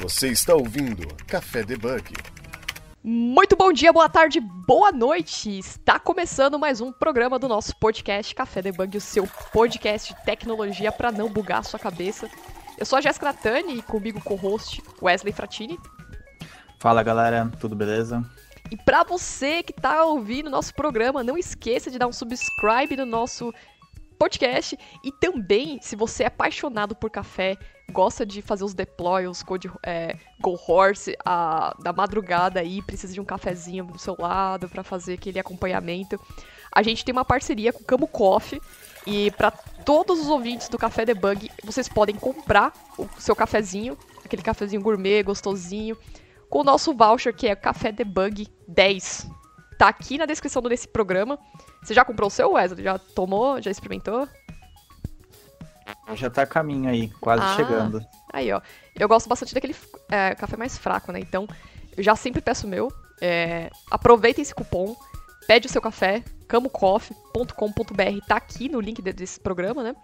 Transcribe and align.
Você 0.00 0.28
está 0.28 0.54
ouvindo 0.54 1.06
Café 1.26 1.62
Debug. 1.62 2.14
Muito 3.04 3.54
bom 3.54 3.70
dia, 3.70 3.92
boa 3.92 4.08
tarde, 4.08 4.40
boa 4.40 4.90
noite! 4.90 5.58
Está 5.58 5.98
começando 5.98 6.58
mais 6.58 6.80
um 6.80 6.90
programa 6.90 7.38
do 7.38 7.46
nosso 7.46 7.76
podcast 7.76 8.34
Café 8.34 8.62
Debug, 8.62 8.96
o 8.96 9.00
seu 9.00 9.28
podcast 9.52 10.14
de 10.14 10.24
tecnologia 10.24 10.90
para 10.90 11.12
não 11.12 11.28
bugar 11.28 11.58
a 11.58 11.62
sua 11.62 11.78
cabeça. 11.78 12.30
Eu 12.78 12.86
sou 12.86 12.96
a 12.96 13.02
Jéssica 13.02 13.26
Natani 13.26 13.76
e 13.76 13.82
comigo 13.82 14.22
co-host 14.22 14.82
Wesley 15.02 15.34
Fratini. 15.34 15.78
Fala 16.78 17.02
galera, 17.02 17.52
tudo 17.60 17.76
beleza? 17.76 18.24
E 18.70 18.78
para 18.78 19.04
você 19.04 19.62
que 19.62 19.72
está 19.72 20.02
ouvindo 20.02 20.48
nosso 20.48 20.74
programa, 20.74 21.22
não 21.22 21.36
esqueça 21.36 21.90
de 21.90 21.98
dar 21.98 22.06
um 22.06 22.12
subscribe 22.12 22.96
no 22.96 23.04
nosso 23.04 23.52
podcast. 24.20 24.78
E 25.02 25.10
também, 25.10 25.78
se 25.80 25.96
você 25.96 26.24
é 26.24 26.26
apaixonado 26.26 26.94
por 26.94 27.10
café, 27.10 27.56
gosta 27.90 28.24
de 28.24 28.40
fazer 28.40 28.64
os 28.64 28.72
deploys, 28.72 29.42
code, 29.42 29.70
é, 29.82 30.16
Go 30.40 30.58
Horse, 30.66 31.16
a, 31.24 31.74
da 31.82 31.92
madrugada 31.92 32.60
aí, 32.60 32.80
precisa 32.82 33.12
de 33.12 33.20
um 33.20 33.24
cafezinho 33.24 33.84
do 33.84 33.98
seu 33.98 34.16
lado 34.18 34.68
para 34.68 34.82
fazer 34.82 35.14
aquele 35.14 35.38
acompanhamento. 35.38 36.18
A 36.72 36.82
gente 36.82 37.04
tem 37.04 37.12
uma 37.12 37.24
parceria 37.24 37.72
com 37.72 37.82
o 37.82 37.84
Camo 37.84 38.06
Coffee. 38.06 38.60
E 39.06 39.30
para 39.32 39.50
todos 39.50 40.20
os 40.20 40.28
ouvintes 40.28 40.68
do 40.68 40.78
Café 40.78 41.04
Debug, 41.04 41.50
vocês 41.64 41.88
podem 41.88 42.14
comprar 42.14 42.72
o 42.98 43.08
seu 43.18 43.34
cafezinho, 43.34 43.96
aquele 44.24 44.42
cafezinho 44.42 44.82
gourmet, 44.82 45.22
gostosinho, 45.22 45.96
com 46.50 46.60
o 46.60 46.64
nosso 46.64 46.94
voucher 46.94 47.34
que 47.34 47.48
é 47.48 47.56
Café 47.56 47.90
Debug 47.90 48.46
10. 48.68 49.26
Tá 49.78 49.88
aqui 49.88 50.18
na 50.18 50.26
descrição 50.26 50.60
desse 50.60 50.86
programa. 50.86 51.38
Você 51.82 51.94
já 51.94 52.04
comprou 52.04 52.28
o 52.28 52.30
seu, 52.30 52.52
Wesley? 52.52 52.84
Já 52.84 52.98
tomou? 52.98 53.60
Já 53.62 53.70
experimentou? 53.70 54.28
Já 56.14 56.30
tá 56.30 56.42
a 56.42 56.46
caminho 56.46 56.88
aí, 56.88 57.08
quase 57.20 57.42
ah, 57.42 57.56
chegando. 57.56 58.04
Aí, 58.32 58.52
ó. 58.52 58.60
Eu 58.98 59.08
gosto 59.08 59.28
bastante 59.28 59.54
daquele 59.54 59.74
é, 60.08 60.34
café 60.34 60.56
mais 60.56 60.76
fraco, 60.76 61.12
né? 61.12 61.20
Então, 61.20 61.46
eu 61.96 62.02
já 62.02 62.16
sempre 62.16 62.40
peço 62.40 62.66
o 62.66 62.70
meu. 62.70 62.92
É, 63.20 63.70
aproveitem 63.90 64.42
esse 64.42 64.54
cupom, 64.54 64.96
pede 65.46 65.66
o 65.66 65.70
seu 65.70 65.82
café, 65.82 66.22
camocoffee.com.br, 66.48 68.26
tá 68.26 68.36
aqui 68.36 68.68
no 68.68 68.80
link 68.80 69.00
desse 69.02 69.38
programa, 69.38 69.82
né? 69.82 69.94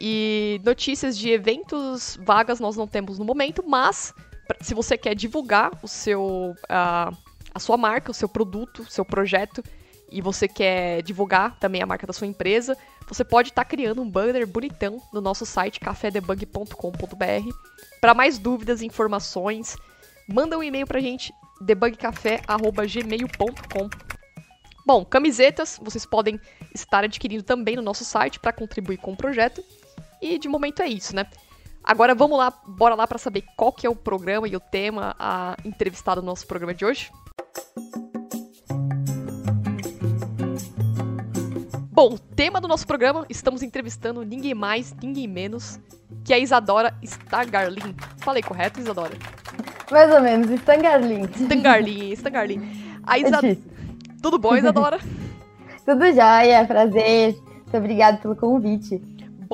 E 0.00 0.60
notícias 0.64 1.16
de 1.16 1.30
eventos, 1.30 2.18
vagas 2.22 2.58
nós 2.60 2.76
não 2.76 2.86
temos 2.86 3.18
no 3.18 3.24
momento, 3.24 3.64
mas 3.66 4.12
se 4.60 4.74
você 4.74 4.98
quer 4.98 5.14
divulgar 5.14 5.70
o 5.82 5.88
seu, 5.88 6.54
a, 6.68 7.12
a 7.54 7.58
sua 7.58 7.76
marca, 7.76 8.10
o 8.10 8.14
seu 8.14 8.28
produto, 8.28 8.82
o 8.82 8.90
seu 8.90 9.04
projeto, 9.04 9.62
e 10.12 10.20
você 10.20 10.46
quer 10.46 11.02
divulgar 11.02 11.58
também 11.58 11.82
a 11.82 11.86
marca 11.86 12.06
da 12.06 12.12
sua 12.12 12.26
empresa, 12.26 12.76
você 13.08 13.24
pode 13.24 13.48
estar 13.48 13.64
tá 13.64 13.68
criando 13.68 14.02
um 14.02 14.08
banner 14.08 14.46
bonitão 14.46 15.02
no 15.12 15.20
nosso 15.20 15.44
site 15.46 15.80
cafedebug.com.br. 15.80 17.50
Para 18.00 18.14
mais 18.14 18.38
dúvidas 18.38 18.80
e 18.82 18.86
informações, 18.86 19.76
manda 20.28 20.56
um 20.58 20.62
e-mail 20.62 20.86
para 20.86 20.98
a 20.98 21.02
gente 21.02 21.32
debugcafé@gmail.com. 21.60 23.90
Bom, 24.84 25.04
camisetas 25.04 25.78
vocês 25.82 26.04
podem 26.04 26.40
estar 26.74 27.04
adquirindo 27.04 27.42
também 27.42 27.76
no 27.76 27.82
nosso 27.82 28.04
site 28.04 28.40
para 28.40 28.52
contribuir 28.52 28.98
com 28.98 29.12
o 29.12 29.16
projeto. 29.16 29.64
E 30.20 30.38
de 30.38 30.48
momento 30.48 30.82
é 30.82 30.88
isso, 30.88 31.14
né? 31.14 31.26
Agora 31.84 32.14
vamos 32.14 32.38
lá, 32.38 32.52
bora 32.66 32.94
lá 32.94 33.06
para 33.06 33.18
saber 33.18 33.44
qual 33.56 33.72
que 33.72 33.86
é 33.86 33.90
o 33.90 33.96
programa 33.96 34.46
e 34.46 34.54
o 34.54 34.60
tema 34.60 35.16
a 35.18 35.56
entrevistar 35.64 36.16
no 36.16 36.22
nosso 36.22 36.46
programa 36.46 36.74
de 36.74 36.84
hoje. 36.84 37.10
Bom, 42.04 42.16
tema 42.34 42.60
do 42.60 42.66
nosso 42.66 42.84
programa, 42.84 43.24
estamos 43.30 43.62
entrevistando 43.62 44.24
ninguém 44.24 44.54
mais, 44.54 44.92
ninguém 45.00 45.28
menos 45.28 45.78
que 46.24 46.34
a 46.34 46.38
Isadora 46.40 46.92
Stangarlin. 47.00 47.94
Falei 48.16 48.42
correto, 48.42 48.80
Isadora? 48.80 49.12
Mais 49.88 50.12
ou 50.12 50.20
menos, 50.20 50.50
Stangarlin. 50.50 51.28
Stangarlin, 51.32 52.12
Stangarlin. 52.14 52.98
A 53.06 53.18
Isa... 53.20 53.38
É 53.46 53.56
Tudo 54.20 54.36
bom, 54.36 54.56
Isadora? 54.56 54.98
Tudo 55.86 56.06
jóia, 56.06 56.66
prazer. 56.66 57.36
Muito 57.36 57.76
obrigada 57.76 58.16
pelo 58.16 58.34
convite. 58.34 59.00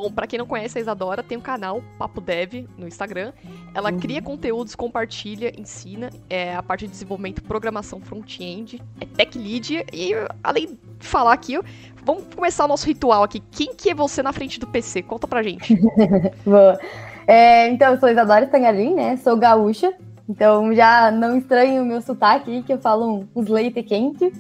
Bom, 0.01 0.13
para 0.13 0.29
quem 0.29 0.39
não 0.39 0.47
conhece 0.47 0.79
a 0.79 0.81
Isadora, 0.81 1.25
tem 1.25 1.37
um 1.37 1.41
canal 1.41 1.83
Papo 1.99 2.21
Dev 2.21 2.69
no 2.79 2.87
Instagram. 2.87 3.33
Ela 3.75 3.91
uhum. 3.91 3.99
cria 3.99 4.23
conteúdos, 4.23 4.77
compartilha, 4.77 5.53
ensina 5.59 6.09
é, 6.31 6.55
a 6.55 6.63
parte 6.63 6.87
de 6.87 6.93
desenvolvimento, 6.93 7.43
programação 7.43 8.01
front-end, 8.01 8.81
é 9.01 9.05
tech 9.05 9.37
lead 9.37 9.85
e 9.93 10.13
além 10.41 10.79
de 11.01 11.05
falar 11.05 11.33
aqui, 11.33 11.59
vamos 12.05 12.25
começar 12.35 12.65
o 12.65 12.69
nosso 12.69 12.87
ritual 12.87 13.23
aqui. 13.23 13.43
Quem 13.51 13.75
que 13.75 13.91
é 13.91 13.95
você 13.95 14.23
na 14.23 14.33
frente 14.33 14.59
do 14.59 14.67
PC? 14.67 15.03
Conta 15.03 15.27
pra 15.27 15.43
gente. 15.43 15.75
Boa. 16.45 16.79
É, 17.27 17.69
então, 17.69 17.93
eu 17.93 18.01
sou 18.01 18.09
Isadora 18.09 18.45
Stangarim, 18.47 18.95
né? 18.95 19.17
Sou 19.19 19.37
gaúcha, 19.37 19.93
então 20.29 20.75
já 20.75 21.11
não 21.11 21.39
estranho 21.39 21.83
o 21.83 21.87
meu 21.87 22.03
sotaque, 22.03 22.63
que 22.63 22.73
eu 22.73 22.79
falo 22.79 23.27
uns 23.35 23.49
leite 23.49 23.83
quente. 23.83 24.33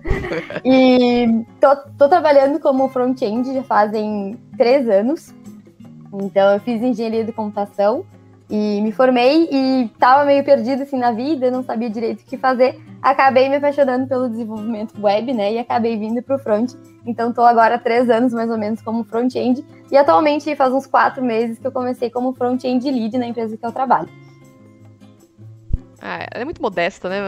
e 0.64 1.44
tô, 1.60 1.76
tô, 1.98 2.08
trabalhando 2.08 2.60
como 2.60 2.88
front-end 2.88 3.52
já 3.52 3.62
fazem 3.62 4.38
três 4.56 4.88
anos. 4.88 5.34
Então 6.12 6.52
eu 6.52 6.60
fiz 6.60 6.82
engenharia 6.82 7.24
de 7.24 7.32
computação 7.32 8.04
e 8.54 8.82
me 8.82 8.92
formei 8.92 9.48
e 9.50 9.90
tava 9.98 10.26
meio 10.26 10.44
perdida 10.44 10.82
assim 10.82 10.98
na 10.98 11.10
vida, 11.10 11.50
não 11.50 11.64
sabia 11.64 11.88
direito 11.88 12.20
o 12.20 12.24
que 12.26 12.36
fazer. 12.36 12.78
Acabei 13.00 13.48
me 13.48 13.56
apaixonando 13.56 14.06
pelo 14.06 14.28
desenvolvimento 14.28 14.92
web, 15.00 15.32
né? 15.32 15.54
E 15.54 15.58
acabei 15.58 15.98
vindo 15.98 16.22
pro 16.22 16.38
front. 16.38 16.74
Então 17.06 17.30
estou 17.30 17.46
agora 17.46 17.76
há 17.76 17.78
três 17.78 18.10
anos 18.10 18.30
mais 18.30 18.50
ou 18.50 18.58
menos 18.58 18.82
como 18.82 19.04
front-end. 19.04 19.64
E 19.90 19.96
atualmente 19.96 20.54
faz 20.54 20.70
uns 20.70 20.86
quatro 20.86 21.24
meses 21.24 21.58
que 21.58 21.66
eu 21.66 21.72
comecei 21.72 22.10
como 22.10 22.34
front-end 22.34 22.90
lead 22.90 23.16
na 23.16 23.26
empresa 23.26 23.56
que 23.56 23.64
eu 23.64 23.72
trabalho. 23.72 24.10
Ah, 26.02 26.26
ela 26.30 26.42
é 26.42 26.44
muito 26.44 26.60
modesta, 26.60 27.08
né? 27.08 27.20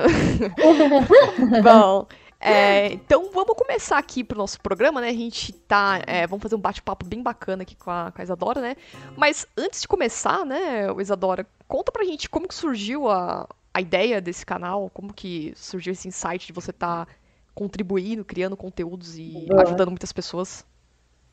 Bom, 1.64 2.06
é, 2.44 2.92
então 2.92 3.30
vamos 3.32 3.56
começar 3.56 3.96
aqui 3.96 4.22
pro 4.22 4.36
nosso 4.36 4.60
programa, 4.60 5.00
né? 5.00 5.08
A 5.08 5.12
gente 5.12 5.52
tá. 5.52 6.00
É, 6.06 6.26
vamos 6.26 6.42
fazer 6.42 6.54
um 6.54 6.60
bate-papo 6.60 7.06
bem 7.06 7.22
bacana 7.22 7.62
aqui 7.62 7.74
com 7.74 7.90
a, 7.90 8.12
com 8.12 8.20
a, 8.20 8.24
Isadora, 8.24 8.60
né? 8.60 8.76
Mas 9.16 9.46
antes 9.56 9.80
de 9.80 9.88
começar, 9.88 10.44
né, 10.44 10.86
Isadora, 11.00 11.46
conta 11.66 11.90
pra 11.90 12.04
gente 12.04 12.28
como 12.28 12.46
que 12.46 12.54
surgiu 12.54 13.08
a, 13.08 13.48
a 13.72 13.80
ideia 13.80 14.20
desse 14.20 14.44
canal, 14.44 14.90
como 14.92 15.12
que 15.12 15.54
surgiu 15.56 15.92
esse 15.92 16.06
insight 16.06 16.46
de 16.46 16.52
você 16.52 16.70
estar 16.70 17.06
tá 17.06 17.12
contribuindo, 17.54 18.24
criando 18.24 18.56
conteúdos 18.56 19.18
e 19.18 19.46
Boa. 19.48 19.62
ajudando 19.62 19.88
muitas 19.88 20.12
pessoas. 20.12 20.66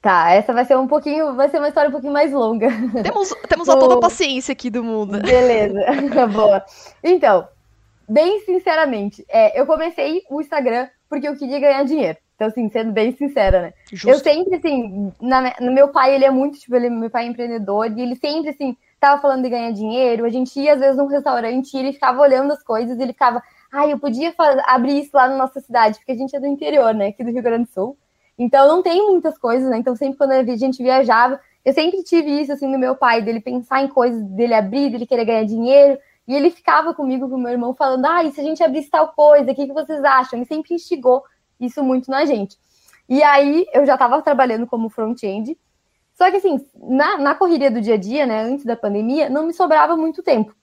Tá, 0.02 0.32
essa 0.32 0.54
vai 0.54 0.66
ser 0.66 0.78
um 0.78 0.88
pouquinho, 0.88 1.36
vai 1.36 1.50
ser 1.50 1.58
uma 1.58 1.68
história 1.68 1.90
um 1.90 1.92
pouquinho 1.92 2.14
mais 2.14 2.32
longa. 2.32 2.70
Temos, 3.04 3.30
temos 3.48 3.70
a 3.70 3.78
toda 3.78 3.96
a 3.96 4.00
paciência 4.00 4.54
aqui 4.54 4.70
do 4.70 4.84
mundo. 4.84 5.22
Beleza, 5.22 6.26
boa. 6.28 6.64
Então, 7.04 7.48
bem 8.08 8.40
sinceramente, 8.40 9.26
é, 9.30 9.60
eu 9.60 9.66
comecei 9.68 10.24
o 10.30 10.42
Instagram 10.42 10.88
porque 11.12 11.28
eu 11.28 11.36
queria 11.36 11.60
ganhar 11.60 11.84
dinheiro. 11.84 12.18
Então, 12.36 12.48
assim, 12.48 12.70
sendo 12.70 12.94
bem 12.94 13.12
sincera, 13.12 13.62
né? 13.62 13.74
Justo. 13.92 14.08
Eu 14.08 14.18
sempre, 14.20 14.56
assim, 14.56 15.12
na, 15.22 15.54
no 15.60 15.74
meu 15.74 15.90
pai, 15.90 16.16
ele 16.16 16.24
é 16.24 16.32
muito, 16.32 16.58
tipo, 16.58 16.74
ele, 16.74 16.90
meu 16.90 17.10
pai 17.10 17.26
é 17.26 17.28
empreendedor, 17.28 17.92
e 17.92 18.02
ele 18.02 18.16
sempre, 18.16 18.52
assim, 18.52 18.78
tava 18.98 19.22
falando 19.22 19.44
de 19.44 19.50
ganhar 19.50 19.72
dinheiro. 19.74 20.26
A 20.26 20.30
gente 20.30 20.58
ia, 20.58 20.74
às 20.74 20.80
vezes, 20.80 20.96
num 20.96 21.08
restaurante 21.08 21.74
e 21.74 21.80
ele 21.80 21.92
ficava 21.92 22.22
olhando 22.22 22.54
as 22.54 22.64
coisas 22.64 22.98
e 22.98 23.02
ele 23.02 23.12
ficava, 23.12 23.44
ai, 23.74 23.88
ah, 23.88 23.90
eu 23.90 24.00
podia 24.00 24.34
abrir 24.66 25.02
isso 25.02 25.12
lá 25.14 25.28
na 25.28 25.36
nossa 25.36 25.60
cidade, 25.60 25.98
porque 25.98 26.14
a 26.14 26.16
gente 26.16 26.34
é 26.34 26.40
do 26.40 26.48
interior, 26.48 26.94
né? 26.94 27.08
Aqui 27.08 27.26
do 27.26 27.32
Rio 27.32 27.44
Grande 27.44 27.66
do 27.66 27.74
Sul. 27.74 27.98
Então 28.40 28.68
não 28.68 28.82
tem 28.82 29.06
muitas 29.06 29.38
coisas, 29.38 29.70
né? 29.70 29.78
Então 29.78 29.96
sempre 29.96 30.18
quando 30.18 30.32
a 30.32 30.56
gente 30.56 30.82
viajava, 30.82 31.40
eu 31.64 31.74
sempre 31.74 32.02
tive 32.04 32.42
isso 32.42 32.54
assim 32.54 32.72
do 32.72 32.80
meu 32.80 32.96
pai, 32.96 33.22
dele 33.22 33.42
pensar 33.42 33.84
em 33.84 33.88
coisas, 33.88 34.24
dele 34.24 34.54
abrir, 34.54 34.90
dele 34.90 35.06
querer 35.06 35.26
ganhar 35.26 35.44
dinheiro. 35.44 36.00
E 36.28 36.36
ele 36.36 36.52
ficava 36.52 36.94
comigo, 36.94 37.30
com 37.30 37.38
meu 37.38 37.52
irmão, 37.52 37.74
falando: 37.74 38.06
ah, 38.06 38.24
e 38.24 38.32
se 38.32 38.40
a 38.40 38.44
gente 38.44 38.64
abrisse 38.64 38.90
tal 38.90 39.10
coisa, 39.10 39.52
o 39.52 39.56
que, 39.56 39.68
que 39.68 39.74
vocês 39.74 40.04
acham? 40.04 40.38
Ele 40.40 40.46
sempre 40.46 40.74
instigou 40.74 41.24
isso 41.60 41.84
muito 41.84 42.10
na 42.10 42.26
gente. 42.26 42.58
E 43.10 43.22
aí 43.22 43.66
eu 43.74 43.86
já 43.86 43.94
estava 43.94 44.22
trabalhando 44.22 44.66
como 44.68 44.90
front-end. 44.90 45.58
Só 46.14 46.30
que 46.30 46.38
assim, 46.38 46.66
na, 46.76 47.18
na 47.18 47.36
correria 47.36 47.72
do 47.72 47.82
dia 47.82 47.96
a 47.96 47.98
dia, 47.98 48.26
né, 48.26 48.44
antes 48.44 48.66
da 48.66 48.76
pandemia, 48.76 49.30
não 49.30 49.46
me 49.46 49.54
sobrava 49.54 49.98
muito 49.98 50.22
tempo. 50.22 50.56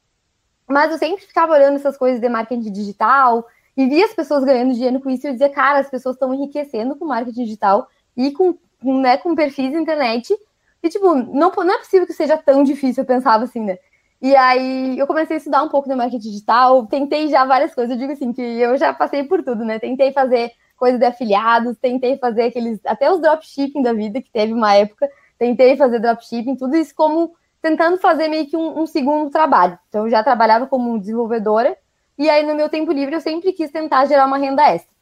Mas 0.68 0.90
eu 0.92 0.98
sempre 0.98 1.24
ficava 1.24 1.52
olhando 1.52 1.76
essas 1.76 1.96
coisas 1.96 2.20
de 2.20 2.28
marketing 2.28 2.70
digital, 2.70 3.46
e 3.78 3.86
via 3.86 4.06
as 4.06 4.12
pessoas 4.12 4.42
ganhando 4.42 4.74
dinheiro 4.74 4.98
com 4.98 5.08
isso, 5.08 5.24
e 5.24 5.28
eu 5.28 5.32
dizia, 5.32 5.48
cara, 5.48 5.78
as 5.78 5.88
pessoas 5.88 6.16
estão 6.16 6.34
enriquecendo 6.34 6.96
com 6.96 7.04
marketing 7.04 7.44
digital 7.44 7.88
e 8.16 8.32
com, 8.32 8.58
né, 8.82 9.16
com 9.16 9.36
perfis 9.36 9.70
de 9.70 9.78
internet. 9.78 10.36
E, 10.82 10.88
tipo, 10.88 11.14
não, 11.14 11.52
não 11.52 11.74
é 11.74 11.78
possível 11.78 12.04
que 12.04 12.12
seja 12.12 12.36
tão 12.36 12.64
difícil, 12.64 13.02
eu 13.02 13.06
pensava 13.06 13.44
assim, 13.44 13.60
né? 13.60 13.78
E 14.20 14.34
aí 14.34 14.98
eu 14.98 15.06
comecei 15.06 15.36
a 15.36 15.38
estudar 15.38 15.62
um 15.62 15.68
pouco 15.68 15.88
de 15.88 15.94
marketing 15.94 16.30
digital, 16.30 16.86
tentei 16.86 17.28
já 17.28 17.44
várias 17.44 17.74
coisas, 17.74 17.92
eu 17.92 17.98
digo 17.98 18.12
assim, 18.12 18.32
que 18.32 18.42
eu 18.42 18.76
já 18.76 18.92
passei 18.92 19.24
por 19.24 19.42
tudo, 19.44 19.64
né? 19.64 19.78
Tentei 19.78 20.12
fazer 20.12 20.52
coisa 20.76 20.98
de 20.98 21.04
afiliados, 21.04 21.76
tentei 21.78 22.18
fazer 22.18 22.44
aqueles, 22.44 22.80
até 22.84 23.10
os 23.10 23.20
dropshipping 23.20 23.82
da 23.82 23.92
vida, 23.92 24.20
que 24.20 24.30
teve 24.30 24.52
uma 24.52 24.74
época, 24.74 25.08
tentei 25.38 25.76
fazer 25.76 26.00
dropshipping, 26.00 26.56
tudo 26.56 26.76
isso 26.76 26.94
como 26.94 27.32
tentando 27.62 27.98
fazer 27.98 28.28
meio 28.28 28.46
que 28.46 28.56
um, 28.56 28.80
um 28.80 28.86
segundo 28.86 29.30
trabalho. 29.30 29.78
Então 29.88 30.04
eu 30.04 30.10
já 30.10 30.22
trabalhava 30.22 30.66
como 30.66 30.98
desenvolvedora, 30.98 31.76
e 32.18 32.28
aí, 32.28 32.44
no 32.44 32.56
meu 32.56 32.68
tempo 32.68 32.90
livre, 32.90 33.14
eu 33.14 33.20
sempre 33.20 33.52
quis 33.52 33.70
tentar 33.70 34.04
gerar 34.06 34.26
uma 34.26 34.38
renda 34.38 34.68
extra. 34.68 34.92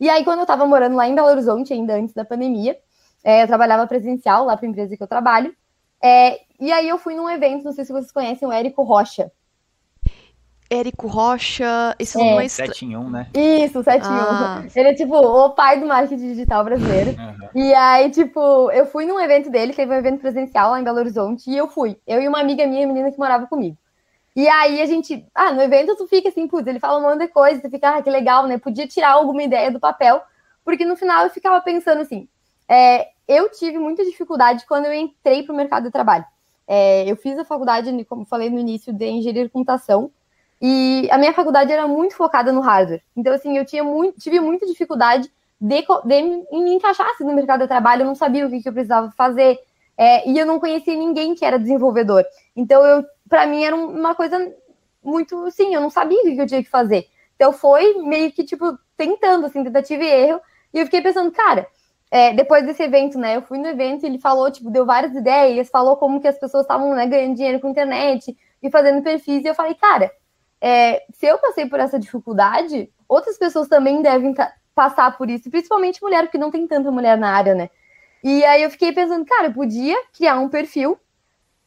E 0.00 0.08
aí, 0.08 0.24
quando 0.24 0.38
eu 0.38 0.44
estava 0.44 0.66
morando 0.66 0.96
lá 0.96 1.06
em 1.06 1.14
Belo 1.14 1.28
Horizonte, 1.28 1.74
ainda 1.74 1.94
antes 1.94 2.14
da 2.14 2.24
pandemia, 2.24 2.74
é, 3.22 3.42
eu 3.42 3.46
trabalhava 3.46 3.86
presencial 3.86 4.46
lá 4.46 4.56
para 4.56 4.66
a 4.66 4.70
empresa 4.70 4.96
que 4.96 5.02
eu 5.02 5.06
trabalho. 5.06 5.54
É, 6.02 6.40
e 6.60 6.72
aí, 6.72 6.88
eu 6.88 6.98
fui 6.98 7.14
num 7.14 7.28
evento, 7.28 7.64
não 7.64 7.72
sei 7.72 7.84
se 7.84 7.92
vocês 7.92 8.12
conhecem 8.12 8.46
o 8.46 8.52
Érico 8.52 8.82
Rocha. 8.82 9.30
Érico 10.68 11.06
Rocha, 11.06 11.94
esse 11.98 12.18
nome 12.18 12.42
é, 12.42 12.46
é 12.46 12.48
7 12.48 12.84
em 12.84 12.96
1, 12.96 13.10
né? 13.10 13.28
Isso, 13.34 13.82
7 13.82 14.04
em 14.04 14.10
1. 14.10 14.12
Ah. 14.12 14.64
Ele 14.74 14.88
é 14.88 14.94
tipo 14.94 15.16
o 15.16 15.50
pai 15.50 15.78
do 15.78 15.86
marketing 15.86 16.16
digital 16.16 16.64
brasileiro. 16.64 17.10
Uhum. 17.10 17.48
E 17.54 17.72
aí, 17.72 18.10
tipo, 18.10 18.70
eu 18.72 18.84
fui 18.86 19.06
num 19.06 19.20
evento 19.20 19.48
dele, 19.48 19.72
teve 19.72 19.92
um 19.92 19.96
evento 19.98 20.20
presencial 20.20 20.72
lá 20.72 20.80
em 20.80 20.84
Belo 20.84 20.98
Horizonte, 20.98 21.48
e 21.48 21.56
eu 21.56 21.68
fui. 21.68 22.00
Eu 22.06 22.20
e 22.20 22.26
uma 22.26 22.40
amiga 22.40 22.66
minha, 22.66 22.86
menina 22.86 23.12
que 23.12 23.18
morava 23.18 23.46
comigo. 23.46 23.76
E 24.34 24.48
aí 24.48 24.82
a 24.82 24.86
gente, 24.86 25.26
ah, 25.34 25.52
no 25.52 25.62
evento 25.62 25.96
tu 25.96 26.06
fica 26.06 26.28
assim, 26.28 26.46
putz, 26.46 26.66
ele 26.66 26.80
fala 26.80 26.98
um 26.98 27.02
monte 27.02 27.20
de 27.20 27.28
coisa, 27.28 27.62
tu 27.62 27.70
fica, 27.70 27.96
ah, 27.96 28.02
que 28.02 28.10
legal, 28.10 28.46
né? 28.46 28.58
Podia 28.58 28.86
tirar 28.86 29.12
alguma 29.12 29.42
ideia 29.42 29.70
do 29.70 29.80
papel, 29.80 30.20
porque 30.64 30.84
no 30.84 30.96
final 30.96 31.24
eu 31.24 31.30
ficava 31.30 31.60
pensando 31.62 32.02
assim, 32.02 32.28
é, 32.68 33.08
eu 33.26 33.50
tive 33.50 33.78
muita 33.78 34.04
dificuldade 34.04 34.66
quando 34.66 34.86
eu 34.86 34.92
entrei 34.92 35.42
para 35.42 35.54
o 35.54 35.56
mercado 35.56 35.84
de 35.84 35.90
trabalho. 35.90 36.24
É, 36.66 37.08
eu 37.10 37.16
fiz 37.16 37.38
a 37.38 37.44
faculdade, 37.44 38.04
como 38.04 38.24
falei 38.24 38.50
no 38.50 38.58
início, 38.58 38.92
de 38.92 39.06
engenharia 39.06 39.44
de 39.44 39.50
computação, 39.50 40.10
e 40.60 41.08
a 41.10 41.18
minha 41.18 41.32
faculdade 41.32 41.70
era 41.70 41.86
muito 41.86 42.14
focada 42.14 42.52
no 42.52 42.60
hardware. 42.60 43.02
Então, 43.16 43.32
assim, 43.32 43.56
eu 43.56 43.64
tinha 43.64 43.84
muito, 43.84 44.18
tive 44.18 44.40
muita 44.40 44.66
dificuldade 44.66 45.30
de, 45.60 45.86
de 46.04 46.22
me 46.22 46.74
encaixar 46.74 47.08
assim, 47.10 47.24
no 47.24 47.34
mercado 47.34 47.60
de 47.60 47.68
trabalho, 47.68 48.02
eu 48.02 48.06
não 48.06 48.14
sabia 48.14 48.46
o 48.46 48.50
que, 48.50 48.62
que 48.62 48.68
eu 48.68 48.72
precisava 48.72 49.10
fazer, 49.12 49.58
é, 49.96 50.28
e 50.28 50.38
eu 50.38 50.46
não 50.46 50.60
conhecia 50.60 50.94
ninguém 50.96 51.34
que 51.34 51.44
era 51.44 51.58
desenvolvedor. 51.58 52.24
Então, 52.54 52.84
eu, 52.84 53.04
para 53.28 53.46
mim, 53.46 53.64
era 53.64 53.74
uma 53.74 54.14
coisa 54.14 54.52
muito, 55.02 55.50
sim, 55.50 55.74
eu 55.74 55.80
não 55.80 55.90
sabia 55.90 56.20
o 56.20 56.22
que, 56.22 56.34
que 56.34 56.40
eu 56.40 56.46
tinha 56.46 56.62
que 56.62 56.70
fazer. 56.70 57.06
Então, 57.34 57.52
foi 57.52 57.94
meio 58.02 58.32
que, 58.32 58.44
tipo, 58.44 58.78
tentando, 58.96 59.46
assim, 59.46 59.62
tentativa 59.62 60.02
e 60.02 60.08
erro, 60.08 60.40
e 60.72 60.78
eu 60.80 60.84
fiquei 60.84 61.00
pensando, 61.00 61.30
cara, 61.30 61.66
é, 62.16 62.32
depois 62.32 62.64
desse 62.64 62.82
evento, 62.82 63.18
né, 63.18 63.36
eu 63.36 63.42
fui 63.42 63.58
no 63.58 63.68
evento 63.68 64.02
e 64.02 64.06
ele 64.06 64.18
falou, 64.18 64.50
tipo, 64.50 64.70
deu 64.70 64.86
várias 64.86 65.14
ideias, 65.14 65.68
falou 65.68 65.98
como 65.98 66.18
que 66.18 66.26
as 66.26 66.38
pessoas 66.38 66.62
estavam, 66.62 66.94
né, 66.94 67.06
ganhando 67.06 67.34
dinheiro 67.34 67.60
com 67.60 67.68
internet 67.68 68.34
e 68.62 68.70
fazendo 68.70 69.02
perfis, 69.02 69.44
e 69.44 69.48
eu 69.48 69.54
falei, 69.54 69.74
cara, 69.74 70.10
é, 70.58 71.02
se 71.12 71.26
eu 71.26 71.36
passei 71.36 71.66
por 71.66 71.78
essa 71.78 71.98
dificuldade, 71.98 72.90
outras 73.06 73.36
pessoas 73.36 73.68
também 73.68 74.00
devem 74.00 74.34
passar 74.74 75.14
por 75.18 75.28
isso, 75.28 75.50
principalmente 75.50 76.02
mulher, 76.02 76.22
porque 76.22 76.38
não 76.38 76.50
tem 76.50 76.66
tanta 76.66 76.90
mulher 76.90 77.18
na 77.18 77.36
área, 77.36 77.54
né? 77.54 77.68
E 78.24 78.42
aí 78.46 78.62
eu 78.62 78.70
fiquei 78.70 78.92
pensando, 78.92 79.26
cara, 79.26 79.48
eu 79.48 79.52
podia 79.52 79.96
criar 80.16 80.38
um 80.38 80.48
perfil 80.48 80.98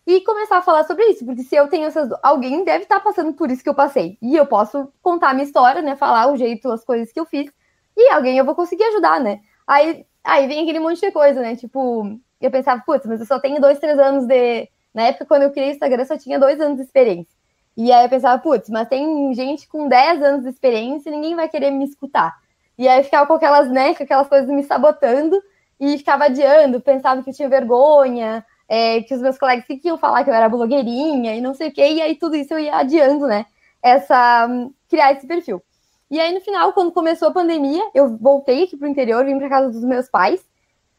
e 0.07 0.19
começar 0.21 0.57
a 0.57 0.61
falar 0.63 0.83
sobre 0.83 1.05
isso, 1.09 1.23
porque 1.23 1.43
se 1.43 1.55
eu 1.55 1.67
tenho 1.67 1.85
essas. 1.85 2.09
Alguém 2.23 2.63
deve 2.63 2.85
estar 2.85 2.99
passando 2.99 3.33
por 3.33 3.51
isso 3.51 3.61
que 3.61 3.69
eu 3.69 3.75
passei. 3.75 4.17
E 4.19 4.35
eu 4.35 4.47
posso 4.47 4.91
contar 5.01 5.29
a 5.29 5.33
minha 5.33 5.45
história, 5.45 5.83
né? 5.83 5.95
Falar 5.95 6.31
o 6.31 6.35
jeito, 6.35 6.71
as 6.71 6.83
coisas 6.83 7.11
que 7.11 7.19
eu 7.19 7.25
fiz, 7.25 7.51
e 7.95 8.09
alguém 8.11 8.37
eu 8.37 8.45
vou 8.45 8.55
conseguir 8.55 8.83
ajudar, 8.85 9.19
né? 9.19 9.41
Aí, 9.67 10.03
aí 10.23 10.47
vem 10.47 10.61
aquele 10.61 10.79
monte 10.79 11.01
de 11.01 11.11
coisa, 11.11 11.41
né? 11.41 11.55
Tipo, 11.55 12.19
eu 12.41 12.51
pensava, 12.51 12.81
putz, 12.85 13.05
mas 13.05 13.19
eu 13.19 13.25
só 13.25 13.39
tenho 13.39 13.59
dois, 13.61 13.79
três 13.79 13.97
anos 13.99 14.25
de. 14.25 14.69
Na 14.93 15.03
época, 15.03 15.25
quando 15.25 15.43
eu 15.43 15.51
criei 15.51 15.69
o 15.69 15.71
Instagram, 15.71 16.01
eu 16.01 16.07
só 16.07 16.17
tinha 16.17 16.39
dois 16.39 16.59
anos 16.59 16.77
de 16.77 16.83
experiência. 16.83 17.39
E 17.77 17.91
aí 17.93 18.05
eu 18.05 18.09
pensava, 18.09 18.41
putz, 18.41 18.69
mas 18.69 18.89
tem 18.89 19.33
gente 19.33 19.65
com 19.67 19.87
10 19.87 20.21
anos 20.21 20.43
de 20.43 20.49
experiência 20.49 21.09
e 21.09 21.13
ninguém 21.13 21.33
vai 21.33 21.47
querer 21.47 21.71
me 21.71 21.85
escutar. 21.85 22.35
E 22.77 22.85
aí 22.87 22.99
eu 22.99 23.03
ficava 23.05 23.25
com 23.25 23.33
aquelas, 23.33 23.69
né, 23.69 23.93
com 23.95 24.03
aquelas 24.03 24.27
coisas 24.27 24.49
me 24.49 24.63
sabotando 24.63 25.41
e 25.79 25.97
ficava 25.97 26.25
adiando, 26.25 26.81
pensava 26.81 27.23
que 27.23 27.29
eu 27.29 27.33
tinha 27.33 27.47
vergonha, 27.47 28.45
é, 28.67 29.01
que 29.03 29.15
os 29.15 29.21
meus 29.21 29.37
colegas 29.37 29.65
iam 29.83 29.97
falar 29.97 30.25
que 30.25 30.29
eu 30.29 30.33
era 30.33 30.49
blogueirinha 30.49 31.35
e 31.35 31.41
não 31.41 31.53
sei 31.53 31.69
o 31.69 31.71
quê, 31.71 31.93
e 31.93 32.01
aí 32.01 32.15
tudo 32.15 32.35
isso 32.35 32.53
eu 32.53 32.59
ia 32.59 32.75
adiando, 32.75 33.25
né, 33.25 33.45
essa, 33.81 34.49
criar 34.89 35.13
esse 35.13 35.25
perfil. 35.25 35.63
E 36.09 36.19
aí 36.19 36.33
no 36.33 36.41
final, 36.41 36.73
quando 36.73 36.91
começou 36.91 37.27
a 37.27 37.31
pandemia, 37.31 37.83
eu 37.93 38.17
voltei 38.17 38.63
aqui 38.63 38.75
pro 38.75 38.87
interior, 38.87 39.23
vim 39.25 39.37
para 39.37 39.49
casa 39.49 39.69
dos 39.69 39.83
meus 39.83 40.09
pais, 40.09 40.43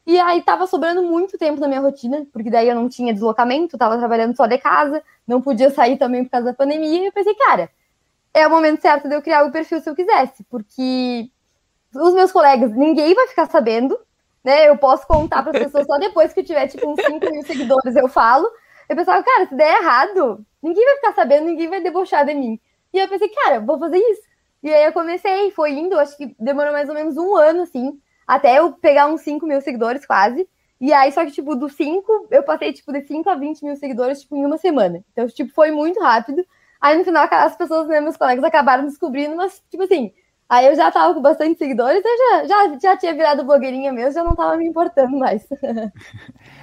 e 0.07 0.19
aí 0.19 0.43
tava 0.43 0.67
sobrando 0.67 1.03
muito 1.03 1.37
tempo 1.37 1.61
na 1.61 1.69
minha 1.69 1.81
rotina, 1.81 2.27
porque 2.33 2.51
daí 2.51 2.69
eu 2.69 2.75
não 2.75 2.89
tinha 2.89 3.13
deslocamento, 3.13 3.79
tava 3.79 3.99
trabalhando 3.99 4.37
só 4.37 4.47
de 4.47 4.59
casa, 4.59 5.03
não 5.27 5.43
podia 5.43 5.71
sair 5.71 5.99
também 5.99 6.25
por 6.25 6.31
causa 6.31 6.47
da 6.47 6.55
pandemia, 6.55 7.03
e 7.03 7.07
eu 7.07 7.13
pensei, 7.13 7.35
cara, 7.35 7.71
é 8.33 8.47
o 8.47 8.51
momento 8.51 8.81
certo 8.81 9.09
de 9.09 9.15
eu 9.15 9.23
criar 9.23 9.45
o 9.45 9.53
perfil 9.53 9.81
se 9.81 9.91
eu 9.91 9.95
quisesse, 9.95 10.45
porque 10.45 11.31
os 11.95 12.15
meus 12.15 12.31
colegas, 12.33 12.73
ninguém 12.73 13.15
vai 13.15 13.27
ficar 13.29 13.47
sabendo, 13.47 13.99
né? 14.45 14.69
Eu 14.69 14.79
posso 14.79 15.07
contar 15.07 15.43
para 15.43 15.53
as 15.53 15.65
pessoas 15.65 15.87
só 15.87 15.99
depois 15.99 16.33
que 16.33 16.41
eu 16.41 16.45
tiver, 16.45 16.69
tipo, 16.69 16.89
uns 16.89 17.01
5 17.03 17.31
mil 17.31 17.43
seguidores, 17.43 17.97
eu 17.97 18.09
falo. 18.09 18.51
Eu 18.89 18.97
pensava, 18.97 19.23
cara, 19.23 19.47
se 19.47 19.55
der 19.55 19.81
errado, 19.81 20.45
ninguém 20.63 20.85
vai 20.85 20.97
ficar 20.97 21.15
sabendo, 21.15 21.47
ninguém 21.47 21.69
vai 21.69 21.81
debochar 21.83 22.25
de 22.25 22.35
mim. 22.35 22.61
E 22.93 22.99
eu 22.99 23.09
pensei, 23.09 23.29
cara, 23.29 23.61
vou 23.61 23.79
fazer 23.79 23.99
isso. 23.99 24.23
E 24.63 24.73
aí 24.73 24.85
eu 24.85 24.93
comecei, 24.93 25.51
foi 25.53 25.73
indo, 25.73 25.99
acho 25.99 26.17
que 26.17 26.35
demorou 26.39 26.73
mais 26.73 26.89
ou 26.89 26.95
menos 26.95 27.17
um 27.17 27.37
ano, 27.37 27.63
assim, 27.63 27.99
até 28.27 28.59
eu 28.59 28.73
pegar 28.73 29.07
uns 29.07 29.23
5 29.23 29.47
mil 29.47 29.61
seguidores 29.61 30.05
quase. 30.07 30.49
E 30.81 30.93
aí, 30.93 31.13
só 31.13 31.25
que, 31.25 31.33
tipo, 31.33 31.55
dos 31.55 31.75
5, 31.75 32.29
eu 32.31 32.43
passei, 32.43 32.73
tipo, 32.73 32.93
de 32.93 33.03
5 33.07 33.29
a 33.29 33.35
20 33.35 33.63
mil 33.65 33.77
seguidores, 33.77 34.21
tipo, 34.23 34.37
em 34.37 34.47
uma 34.47 34.57
semana. 34.57 35.05
Então, 35.13 35.27
tipo, 35.29 35.53
foi 35.53 35.71
muito 35.71 36.01
rápido. 36.01 36.43
Aí, 36.81 36.97
no 36.97 37.05
final, 37.05 37.29
as 37.31 37.57
pessoas, 37.57 37.87
né, 37.87 38.01
meus 38.01 38.17
colegas, 38.17 38.43
acabaram 38.45 38.87
descobrindo, 38.87 39.37
mas, 39.37 39.63
tipo 39.71 39.83
assim, 39.83 40.13
aí 40.49 40.67
eu 40.67 40.75
já 40.75 40.91
tava 40.91 41.13
com 41.15 41.21
bastante 41.21 41.59
seguidores, 41.59 42.03
eu 42.03 42.19
já, 42.19 42.47
já, 42.47 42.79
já 42.79 42.97
tinha 42.97 43.15
virado 43.15 43.45
blogueirinha 43.45 43.93
mesmo, 43.93 44.13
já 44.13 44.25
não 44.25 44.35
tava 44.35 44.57
me 44.57 44.67
importando 44.67 45.17
mais. 45.19 45.47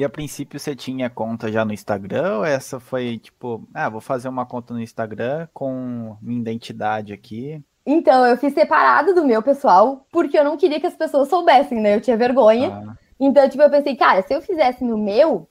E 0.00 0.04
a 0.04 0.08
princípio 0.08 0.58
você 0.58 0.74
tinha 0.74 1.10
conta 1.10 1.52
já 1.52 1.62
no 1.62 1.74
Instagram 1.74 2.38
ou 2.38 2.44
essa 2.46 2.80
foi 2.80 3.18
tipo, 3.18 3.68
ah, 3.74 3.90
vou 3.90 4.00
fazer 4.00 4.30
uma 4.30 4.46
conta 4.46 4.72
no 4.72 4.80
Instagram 4.80 5.46
com 5.52 6.16
minha 6.22 6.40
identidade 6.40 7.12
aqui? 7.12 7.62
Então, 7.84 8.24
eu 8.24 8.34
fiz 8.38 8.54
separado 8.54 9.14
do 9.14 9.26
meu 9.26 9.42
pessoal, 9.42 10.06
porque 10.10 10.38
eu 10.38 10.42
não 10.42 10.56
queria 10.56 10.80
que 10.80 10.86
as 10.86 10.96
pessoas 10.96 11.28
soubessem, 11.28 11.82
né? 11.82 11.96
Eu 11.96 12.00
tinha 12.00 12.16
vergonha. 12.16 12.82
Ah. 12.82 12.94
Então, 13.20 13.46
tipo, 13.46 13.62
eu 13.62 13.68
pensei, 13.68 13.94
cara, 13.94 14.22
se 14.22 14.32
eu 14.32 14.40
fizesse 14.40 14.82
no 14.82 14.96
meu. 14.96 15.46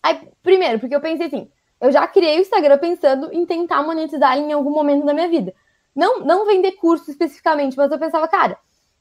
Aí, 0.00 0.20
primeiro, 0.40 0.78
porque 0.78 0.94
eu 0.94 1.00
pensei 1.00 1.26
assim, 1.26 1.50
eu 1.80 1.90
já 1.90 2.06
criei 2.06 2.38
o 2.38 2.42
Instagram 2.42 2.78
pensando 2.78 3.28
em 3.32 3.44
tentar 3.44 3.82
monetizar 3.82 4.38
em 4.38 4.52
algum 4.52 4.70
momento 4.70 5.04
da 5.04 5.12
minha 5.12 5.28
vida. 5.28 5.52
Não, 5.96 6.20
não 6.20 6.46
vender 6.46 6.76
curso 6.76 7.10
especificamente, 7.10 7.76
mas 7.76 7.90
eu 7.90 7.98
pensava, 7.98 8.28
cara, 8.28 8.56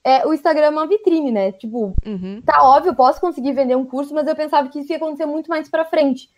é, 0.09 0.25
o 0.25 0.33
Instagram 0.33 0.65
é 0.65 0.69
uma 0.69 0.87
vitrine, 0.87 1.31
né? 1.31 1.51
Tipo, 1.51 1.93
uhum. 2.03 2.41
tá 2.43 2.63
óbvio, 2.63 2.89
eu 2.89 2.95
posso 2.95 3.21
conseguir 3.21 3.53
vender 3.53 3.75
um 3.75 3.85
curso, 3.85 4.13
mas 4.13 4.27
eu 4.27 4.35
pensava 4.35 4.67
que 4.67 4.79
isso 4.79 4.91
ia 4.91 4.97
acontecer 4.97 5.27
muito 5.27 5.47
mais 5.47 5.69
pra 5.69 5.85
frente. 5.85 6.29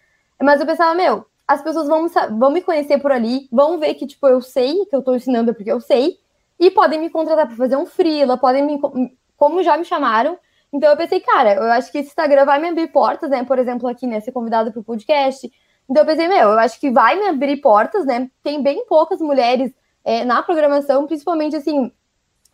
Mas 0.41 0.59
eu 0.59 0.65
pensava, 0.65 0.93
meu, 0.93 1.25
as 1.47 1.61
pessoas 1.61 1.87
vão, 1.87 2.07
vão 2.37 2.51
me 2.51 2.61
conhecer 2.61 2.97
por 2.97 3.13
ali, 3.13 3.47
vão 3.49 3.79
ver 3.79 3.93
que, 3.93 4.05
tipo, 4.05 4.27
eu 4.27 4.41
sei, 4.41 4.85
que 4.85 4.95
eu 4.95 5.01
tô 5.01 5.15
ensinando 5.15 5.53
porque 5.53 5.71
eu 5.71 5.79
sei, 5.79 6.17
e 6.59 6.69
podem 6.69 6.99
me 6.99 7.09
contratar 7.09 7.47
para 7.47 7.55
fazer 7.55 7.77
um 7.77 7.85
freela, 7.85 8.37
podem 8.37 8.63
me. 8.63 8.79
Como 9.37 9.63
já 9.63 9.77
me 9.77 9.85
chamaram. 9.85 10.37
Então 10.71 10.89
eu 10.89 10.97
pensei, 10.97 11.19
cara, 11.19 11.55
eu 11.55 11.71
acho 11.71 11.91
que 11.91 11.97
esse 11.97 12.09
Instagram 12.09 12.45
vai 12.45 12.59
me 12.59 12.69
abrir 12.69 12.87
portas, 12.87 13.29
né? 13.29 13.43
Por 13.43 13.57
exemplo, 13.57 13.87
aqui, 13.87 14.05
né? 14.05 14.19
Ser 14.19 14.31
convidado 14.31 14.71
para 14.71 14.79
o 14.79 14.83
podcast. 14.83 15.51
Então 15.89 16.03
eu 16.03 16.05
pensei, 16.05 16.27
meu, 16.27 16.49
eu 16.49 16.59
acho 16.59 16.79
que 16.79 16.91
vai 16.91 17.17
me 17.17 17.27
abrir 17.27 17.57
portas, 17.57 18.05
né? 18.05 18.29
Tem 18.43 18.61
bem 18.61 18.85
poucas 18.85 19.19
mulheres 19.19 19.73
é, 20.03 20.23
na 20.23 20.43
programação, 20.43 21.07
principalmente 21.07 21.55
assim, 21.55 21.91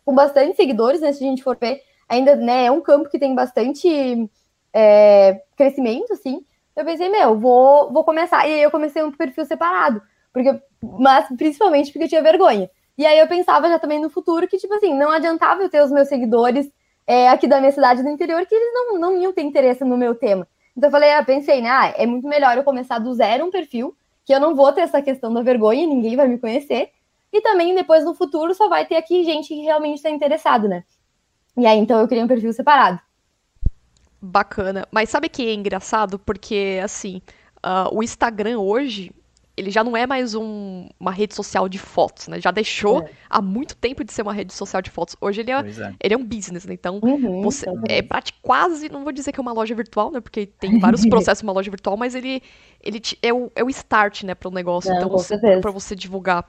com 0.08 0.14
bastante 0.14 0.56
seguidores, 0.56 1.02
né? 1.02 1.12
Se 1.12 1.22
a 1.22 1.26
gente 1.26 1.42
for 1.42 1.54
ver, 1.60 1.82
ainda 2.08 2.34
né, 2.34 2.64
é 2.64 2.70
um 2.70 2.80
campo 2.80 3.10
que 3.10 3.18
tem 3.18 3.34
bastante 3.34 4.26
é, 4.72 5.42
crescimento, 5.54 6.14
assim. 6.14 6.42
Eu 6.74 6.82
pensei, 6.82 7.10
meu, 7.10 7.38
vou, 7.38 7.92
vou 7.92 8.02
começar. 8.04 8.48
E 8.48 8.54
aí 8.54 8.62
eu 8.62 8.70
comecei 8.70 9.02
um 9.02 9.12
perfil 9.12 9.44
separado. 9.44 10.00
Porque, 10.32 10.58
mas 10.98 11.28
principalmente 11.36 11.92
porque 11.92 12.04
eu 12.04 12.08
tinha 12.08 12.22
vergonha. 12.22 12.70
E 12.96 13.04
aí 13.04 13.18
eu 13.18 13.28
pensava 13.28 13.68
já 13.68 13.78
também 13.78 14.00
no 14.00 14.08
futuro 14.08 14.48
que, 14.48 14.56
tipo 14.56 14.72
assim, 14.72 14.94
não 14.94 15.10
adiantava 15.10 15.62
eu 15.62 15.68
ter 15.68 15.82
os 15.82 15.92
meus 15.92 16.08
seguidores 16.08 16.70
é, 17.06 17.28
aqui 17.28 17.46
da 17.46 17.60
minha 17.60 17.72
cidade 17.72 18.02
do 18.02 18.08
interior, 18.08 18.46
que 18.46 18.54
eles 18.54 18.72
não, 18.72 18.98
não 18.98 19.20
iam 19.20 19.34
ter 19.34 19.42
interesse 19.42 19.84
no 19.84 19.98
meu 19.98 20.14
tema. 20.14 20.48
Então 20.74 20.88
eu 20.88 20.90
falei, 20.90 21.12
ah, 21.12 21.22
pensei, 21.22 21.60
né? 21.60 21.68
Ah, 21.68 21.92
é 21.98 22.06
muito 22.06 22.26
melhor 22.26 22.56
eu 22.56 22.64
começar 22.64 22.98
do 22.98 23.12
zero 23.12 23.44
um 23.44 23.50
perfil, 23.50 23.94
que 24.24 24.34
eu 24.34 24.40
não 24.40 24.54
vou 24.54 24.72
ter 24.72 24.80
essa 24.80 25.02
questão 25.02 25.34
da 25.34 25.42
vergonha, 25.42 25.86
ninguém 25.86 26.16
vai 26.16 26.28
me 26.28 26.38
conhecer. 26.38 26.92
E 27.32 27.40
também 27.40 27.74
depois 27.74 28.04
no 28.04 28.14
futuro 28.14 28.54
só 28.54 28.68
vai 28.68 28.86
ter 28.86 28.96
aqui 28.96 29.24
gente 29.24 29.48
que 29.48 29.62
realmente 29.62 29.96
está 29.96 30.10
interessado, 30.10 30.68
né? 30.68 30.84
E 31.56 31.66
aí 31.66 31.78
então 31.78 32.00
eu 32.00 32.08
criei 32.08 32.22
um 32.22 32.28
perfil 32.28 32.52
separado. 32.52 33.00
Bacana. 34.20 34.86
Mas 34.90 35.10
sabe 35.10 35.28
que 35.28 35.46
é 35.46 35.54
engraçado? 35.54 36.18
Porque, 36.18 36.80
assim, 36.82 37.22
uh, 37.58 37.94
o 37.96 38.02
Instagram 38.02 38.58
hoje, 38.58 39.12
ele 39.56 39.70
já 39.70 39.84
não 39.84 39.96
é 39.96 40.06
mais 40.06 40.34
um, 40.34 40.88
uma 40.98 41.12
rede 41.12 41.34
social 41.34 41.68
de 41.68 41.78
fotos, 41.78 42.26
né? 42.26 42.40
Já 42.40 42.50
deixou 42.50 43.02
é. 43.02 43.10
há 43.30 43.40
muito 43.40 43.76
tempo 43.76 44.02
de 44.02 44.12
ser 44.12 44.22
uma 44.22 44.32
rede 44.32 44.52
social 44.52 44.82
de 44.82 44.90
fotos. 44.90 45.16
Hoje 45.20 45.40
ele 45.40 45.52
é, 45.52 45.54
é. 45.54 45.94
Ele 46.02 46.14
é 46.14 46.16
um 46.16 46.24
business, 46.24 46.64
né? 46.64 46.74
Então, 46.74 46.98
uhum, 47.02 47.42
você 47.42 47.66
é 47.88 48.02
quase, 48.42 48.88
não 48.88 49.04
vou 49.04 49.12
dizer 49.12 49.30
que 49.30 49.38
é 49.38 49.42
uma 49.42 49.52
loja 49.52 49.74
virtual, 49.74 50.10
né? 50.10 50.20
Porque 50.20 50.46
tem 50.46 50.80
vários 50.80 51.04
processos 51.06 51.42
uma 51.42 51.52
loja 51.52 51.70
virtual, 51.70 51.96
mas 51.96 52.16
ele, 52.16 52.42
ele 52.82 53.00
é, 53.22 53.32
o, 53.32 53.52
é 53.54 53.62
o 53.62 53.70
start, 53.70 54.24
né, 54.24 54.34
para 54.34 54.48
o 54.48 54.52
negócio. 54.52 54.90
Não, 54.90 54.98
então, 54.98 55.60
para 55.60 55.70
você 55.70 55.94
divulgar. 55.94 56.44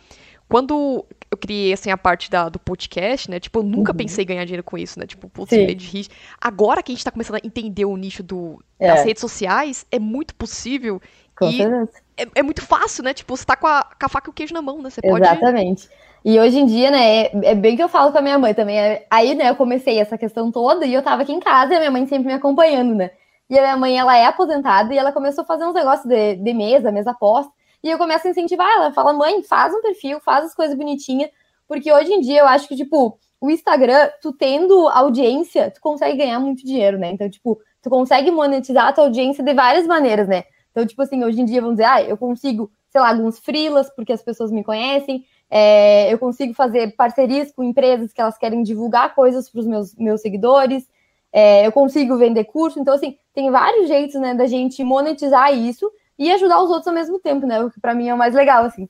Quando 0.50 1.06
eu 1.32 1.38
criei, 1.38 1.72
assim, 1.72 1.92
a 1.92 1.98
parte 1.98 2.30
da, 2.30 2.50
do 2.50 2.60
podcast, 2.60 3.30
né? 3.30 3.40
Tipo, 3.40 3.60
eu 3.60 3.64
nunca 3.64 3.92
uhum. 3.92 3.98
pensei 3.98 4.24
em 4.24 4.28
ganhar 4.28 4.44
dinheiro 4.46 4.64
com 4.64 4.78
isso, 4.78 5.00
né? 5.00 5.06
Tipo, 5.06 5.30
putz, 5.30 5.52
de 5.52 6.08
Agora 6.42 6.82
que 6.82 6.92
a 6.92 6.96
gente 6.96 7.06
tá 7.06 7.12
começando 7.12 7.36
a 7.36 7.46
entender 7.46 7.86
o 7.86 7.96
nicho 7.96 8.24
do, 8.24 8.62
é. 8.80 8.88
das 8.88 9.06
redes 9.06 9.22
sociais, 9.22 9.86
é 9.92 10.00
muito 10.00 10.34
possível. 10.36 11.00
Com 11.38 11.48
e 11.48 11.58
certeza 11.58 11.92
é, 12.20 12.28
é, 12.36 12.44
muito 12.44 12.62
fácil, 12.62 13.04
né? 13.04 13.14
Tipo, 13.14 13.36
você 13.36 13.46
tá 13.46 13.56
com 13.56 13.68
a, 13.68 13.84
com 13.84 14.06
a 14.06 14.10
faca 14.10 14.30
e 14.30 14.32
o 14.32 14.34
queijo 14.34 14.54
na 14.54 14.62
mão, 14.62 14.82
né? 14.82 14.90
Você 14.90 15.02
pode... 15.02 15.24
Exatamente. 15.24 15.90
E 16.24 16.38
hoje 16.38 16.60
em 16.60 16.66
dia, 16.66 16.92
né, 16.92 17.22
é, 17.22 17.32
é, 17.44 17.56
bem 17.56 17.78
que 17.78 17.84
eu 17.84 17.88
falo 17.88 18.12
com 18.12 18.18
a 18.18 18.22
minha 18.22 18.38
mãe 18.38 18.54
também. 18.54 18.78
É, 18.78 19.06
aí, 19.10 19.34
né, 19.36 19.50
eu 19.50 19.56
comecei 19.56 20.00
essa 20.00 20.18
questão 20.18 20.52
toda 20.52 20.86
e 20.86 20.94
eu 20.94 21.02
tava 21.02 21.22
aqui 21.22 21.32
em 21.32 21.40
casa 21.40 21.74
e 21.74 21.76
a 21.78 21.80
minha 21.80 21.92
mãe 21.92 22.06
sempre 22.08 22.28
me 22.28 22.34
acompanhando, 22.34 22.94
né? 22.94 23.12
E 23.50 23.58
a 23.58 23.62
minha 23.62 23.78
mãe, 23.78 23.98
ela 23.98 24.18
é 24.18 24.26
aposentada 24.26 24.94
e 24.94 24.98
ela 24.98 25.14
começou 25.14 25.44
a 25.44 25.48
fazer 25.48 25.66
uns 25.66 25.74
negócios 25.74 26.08
de, 26.08 26.36
de 26.36 26.54
mesa, 26.54 26.92
mesa 26.92 27.14
pós. 27.14 27.48
E 27.84 27.90
eu 27.90 27.98
começo 27.98 28.28
a 28.28 28.32
incentivar 28.32 28.70
ela, 28.76 28.92
fala, 28.92 29.14
mãe, 29.14 29.42
faz 29.44 29.74
um 29.74 29.82
perfil, 29.82 30.20
faz 30.20 30.46
as 30.46 30.56
coisas 30.56 30.76
bonitinhas, 30.76 31.30
porque 31.68 31.92
hoje 31.92 32.12
em 32.12 32.20
dia 32.20 32.40
eu 32.42 32.48
acho 32.48 32.68
que, 32.68 32.76
tipo, 32.76 33.18
o 33.40 33.50
Instagram, 33.50 34.10
tu 34.22 34.34
tendo 34.34 34.88
audiência, 34.90 35.72
tu 35.72 35.80
consegue 35.80 36.18
ganhar 36.18 36.40
muito 36.40 36.66
dinheiro, 36.66 36.98
né? 36.98 37.12
Então, 37.12 37.30
tipo, 37.30 37.60
tu 37.82 37.90
consegue 37.90 38.30
monetizar 38.32 38.88
a 38.88 38.94
tua 38.94 39.06
audiência 39.06 39.44
de 39.44 39.54
várias 39.54 39.88
maneiras, 39.88 40.28
né? 40.28 40.44
Então, 40.72 40.86
tipo 40.86 41.02
assim, 41.02 41.24
hoje 41.24 41.42
em 41.42 41.46
dia, 41.46 41.62
vamos 41.62 41.78
dizer, 41.78 41.88
ah, 41.88 42.04
eu 42.04 42.18
consigo, 42.18 42.70
sei 42.90 43.00
lá, 43.00 43.10
alguns 43.10 43.40
freelas, 43.40 43.90
porque 43.96 44.12
as 44.12 44.22
pessoas 44.22 44.52
me 44.52 44.64
conhecem, 44.64 45.26
é, 45.50 46.14
eu 46.14 46.20
consigo 46.20 46.54
fazer 46.54 46.96
parcerias 46.96 47.52
com 47.52 47.64
empresas 47.64 48.12
que 48.12 48.22
elas 48.22 48.38
querem 48.38 48.62
divulgar 48.62 49.16
coisas 49.16 49.50
para 49.50 49.60
os 49.60 49.66
meus, 49.66 49.96
meus 49.96 50.22
seguidores, 50.22 50.88
é, 51.32 51.66
eu 51.66 51.72
consigo 51.72 52.18
vender 52.18 52.44
curso. 52.46 52.80
Então, 52.80 52.94
assim, 52.94 53.18
tem 53.34 53.50
vários 53.50 53.88
jeitos, 53.88 54.20
né, 54.20 54.34
da 54.34 54.48
gente 54.48 54.84
monetizar 54.84 55.54
isso 55.54 55.90
e 56.20 56.30
ajudar 56.34 56.62
os 56.62 56.70
outros 56.70 56.88
ao 56.88 56.94
mesmo 56.94 57.18
tempo, 57.18 57.48
né? 57.48 57.64
O 57.64 57.72
que 57.72 57.80
para 57.80 57.96
mim 57.96 58.10
é 58.10 58.14
o 58.14 58.18
mais 58.18 58.36
legal, 58.36 58.66
assim. 58.66 58.90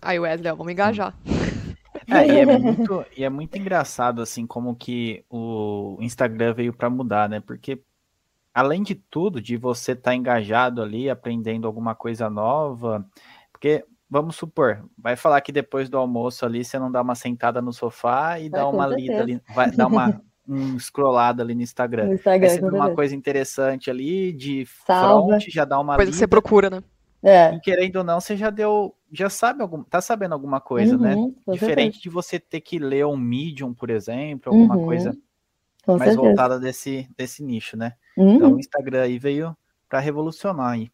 Aí, 0.00 0.20
Wesley, 0.20 0.52
vamos 0.52 0.72
engajar. 0.72 1.12
É, 2.06 2.26
e, 2.26 2.38
é 2.38 2.46
muito, 2.46 3.06
e 3.16 3.24
é 3.24 3.28
muito 3.28 3.58
engraçado, 3.58 4.22
assim, 4.22 4.46
como 4.46 4.76
que 4.76 5.24
o 5.28 5.96
Instagram 6.00 6.54
veio 6.54 6.72
para 6.72 6.88
mudar, 6.88 7.28
né? 7.28 7.40
Porque, 7.40 7.82
além 8.52 8.84
de 8.84 8.94
tudo, 8.94 9.40
de 9.40 9.56
você 9.56 9.92
estar 9.92 10.12
tá 10.12 10.14
engajado 10.14 10.80
ali, 10.80 11.10
aprendendo 11.10 11.66
alguma 11.66 11.94
coisa 11.94 12.30
nova, 12.30 13.04
porque, 13.50 13.84
vamos 14.08 14.36
supor, 14.36 14.84
vai 14.96 15.16
falar 15.16 15.40
que 15.40 15.50
depois 15.50 15.88
do 15.88 15.98
almoço 15.98 16.46
ali, 16.46 16.64
você 16.64 16.78
não 16.78 16.92
dá 16.92 17.02
uma 17.02 17.16
sentada 17.16 17.60
no 17.60 17.72
sofá 17.72 18.38
e 18.38 18.48
dá 18.48 18.68
uma 18.68 18.86
lida 18.86 19.20
ali, 19.20 19.40
vai 19.54 19.70
dar 19.72 19.88
uma 19.88 20.20
um 20.48 20.78
scrollado 20.78 21.42
ali 21.42 21.54
no 21.54 21.62
Instagram. 21.62 22.06
No 22.06 22.14
Instagram 22.14 22.70
uma 22.72 22.94
coisa 22.94 23.14
interessante 23.14 23.90
ali, 23.90 24.32
de 24.32 24.66
Salva. 24.86 25.28
front, 25.28 25.44
já 25.48 25.64
dá 25.64 25.78
uma 25.80 25.96
coisa 25.96 26.10
lida. 26.10 26.12
que 26.12 26.18
você 26.18 26.26
procura, 26.26 26.70
né? 26.70 26.82
É. 27.22 27.54
E 27.54 27.60
querendo 27.60 27.96
ou 27.96 28.04
não, 28.04 28.20
você 28.20 28.36
já 28.36 28.50
deu, 28.50 28.94
já 29.10 29.30
sabe 29.30 29.62
algum, 29.62 29.82
tá 29.82 30.00
sabendo 30.00 30.34
alguma 30.34 30.60
coisa, 30.60 30.98
né? 30.98 31.14
uhum, 31.14 31.34
né? 31.46 31.54
Diferente 31.54 32.00
de 32.02 32.10
você 32.10 32.38
ter 32.38 32.60
que 32.60 32.78
ler 32.78 33.06
um 33.06 33.16
Medium, 33.16 33.72
por 33.72 33.88
exemplo, 33.88 34.52
alguma 34.52 34.76
uhum, 34.76 34.84
coisa 34.84 35.16
mais 35.86 36.00
certeza. 36.00 36.20
voltada 36.20 36.60
desse, 36.60 37.08
desse 37.16 37.42
nicho, 37.42 37.76
né? 37.76 37.94
Uhum. 38.16 38.34
Então 38.34 38.54
o 38.54 38.60
Instagram 38.60 39.02
aí 39.02 39.18
veio 39.18 39.56
para 39.88 40.00
revolucionar 40.00 40.72
aí. 40.72 40.90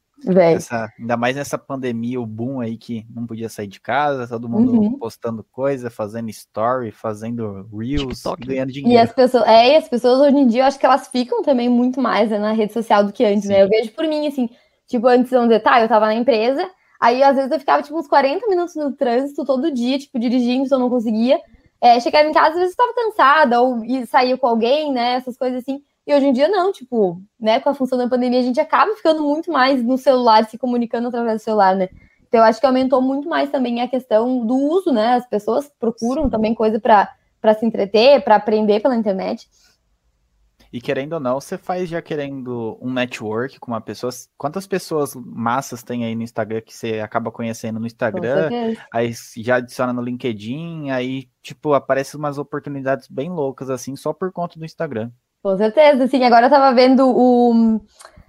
Essa, 0.54 0.92
ainda 0.98 1.16
mais 1.16 1.36
nessa 1.36 1.56
pandemia, 1.56 2.20
o 2.20 2.26
boom 2.26 2.60
aí 2.60 2.76
que 2.76 3.06
não 3.14 3.26
podia 3.26 3.48
sair 3.48 3.66
de 3.66 3.80
casa, 3.80 4.26
todo 4.28 4.48
mundo 4.48 4.72
uhum. 4.72 4.98
postando 4.98 5.44
coisa, 5.50 5.90
fazendo 5.90 6.28
story, 6.30 6.90
fazendo 6.90 7.68
reels, 7.72 8.18
TikTok. 8.18 8.46
ganhando 8.46 8.72
dinheiro. 8.72 8.94
E 8.94 8.98
as 8.98 9.12
pessoas, 9.12 9.44
é, 9.46 9.72
e 9.72 9.76
as 9.76 9.88
pessoas 9.88 10.20
hoje 10.20 10.36
em 10.36 10.46
dia, 10.46 10.62
eu 10.62 10.66
acho 10.66 10.78
que 10.78 10.86
elas 10.86 11.08
ficam 11.08 11.42
também 11.42 11.68
muito 11.68 12.00
mais 12.00 12.30
né, 12.30 12.38
na 12.38 12.52
rede 12.52 12.72
social 12.72 13.04
do 13.04 13.12
que 13.12 13.24
antes, 13.24 13.48
né? 13.48 13.54
Sim. 13.54 13.60
né? 13.60 13.64
Eu 13.64 13.68
vejo 13.68 13.92
por 13.92 14.06
mim, 14.06 14.26
assim, 14.26 14.48
tipo, 14.86 15.06
antes, 15.06 15.30
vamos 15.30 15.48
dizer, 15.48 15.60
tá, 15.60 15.80
eu 15.80 15.88
tava 15.88 16.06
na 16.06 16.14
empresa, 16.14 16.68
aí 17.00 17.22
às 17.22 17.36
vezes 17.36 17.50
eu 17.50 17.58
ficava, 17.58 17.82
tipo, 17.82 17.98
uns 17.98 18.08
40 18.08 18.46
minutos 18.48 18.74
no 18.76 18.92
trânsito 18.92 19.44
todo 19.44 19.72
dia, 19.72 19.98
tipo, 19.98 20.18
dirigindo, 20.18 20.66
se 20.66 20.74
eu 20.74 20.78
não 20.78 20.90
conseguia. 20.90 21.40
É, 21.80 21.98
chegava 21.98 22.28
em 22.28 22.32
casa, 22.32 22.50
às 22.50 22.58
vezes 22.58 22.74
eu 22.78 22.84
tava 22.84 22.94
cansada, 22.94 23.60
ou 23.62 23.82
saía 24.06 24.36
com 24.36 24.46
alguém, 24.46 24.92
né, 24.92 25.14
essas 25.14 25.36
coisas 25.36 25.62
assim. 25.62 25.82
E 26.10 26.12
hoje 26.12 26.26
em 26.26 26.32
dia 26.32 26.48
não, 26.48 26.72
tipo, 26.72 27.22
né, 27.38 27.60
com 27.60 27.68
a 27.68 27.74
função 27.74 27.96
da 27.96 28.08
pandemia, 28.08 28.40
a 28.40 28.42
gente 28.42 28.58
acaba 28.58 28.96
ficando 28.96 29.22
muito 29.22 29.48
mais 29.52 29.80
no 29.80 29.96
celular, 29.96 30.44
se 30.44 30.58
comunicando 30.58 31.06
através 31.06 31.40
do 31.40 31.44
celular, 31.44 31.76
né? 31.76 31.88
Então 32.26 32.40
eu 32.40 32.44
acho 32.44 32.58
que 32.58 32.66
aumentou 32.66 33.00
muito 33.00 33.28
mais 33.28 33.48
também 33.48 33.80
a 33.80 33.86
questão 33.86 34.44
do 34.44 34.56
uso, 34.56 34.90
né? 34.92 35.14
As 35.14 35.28
pessoas 35.28 35.70
procuram 35.78 36.28
também 36.28 36.52
coisa 36.52 36.80
para 36.80 37.54
se 37.54 37.64
entreter, 37.64 38.24
para 38.24 38.34
aprender 38.34 38.80
pela 38.80 38.96
internet. 38.96 39.48
E 40.72 40.80
querendo 40.80 41.12
ou 41.12 41.20
não, 41.20 41.40
você 41.40 41.56
faz 41.56 41.88
já 41.88 42.02
querendo 42.02 42.76
um 42.82 42.92
network 42.92 43.60
com 43.60 43.70
uma 43.70 43.80
pessoa. 43.80 44.10
Quantas 44.36 44.66
pessoas 44.66 45.14
massas 45.14 45.84
tem 45.84 46.04
aí 46.04 46.16
no 46.16 46.22
Instagram 46.24 46.60
que 46.60 46.74
você 46.74 46.98
acaba 46.98 47.30
conhecendo 47.30 47.78
no 47.78 47.86
Instagram? 47.86 48.48
Aí 48.92 49.12
já 49.36 49.56
adiciona 49.56 49.92
no 49.92 50.02
LinkedIn, 50.02 50.90
aí, 50.90 51.28
tipo, 51.40 51.72
aparecem 51.72 52.18
umas 52.18 52.36
oportunidades 52.36 53.06
bem 53.06 53.30
loucas, 53.30 53.70
assim, 53.70 53.94
só 53.94 54.12
por 54.12 54.32
conta 54.32 54.58
do 54.58 54.64
Instagram. 54.64 55.12
Com 55.42 55.56
certeza, 55.56 56.04
assim, 56.04 56.22
agora 56.24 56.46
eu 56.46 56.50
tava 56.50 56.74
vendo 56.74 57.08
o. 57.08 57.80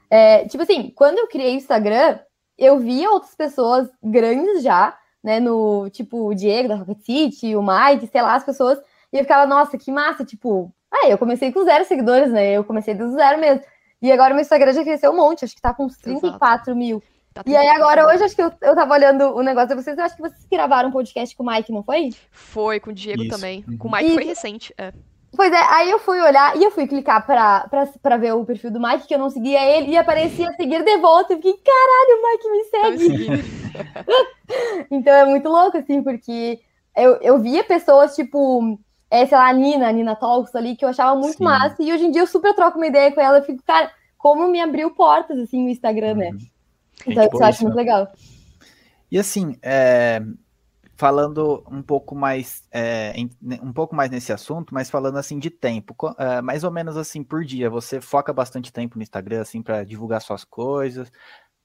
É, 0.09 0.47
tipo 0.47 0.63
assim, 0.63 0.91
quando 0.95 1.19
eu 1.19 1.27
criei 1.27 1.53
o 1.53 1.57
Instagram, 1.57 2.19
eu 2.57 2.79
via 2.79 3.09
outras 3.09 3.35
pessoas 3.35 3.89
grandes 4.01 4.63
já, 4.63 4.97
né? 5.23 5.39
No 5.39 5.89
tipo 5.89 6.27
o 6.27 6.33
Diego 6.33 6.69
da 6.69 6.75
Rocket 6.75 6.99
City, 7.03 7.55
o 7.55 7.61
Mike, 7.61 8.07
sei 8.07 8.21
lá, 8.21 8.35
as 8.35 8.45
pessoas, 8.45 8.79
e 9.11 9.17
eu 9.17 9.23
ficava, 9.23 9.45
nossa, 9.45 9.77
que 9.77 9.91
massa, 9.91 10.23
tipo, 10.23 10.73
ah, 10.91 11.07
eu 11.07 11.17
comecei 11.17 11.51
com 11.51 11.63
zero 11.63 11.85
seguidores, 11.85 12.31
né? 12.31 12.51
Eu 12.51 12.63
comecei 12.63 12.93
do 12.93 13.11
zero 13.11 13.39
mesmo. 13.39 13.63
E 14.01 14.11
agora 14.11 14.33
meu 14.33 14.41
Instagram 14.41 14.73
já 14.73 14.83
cresceu 14.83 15.11
um 15.11 15.15
monte, 15.15 15.45
acho 15.45 15.55
que 15.55 15.61
tá 15.61 15.73
com 15.73 15.85
uns 15.85 15.97
34 15.97 16.37
Exato. 16.37 16.75
mil. 16.75 17.03
Tá 17.33 17.43
e 17.45 17.55
aí 17.55 17.67
agora, 17.67 18.07
hoje, 18.07 18.23
acho 18.23 18.35
que 18.35 18.41
eu, 18.41 18.51
eu 18.61 18.75
tava 18.75 18.93
olhando 18.93 19.35
o 19.35 19.41
negócio 19.41 19.69
de 19.69 19.75
vocês, 19.75 19.97
eu 19.97 20.03
acho 20.03 20.15
que 20.15 20.21
vocês 20.21 20.45
gravaram 20.51 20.89
um 20.89 20.91
podcast 20.91 21.33
com 21.35 21.43
o 21.43 21.45
Mike, 21.45 21.71
não 21.71 21.83
foi? 21.83 22.09
Foi, 22.29 22.79
com 22.79 22.89
o 22.89 22.93
Diego 22.93 23.23
Isso. 23.23 23.31
também. 23.31 23.61
Com 23.77 23.87
o 23.87 23.91
Mike 23.91 24.05
Isso. 24.05 24.15
foi 24.15 24.23
recente, 24.25 24.73
é. 24.77 24.91
Pois 25.35 25.51
é, 25.51 25.61
aí 25.69 25.89
eu 25.89 25.97
fui 25.97 26.19
olhar 26.19 26.57
e 26.57 26.63
eu 26.63 26.71
fui 26.71 26.85
clicar 26.85 27.25
pra, 27.25 27.65
pra, 27.69 27.87
pra 28.01 28.17
ver 28.17 28.33
o 28.33 28.43
perfil 28.43 28.69
do 28.69 28.81
Mike, 28.81 29.07
que 29.07 29.15
eu 29.15 29.19
não 29.19 29.29
seguia 29.29 29.65
ele, 29.65 29.91
e 29.91 29.97
aparecia 29.97 30.51
seguir 30.53 30.83
de 30.83 30.97
volta. 30.97 31.33
Eu 31.33 31.37
fiquei, 31.37 31.53
caralho, 31.53 32.17
o 32.17 32.23
Mike 32.27 32.49
me 32.51 32.63
segue. 32.65 33.55
então 34.91 35.13
é 35.13 35.25
muito 35.25 35.47
louco, 35.47 35.77
assim, 35.77 36.03
porque 36.03 36.59
eu, 36.97 37.15
eu 37.21 37.39
via 37.39 37.63
pessoas, 37.63 38.13
tipo, 38.13 38.77
é, 39.09 39.25
sei 39.25 39.37
lá, 39.37 39.47
a 39.47 39.53
Nina, 39.53 39.87
a 39.87 39.91
Nina 39.91 40.15
Talks 40.17 40.53
ali, 40.53 40.75
que 40.75 40.83
eu 40.83 40.89
achava 40.89 41.17
muito 41.17 41.37
Sim. 41.37 41.45
massa, 41.45 41.81
e 41.81 41.93
hoje 41.93 42.05
em 42.05 42.11
dia 42.11 42.21
eu 42.21 42.27
super 42.27 42.53
troco 42.53 42.77
uma 42.77 42.87
ideia 42.87 43.11
com 43.13 43.21
ela, 43.21 43.37
eu 43.37 43.43
fico, 43.43 43.63
cara, 43.65 43.89
como 44.17 44.47
me 44.49 44.59
abriu 44.59 44.91
portas, 44.91 45.39
assim, 45.39 45.63
no 45.63 45.69
Instagram, 45.69 46.15
né? 46.15 46.29
Uhum. 46.31 46.39
Então, 47.07 47.29
eu 47.33 47.43
acho 47.43 47.63
muito 47.63 47.75
legal. 47.75 48.11
E 49.09 49.17
assim, 49.17 49.57
é, 49.61 50.21
falando 51.01 51.63
um 51.67 51.81
pouco 51.81 52.13
mais 52.13 52.61
é, 52.71 53.11
um 53.63 53.73
pouco 53.73 53.95
mais 53.95 54.11
nesse 54.11 54.31
assunto, 54.31 54.71
mas 54.71 54.87
falando 54.87 55.17
assim 55.17 55.39
de 55.39 55.49
tempo, 55.49 55.95
é, 56.15 56.43
mais 56.43 56.63
ou 56.63 56.69
menos 56.69 56.95
assim 56.95 57.23
por 57.23 57.43
dia, 57.43 57.71
você 57.71 57.99
foca 57.99 58.31
bastante 58.31 58.71
tempo 58.71 58.97
no 58.97 59.01
Instagram 59.01 59.41
assim 59.41 59.63
para 59.63 59.83
divulgar 59.83 60.21
suas 60.21 60.43
coisas. 60.43 61.11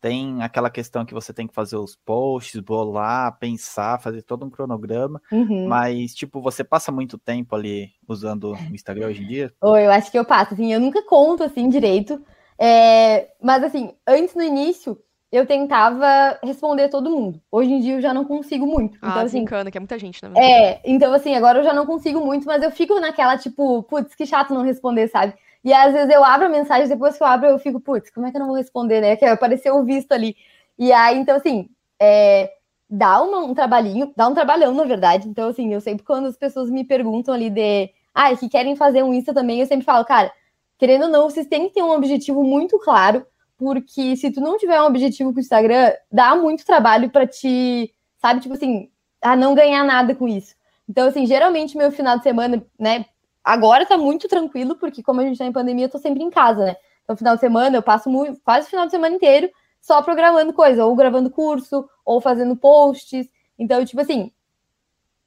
Tem 0.00 0.42
aquela 0.42 0.70
questão 0.70 1.04
que 1.04 1.12
você 1.12 1.34
tem 1.34 1.46
que 1.46 1.54
fazer 1.54 1.76
os 1.76 1.94
posts, 1.94 2.58
bolar, 2.62 3.38
pensar, 3.38 4.00
fazer 4.00 4.22
todo 4.22 4.46
um 4.46 4.50
cronograma, 4.50 5.20
uhum. 5.30 5.68
mas 5.68 6.14
tipo, 6.14 6.40
você 6.40 6.64
passa 6.64 6.90
muito 6.90 7.18
tempo 7.18 7.54
ali 7.54 7.90
usando 8.08 8.52
o 8.52 8.74
Instagram 8.74 9.08
hoje 9.08 9.22
em 9.22 9.28
dia? 9.28 9.52
Oi, 9.60 9.84
eu 9.84 9.90
acho 9.90 10.10
que 10.10 10.18
eu 10.18 10.24
passo, 10.24 10.54
assim, 10.54 10.72
eu 10.72 10.80
nunca 10.80 11.02
conto 11.02 11.42
assim 11.42 11.68
direito, 11.68 12.24
é, 12.58 13.28
mas 13.42 13.62
assim, 13.62 13.92
antes 14.06 14.34
no 14.34 14.42
início, 14.42 14.98
eu 15.30 15.47
tentava 15.47 16.38
responder 16.42 16.88
todo 16.88 17.11
mundo. 17.11 17.40
Hoje 17.50 17.73
em 17.73 17.80
dia 17.80 17.95
eu 17.95 18.00
já 18.00 18.14
não 18.14 18.25
consigo 18.25 18.66
muito. 18.66 18.99
Ah, 19.02 19.09
então, 19.09 19.23
assim, 19.23 19.38
desencana, 19.38 19.71
que 19.71 19.78
é 19.78 19.80
muita 19.80 19.99
gente, 19.99 20.25
né? 20.25 20.33
É, 20.37 20.80
então 20.85 21.12
assim, 21.12 21.35
agora 21.35 21.59
eu 21.59 21.64
já 21.64 21.73
não 21.73 21.87
consigo 21.87 22.21
muito, 22.21 22.47
mas 22.47 22.62
eu 22.62 22.71
fico 22.71 22.99
naquela, 23.00 23.37
tipo, 23.37 23.83
putz, 23.85 24.14
que 24.14 24.26
chato 24.26 24.54
não 24.54 24.62
responder, 24.62 25.09
sabe? 25.09 25.35
E 25.64 25.73
às 25.73 25.92
vezes 25.92 26.14
eu 26.14 26.25
abro 26.25 26.47
a 26.47 26.49
mensagem, 26.49 26.88
depois 26.88 27.16
que 27.16 27.23
eu 27.23 27.26
abro, 27.26 27.49
eu 27.49 27.59
fico, 27.59 27.80
putz, 27.80 28.11
como 28.11 28.26
é 28.26 28.30
que 28.30 28.37
eu 28.37 28.40
não 28.40 28.47
vou 28.47 28.56
responder, 28.56 29.00
né? 29.00 29.16
Que 29.16 29.25
apareceu 29.25 29.76
o 29.76 29.85
visto 29.85 30.12
ali. 30.12 30.37
E 30.78 30.92
aí, 30.92 31.18
então, 31.18 31.37
assim, 31.37 31.68
é, 32.00 32.52
dá 32.88 33.21
uma, 33.21 33.38
um 33.38 33.52
trabalhinho, 33.52 34.12
dá 34.16 34.28
um 34.28 34.35
trabalhão, 34.35 34.73
na 34.73 34.85
verdade. 34.85 35.28
Então, 35.28 35.49
assim, 35.49 35.73
eu 35.75 35.80
sempre, 35.80 36.04
quando 36.04 36.26
as 36.26 36.37
pessoas 36.37 36.71
me 36.71 36.85
perguntam 36.85 37.35
ali 37.35 37.50
de, 37.50 37.90
ah, 38.14 38.35
que 38.37 38.49
querem 38.49 38.76
fazer 38.76 39.02
um 39.02 39.12
Insta 39.12 39.35
também, 39.35 39.61
eu 39.61 39.66
sempre 39.66 39.85
falo, 39.85 40.04
cara, 40.04 40.33
querendo 40.78 41.06
ou 41.06 41.11
não, 41.11 41.28
vocês 41.28 41.49
têm 41.49 41.68
que 41.68 41.75
ter 41.75 41.83
um 41.83 41.90
objetivo 41.90 42.45
muito 42.45 42.78
claro 42.78 43.26
porque 43.56 44.16
se 44.16 44.30
tu 44.30 44.40
não 44.40 44.58
tiver 44.58 44.80
um 44.80 44.86
objetivo 44.86 45.32
com 45.32 45.38
o 45.38 45.40
Instagram, 45.40 45.92
dá 46.10 46.36
muito 46.36 46.64
trabalho 46.64 47.10
para 47.10 47.26
te, 47.26 47.92
sabe, 48.18 48.40
tipo 48.40 48.54
assim, 48.54 48.90
a 49.22 49.34
não 49.34 49.54
ganhar 49.54 49.84
nada 49.84 50.14
com 50.14 50.28
isso. 50.28 50.54
Então, 50.88 51.08
assim, 51.08 51.26
geralmente 51.26 51.76
meu 51.76 51.90
final 51.90 52.16
de 52.16 52.22
semana, 52.22 52.64
né, 52.78 53.06
agora 53.42 53.86
tá 53.86 53.96
muito 53.96 54.28
tranquilo, 54.28 54.76
porque 54.76 55.02
como 55.02 55.20
a 55.20 55.25
gente 55.25 55.38
tá 55.38 55.46
em 55.46 55.52
pandemia, 55.52 55.86
eu 55.86 55.90
tô 55.90 55.98
sempre 55.98 56.22
em 56.22 56.30
casa, 56.30 56.64
né? 56.64 56.76
Então, 57.02 57.16
final 57.16 57.34
de 57.34 57.40
semana 57.40 57.76
eu 57.76 57.82
passo 57.82 58.10
muito, 58.10 58.40
quase 58.44 58.66
o 58.66 58.70
final 58.70 58.86
de 58.86 58.90
semana 58.90 59.14
inteiro 59.14 59.50
só 59.80 60.02
programando 60.02 60.52
coisa, 60.52 60.84
ou 60.84 60.96
gravando 60.96 61.30
curso, 61.30 61.88
ou 62.04 62.20
fazendo 62.20 62.56
posts. 62.56 63.28
Então, 63.56 63.84
tipo 63.84 64.00
assim, 64.00 64.32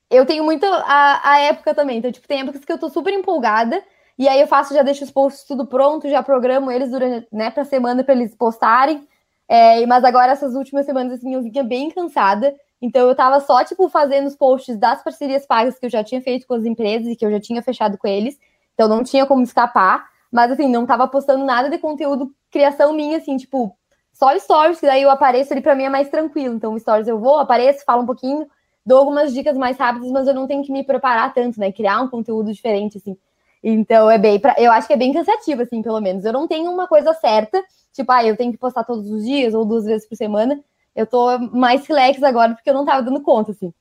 eu 0.10 0.26
tenho 0.26 0.44
muito 0.44 0.66
a, 0.66 1.22
a 1.24 1.40
época 1.40 1.74
também. 1.74 2.00
Então, 2.00 2.12
tipo, 2.12 2.28
tem 2.28 2.42
épocas 2.42 2.66
que 2.66 2.72
eu 2.72 2.78
tô 2.78 2.90
super 2.90 3.14
empolgada 3.14 3.82
e 4.20 4.28
aí 4.28 4.42
eu 4.42 4.48
faço, 4.48 4.74
já 4.74 4.84
deixo 4.84 5.04
os 5.04 5.12
posts 5.12 5.46
tudo 5.46 5.66
pronto, 5.66 6.10
já 6.10 6.22
programo 6.22 6.70
eles 6.72 6.92
durante, 6.92 7.28
né, 7.32 7.50
pra 7.50 7.66
semana 7.66 8.04
para 8.04 8.14
eles 8.14 8.36
postarem. 8.36 9.08
É, 9.48 9.86
mas 9.88 10.04
agora, 10.04 10.32
essas 10.34 10.54
últimas 10.56 10.86
semanas, 10.86 11.14
assim, 11.14 11.34
eu 11.34 11.42
vinha 11.42 11.64
bem 11.64 11.90
cansada. 11.90 12.54
Então 12.82 13.08
eu 13.08 13.16
tava 13.16 13.40
só, 13.40 13.64
tipo, 13.64 13.90
fazendo 13.90 14.28
os 14.28 14.36
posts 14.36 14.78
das 14.78 15.02
parcerias 15.04 15.46
pagas 15.46 15.80
que 15.80 15.86
eu 15.86 15.90
já 15.90 16.04
tinha 16.04 16.22
feito 16.22 16.46
com 16.46 16.54
as 16.54 16.66
empresas 16.66 17.08
e 17.08 17.16
que 17.16 17.26
eu 17.26 17.32
já 17.32 17.40
tinha 17.40 17.62
fechado 17.64 17.98
com 17.98 18.08
eles. 18.08 18.38
Então 18.74 18.88
não 18.88 19.04
tinha 19.04 19.26
como 19.26 19.42
escapar. 19.44 20.08
Mas 20.32 20.52
assim, 20.52 20.68
não 20.70 20.86
tava 20.86 21.08
postando 21.08 21.44
nada 21.44 21.70
de 21.70 21.78
conteúdo, 21.78 22.32
criação 22.52 22.94
minha, 22.94 23.18
assim, 23.18 23.36
tipo, 23.38 23.76
só 24.14 24.38
stories, 24.38 24.80
que 24.80 24.86
daí 24.86 25.02
eu 25.02 25.10
apareço 25.10 25.54
ali 25.54 25.62
pra 25.62 25.76
mim 25.76 25.84
é 25.84 25.90
mais 25.90 26.10
tranquilo. 26.10 26.56
Então, 26.56 26.78
stories 26.78 27.08
eu 27.08 27.20
vou, 27.20 27.38
apareço, 27.38 27.84
falo 27.86 28.04
um 28.04 28.06
pouquinho, 28.06 28.48
dou 28.86 29.00
algumas 29.00 29.34
dicas 29.34 29.58
mais 29.58 29.78
rápidas, 29.78 30.12
mas 30.12 30.28
eu 30.28 30.34
não 30.34 30.46
tenho 30.46 30.64
que 30.64 30.72
me 30.72 30.84
preparar 30.84 31.34
tanto, 31.34 31.60
né? 31.60 31.72
Criar 31.72 32.02
um 32.02 32.10
conteúdo 32.10 32.52
diferente, 32.54 32.98
assim. 32.98 33.18
Então 33.64 34.10
é 34.10 34.18
bem, 34.18 34.40
pra, 34.40 34.56
eu 34.58 34.72
acho 34.72 34.88
que 34.88 34.94
é 34.94 34.98
bem 34.98 35.14
cansativo, 35.14 35.62
assim, 35.62 35.82
pelo 35.82 36.00
menos. 36.02 36.24
Eu 36.26 36.34
não 36.34 36.48
tenho 36.48 36.72
uma 36.72 36.88
coisa 36.88 37.14
certa, 37.14 37.64
tipo, 37.94 38.12
ah, 38.12 38.24
eu 38.26 38.38
tenho 38.38 38.52
que 38.52 38.58
postar 38.58 38.84
todos 38.86 39.10
os 39.12 39.24
dias 39.26 39.54
ou 39.54 39.66
duas 39.66 39.86
vezes 39.86 40.08
por 40.08 40.16
semana. 40.16 40.62
eu 40.96 41.06
tô 41.08 41.38
mais 41.40 41.86
relax 41.88 42.22
agora 42.24 42.54
porque 42.56 42.70
eu 42.70 42.74
não 42.74 42.86
tava 42.86 43.04
dando 43.04 43.22
conta, 43.22 43.52
assim. 43.52 43.74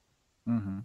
Uhum. 0.46 0.84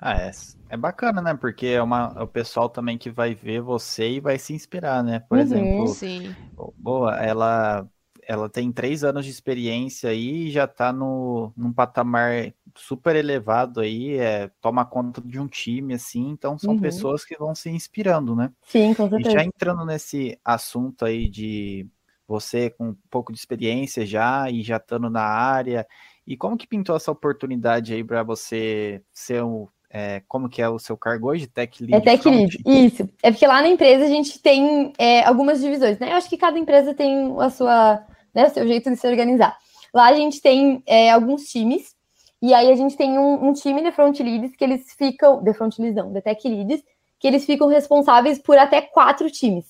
Ah, 0.00 0.14
é, 0.14 0.30
é 0.70 0.76
bacana, 0.78 1.22
né? 1.22 1.34
Porque 1.36 1.66
é, 1.68 1.82
uma, 1.82 2.14
é 2.18 2.22
o 2.22 2.28
pessoal 2.28 2.68
também 2.70 2.98
que 2.98 3.10
vai 3.10 3.34
ver 3.34 3.62
você 3.62 4.10
e 4.12 4.20
vai 4.20 4.38
se 4.38 4.54
inspirar, 4.54 5.02
né? 5.04 5.20
Por 5.20 5.38
Uhum, 5.38 5.38
exemplo, 5.38 6.00
Sim. 6.00 6.36
boa, 6.76 7.16
ela, 7.22 7.88
ela 8.28 8.48
tem 8.50 8.70
três 8.70 9.02
anos 9.04 9.24
de 9.24 9.30
experiência 9.32 10.10
aí 10.10 10.48
e 10.48 10.50
já 10.50 10.66
tá 10.68 10.92
no, 10.92 11.52
num 11.56 11.72
patamar 11.72 12.54
super 12.76 13.16
elevado 13.16 13.80
aí, 13.80 14.18
é, 14.18 14.48
toma 14.60 14.84
conta 14.86 15.20
de 15.22 15.40
um 15.40 15.48
time, 15.48 15.94
assim, 15.94 16.28
então 16.30 16.58
são 16.58 16.74
Uhum. 16.74 16.80
pessoas 16.82 17.24
que 17.24 17.36
vão 17.38 17.54
se 17.54 17.70
inspirando, 17.70 18.36
né? 18.36 18.52
Sim, 18.66 18.94
com 18.94 19.08
E 19.08 19.10
certeza. 19.10 19.30
já 19.30 19.44
entrando 19.44 19.84
nesse 19.86 20.38
assunto 20.44 21.04
aí 21.06 21.28
de 21.28 21.88
você 22.26 22.70
com 22.70 22.90
um 22.90 22.96
pouco 23.10 23.32
de 23.32 23.38
experiência 23.38 24.04
já 24.06 24.50
e 24.50 24.62
já 24.62 24.76
estando 24.76 25.08
na 25.10 25.22
área, 25.22 25.86
e 26.26 26.36
como 26.36 26.56
que 26.58 26.66
pintou 26.66 26.94
essa 26.96 27.10
oportunidade 27.10 27.94
aí 27.94 28.04
para 28.04 28.22
você 28.22 29.02
ser 29.12 29.42
um, 29.42 29.66
é, 29.90 30.22
como 30.28 30.48
que 30.50 30.60
é 30.60 30.68
o 30.68 30.78
seu 30.78 30.96
cargo 30.98 31.28
hoje? 31.30 31.46
Tech 31.46 31.82
Lead 31.82 31.96
É 31.96 32.00
tech 32.00 32.28
lead, 32.28 32.58
isso. 32.66 33.08
É 33.22 33.30
porque 33.30 33.46
lá 33.46 33.62
na 33.62 33.68
empresa 33.68 34.04
a 34.04 34.08
gente 34.08 34.38
tem 34.40 34.92
é, 34.98 35.24
algumas 35.24 35.60
divisões, 35.60 35.98
né? 35.98 36.12
Eu 36.12 36.16
acho 36.16 36.28
que 36.28 36.36
cada 36.36 36.58
empresa 36.58 36.92
tem 36.92 37.34
a 37.40 37.48
sua, 37.48 38.04
né, 38.34 38.46
o 38.46 38.50
seu 38.50 38.66
jeito 38.66 38.90
de 38.90 38.96
se 38.96 39.06
organizar. 39.06 39.56
Lá 39.92 40.08
a 40.08 40.14
gente 40.14 40.40
tem 40.40 40.82
é, 40.86 41.10
alguns 41.10 41.44
times, 41.44 41.94
e 42.40 42.54
aí 42.54 42.70
a 42.70 42.76
gente 42.76 42.96
tem 42.96 43.18
um, 43.18 43.48
um 43.48 43.52
time 43.52 43.82
de 43.82 43.90
front 43.90 44.18
leads 44.20 44.54
que 44.54 44.64
eles 44.64 44.92
ficam, 44.96 45.42
de 45.42 45.52
front 45.54 45.78
leads 45.78 45.96
não, 45.96 46.12
de 46.12 46.20
tech 46.20 46.48
leads, 46.48 46.82
que 47.18 47.26
eles 47.26 47.44
ficam 47.44 47.66
responsáveis 47.68 48.38
por 48.38 48.56
até 48.56 48.80
quatro 48.80 49.30
times. 49.30 49.66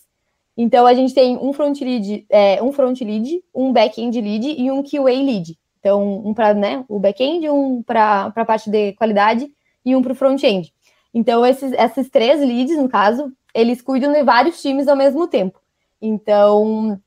Então 0.57 0.87
a 0.87 0.93
gente 0.93 1.15
tem 1.15 1.37
um 1.39 1.53
front 1.53 1.81
lead, 1.81 2.27
é, 2.29 2.63
um 2.63 2.73
front 2.73 3.01
lead, 3.01 3.43
um 3.55 3.73
back-end 3.73 4.21
lead 4.21 4.61
e 4.61 4.71
um 4.71 4.83
QA 4.83 5.05
lead. 5.05 5.57
Então, 5.79 6.27
um 6.27 6.35
para 6.35 6.55
né, 6.55 6.85
o 6.89 6.99
back-end, 6.99 7.49
um 7.49 7.83
para 7.83 8.33
a 8.35 8.45
parte 8.45 8.69
de 8.69 8.93
qualidade 8.95 9.49
e 9.85 9.95
um 9.95 10.03
para 10.03 10.13
o 10.13 10.17
front-end. 10.17 10.73
Então, 11.15 11.47
esses, 11.47 11.73
esses 11.73 12.11
três 12.11 12.41
leads, 12.41 12.77
no 12.77 12.89
caso, 12.89 13.33
eles 13.55 13.81
cuidam 13.81 14.13
de 14.13 14.23
vários 14.23 14.61
times 14.61 14.89
ao 14.89 14.97
mesmo 14.97 15.27
tempo. 15.27 15.61
Então, 16.01 17.01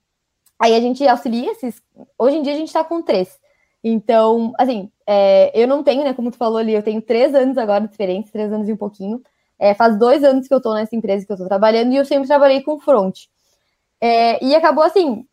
aí 0.61 0.75
a 0.75 0.79
gente 0.79 1.05
auxilia 1.07 1.51
esses. 1.51 1.81
Hoje 2.17 2.37
em 2.37 2.43
dia 2.43 2.53
a 2.53 2.55
gente 2.55 2.67
está 2.67 2.83
com 2.83 3.01
três. 3.01 3.39
Então, 3.83 4.53
assim, 4.59 4.91
é, 5.07 5.51
eu 5.59 5.67
não 5.67 5.81
tenho, 5.83 6.03
né? 6.03 6.13
Como 6.13 6.29
tu 6.29 6.37
falou 6.37 6.59
ali, 6.59 6.73
eu 6.73 6.83
tenho 6.83 7.01
três 7.01 7.33
anos 7.33 7.57
agora 7.57 7.81
de 7.81 7.91
experiência, 7.91 8.31
três 8.31 8.53
anos 8.53 8.69
e 8.69 8.73
um 8.73 8.77
pouquinho. 8.77 9.21
É, 9.57 9.73
faz 9.73 9.97
dois 9.97 10.23
anos 10.23 10.47
que 10.47 10.53
eu 10.53 10.61
tô 10.61 10.73
nessa 10.73 10.95
empresa 10.95 11.25
que 11.25 11.31
eu 11.31 11.37
tô 11.37 11.45
trabalhando 11.47 11.91
e 11.91 11.95
eu 11.95 12.05
sempre 12.05 12.27
trabalhei 12.27 12.61
com 12.61 12.79
front. 12.79 13.25
É, 13.99 14.43
e 14.43 14.55
acabou 14.55 14.83
assim, 14.83 15.25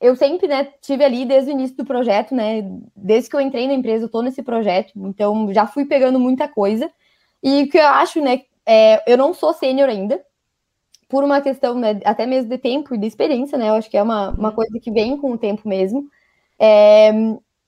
eu 0.00 0.16
sempre, 0.16 0.48
né, 0.48 0.68
tive 0.80 1.04
ali 1.04 1.24
desde 1.24 1.50
o 1.50 1.52
início 1.52 1.76
do 1.76 1.84
projeto, 1.84 2.34
né, 2.34 2.62
desde 2.96 3.30
que 3.30 3.36
eu 3.36 3.40
entrei 3.40 3.66
na 3.68 3.74
empresa, 3.74 4.04
eu 4.04 4.08
tô 4.08 4.22
nesse 4.22 4.42
projeto, 4.42 4.92
então 4.96 5.52
já 5.52 5.66
fui 5.66 5.84
pegando 5.84 6.18
muita 6.18 6.48
coisa. 6.48 6.90
E 7.42 7.64
o 7.64 7.68
que 7.68 7.78
eu 7.78 7.86
acho, 7.86 8.20
né, 8.20 8.42
é, 8.66 9.02
eu 9.12 9.16
não 9.16 9.34
sou 9.34 9.52
sênior 9.52 9.88
ainda, 9.88 10.20
por 11.12 11.22
uma 11.22 11.42
questão, 11.42 11.74
né, 11.74 12.00
até 12.06 12.24
mesmo 12.24 12.48
de 12.48 12.56
tempo 12.56 12.94
e 12.94 12.98
de 12.98 13.06
experiência, 13.06 13.58
né, 13.58 13.68
eu 13.68 13.74
acho 13.74 13.90
que 13.90 13.98
é 13.98 14.02
uma, 14.02 14.30
uma 14.30 14.50
coisa 14.50 14.80
que 14.80 14.90
vem 14.90 15.14
com 15.18 15.32
o 15.32 15.36
tempo 15.36 15.68
mesmo. 15.68 16.08
É, 16.58 17.12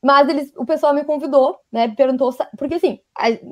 mas 0.02 0.26
eles, 0.30 0.50
o 0.56 0.64
pessoal 0.64 0.94
me 0.94 1.04
convidou, 1.04 1.58
né, 1.70 1.88
perguntou, 1.88 2.34
porque 2.56 2.76
assim, 2.76 2.98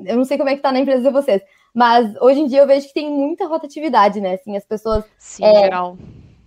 eu 0.07 0.17
não 0.17 0.25
sei 0.25 0.35
como 0.35 0.49
é 0.49 0.55
que 0.55 0.63
tá 0.63 0.71
na 0.71 0.79
empresa 0.79 1.03
de 1.03 1.11
vocês, 1.11 1.43
mas 1.75 2.11
hoje 2.19 2.39
em 2.39 2.47
dia 2.47 2.61
eu 2.61 2.67
vejo 2.67 2.87
que 2.87 2.93
tem 2.95 3.07
muita 3.07 3.45
rotatividade, 3.45 4.19
né, 4.19 4.33
assim, 4.33 4.57
as 4.57 4.65
pessoas... 4.65 5.05
Sim, 5.19 5.45
é, 5.45 5.59
geral 5.65 5.95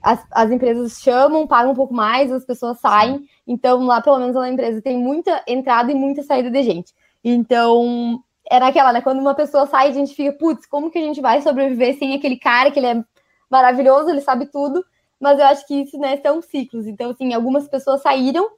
as, 0.03 0.25
as 0.31 0.51
empresas 0.53 1.01
chamam, 1.01 1.49
pagam 1.49 1.73
um 1.73 1.75
pouco 1.75 1.93
mais, 1.93 2.31
as 2.31 2.45
pessoas 2.45 2.79
saem. 2.79 3.29
Então, 3.45 3.85
lá, 3.85 4.01
pelo 4.01 4.21
menos 4.21 4.37
lá 4.37 4.43
na 4.43 4.51
empresa, 4.51 4.81
tem 4.81 4.97
muita 4.97 5.43
entrada 5.49 5.91
e 5.91 5.97
muita 5.97 6.23
saída 6.23 6.49
de 6.49 6.63
gente. 6.63 6.95
Então, 7.25 8.23
é 8.49 8.61
naquela, 8.61 8.93
né? 8.93 9.01
Quando 9.01 9.19
uma 9.19 9.35
pessoa 9.35 9.67
sai, 9.67 9.89
a 9.89 9.93
gente 9.93 10.15
fica, 10.15 10.33
putz, 10.33 10.65
como 10.65 10.93
que 10.93 10.99
a 10.99 11.03
gente 11.03 11.21
vai 11.21 11.43
sobreviver 11.43 11.99
sem 11.99 12.15
aquele 12.15 12.37
cara 12.37 12.71
que 12.71 12.79
ele 12.79 12.87
é 12.87 13.05
maravilhoso, 13.51 14.11
ele 14.11 14.21
sabe 14.21 14.47
tudo. 14.47 14.85
Mas 15.21 15.39
eu 15.39 15.47
acho 15.47 15.67
que 15.67 15.75
isso, 15.83 15.99
né, 15.99 16.17
são 16.19 16.43
ciclos. 16.43 16.87
Então, 16.87 17.11
assim, 17.11 17.33
algumas 17.33 17.69
pessoas 17.69 18.03
saíram 18.03 18.49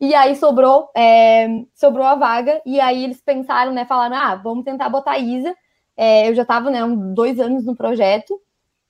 e 0.00 0.14
aí 0.14 0.34
sobrou, 0.34 0.90
é, 0.96 1.46
sobrou 1.74 2.04
a 2.04 2.14
vaga. 2.14 2.60
E 2.66 2.80
aí 2.80 3.04
eles 3.04 3.20
pensaram, 3.20 3.72
né, 3.72 3.84
falaram, 3.84 4.16
ah, 4.16 4.34
vamos 4.36 4.64
tentar 4.64 4.88
botar 4.88 5.12
a 5.12 5.18
Isa. 5.18 5.54
É, 5.96 6.28
eu 6.28 6.34
já 6.34 6.42
estava, 6.42 6.70
né, 6.70 6.80
dois 7.14 7.38
anos 7.38 7.64
no 7.64 7.76
projeto 7.76 8.40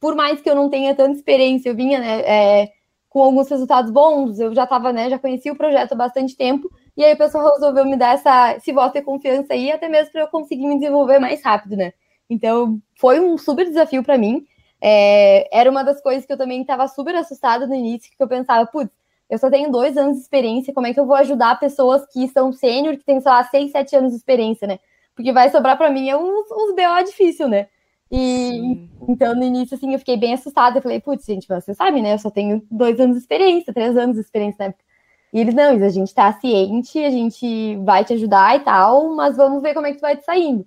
por 0.01 0.17
mais 0.17 0.41
que 0.41 0.49
eu 0.49 0.55
não 0.55 0.71
tenha 0.71 0.95
tanta 0.95 1.13
experiência, 1.17 1.69
eu 1.69 1.77
vinha 1.77 2.01
né, 2.01 2.21
é, 2.23 2.73
com 3.09 3.23
alguns 3.23 3.49
resultados 3.51 3.91
bons, 3.93 4.41
eu 4.41 4.55
já 4.55 4.65
estava, 4.65 4.93
né, 4.93 5.11
já 5.11 5.19
conhecia 5.19 5.53
o 5.53 5.57
projeto 5.57 5.93
há 5.93 5.97
bastante 5.97 6.35
tempo, 6.35 6.71
e 6.97 7.05
aí 7.05 7.13
o 7.13 7.19
pessoal 7.19 7.53
resolveu 7.53 7.85
me 7.85 7.97
dar 7.97 8.15
essa, 8.15 8.57
esse 8.57 8.73
voto 8.73 8.95
de 8.95 9.03
confiança 9.03 9.53
aí, 9.53 9.71
até 9.71 9.89
mesmo 9.89 10.11
para 10.11 10.23
eu 10.23 10.29
conseguir 10.29 10.67
me 10.67 10.79
desenvolver 10.79 11.19
mais 11.19 11.45
rápido, 11.45 11.77
né? 11.77 11.93
Então, 12.29 12.81
foi 12.99 13.21
um 13.21 13.37
super 13.37 13.67
desafio 13.67 14.03
para 14.03 14.17
mim. 14.17 14.45
É, 14.81 15.49
era 15.57 15.71
uma 15.71 15.83
das 15.83 16.01
coisas 16.01 16.25
que 16.25 16.33
eu 16.33 16.39
também 16.39 16.63
estava 16.63 16.89
super 16.89 17.15
assustada 17.15 17.67
no 17.67 17.75
início, 17.75 18.11
que 18.17 18.23
eu 18.23 18.29
pensava, 18.29 18.67
putz, 18.67 18.91
eu 19.29 19.39
só 19.39 19.49
tenho 19.51 19.71
dois 19.71 19.97
anos 19.97 20.17
de 20.17 20.23
experiência, 20.23 20.75
como 20.75 20.87
é 20.87 20.95
que 20.95 20.99
eu 20.99 21.07
vou 21.07 21.17
ajudar 21.17 21.61
pessoas 21.61 22.05
que 22.13 22.27
são 22.29 22.53
sênior, 22.53 22.97
que 22.97 23.05
têm, 23.05 23.21
sei 23.21 23.31
lá, 23.31 23.45
seis, 23.45 23.71
sete 23.71 23.95
anos 23.95 24.11
de 24.11 24.17
experiência, 24.17 24.67
né? 24.67 24.79
Porque 25.15 25.33
vai 25.33 25.51
sobrar 25.51 25.77
para 25.77 25.91
mim 25.91 26.09
é 26.09 26.17
uns, 26.17 26.51
uns 26.51 26.75
BO 26.75 27.05
difícil, 27.05 27.49
né? 27.49 27.69
E 28.11 28.17
Sim. 28.17 28.91
então, 29.09 29.37
no 29.37 29.45
início, 29.45 29.77
assim, 29.77 29.93
eu 29.93 29.99
fiquei 30.01 30.17
bem 30.17 30.35
assustada. 30.35 30.79
Eu 30.79 30.83
falei, 30.83 31.01
putz, 31.01 31.25
gente, 31.25 31.47
você 31.47 31.73
sabe, 31.75 32.03
né? 32.03 32.15
Eu 32.15 32.19
só 32.19 32.29
tenho 32.29 32.67
dois 32.71 32.99
anos 32.99 33.17
de 33.17 33.23
experiência, 33.23 33.73
três 33.73 33.97
anos 33.97 34.17
de 34.17 34.23
experiência 34.23 34.57
na 34.59 34.65
época. 34.67 34.85
E 35.33 35.39
eles, 35.39 35.55
não, 35.55 35.71
a 35.71 35.89
gente 35.89 36.13
tá 36.13 36.33
ciente, 36.33 36.99
a 36.99 37.11
gente 37.11 37.77
vai 37.85 38.05
te 38.05 38.15
ajudar 38.15 38.57
e 38.57 38.61
tal, 38.61 39.15
mas 39.15 39.37
vamos 39.37 39.63
ver 39.63 39.75
como 39.75 39.87
é 39.87 39.93
que 39.93 39.99
tu 39.99 40.03
vai 40.03 40.17
te 40.17 40.25
saindo. 40.25 40.67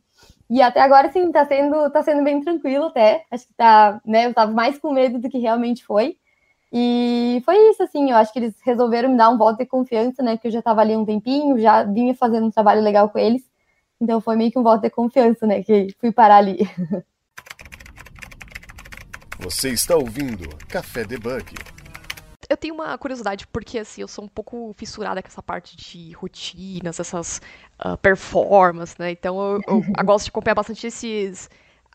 E 0.53 0.61
até 0.61 0.81
agora, 0.81 1.11
sim, 1.11 1.31
tá 1.31 1.43
sendo, 1.47 1.89
tá 1.89 2.03
sendo 2.03 2.23
bem 2.23 2.39
tranquilo 2.39 2.85
até. 2.85 3.25
Acho 3.31 3.47
que 3.47 3.53
tá, 3.55 3.99
né? 4.05 4.27
Eu 4.27 4.35
tava 4.35 4.51
mais 4.51 4.77
com 4.77 4.93
medo 4.93 5.17
do 5.17 5.27
que 5.27 5.39
realmente 5.39 5.83
foi. 5.83 6.15
E 6.71 7.41
foi 7.43 7.57
isso, 7.71 7.81
assim, 7.81 8.11
eu 8.11 8.17
acho 8.17 8.31
que 8.31 8.37
eles 8.37 8.53
resolveram 8.63 9.09
me 9.09 9.17
dar 9.17 9.31
um 9.31 9.37
voto 9.39 9.57
de 9.57 9.65
confiança, 9.65 10.21
né? 10.21 10.35
Porque 10.35 10.49
eu 10.49 10.51
já 10.51 10.61
tava 10.61 10.81
ali 10.81 10.95
um 10.95 11.03
tempinho, 11.03 11.57
já 11.57 11.81
vinha 11.81 12.13
fazendo 12.13 12.45
um 12.45 12.51
trabalho 12.51 12.83
legal 12.83 13.09
com 13.09 13.17
eles. 13.17 13.41
Então 13.99 14.21
foi 14.21 14.35
meio 14.35 14.51
que 14.51 14.59
um 14.59 14.63
voto 14.63 14.83
de 14.83 14.91
confiança, 14.91 15.47
né? 15.47 15.63
Que 15.63 15.87
fui 15.99 16.11
parar 16.11 16.35
ali. 16.35 16.59
Você 19.39 19.69
está 19.69 19.95
ouvindo 19.95 20.47
Café 20.67 21.03
Debug. 21.03 21.72
Eu 22.49 22.57
tenho 22.57 22.73
uma 22.73 22.97
curiosidade, 22.97 23.47
porque 23.47 23.79
assim, 23.79 24.01
eu 24.01 24.07
sou 24.07 24.25
um 24.25 24.27
pouco 24.27 24.73
fissurada 24.77 25.21
com 25.21 25.27
essa 25.27 25.41
parte 25.41 25.75
de 25.75 26.11
rotinas, 26.13 26.99
essas 26.99 27.41
uh, 27.83 27.97
performances, 27.97 28.97
né? 28.97 29.11
Então 29.11 29.39
eu, 29.39 29.61
eu, 29.67 29.83
eu, 29.97 30.05
gosto 30.05 30.25
de 30.25 30.29
acompanhar 30.29 30.55
bastante 30.55 30.87
esses, 30.87 31.49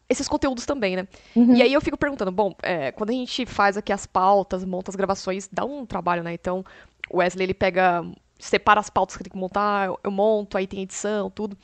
esses 0.09 0.29
conteúdos 0.29 0.65
também, 0.65 0.97
né? 0.97 1.09
Uhum. 1.35 1.55
E 1.55 1.63
aí 1.63 1.73
eu 1.73 1.81
fico 1.81 1.97
perguntando, 1.97 2.31
bom, 2.31 2.55
é, 2.63 2.93
quando 2.93 3.11
a 3.11 3.15
gente 3.15 3.47
faz 3.47 3.77
aqui 3.77 3.93
as 3.93 4.07
pautas, 4.07 4.65
monta 4.65 4.91
as 4.91 4.97
gravações, 4.97 5.49
dá 5.53 5.65
um 5.65 5.85
trabalho, 5.85 6.23
né? 6.23 6.33
Então 6.33 6.65
o 7.11 7.19
Wesley, 7.19 7.47
ele 7.47 7.55
pega 7.55 8.05
separa 8.39 8.79
as 8.81 8.89
pautas 8.89 9.17
que 9.17 9.25
tem 9.25 9.33
que 9.33 9.39
montar, 9.39 9.91
eu 10.03 10.11
monto, 10.11 10.57
aí 10.57 10.67
tem 10.67 10.83
edição, 10.83 11.29
tudo. 11.31 11.57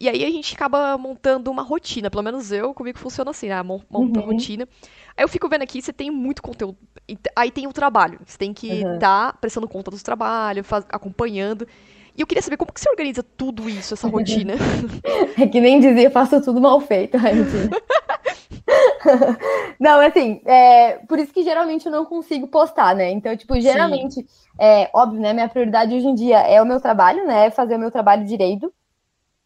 E 0.00 0.08
aí 0.08 0.24
a 0.24 0.30
gente 0.30 0.54
acaba 0.54 0.96
montando 0.96 1.50
uma 1.50 1.62
rotina, 1.62 2.10
pelo 2.10 2.22
menos 2.22 2.50
eu, 2.50 2.72
comigo 2.72 2.98
funciona 2.98 3.30
assim, 3.30 3.48
né? 3.48 3.62
Monta 3.62 3.90
uhum. 3.92 4.26
rotina. 4.26 4.66
Aí 5.16 5.24
eu 5.24 5.28
fico 5.28 5.48
vendo 5.48 5.62
aqui, 5.62 5.82
você 5.82 5.92
tem 5.92 6.10
muito 6.10 6.42
conteúdo. 6.42 6.78
Aí 7.36 7.50
tem 7.50 7.66
o 7.66 7.72
trabalho. 7.72 8.18
Você 8.24 8.38
tem 8.38 8.54
que 8.54 8.68
estar 8.68 8.88
uhum. 8.88 8.98
tá 8.98 9.32
prestando 9.38 9.68
conta 9.68 9.90
dos 9.90 10.02
trabalhos, 10.02 10.66
faz, 10.66 10.86
acompanhando. 10.88 11.66
E 12.16 12.20
eu 12.20 12.26
queria 12.26 12.42
saber 12.42 12.56
como 12.56 12.72
que 12.72 12.80
você 12.80 12.88
organiza 12.90 13.22
tudo 13.22 13.68
isso, 13.68 13.94
essa 13.94 14.08
rotina. 14.08 14.54
É 15.38 15.46
que 15.46 15.60
nem 15.60 15.80
dizer, 15.80 16.10
faço 16.10 16.40
tudo 16.42 16.60
mal 16.60 16.80
feito. 16.80 17.16
Ai, 17.24 17.34
não, 19.78 20.00
assim, 20.00 20.40
é, 20.44 20.98
por 21.08 21.18
isso 21.18 21.32
que 21.32 21.42
geralmente 21.42 21.86
eu 21.86 21.92
não 21.92 22.04
consigo 22.04 22.46
postar, 22.48 22.94
né? 22.94 23.10
Então, 23.10 23.36
tipo, 23.36 23.58
geralmente, 23.60 24.26
é, 24.58 24.90
óbvio, 24.94 25.20
né? 25.20 25.32
Minha 25.32 25.48
prioridade 25.48 25.94
hoje 25.94 26.06
em 26.06 26.14
dia 26.14 26.38
é 26.38 26.60
o 26.60 26.66
meu 26.66 26.80
trabalho, 26.80 27.26
né? 27.26 27.50
Fazer 27.50 27.76
o 27.76 27.78
meu 27.78 27.90
trabalho 27.90 28.24
direito. 28.24 28.72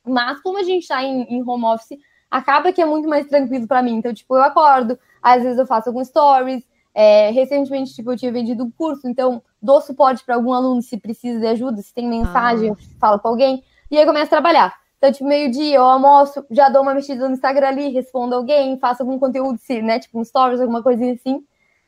Mas 0.06 0.40
como 0.40 0.58
a 0.58 0.62
gente 0.62 0.86
tá 0.86 1.02
em, 1.02 1.22
em 1.22 1.42
home 1.42 1.64
office, 1.64 1.98
acaba 2.30 2.72
que 2.72 2.80
é 2.80 2.86
muito 2.86 3.08
mais 3.08 3.26
tranquilo 3.26 3.66
para 3.66 3.82
mim. 3.82 3.94
Então, 3.94 4.12
tipo, 4.12 4.36
eu 4.36 4.42
acordo, 4.42 4.98
às 5.22 5.42
vezes 5.42 5.58
eu 5.58 5.66
faço 5.66 5.88
alguns 5.88 6.08
stories. 6.08 6.62
É, 6.94 7.30
recentemente, 7.30 7.94
tipo, 7.94 8.12
eu 8.12 8.16
tinha 8.16 8.32
vendido 8.32 8.64
um 8.64 8.70
curso, 8.70 9.06
então 9.06 9.42
dou 9.60 9.82
suporte 9.82 10.24
para 10.24 10.34
algum 10.34 10.54
aluno 10.54 10.80
se 10.80 10.96
precisa 10.96 11.38
de 11.38 11.46
ajuda, 11.46 11.82
se 11.82 11.92
tem 11.92 12.08
mensagem, 12.08 12.70
ah. 12.70 12.76
falo 12.98 13.18
com 13.18 13.28
alguém, 13.28 13.62
e 13.90 13.98
aí 13.98 14.06
começo 14.06 14.26
a 14.26 14.28
trabalhar. 14.28 14.74
Então, 14.98 15.12
tipo, 15.12 15.26
meio-dia 15.26 15.76
eu 15.76 15.82
almoço, 15.82 16.44
já 16.50 16.68
dou 16.68 16.82
uma 16.82 16.94
mexida 16.94 17.28
no 17.28 17.34
Instagram 17.34 17.68
ali, 17.68 17.88
respondo 17.90 18.34
alguém, 18.34 18.78
faço 18.78 19.02
algum 19.02 19.18
conteúdo, 19.18 19.58
né? 19.82 19.98
Tipo, 19.98 20.18
um 20.18 20.24
stories, 20.24 20.60
alguma 20.60 20.82
coisinha 20.82 21.12
assim. 21.12 21.44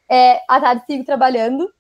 É, 0.09 0.41
à 0.49 0.61
tarde 0.61 0.85
sigo 0.87 1.05
trabalhando. 1.05 1.73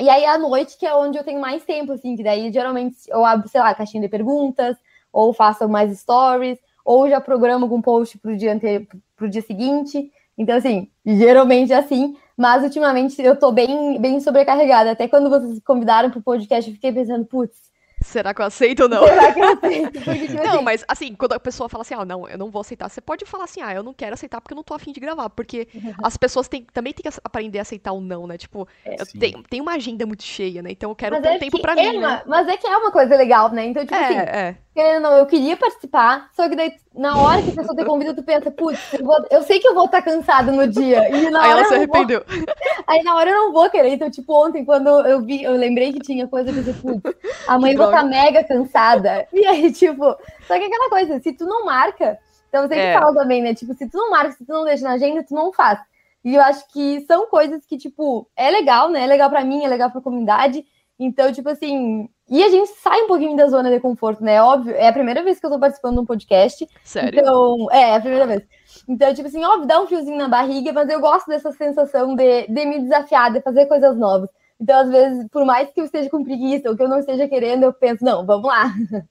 E 0.00 0.08
aí, 0.08 0.24
à 0.24 0.38
noite, 0.38 0.76
que 0.76 0.86
é 0.86 0.94
onde 0.94 1.18
eu 1.18 1.24
tenho 1.24 1.40
mais 1.40 1.64
tempo, 1.64 1.92
assim, 1.92 2.16
que 2.16 2.22
daí 2.24 2.52
geralmente 2.52 2.96
eu 3.08 3.24
abro, 3.24 3.48
sei 3.48 3.60
lá, 3.60 3.74
caixinha 3.74 4.02
de 4.02 4.08
perguntas, 4.08 4.76
ou 5.12 5.32
faço 5.32 5.68
mais 5.68 5.96
stories, 5.98 6.58
ou 6.84 7.08
já 7.08 7.20
programo 7.20 7.64
algum 7.64 7.80
post 7.80 8.18
pro 8.18 8.36
dia, 8.36 8.52
ante... 8.52 8.88
pro 9.16 9.28
dia 9.30 9.42
seguinte. 9.42 10.12
Então, 10.36 10.56
assim, 10.56 10.90
geralmente 11.06 11.72
é 11.72 11.76
assim, 11.76 12.16
mas 12.36 12.64
ultimamente 12.64 13.22
eu 13.22 13.38
tô 13.38 13.52
bem, 13.52 14.00
bem 14.00 14.20
sobrecarregada. 14.20 14.90
Até 14.90 15.06
quando 15.06 15.30
vocês 15.30 15.54
me 15.54 15.60
convidaram 15.60 16.10
pro 16.10 16.20
podcast, 16.20 16.68
eu 16.68 16.74
fiquei 16.74 16.92
pensando, 16.92 17.24
putz, 17.24 17.56
Será 18.04 18.34
que 18.34 18.40
eu 18.42 18.46
aceito 18.46 18.84
ou 18.84 18.88
não? 18.88 19.02
Será 19.02 19.32
que 19.32 19.40
eu 19.40 19.44
aceito? 19.44 20.02
Porque, 20.02 20.28
tipo, 20.28 20.42
Não, 20.42 20.62
assim, 20.62 20.62
mas 20.62 20.84
assim, 20.88 21.14
quando 21.14 21.32
a 21.32 21.40
pessoa 21.40 21.68
fala 21.68 21.82
assim, 21.82 21.94
ah, 21.94 22.04
não, 22.04 22.28
eu 22.28 22.38
não 22.38 22.50
vou 22.50 22.60
aceitar, 22.60 22.88
você 22.88 23.00
pode 23.00 23.24
falar 23.24 23.44
assim, 23.44 23.60
ah, 23.62 23.74
eu 23.74 23.82
não 23.82 23.94
quero 23.94 24.14
aceitar 24.14 24.40
porque 24.40 24.52
eu 24.52 24.56
não 24.56 24.62
tô 24.64 24.74
afim 24.74 24.92
de 24.92 25.00
gravar. 25.00 25.30
Porque 25.30 25.68
as 26.02 26.16
pessoas 26.16 26.48
têm, 26.48 26.64
também 26.72 26.92
têm 26.92 27.10
que 27.10 27.18
aprender 27.24 27.58
a 27.58 27.62
aceitar 27.62 27.92
o 27.92 28.00
não, 28.00 28.26
né? 28.26 28.36
Tipo, 28.38 28.68
eu 28.96 29.06
Sim. 29.06 29.18
tenho, 29.18 29.42
tenho 29.44 29.62
uma 29.62 29.74
agenda 29.74 30.06
muito 30.06 30.22
cheia, 30.22 30.62
né? 30.62 30.70
Então 30.72 30.90
eu 30.90 30.96
quero 30.96 31.16
mas 31.16 31.22
ter 31.22 31.28
é 31.28 31.32
um 31.32 31.36
tempo 31.36 31.58
que 31.58 31.60
pra 31.60 31.76
é 31.76 31.76
mim, 31.76 31.98
uma- 31.98 32.16
né? 32.16 32.22
Mas 32.26 32.48
é 32.48 32.56
que 32.56 32.66
é 32.66 32.76
uma 32.76 32.90
coisa 32.92 33.16
legal, 33.16 33.50
né? 33.52 33.66
Então, 33.66 33.86
tipo 33.86 34.00
assim, 34.00 34.14
É, 34.14 34.48
é. 34.50 34.58
querendo 34.74 35.04
ou 35.06 35.10
não, 35.12 35.18
eu 35.18 35.26
queria 35.26 35.56
participar, 35.56 36.30
só 36.34 36.48
que 36.48 36.56
daí, 36.56 36.74
na 36.96 37.16
hora 37.18 37.42
que 37.42 37.50
a 37.50 37.54
pessoa 37.54 37.76
te 37.76 37.84
convida, 37.84 38.14
tu 38.14 38.22
pensa, 38.22 38.50
putz, 38.50 38.78
eu, 38.94 39.04
vou- 39.04 39.26
eu 39.30 39.42
sei 39.42 39.58
que 39.58 39.66
eu 39.66 39.74
vou 39.74 39.86
estar 39.86 40.00
cansada 40.02 40.52
no 40.52 40.66
dia. 40.66 41.08
E 41.08 41.30
na 41.30 41.42
Aí 41.42 41.50
hora 41.50 41.60
ela 41.60 41.64
se 41.68 41.74
eu 41.74 41.78
não 41.80 41.86
vou- 41.86 41.96
arrependeu. 41.96 42.24
Aí 42.86 43.02
na 43.02 43.14
hora 43.16 43.30
eu 43.30 43.36
não 43.36 43.52
vou 43.52 43.68
querer. 43.70 43.88
Então, 43.90 44.10
tipo, 44.10 44.32
ontem, 44.46 44.64
quando 44.64 44.88
eu 45.06 45.20
vi, 45.22 45.42
eu 45.42 45.52
lembrei 45.52 45.92
que 45.92 45.98
tinha 46.00 46.28
coisa 46.28 46.52
que 46.52 46.58
eu 46.58 46.64
pensei, 46.64 46.74
putz, 47.00 47.16
amanhã 47.48 47.74
eu 47.74 47.78
vou 47.78 47.86
estar 47.86 48.04
mega 48.04 48.44
cansada. 48.44 49.26
E 49.32 49.44
aí, 49.46 49.72
tipo, 49.72 50.04
só 50.04 50.58
que 50.58 50.64
aquela 50.64 50.88
coisa, 50.88 51.20
se 51.20 51.32
tu 51.32 51.44
não 51.46 51.64
marca, 51.64 52.18
então 52.48 52.62
eu 52.62 52.68
sempre 52.68 52.84
É. 52.84 52.98
falo 52.98 53.14
também, 53.14 53.42
né? 53.42 53.54
Tipo, 53.54 53.74
se 53.74 53.88
tu 53.88 53.96
não 53.98 54.10
marca, 54.10 54.32
se 54.32 54.44
tu 54.44 54.52
não 54.52 54.64
deixa 54.64 54.84
na 54.84 54.92
agenda, 54.92 55.24
tu 55.24 55.34
não 55.34 55.52
faz. 55.52 55.80
E 56.24 56.34
eu 56.36 56.40
acho 56.42 56.64
que 56.72 57.04
são 57.06 57.26
coisas 57.26 57.66
que, 57.66 57.76
tipo, 57.76 58.26
é 58.36 58.50
legal, 58.50 58.88
né? 58.88 59.02
É 59.04 59.06
legal 59.06 59.28
pra 59.28 59.44
mim, 59.44 59.64
é 59.64 59.68
legal 59.68 59.90
pra 59.90 60.00
comunidade. 60.00 60.64
Então, 60.98 61.32
tipo 61.32 61.48
assim. 61.48 62.08
E 62.30 62.42
a 62.42 62.48
gente 62.48 62.70
sai 62.80 63.02
um 63.02 63.06
pouquinho 63.06 63.36
da 63.36 63.46
zona 63.48 63.70
de 63.70 63.80
conforto, 63.80 64.24
né? 64.24 64.40
Óbvio, 64.42 64.74
é 64.74 64.88
a 64.88 64.92
primeira 64.92 65.22
vez 65.22 65.38
que 65.38 65.44
eu 65.44 65.50
tô 65.50 65.58
participando 65.58 65.94
de 65.94 66.00
um 66.00 66.06
podcast. 66.06 66.66
Sério. 66.82 67.20
Então, 67.20 67.70
é, 67.70 67.90
é 67.90 67.96
a 67.96 68.00
primeira 68.00 68.26
vez. 68.26 68.42
Então, 68.88 69.12
tipo 69.14 69.28
assim, 69.28 69.44
óbvio, 69.44 69.66
dá 69.66 69.80
um 69.80 69.86
fiozinho 69.86 70.16
na 70.16 70.28
barriga, 70.28 70.72
mas 70.72 70.88
eu 70.88 71.00
gosto 71.00 71.26
dessa 71.26 71.52
sensação 71.52 72.16
de, 72.16 72.46
de 72.46 72.64
me 72.64 72.80
desafiar, 72.80 73.30
de 73.30 73.42
fazer 73.42 73.66
coisas 73.66 73.96
novas. 73.96 74.30
Então, 74.58 74.80
às 74.80 74.88
vezes, 74.88 75.28
por 75.30 75.44
mais 75.44 75.70
que 75.70 75.80
eu 75.80 75.84
esteja 75.84 76.08
com 76.08 76.24
preguiça 76.24 76.70
ou 76.70 76.76
que 76.76 76.82
eu 76.82 76.88
não 76.88 76.98
esteja 76.98 77.28
querendo, 77.28 77.64
eu 77.64 77.72
penso, 77.72 78.04
não, 78.04 78.24
vamos 78.24 78.46
lá. 78.46 78.72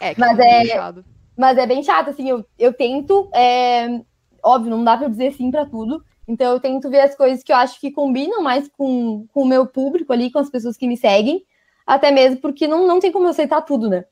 É, 0.00 0.12
que 0.12 0.20
Mas 0.20 0.36
é 0.40 0.42
é- 0.42 0.60
puxado. 0.62 1.04
Mas 1.38 1.56
é 1.58 1.64
bem 1.66 1.80
chato, 1.82 2.10
assim, 2.10 2.28
eu, 2.28 2.44
eu 2.58 2.72
tento, 2.72 3.30
é, 3.32 4.00
óbvio, 4.42 4.70
não 4.70 4.82
dá 4.82 4.96
pra 4.96 5.06
eu 5.06 5.10
dizer 5.10 5.32
sim 5.32 5.48
pra 5.48 5.64
tudo. 5.64 6.04
Então, 6.26 6.52
eu 6.52 6.60
tento 6.60 6.90
ver 6.90 7.00
as 7.00 7.14
coisas 7.14 7.42
que 7.44 7.52
eu 7.52 7.56
acho 7.56 7.80
que 7.80 7.92
combinam 7.92 8.42
mais 8.42 8.68
com, 8.68 9.26
com 9.32 9.42
o 9.42 9.46
meu 9.46 9.64
público 9.64 10.12
ali, 10.12 10.30
com 10.30 10.40
as 10.40 10.50
pessoas 10.50 10.76
que 10.76 10.88
me 10.88 10.96
seguem. 10.96 11.44
Até 11.86 12.10
mesmo 12.10 12.40
porque 12.40 12.66
não, 12.66 12.86
não 12.86 13.00
tem 13.00 13.12
como 13.12 13.28
aceitar 13.28 13.62
tudo, 13.62 13.88
né? 13.88 14.04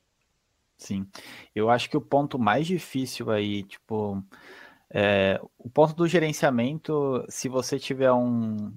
Sim. 0.76 1.06
Eu 1.54 1.70
acho 1.70 1.88
que 1.88 1.96
o 1.96 2.00
ponto 2.00 2.38
mais 2.38 2.66
difícil 2.66 3.30
aí, 3.30 3.62
tipo, 3.62 4.22
é, 4.90 5.40
o 5.56 5.70
ponto 5.70 5.94
do 5.94 6.08
gerenciamento, 6.08 7.24
se 7.28 7.48
você 7.48 7.78
tiver 7.78 8.12
um 8.12 8.72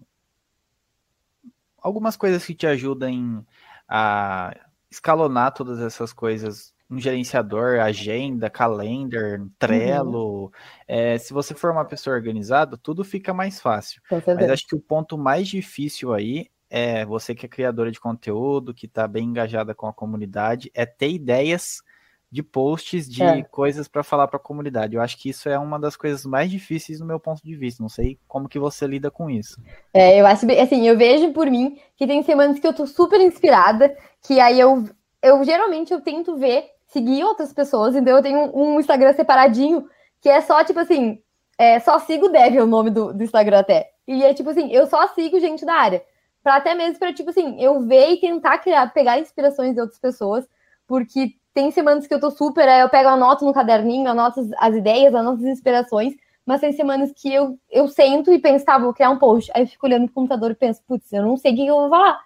algumas 1.81 2.17
coisas 2.17 2.43
que 2.43 2.55
te 2.55 2.65
ajudem 2.65 3.45
a 3.87 4.55
escalonar 4.89 5.53
todas 5.53 5.79
essas 5.79 6.11
coisas, 6.11 6.73
um 6.89 6.99
gerenciador, 6.99 7.79
agenda, 7.79 8.49
calendar, 8.49 9.45
Trello, 9.59 10.51
é, 10.87 11.17
se 11.17 11.31
você 11.31 11.53
for 11.53 11.71
uma 11.71 11.85
pessoa 11.85 12.15
organizada, 12.15 12.75
tudo 12.75 13.03
fica 13.03 13.33
mais 13.33 13.61
fácil. 13.61 14.01
Mas 14.35 14.49
acho 14.49 14.67
que 14.67 14.75
o 14.75 14.79
ponto 14.79 15.17
mais 15.17 15.47
difícil 15.47 16.11
aí 16.13 16.49
é 16.77 17.05
você 17.05 17.33
que 17.33 17.45
é 17.45 17.49
criadora 17.49 17.89
de 17.89 18.01
conteúdo, 18.01 18.73
que 18.73 18.85
está 18.85 19.07
bem 19.07 19.23
engajada 19.29 19.73
com 19.73 19.87
a 19.87 19.93
comunidade, 19.93 20.69
é 20.73 20.85
ter 20.85 21.09
ideias 21.09 21.81
de 22.29 22.43
posts 22.43 23.09
de 23.09 23.23
É. 23.23 23.43
coisas 23.43 23.87
para 23.87 24.03
falar 24.03 24.27
para 24.27 24.35
a 24.35 24.43
comunidade. 24.43 24.93
Eu 24.93 25.01
acho 25.01 25.17
que 25.17 25.29
isso 25.29 25.47
é 25.47 25.57
uma 25.57 25.79
das 25.79 25.95
coisas 25.95 26.25
mais 26.25 26.51
difíceis 26.51 26.99
do 26.99 27.05
meu 27.05 27.17
ponto 27.17 27.41
de 27.41 27.55
vista. 27.55 27.81
Não 27.81 27.87
sei 27.87 28.19
como 28.27 28.49
que 28.49 28.59
você 28.59 28.85
lida 28.85 29.09
com 29.09 29.29
isso. 29.29 29.55
É, 29.93 30.19
eu 30.19 30.27
acho 30.27 30.45
bem, 30.45 30.59
assim, 30.59 30.85
eu 30.85 30.97
vejo 30.97 31.31
por 31.31 31.49
mim 31.49 31.79
que 31.95 32.05
tem 32.05 32.21
semanas 32.23 32.59
que 32.59 32.67
eu 32.67 32.73
tô 32.73 32.85
super 32.85 33.21
inspirada, 33.21 33.95
que 34.21 34.41
aí 34.41 34.59
eu, 34.59 34.83
eu 35.23 35.41
geralmente 35.45 35.93
eu 35.93 36.01
tento 36.01 36.35
ver, 36.35 36.65
seguir 36.87 37.23
outras 37.23 37.53
pessoas, 37.53 37.95
então 37.95 38.17
eu 38.17 38.21
tenho 38.21 38.51
um 38.53 38.81
Instagram 38.81 39.13
separadinho, 39.13 39.87
que 40.19 40.27
é 40.27 40.41
só, 40.41 40.61
tipo 40.61 40.79
assim, 40.81 41.19
é, 41.57 41.79
só 41.79 41.99
sigo 41.99 42.27
Dev 42.27 42.57
é 42.57 42.61
o 42.61 42.67
nome 42.67 42.89
do, 42.89 43.13
do 43.13 43.23
Instagram 43.23 43.59
até. 43.59 43.91
E 44.05 44.25
é 44.25 44.33
tipo 44.33 44.49
assim, 44.49 44.73
eu 44.73 44.85
só 44.87 45.07
sigo 45.07 45.39
gente 45.39 45.65
da 45.65 45.75
área. 45.75 46.03
Pra 46.45 46.57
até 46.57 46.75
mesmo 46.75 46.99
pra, 46.99 47.11
tipo 47.11 47.31
assim, 47.31 47.59
eu 47.59 47.81
ver 47.81 48.11
e 48.11 48.19
tentar 48.19 48.59
criar, 48.59 48.93
pegar 48.93 49.17
inspirações 49.17 49.73
de 49.73 49.81
outras 49.81 49.97
pessoas, 49.97 50.47
porque 50.85 51.33
tem 51.55 51.71
semanas 51.71 52.05
que 52.05 52.13
eu 52.13 52.19
tô 52.19 52.29
super, 52.29 52.69
aí 52.69 52.81
eu 52.81 52.89
pego, 52.89 53.09
anoto 53.09 53.43
no 53.43 53.51
caderninho, 53.51 54.07
anoto 54.07 54.41
as, 54.41 54.51
as 54.59 54.75
ideias, 54.75 55.15
anoto 55.15 55.39
as 55.39 55.47
inspirações, 55.47 56.13
mas 56.45 56.61
tem 56.61 56.71
semanas 56.71 57.11
que 57.15 57.33
eu, 57.33 57.57
eu 57.71 57.87
sento 57.87 58.31
e 58.31 58.37
penso, 58.37 58.63
tá, 58.63 58.77
vou 58.77 58.93
criar 58.93 59.09
um 59.09 59.17
post. 59.17 59.51
Aí 59.55 59.63
eu 59.63 59.67
fico 59.67 59.87
olhando 59.87 60.05
pro 60.05 60.13
computador 60.13 60.51
e 60.51 60.53
penso, 60.53 60.83
putz, 60.87 61.11
eu 61.11 61.23
não 61.23 61.35
sei 61.35 61.51
o 61.51 61.55
que 61.55 61.65
eu 61.65 61.75
vou 61.75 61.89
falar. 61.89 62.21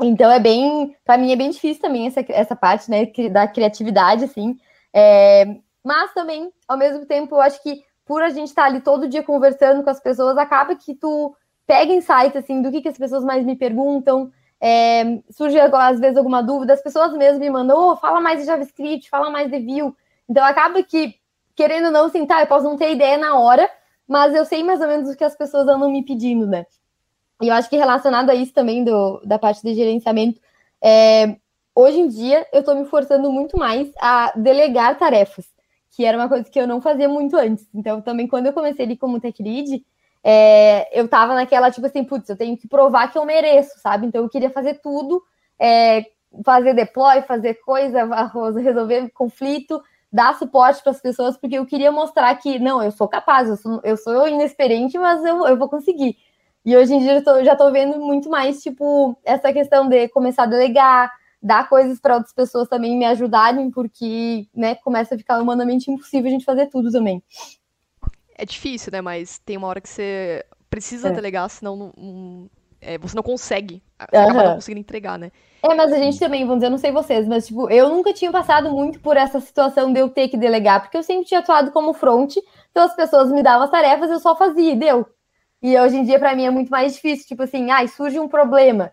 Então 0.00 0.28
é 0.28 0.40
bem, 0.40 0.96
pra 1.04 1.16
mim 1.16 1.30
é 1.30 1.36
bem 1.36 1.50
difícil 1.50 1.80
também 1.80 2.08
essa, 2.08 2.24
essa 2.28 2.56
parte, 2.56 2.90
né, 2.90 3.06
da 3.30 3.46
criatividade, 3.46 4.24
assim. 4.24 4.58
É, 4.92 5.60
mas 5.84 6.12
também, 6.12 6.52
ao 6.66 6.76
mesmo 6.76 7.06
tempo, 7.06 7.36
eu 7.36 7.40
acho 7.40 7.62
que 7.62 7.84
por 8.04 8.20
a 8.20 8.30
gente 8.30 8.48
estar 8.48 8.64
ali 8.64 8.80
todo 8.80 9.08
dia 9.08 9.22
conversando 9.22 9.84
com 9.84 9.90
as 9.90 10.00
pessoas, 10.00 10.36
acaba 10.36 10.74
que 10.74 10.92
tu 10.92 11.36
pega 11.66 11.92
insights, 11.92 12.36
assim, 12.36 12.62
do 12.62 12.70
que, 12.70 12.82
que 12.82 12.88
as 12.88 12.98
pessoas 12.98 13.24
mais 13.24 13.44
me 13.44 13.56
perguntam, 13.56 14.30
é, 14.60 15.20
surge 15.30 15.58
às 15.58 15.98
vezes 15.98 16.16
alguma 16.16 16.40
dúvida, 16.40 16.72
as 16.72 16.82
pessoas 16.82 17.12
mesmo 17.14 17.40
me 17.40 17.50
mandam, 17.50 17.90
oh, 17.90 17.96
fala 17.96 18.20
mais 18.20 18.38
de 18.38 18.46
JavaScript, 18.46 19.10
fala 19.10 19.28
mais 19.28 19.50
de 19.50 19.58
Vue. 19.58 19.92
Então 20.28 20.44
acaba 20.44 20.82
que, 20.84 21.16
querendo 21.56 21.86
ou 21.86 21.90
não, 21.90 22.06
assim, 22.06 22.24
tá, 22.24 22.40
eu 22.40 22.46
posso 22.46 22.64
não 22.64 22.76
ter 22.76 22.92
ideia 22.92 23.18
na 23.18 23.38
hora, 23.38 23.68
mas 24.06 24.34
eu 24.34 24.44
sei 24.44 24.62
mais 24.62 24.80
ou 24.80 24.86
menos 24.86 25.10
o 25.10 25.16
que 25.16 25.24
as 25.24 25.36
pessoas 25.36 25.66
andam 25.66 25.90
me 25.90 26.04
pedindo, 26.04 26.46
né? 26.46 26.64
E 27.40 27.48
eu 27.48 27.54
acho 27.54 27.68
que 27.68 27.76
relacionado 27.76 28.30
a 28.30 28.34
isso 28.36 28.52
também, 28.52 28.84
do, 28.84 29.20
da 29.24 29.36
parte 29.36 29.62
de 29.62 29.74
gerenciamento, 29.74 30.40
é, 30.80 31.36
hoje 31.74 31.98
em 31.98 32.06
dia 32.06 32.46
eu 32.52 32.62
tô 32.62 32.72
me 32.72 32.84
forçando 32.84 33.32
muito 33.32 33.58
mais 33.58 33.90
a 34.00 34.32
delegar 34.36 34.96
tarefas, 34.96 35.46
que 35.90 36.04
era 36.04 36.16
uma 36.16 36.28
coisa 36.28 36.48
que 36.48 36.60
eu 36.60 36.68
não 36.68 36.80
fazia 36.80 37.08
muito 37.08 37.36
antes. 37.36 37.66
Então, 37.74 38.00
também 38.00 38.28
quando 38.28 38.46
eu 38.46 38.52
comecei 38.52 38.84
ali 38.84 38.96
como 38.96 39.18
tech 39.18 39.42
lead, 39.42 39.84
é, 40.24 40.98
eu 40.98 41.08
tava 41.08 41.34
naquela, 41.34 41.70
tipo 41.70 41.86
assim, 41.86 42.04
putz, 42.04 42.28
eu 42.28 42.36
tenho 42.36 42.56
que 42.56 42.68
provar 42.68 43.10
que 43.10 43.18
eu 43.18 43.24
mereço, 43.24 43.78
sabe? 43.80 44.06
Então 44.06 44.22
eu 44.22 44.28
queria 44.28 44.50
fazer 44.50 44.80
tudo, 44.80 45.22
é, 45.58 46.06
fazer 46.44 46.74
deploy, 46.74 47.22
fazer 47.22 47.54
coisa, 47.54 48.04
resolver 48.62 49.10
conflito, 49.10 49.82
dar 50.12 50.38
suporte 50.38 50.82
para 50.82 50.92
as 50.92 51.00
pessoas, 51.00 51.36
porque 51.36 51.56
eu 51.56 51.66
queria 51.66 51.90
mostrar 51.90 52.34
que, 52.36 52.58
não, 52.58 52.82
eu 52.82 52.90
sou 52.92 53.08
capaz, 53.08 53.48
eu 53.48 53.56
sou, 53.56 53.80
eu 53.82 53.96
sou 53.96 54.28
inexperiente, 54.28 54.98
mas 54.98 55.24
eu, 55.24 55.46
eu 55.46 55.56
vou 55.56 55.68
conseguir. 55.68 56.16
E 56.64 56.76
hoje 56.76 56.94
em 56.94 57.00
dia 57.00 57.14
eu 57.14 57.24
tô, 57.24 57.42
já 57.42 57.56
tô 57.56 57.72
vendo 57.72 57.98
muito 57.98 58.30
mais, 58.30 58.62
tipo, 58.62 59.18
essa 59.24 59.52
questão 59.52 59.88
de 59.88 60.08
começar 60.08 60.44
a 60.44 60.46
delegar, 60.46 61.10
dar 61.42 61.68
coisas 61.68 61.98
para 62.00 62.14
outras 62.14 62.32
pessoas 62.32 62.68
também 62.68 62.96
me 62.96 63.04
ajudarem, 63.04 63.70
porque, 63.70 64.46
né, 64.54 64.76
começa 64.76 65.16
a 65.16 65.18
ficar 65.18 65.40
humanamente 65.40 65.90
impossível 65.90 66.28
a 66.28 66.30
gente 66.30 66.44
fazer 66.44 66.66
tudo 66.66 66.92
também. 66.92 67.20
É 68.36 68.44
difícil, 68.44 68.90
né? 68.92 69.00
Mas 69.00 69.38
tem 69.38 69.56
uma 69.56 69.68
hora 69.68 69.80
que 69.80 69.88
você 69.88 70.44
precisa 70.70 71.08
É. 71.08 71.12
delegar, 71.12 71.48
senão 71.50 71.76
não- 71.76 71.92
não- 71.96 72.50
é, 72.80 72.98
você 72.98 73.14
não 73.14 73.22
consegue. 73.22 73.82
Acaba 73.98 74.30
Aham. 74.30 74.44
não 74.44 74.54
conseguindo 74.54 74.80
entregar, 74.80 75.18
né? 75.18 75.30
É, 75.62 75.74
mas 75.74 75.92
a 75.92 75.98
gente 75.98 76.18
também, 76.18 76.42
vamos 76.42 76.56
dizer, 76.56 76.66
eu 76.66 76.70
não 76.70 76.78
sei 76.78 76.90
vocês, 76.90 77.28
mas 77.28 77.46
tipo, 77.46 77.70
eu 77.70 77.88
nunca 77.88 78.12
tinha 78.12 78.32
passado 78.32 78.70
muito 78.72 78.98
por 79.00 79.16
essa 79.16 79.38
situação 79.38 79.92
de 79.92 80.00
eu 80.00 80.08
ter 80.08 80.26
que 80.28 80.36
delegar, 80.36 80.80
porque 80.82 80.96
eu 80.96 81.02
sempre 81.04 81.24
tinha 81.26 81.38
atuado 81.38 81.70
como 81.70 81.92
front, 81.94 82.36
então 82.70 82.82
as 82.82 82.96
pessoas 82.96 83.30
me 83.30 83.42
davam 83.42 83.62
as 83.64 83.70
tarefas, 83.70 84.10
eu 84.10 84.18
só 84.18 84.34
fazia 84.34 84.72
e 84.72 84.76
deu. 84.76 85.06
E 85.62 85.78
hoje 85.78 85.96
em 85.98 86.04
dia, 86.04 86.18
pra 86.18 86.34
mim, 86.34 86.44
é 86.46 86.50
muito 86.50 86.70
mais 86.70 86.94
difícil, 86.94 87.28
tipo 87.28 87.44
assim, 87.44 87.70
ai, 87.70 87.86
surge 87.86 88.18
um 88.18 88.26
problema. 88.26 88.90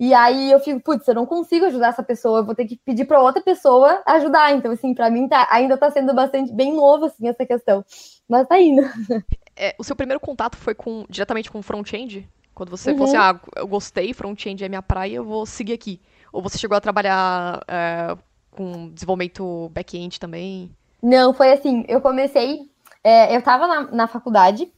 E 0.00 0.12
aí 0.14 0.50
eu 0.50 0.58
fico, 0.58 0.80
putz, 0.80 1.06
eu 1.06 1.14
não 1.14 1.26
consigo 1.26 1.66
ajudar 1.66 1.88
essa 1.88 2.02
pessoa, 2.02 2.40
eu 2.40 2.44
vou 2.44 2.54
ter 2.54 2.64
que 2.66 2.76
pedir 2.84 3.04
pra 3.04 3.20
outra 3.22 3.40
pessoa 3.42 4.02
ajudar. 4.06 4.52
Então, 4.52 4.72
assim, 4.72 4.94
pra 4.94 5.10
mim 5.10 5.28
tá, 5.28 5.46
ainda 5.50 5.76
tá 5.76 5.90
sendo 5.90 6.12
bastante 6.14 6.52
bem 6.52 6.72
novo, 6.74 7.06
assim, 7.06 7.28
essa 7.28 7.44
questão. 7.46 7.84
Mas 8.28 8.46
tá 8.46 8.60
indo. 8.60 8.82
É, 9.56 9.74
o 9.78 9.84
seu 9.84 9.96
primeiro 9.96 10.20
contato 10.20 10.56
foi 10.56 10.74
com 10.74 11.04
diretamente 11.08 11.50
com 11.50 11.58
o 11.58 11.62
front-end? 11.62 12.28
Quando 12.54 12.70
você 12.70 12.92
Uhum. 12.92 12.96
falou 12.96 13.04
assim, 13.04 13.16
ah, 13.16 13.40
eu 13.56 13.66
gostei, 13.66 14.12
front-end 14.12 14.64
é 14.64 14.68
minha 14.68 14.82
praia, 14.82 15.16
eu 15.16 15.24
vou 15.24 15.44
seguir 15.46 15.72
aqui. 15.72 16.00
Ou 16.32 16.42
você 16.42 16.58
chegou 16.58 16.76
a 16.76 16.80
trabalhar 16.80 17.62
é, 17.68 18.16
com 18.50 18.88
desenvolvimento 18.90 19.68
back-end 19.72 20.18
também? 20.20 20.70
Não, 21.02 21.32
foi 21.32 21.52
assim, 21.52 21.84
eu 21.88 22.00
comecei, 22.00 22.68
é, 23.04 23.34
eu 23.36 23.42
tava 23.42 23.66
na, 23.66 23.82
na 23.92 24.08
faculdade, 24.08 24.70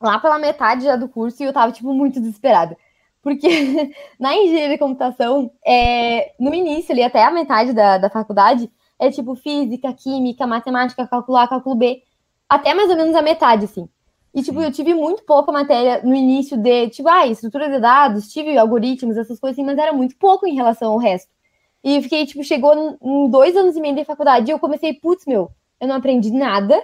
lá 0.00 0.18
pela 0.18 0.38
metade 0.38 0.84
já 0.84 0.96
do 0.96 1.08
curso, 1.08 1.42
e 1.42 1.46
eu 1.46 1.52
tava, 1.52 1.72
tipo, 1.72 1.92
muito 1.94 2.20
desesperada. 2.20 2.76
Porque 3.22 3.48
na 4.18 4.34
engenharia 4.36 4.70
de 4.70 4.78
computação, 4.78 5.50
é, 5.66 6.32
no 6.38 6.54
início 6.54 6.92
ali, 6.92 7.02
até 7.02 7.24
a 7.24 7.30
metade 7.30 7.72
da, 7.72 7.98
da 7.98 8.10
faculdade, 8.10 8.70
é 8.98 9.10
tipo 9.10 9.34
física, 9.36 9.92
química, 9.94 10.46
matemática, 10.46 11.06
cálculo 11.06 11.38
A, 11.38 11.48
cálculo 11.48 11.76
B, 11.76 12.02
até 12.48 12.74
mais 12.74 12.90
ou 12.90 12.96
menos 12.96 13.14
a 13.14 13.22
metade, 13.22 13.64
assim. 13.64 13.88
E, 14.34 14.42
tipo, 14.42 14.60
eu 14.60 14.70
tive 14.70 14.94
muito 14.94 15.24
pouca 15.24 15.50
matéria 15.50 16.00
no 16.04 16.14
início 16.14 16.56
de, 16.56 16.88
tipo, 16.90 17.08
ah, 17.08 17.26
estrutura 17.26 17.68
de 17.68 17.80
dados, 17.80 18.28
tive 18.28 18.56
algoritmos, 18.56 19.16
essas 19.16 19.40
coisas 19.40 19.56
assim, 19.58 19.64
mas 19.66 19.78
era 19.78 19.92
muito 19.92 20.16
pouco 20.16 20.46
em 20.46 20.54
relação 20.54 20.92
ao 20.92 20.98
resto. 20.98 21.30
E 21.82 21.96
eu 21.96 22.02
fiquei, 22.02 22.26
tipo, 22.26 22.42
chegou 22.44 22.98
em- 23.02 23.30
dois 23.30 23.56
anos 23.56 23.76
e 23.76 23.80
meio 23.80 23.94
de 23.94 24.04
faculdade 24.04 24.50
e 24.50 24.52
eu 24.52 24.58
comecei, 24.58 24.94
putz, 24.94 25.24
meu, 25.26 25.50
eu 25.80 25.88
não 25.88 25.96
aprendi 25.96 26.30
nada 26.30 26.80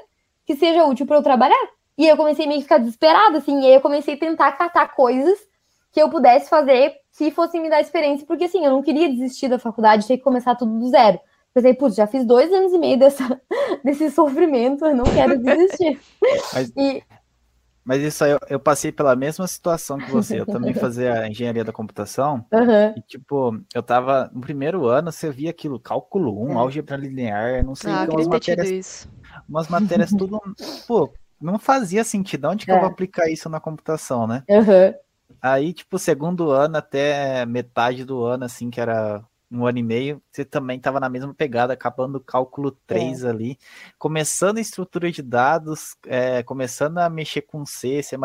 que 0.46 0.56
seja 0.56 0.84
útil 0.84 1.06
para 1.06 1.16
eu 1.16 1.22
trabalhar. 1.22 1.68
E 1.96 2.04
aí 2.04 2.10
eu 2.10 2.16
comecei 2.16 2.46
meio 2.46 2.58
que 2.58 2.64
ficar 2.64 2.78
desesperada, 2.78 3.38
assim, 3.38 3.60
e 3.62 3.66
aí 3.66 3.74
eu 3.74 3.80
comecei 3.80 4.14
a 4.14 4.18
tentar 4.18 4.52
catar 4.52 4.88
coisas 4.94 5.38
que 5.92 6.00
eu 6.02 6.08
pudesse 6.10 6.48
fazer 6.48 6.94
que 7.16 7.30
fosse 7.30 7.60
me 7.60 7.70
dar 7.70 7.80
experiência, 7.80 8.26
porque 8.26 8.44
assim, 8.44 8.64
eu 8.64 8.72
não 8.72 8.82
queria 8.82 9.08
desistir 9.08 9.48
da 9.48 9.58
faculdade, 9.58 10.06
ter 10.06 10.16
que 10.16 10.24
começar 10.24 10.56
tudo 10.56 10.76
do 10.78 10.88
zero. 10.88 11.20
Pensei, 11.54 11.72
putz, 11.72 11.94
já 11.94 12.06
fiz 12.08 12.26
dois 12.26 12.52
anos 12.52 12.72
e 12.72 12.78
meio 12.78 12.98
dessa, 12.98 13.40
desse 13.84 14.10
sofrimento, 14.10 14.84
eu 14.84 14.96
não 14.96 15.04
quero 15.04 15.38
desistir. 15.38 16.00
Mas, 16.52 16.72
e... 16.76 17.02
mas 17.84 18.02
isso 18.02 18.24
aí, 18.24 18.32
eu, 18.32 18.40
eu, 18.48 18.58
passei 18.58 18.90
pela 18.90 19.14
mesma 19.14 19.46
situação 19.46 19.98
que 19.98 20.10
você. 20.10 20.40
Eu 20.40 20.46
também 20.46 20.72
fazia 20.74 21.20
a 21.20 21.28
engenharia 21.28 21.62
da 21.62 21.72
computação. 21.72 22.44
Uhum. 22.52 22.94
E, 22.96 23.02
tipo, 23.02 23.60
eu 23.72 23.82
tava 23.82 24.30
no 24.32 24.40
primeiro 24.40 24.86
ano, 24.86 25.12
você 25.12 25.30
via 25.30 25.50
aquilo, 25.50 25.78
cálculo 25.78 26.44
1, 26.46 26.50
é. 26.50 26.54
álgebra 26.54 26.96
linear, 26.96 27.64
não 27.64 27.74
sei 27.74 27.92
ah, 27.92 28.08
umas 28.10 28.26
matérias. 28.26 28.70
Isso. 28.70 29.08
Umas 29.48 29.68
matérias 29.68 30.10
tudo. 30.10 30.40
pô, 30.88 31.12
não 31.40 31.58
fazia 31.58 32.02
sentido. 32.02 32.48
Onde 32.48 32.64
que 32.64 32.72
é. 32.72 32.74
eu 32.74 32.80
vou 32.80 32.88
aplicar 32.88 33.28
isso 33.28 33.48
na 33.48 33.60
computação, 33.60 34.26
né? 34.26 34.42
Uhum. 34.48 34.94
Aí, 35.40 35.72
tipo, 35.74 35.98
segundo 35.98 36.50
ano 36.50 36.78
até 36.78 37.44
metade 37.44 38.04
do 38.04 38.24
ano, 38.24 38.44
assim, 38.44 38.70
que 38.70 38.80
era 38.80 39.22
um 39.50 39.66
ano 39.66 39.78
e 39.78 39.82
meio, 39.82 40.22
você 40.30 40.44
também 40.44 40.78
estava 40.78 40.98
na 40.98 41.08
mesma 41.08 41.32
pegada, 41.34 41.72
acabando 41.72 42.16
o 42.16 42.20
cálculo 42.20 42.76
3 42.86 43.24
é. 43.24 43.28
ali, 43.28 43.58
começando 43.98 44.58
a 44.58 44.60
estrutura 44.60 45.10
de 45.10 45.22
dados, 45.22 45.96
é, 46.06 46.42
começando 46.42 46.98
a 46.98 47.08
mexer 47.08 47.42
com 47.42 47.64
C, 47.64 48.02
C++, 48.02 48.16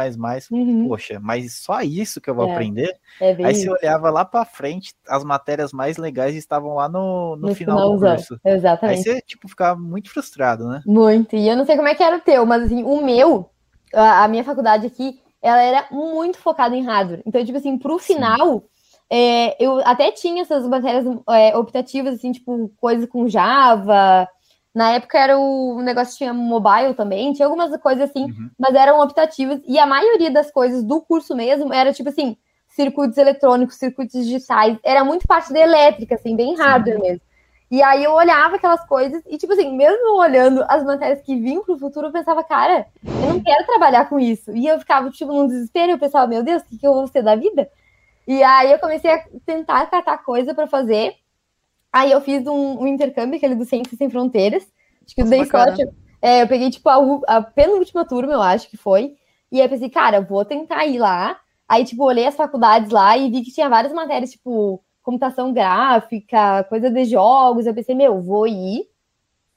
uhum. 0.51 0.87
poxa, 0.87 1.19
mas 1.21 1.55
só 1.55 1.81
isso 1.81 2.19
que 2.19 2.29
eu 2.29 2.35
vou 2.35 2.47
é. 2.47 2.51
aprender? 2.51 2.97
É 3.21 3.31
Aí 3.45 3.55
você 3.55 3.69
olhava 3.69 4.09
lá 4.09 4.25
para 4.25 4.45
frente, 4.45 4.93
as 5.07 5.23
matérias 5.23 5.71
mais 5.71 5.97
legais 5.97 6.35
estavam 6.35 6.75
lá 6.75 6.89
no, 6.89 7.35
no, 7.35 7.49
no 7.49 7.55
final 7.55 7.93
do 7.93 7.99
curso. 7.99 8.39
Exatamente. 8.43 8.97
Aí 8.97 9.03
você, 9.03 9.21
tipo, 9.21 9.47
ficava 9.47 9.79
muito 9.79 10.09
frustrado, 10.09 10.67
né? 10.67 10.81
Muito, 10.85 11.35
e 11.35 11.47
eu 11.47 11.55
não 11.55 11.65
sei 11.65 11.75
como 11.75 11.87
é 11.87 11.95
que 11.95 12.03
era 12.03 12.17
o 12.17 12.21
teu, 12.21 12.45
mas 12.45 12.63
assim, 12.63 12.83
o 12.83 13.03
meu, 13.03 13.49
a, 13.93 14.23
a 14.23 14.27
minha 14.27 14.43
faculdade 14.43 14.87
aqui, 14.87 15.19
ela 15.41 15.61
era 15.61 15.87
muito 15.91 16.37
focada 16.37 16.75
em 16.75 16.83
hardware. 16.83 17.21
Então, 17.25 17.43
tipo 17.43 17.57
assim, 17.57 17.77
pro 17.77 17.97
final, 17.97 18.63
é, 19.09 19.63
eu 19.63 19.79
até 19.79 20.11
tinha 20.11 20.43
essas 20.43 20.67
matérias 20.67 21.05
é, 21.29 21.57
optativas, 21.57 22.15
assim, 22.15 22.31
tipo, 22.31 22.71
coisa 22.77 23.07
com 23.07 23.27
Java. 23.27 24.27
Na 24.73 24.91
época 24.91 25.17
era 25.17 25.37
o, 25.37 25.77
o 25.77 25.81
negócio 25.81 26.17
tinha 26.17 26.33
mobile 26.33 26.93
também, 26.93 27.33
tinha 27.33 27.47
algumas 27.47 27.75
coisas 27.81 28.09
assim, 28.09 28.25
uhum. 28.25 28.49
mas 28.57 28.75
eram 28.75 28.99
optativas. 29.01 29.59
E 29.67 29.79
a 29.79 29.85
maioria 29.85 30.29
das 30.29 30.51
coisas 30.51 30.83
do 30.83 31.01
curso 31.01 31.35
mesmo 31.35 31.73
era, 31.73 31.91
tipo 31.91 32.09
assim, 32.09 32.37
circuitos 32.67 33.17
eletrônicos, 33.17 33.75
circuitos 33.75 34.23
digitais. 34.23 34.77
Era 34.83 35.03
muito 35.03 35.27
parte 35.27 35.51
da 35.51 35.59
elétrica, 35.59 36.15
assim, 36.15 36.35
bem 36.35 36.55
hardware 36.55 36.97
Sim. 36.97 37.01
mesmo. 37.01 37.21
E 37.71 37.83
aí 37.83 38.03
eu 38.03 38.13
olhava 38.13 38.55
aquelas 38.55 38.83
coisas 38.87 39.21
e, 39.27 39.37
tipo 39.37 39.53
assim, 39.53 39.75
mesmo 39.75 40.17
olhando 40.17 40.63
as 40.67 40.83
matérias 40.83 41.21
que 41.21 41.35
vinham 41.35 41.63
pro 41.63 41.77
futuro, 41.77 42.07
eu 42.07 42.11
pensava, 42.11 42.43
cara, 42.43 42.87
eu 43.03 43.33
não 43.33 43.39
quero 43.39 43.65
trabalhar 43.65 44.09
com 44.09 44.19
isso. 44.19 44.51
E 44.55 44.67
eu 44.67 44.79
ficava, 44.79 45.09
tipo, 45.11 45.31
num 45.31 45.47
desespero, 45.47 45.91
eu 45.91 45.99
pensava, 45.99 46.25
meu 46.25 46.41
Deus, 46.41 46.63
o 46.63 46.65
que, 46.65 46.77
que 46.79 46.87
eu 46.87 46.93
vou 46.93 47.07
ser 47.07 47.21
da 47.21 47.35
vida? 47.35 47.69
E 48.29 48.43
aí 48.43 48.71
eu 48.71 48.77
comecei 48.77 49.09
a 49.09 49.25
tentar 49.43 49.87
catar 49.87 50.19
coisa 50.19 50.53
para 50.53 50.67
fazer. 50.67 51.15
Aí 51.91 52.11
eu 52.11 52.21
fiz 52.21 52.45
um, 52.45 52.83
um, 52.83 52.85
intercâmbio, 52.85 53.37
aquele 53.37 53.55
do 53.55 53.65
Ciências 53.65 53.97
Sem 53.97 54.07
Fronteiras. 54.07 54.71
Acho 55.03 55.15
que 55.15 55.21
eu 55.23 55.25
dei 55.25 55.43
sorte. 55.47 55.89
É, 56.21 56.43
eu 56.43 56.47
peguei, 56.47 56.69
tipo, 56.69 56.87
a, 56.89 56.97
a 57.25 57.41
penúltima 57.41 58.05
turma, 58.05 58.31
eu 58.31 58.41
acho 58.43 58.69
que 58.69 58.77
foi. 58.77 59.15
E 59.51 59.59
aí 59.59 59.65
eu 59.65 59.69
pensei, 59.69 59.89
cara, 59.89 60.21
vou 60.21 60.45
tentar 60.45 60.85
ir 60.85 60.99
lá. 60.99 61.39
Aí, 61.67 61.83
tipo, 61.83 62.03
olhei 62.03 62.27
as 62.27 62.35
faculdades 62.35 62.91
lá 62.91 63.17
e 63.17 63.31
vi 63.31 63.41
que 63.41 63.51
tinha 63.51 63.67
várias 63.67 63.91
matérias, 63.91 64.29
tipo, 64.29 64.79
computação 65.01 65.51
gráfica, 65.51 66.63
coisa 66.65 66.91
de 66.91 67.05
jogos. 67.05 67.65
Eu 67.65 67.73
pensei, 67.73 67.95
meu, 67.95 68.21
vou 68.21 68.45
ir, 68.45 68.87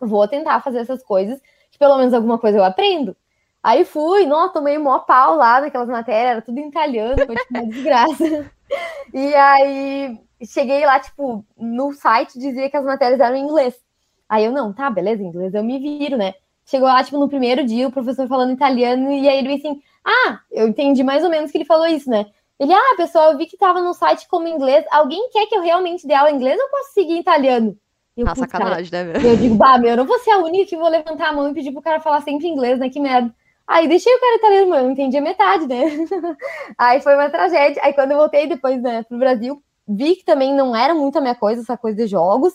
vou 0.01 0.27
tentar 0.27 0.63
fazer 0.63 0.79
essas 0.79 1.03
coisas, 1.03 1.39
que 1.71 1.79
pelo 1.79 1.99
menos 1.99 2.15
alguma 2.15 2.39
coisa 2.39 2.57
eu 2.57 2.65
aprendo. 2.65 3.15
Aí 3.63 3.85
fui, 3.85 4.27
nossa, 4.27 4.55
tomei 4.55 4.77
mó 4.77 4.99
pau 5.01 5.37
lá 5.37 5.61
naquelas 5.61 5.89
matérias, 5.89 6.31
era 6.33 6.43
tudo 6.43 6.59
em 6.59 6.69
italiano, 6.69 7.25
foi 7.25 7.37
tipo 7.37 7.55
uma 7.55 7.67
desgraça. 7.67 8.51
E 9.13 9.35
aí 9.35 10.19
cheguei 10.47 10.87
lá, 10.87 10.99
tipo, 10.99 11.45
no 11.59 11.93
site 11.93 12.39
dizia 12.39 12.71
que 12.71 12.77
as 12.79 12.85
matérias 12.87 13.21
eram 13.21 13.37
em 13.37 13.43
inglês. 13.43 13.75
Aí 14.27 14.47
eu, 14.47 14.51
não, 14.51 14.73
tá, 14.73 14.89
beleza, 14.89 15.23
inglês 15.23 15.53
eu 15.53 15.63
me 15.63 15.79
viro, 15.79 16.17
né? 16.17 16.33
Chegou 16.65 16.89
lá, 16.89 17.05
tipo, 17.05 17.19
no 17.19 17.29
primeiro 17.29 17.67
dia, 17.67 17.87
o 17.87 17.93
professor 17.93 18.27
falando 18.27 18.55
italiano, 18.55 19.13
e 19.13 19.29
aí 19.29 19.39
ele 19.41 19.53
assim, 19.53 19.83
ah, 20.03 20.41
eu 20.51 20.69
entendi 20.69 21.03
mais 21.03 21.23
ou 21.23 21.29
menos 21.29 21.51
que 21.51 21.59
ele 21.59 21.67
falou 21.67 21.87
isso, 21.87 22.09
né? 22.09 22.25
Ele, 22.59 22.73
ah, 22.73 22.95
pessoal, 22.97 23.33
eu 23.33 23.39
vi 23.39 23.47
que 23.47 23.57
tava 23.57 23.81
no 23.81 23.93
site 23.93 24.27
como 24.29 24.47
inglês. 24.47 24.85
Alguém 24.91 25.29
quer 25.31 25.47
que 25.47 25.55
eu 25.57 25.63
realmente 25.63 26.07
dê 26.07 26.15
aula 26.15 26.31
em 26.31 26.37
inglês 26.37 26.59
ou 26.61 26.71
posso 26.71 26.93
seguir 26.93 27.15
em 27.15 27.21
italiano? 27.21 27.77
Eu, 28.17 28.27
ah, 28.29 28.35
sacanagem, 28.35 28.91
cara, 28.91 29.19
né? 29.19 29.33
Eu 29.33 29.37
digo, 29.37 29.55
bah, 29.57 29.79
meu, 29.79 29.91
eu 29.91 29.97
não 29.97 30.07
vou 30.07 30.19
ser 30.21 30.31
a 30.31 30.39
única 30.39 30.67
que 30.67 30.77
vou 30.77 30.89
levantar 30.89 31.29
a 31.29 31.33
mão 31.33 31.51
e 31.51 31.55
pedir 31.55 31.73
pro 31.73 31.83
cara 31.83 32.01
falar 32.01 32.21
sempre 32.23 32.47
inglês, 32.47 32.79
né? 32.79 32.89
Que 32.89 33.01
merda. 33.01 33.35
Aí 33.67 33.89
deixei 33.89 34.15
o 34.15 34.21
cara 34.21 34.37
italiano, 34.37 34.75
eu 34.75 34.83
não 34.85 34.91
entendi 34.91 35.17
a 35.17 35.23
metade, 35.23 35.67
né? 35.67 35.83
aí 36.77 37.01
foi 37.01 37.15
uma 37.15 37.31
tragédia. 37.31 37.81
Aí 37.85 37.93
quando 37.93 38.13
eu 38.13 38.19
voltei 38.19 38.47
depois, 38.47 38.81
né, 38.83 39.03
pro 39.05 39.19
Brasil, 39.19 39.63
vi 39.87 40.17
que 40.17 40.25
também 40.25 40.55
não 40.55 40.75
era 40.75 40.95
muito 40.95 41.19
a 41.19 41.21
minha 41.21 41.35
coisa, 41.35 41.63
essa 41.63 41.77
coisa 41.77 41.97
de 41.97 42.07
jogos. 42.07 42.55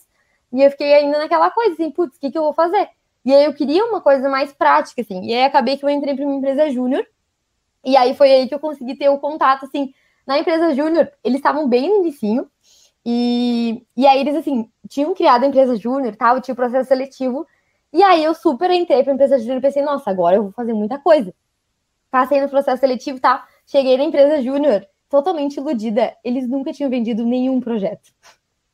E 0.53 0.61
eu 0.61 0.71
fiquei 0.71 0.93
ainda 0.93 1.17
naquela 1.19 1.49
coisa, 1.51 1.73
assim, 1.73 1.91
putz, 1.91 2.17
o 2.17 2.19
que, 2.19 2.31
que 2.31 2.37
eu 2.37 2.43
vou 2.43 2.53
fazer? 2.53 2.89
E 3.25 3.33
aí 3.33 3.45
eu 3.45 3.53
queria 3.53 3.85
uma 3.85 4.01
coisa 4.01 4.29
mais 4.29 4.53
prática, 4.53 5.01
assim. 5.01 5.25
E 5.25 5.33
aí 5.33 5.43
acabei 5.43 5.77
que 5.77 5.83
eu 5.83 5.89
entrei 5.89 6.15
para 6.15 6.25
uma 6.25 6.35
empresa 6.35 6.69
júnior. 6.69 7.05
E 7.83 7.95
aí 7.95 8.15
foi 8.15 8.31
aí 8.31 8.47
que 8.47 8.55
eu 8.55 8.59
consegui 8.59 8.95
ter 8.95 9.09
o 9.09 9.17
contato, 9.17 9.65
assim, 9.65 9.93
na 10.27 10.37
empresa 10.37 10.75
júnior, 10.75 11.09
eles 11.23 11.37
estavam 11.37 11.69
bem 11.69 11.87
no 11.89 12.03
inicinho, 12.03 12.49
e, 13.05 13.81
e 13.95 14.05
aí 14.05 14.19
eles, 14.19 14.35
assim, 14.35 14.69
tinham 14.89 15.15
criado 15.15 15.45
a 15.45 15.47
empresa 15.47 15.77
júnior 15.77 16.13
tal, 16.17 16.41
tinha 16.41 16.51
o 16.51 16.55
processo 16.55 16.89
seletivo, 16.89 17.47
e 17.97 18.03
aí 18.03 18.23
eu 18.23 18.35
super 18.35 18.69
entrei 18.69 19.01
para 19.01 19.11
a 19.11 19.15
empresa 19.15 19.39
júnior 19.39 19.57
e 19.57 19.61
pensei, 19.61 19.81
nossa, 19.81 20.11
agora 20.11 20.35
eu 20.35 20.43
vou 20.43 20.51
fazer 20.51 20.71
muita 20.71 20.99
coisa. 20.99 21.33
Passei 22.11 22.39
no 22.39 22.47
processo 22.47 22.79
seletivo 22.79 23.17
e 23.17 23.21
tal, 23.21 23.41
cheguei 23.65 23.97
na 23.97 24.03
empresa 24.03 24.39
júnior, 24.39 24.87
totalmente 25.09 25.57
iludida, 25.57 26.15
eles 26.23 26.47
nunca 26.47 26.71
tinham 26.71 26.91
vendido 26.91 27.25
nenhum 27.25 27.59
projeto. 27.59 28.11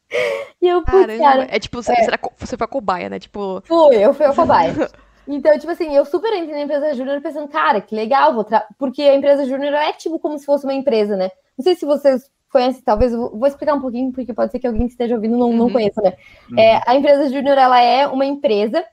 E 0.61 0.67
eu, 0.67 0.81
putz, 0.81 1.17
cara... 1.17 1.45
É 1.49 1.59
tipo, 1.59 1.83
você, 1.83 1.91
é, 1.91 2.07
você 2.37 2.55
foi 2.55 2.63
a 2.63 2.67
cobaia, 2.69 3.09
né? 3.09 3.19
Tipo... 3.19 3.61
Fui, 3.65 3.97
eu 3.97 4.13
fui 4.13 4.25
a 4.25 4.33
cobaia. 4.33 4.73
Então, 5.27 5.57
tipo 5.57 5.71
assim, 5.71 5.95
eu 5.95 6.05
super 6.05 6.33
entrei 6.33 6.53
na 6.53 6.61
empresa 6.61 6.93
júnior 6.93 7.21
pensando, 7.21 7.47
cara, 7.47 7.79
que 7.79 7.95
legal, 7.95 8.33
vou 8.33 8.43
tra... 8.43 8.65
porque 8.77 9.01
a 9.01 9.15
empresa 9.15 9.45
júnior 9.45 9.73
é 9.73 9.93
tipo 9.93 10.19
como 10.19 10.37
se 10.37 10.45
fosse 10.45 10.65
uma 10.65 10.73
empresa, 10.73 11.15
né? 11.15 11.31
Não 11.57 11.63
sei 11.63 11.75
se 11.75 11.85
vocês 11.85 12.29
conhecem, 12.51 12.81
talvez, 12.83 13.13
vou 13.13 13.47
explicar 13.47 13.73
um 13.73 13.81
pouquinho, 13.81 14.11
porque 14.11 14.33
pode 14.33 14.51
ser 14.51 14.59
que 14.59 14.67
alguém 14.67 14.85
que 14.85 14.91
esteja 14.91 15.15
ouvindo 15.15 15.37
não, 15.37 15.49
uhum. 15.49 15.57
não 15.57 15.71
conheça, 15.71 16.01
né? 16.01 16.13
Uhum. 16.51 16.59
É, 16.59 16.81
a 16.85 16.95
empresa 16.95 17.29
júnior, 17.29 17.57
ela 17.57 17.81
é 17.81 18.05
uma 18.07 18.25
empresa 18.25 18.85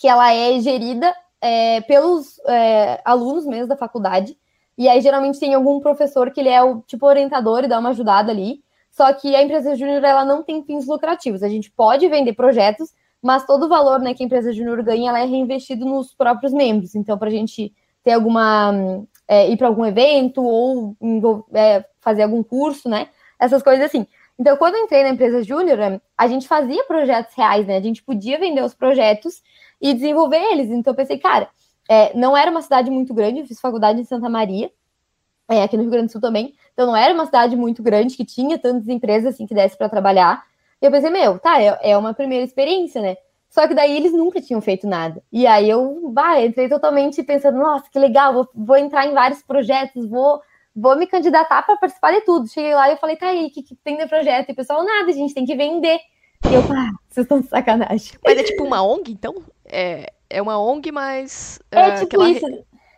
que 0.00 0.08
ela 0.08 0.32
é 0.32 0.58
gerida 0.60 1.14
é, 1.42 1.82
pelos 1.82 2.40
é, 2.46 3.02
alunos 3.04 3.44
mesmo 3.44 3.68
da 3.68 3.76
faculdade, 3.76 4.34
e 4.78 4.88
aí 4.88 5.02
geralmente 5.02 5.38
tem 5.38 5.52
algum 5.52 5.78
professor 5.78 6.30
que 6.30 6.40
ele 6.40 6.48
é 6.48 6.62
o 6.62 6.80
tipo 6.80 7.06
orientador 7.06 7.64
e 7.64 7.68
dá 7.68 7.78
uma 7.78 7.90
ajudada 7.90 8.32
ali, 8.32 8.64
só 8.90 9.12
que 9.12 9.36
a 9.36 9.42
empresa 9.42 9.76
júnior, 9.76 10.02
ela 10.02 10.24
não 10.24 10.42
tem 10.42 10.64
fins 10.64 10.86
lucrativos, 10.86 11.42
a 11.42 11.48
gente 11.50 11.70
pode 11.70 12.08
vender 12.08 12.32
projetos, 12.32 12.90
mas 13.22 13.44
todo 13.44 13.66
o 13.66 13.68
valor 13.68 14.00
né, 14.00 14.14
que 14.14 14.22
a 14.22 14.26
empresa 14.26 14.54
júnior 14.54 14.82
ganha, 14.82 15.10
ela 15.10 15.20
é 15.20 15.26
reinvestido 15.26 15.84
nos 15.84 16.14
próprios 16.14 16.52
membros. 16.54 16.94
Então, 16.94 17.18
para 17.18 17.28
a 17.28 17.32
gente 17.32 17.72
ter 18.02 18.12
alguma. 18.12 18.72
É, 19.28 19.48
ir 19.48 19.56
para 19.56 19.68
algum 19.68 19.86
evento 19.86 20.42
ou 20.42 20.96
é, 21.52 21.84
fazer 22.00 22.22
algum 22.24 22.42
curso, 22.42 22.88
né? 22.88 23.08
Essas 23.38 23.62
coisas 23.62 23.84
assim. 23.84 24.06
Então, 24.36 24.56
quando 24.56 24.74
eu 24.74 24.84
entrei 24.84 25.02
na 25.02 25.10
empresa 25.10 25.42
júnior, 25.42 26.00
a 26.16 26.26
gente 26.26 26.48
fazia 26.48 26.82
projetos 26.84 27.34
reais, 27.36 27.66
né? 27.66 27.76
A 27.76 27.80
gente 27.80 28.02
podia 28.02 28.38
vender 28.38 28.64
os 28.64 28.74
projetos 28.74 29.42
e 29.80 29.94
desenvolver 29.94 30.38
eles. 30.52 30.70
Então, 30.70 30.92
eu 30.92 30.96
pensei, 30.96 31.18
cara, 31.18 31.48
é, 31.88 32.16
não 32.16 32.36
era 32.36 32.50
uma 32.50 32.62
cidade 32.62 32.90
muito 32.90 33.14
grande, 33.14 33.40
eu 33.40 33.46
fiz 33.46 33.60
faculdade 33.60 34.00
em 34.00 34.04
Santa 34.04 34.28
Maria, 34.28 34.70
é, 35.48 35.62
aqui 35.62 35.76
no 35.76 35.82
Rio 35.82 35.90
Grande 35.90 36.06
do 36.06 36.12
Sul 36.12 36.20
também. 36.20 36.54
Então, 36.72 36.86
não 36.86 36.96
era 36.96 37.12
uma 37.12 37.26
cidade 37.26 37.56
muito 37.56 37.82
grande 37.82 38.16
que 38.16 38.24
tinha 38.24 38.58
tantas 38.58 38.88
empresas 38.88 39.34
assim 39.34 39.46
que 39.46 39.54
desse 39.54 39.76
para 39.76 39.88
trabalhar. 39.88 40.44
E 40.80 40.86
eu 40.86 40.90
pensei, 40.90 41.10
meu, 41.10 41.38
tá, 41.38 41.60
é, 41.60 41.78
é 41.82 41.98
uma 41.98 42.14
primeira 42.14 42.44
experiência, 42.44 43.02
né? 43.02 43.16
Só 43.50 43.66
que 43.66 43.74
daí 43.74 43.96
eles 43.96 44.12
nunca 44.12 44.40
tinham 44.40 44.60
feito 44.60 44.86
nada. 44.86 45.20
E 45.32 45.44
aí 45.44 45.68
eu, 45.68 46.08
bah, 46.12 46.40
entrei 46.40 46.68
totalmente 46.68 47.20
pensando, 47.24 47.58
nossa, 47.58 47.90
que 47.90 47.98
legal, 47.98 48.32
vou, 48.32 48.48
vou 48.54 48.76
entrar 48.76 49.06
em 49.06 49.12
vários 49.12 49.42
projetos, 49.42 50.08
vou, 50.08 50.40
vou 50.74 50.96
me 50.96 51.06
candidatar 51.06 51.62
para 51.62 51.76
participar 51.76 52.12
de 52.12 52.20
tudo. 52.20 52.48
Cheguei 52.48 52.72
lá 52.72 52.88
e 52.88 52.92
eu 52.92 52.96
falei, 52.96 53.16
tá 53.16 53.26
aí, 53.26 53.46
o 53.46 53.50
que, 53.50 53.64
que 53.64 53.74
tem 53.74 53.96
de 53.96 54.06
projeto? 54.06 54.48
E 54.48 54.52
o 54.52 54.54
pessoal, 54.54 54.84
nada, 54.84 55.10
a 55.10 55.12
gente 55.12 55.34
tem 55.34 55.44
que 55.44 55.56
vender. 55.56 55.98
E 56.48 56.54
eu, 56.54 56.60
ah, 56.60 56.90
vocês 57.08 57.24
estão 57.24 57.40
de 57.40 57.48
sacanagem. 57.48 58.12
Mas 58.24 58.38
é 58.38 58.44
tipo 58.44 58.64
uma 58.64 58.82
ONG, 58.82 59.10
então? 59.10 59.34
É, 59.70 60.12
é 60.28 60.42
uma 60.42 60.58
ONG, 60.60 60.90
mas. 60.92 61.60
É, 61.70 61.80
é 61.80 61.94
tipo 61.96 62.22
isso. 62.26 62.46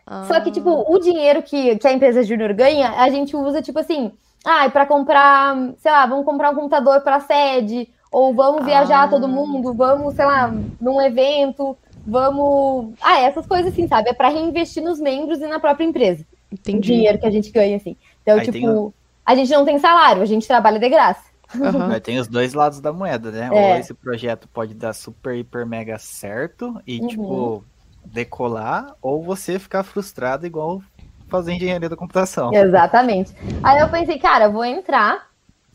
Ah. 0.05 0.25
Só 0.27 0.39
que, 0.41 0.51
tipo, 0.51 0.69
o 0.69 0.99
dinheiro 0.99 1.41
que, 1.41 1.77
que 1.77 1.87
a 1.87 1.93
empresa 1.93 2.23
júnior 2.23 2.53
ganha, 2.53 2.91
a 2.91 3.09
gente 3.09 3.35
usa, 3.35 3.61
tipo 3.61 3.79
assim, 3.79 4.11
ah, 4.43 4.69
para 4.69 4.85
comprar, 4.85 5.55
sei 5.77 5.91
lá, 5.91 6.05
vamos 6.05 6.25
comprar 6.25 6.51
um 6.51 6.55
computador 6.55 7.01
para 7.01 7.21
sede, 7.21 7.89
ou 8.11 8.33
vamos 8.33 8.65
viajar 8.65 9.03
ah. 9.03 9.07
todo 9.07 9.27
mundo, 9.27 9.73
vamos, 9.73 10.15
sei 10.15 10.25
lá, 10.25 10.53
num 10.79 11.01
evento, 11.01 11.77
vamos. 12.05 12.93
Ah, 13.01 13.19
essas 13.21 13.47
coisas 13.47 13.71
assim, 13.71 13.87
sabe? 13.87 14.09
É 14.09 14.13
para 14.13 14.29
reinvestir 14.29 14.83
nos 14.83 14.99
membros 14.99 15.39
e 15.39 15.47
na 15.47 15.59
própria 15.59 15.85
empresa. 15.85 16.25
Entendi. 16.51 16.77
O 16.77 16.81
dinheiro 16.81 17.17
que 17.17 17.25
a 17.25 17.31
gente 17.31 17.49
ganha, 17.51 17.77
assim. 17.77 17.95
Então, 18.21 18.37
Aí 18.37 18.51
tipo, 18.51 18.93
a 19.25 19.35
gente 19.35 19.51
não 19.51 19.65
tem 19.65 19.79
salário, 19.79 20.21
a 20.21 20.25
gente 20.25 20.47
trabalha 20.47 20.79
de 20.79 20.89
graça. 20.89 21.32
Uhum. 21.55 21.99
Tem 21.99 22.19
os 22.19 22.27
dois 22.27 22.53
lados 22.53 22.79
da 22.79 22.91
moeda, 22.91 23.31
né? 23.31 23.49
É. 23.51 23.73
Ou 23.73 23.79
esse 23.79 23.93
projeto 23.93 24.47
pode 24.47 24.73
dar 24.73 24.93
super, 24.93 25.35
hiper, 25.35 25.65
mega 25.65 25.97
certo 25.97 26.81
e, 26.85 26.99
uhum. 26.99 27.07
tipo, 27.07 27.65
decolar, 28.05 28.95
ou 29.01 29.23
você 29.23 29.57
ficar 29.59 29.83
frustrado 29.83 30.45
igual 30.45 30.81
fazer 31.27 31.53
engenharia 31.53 31.89
da 31.89 31.95
computação. 31.95 32.53
Exatamente. 32.53 33.33
Aí 33.63 33.79
eu 33.79 33.89
pensei, 33.89 34.19
cara, 34.19 34.49
vou 34.49 34.63
entrar. 34.63 35.27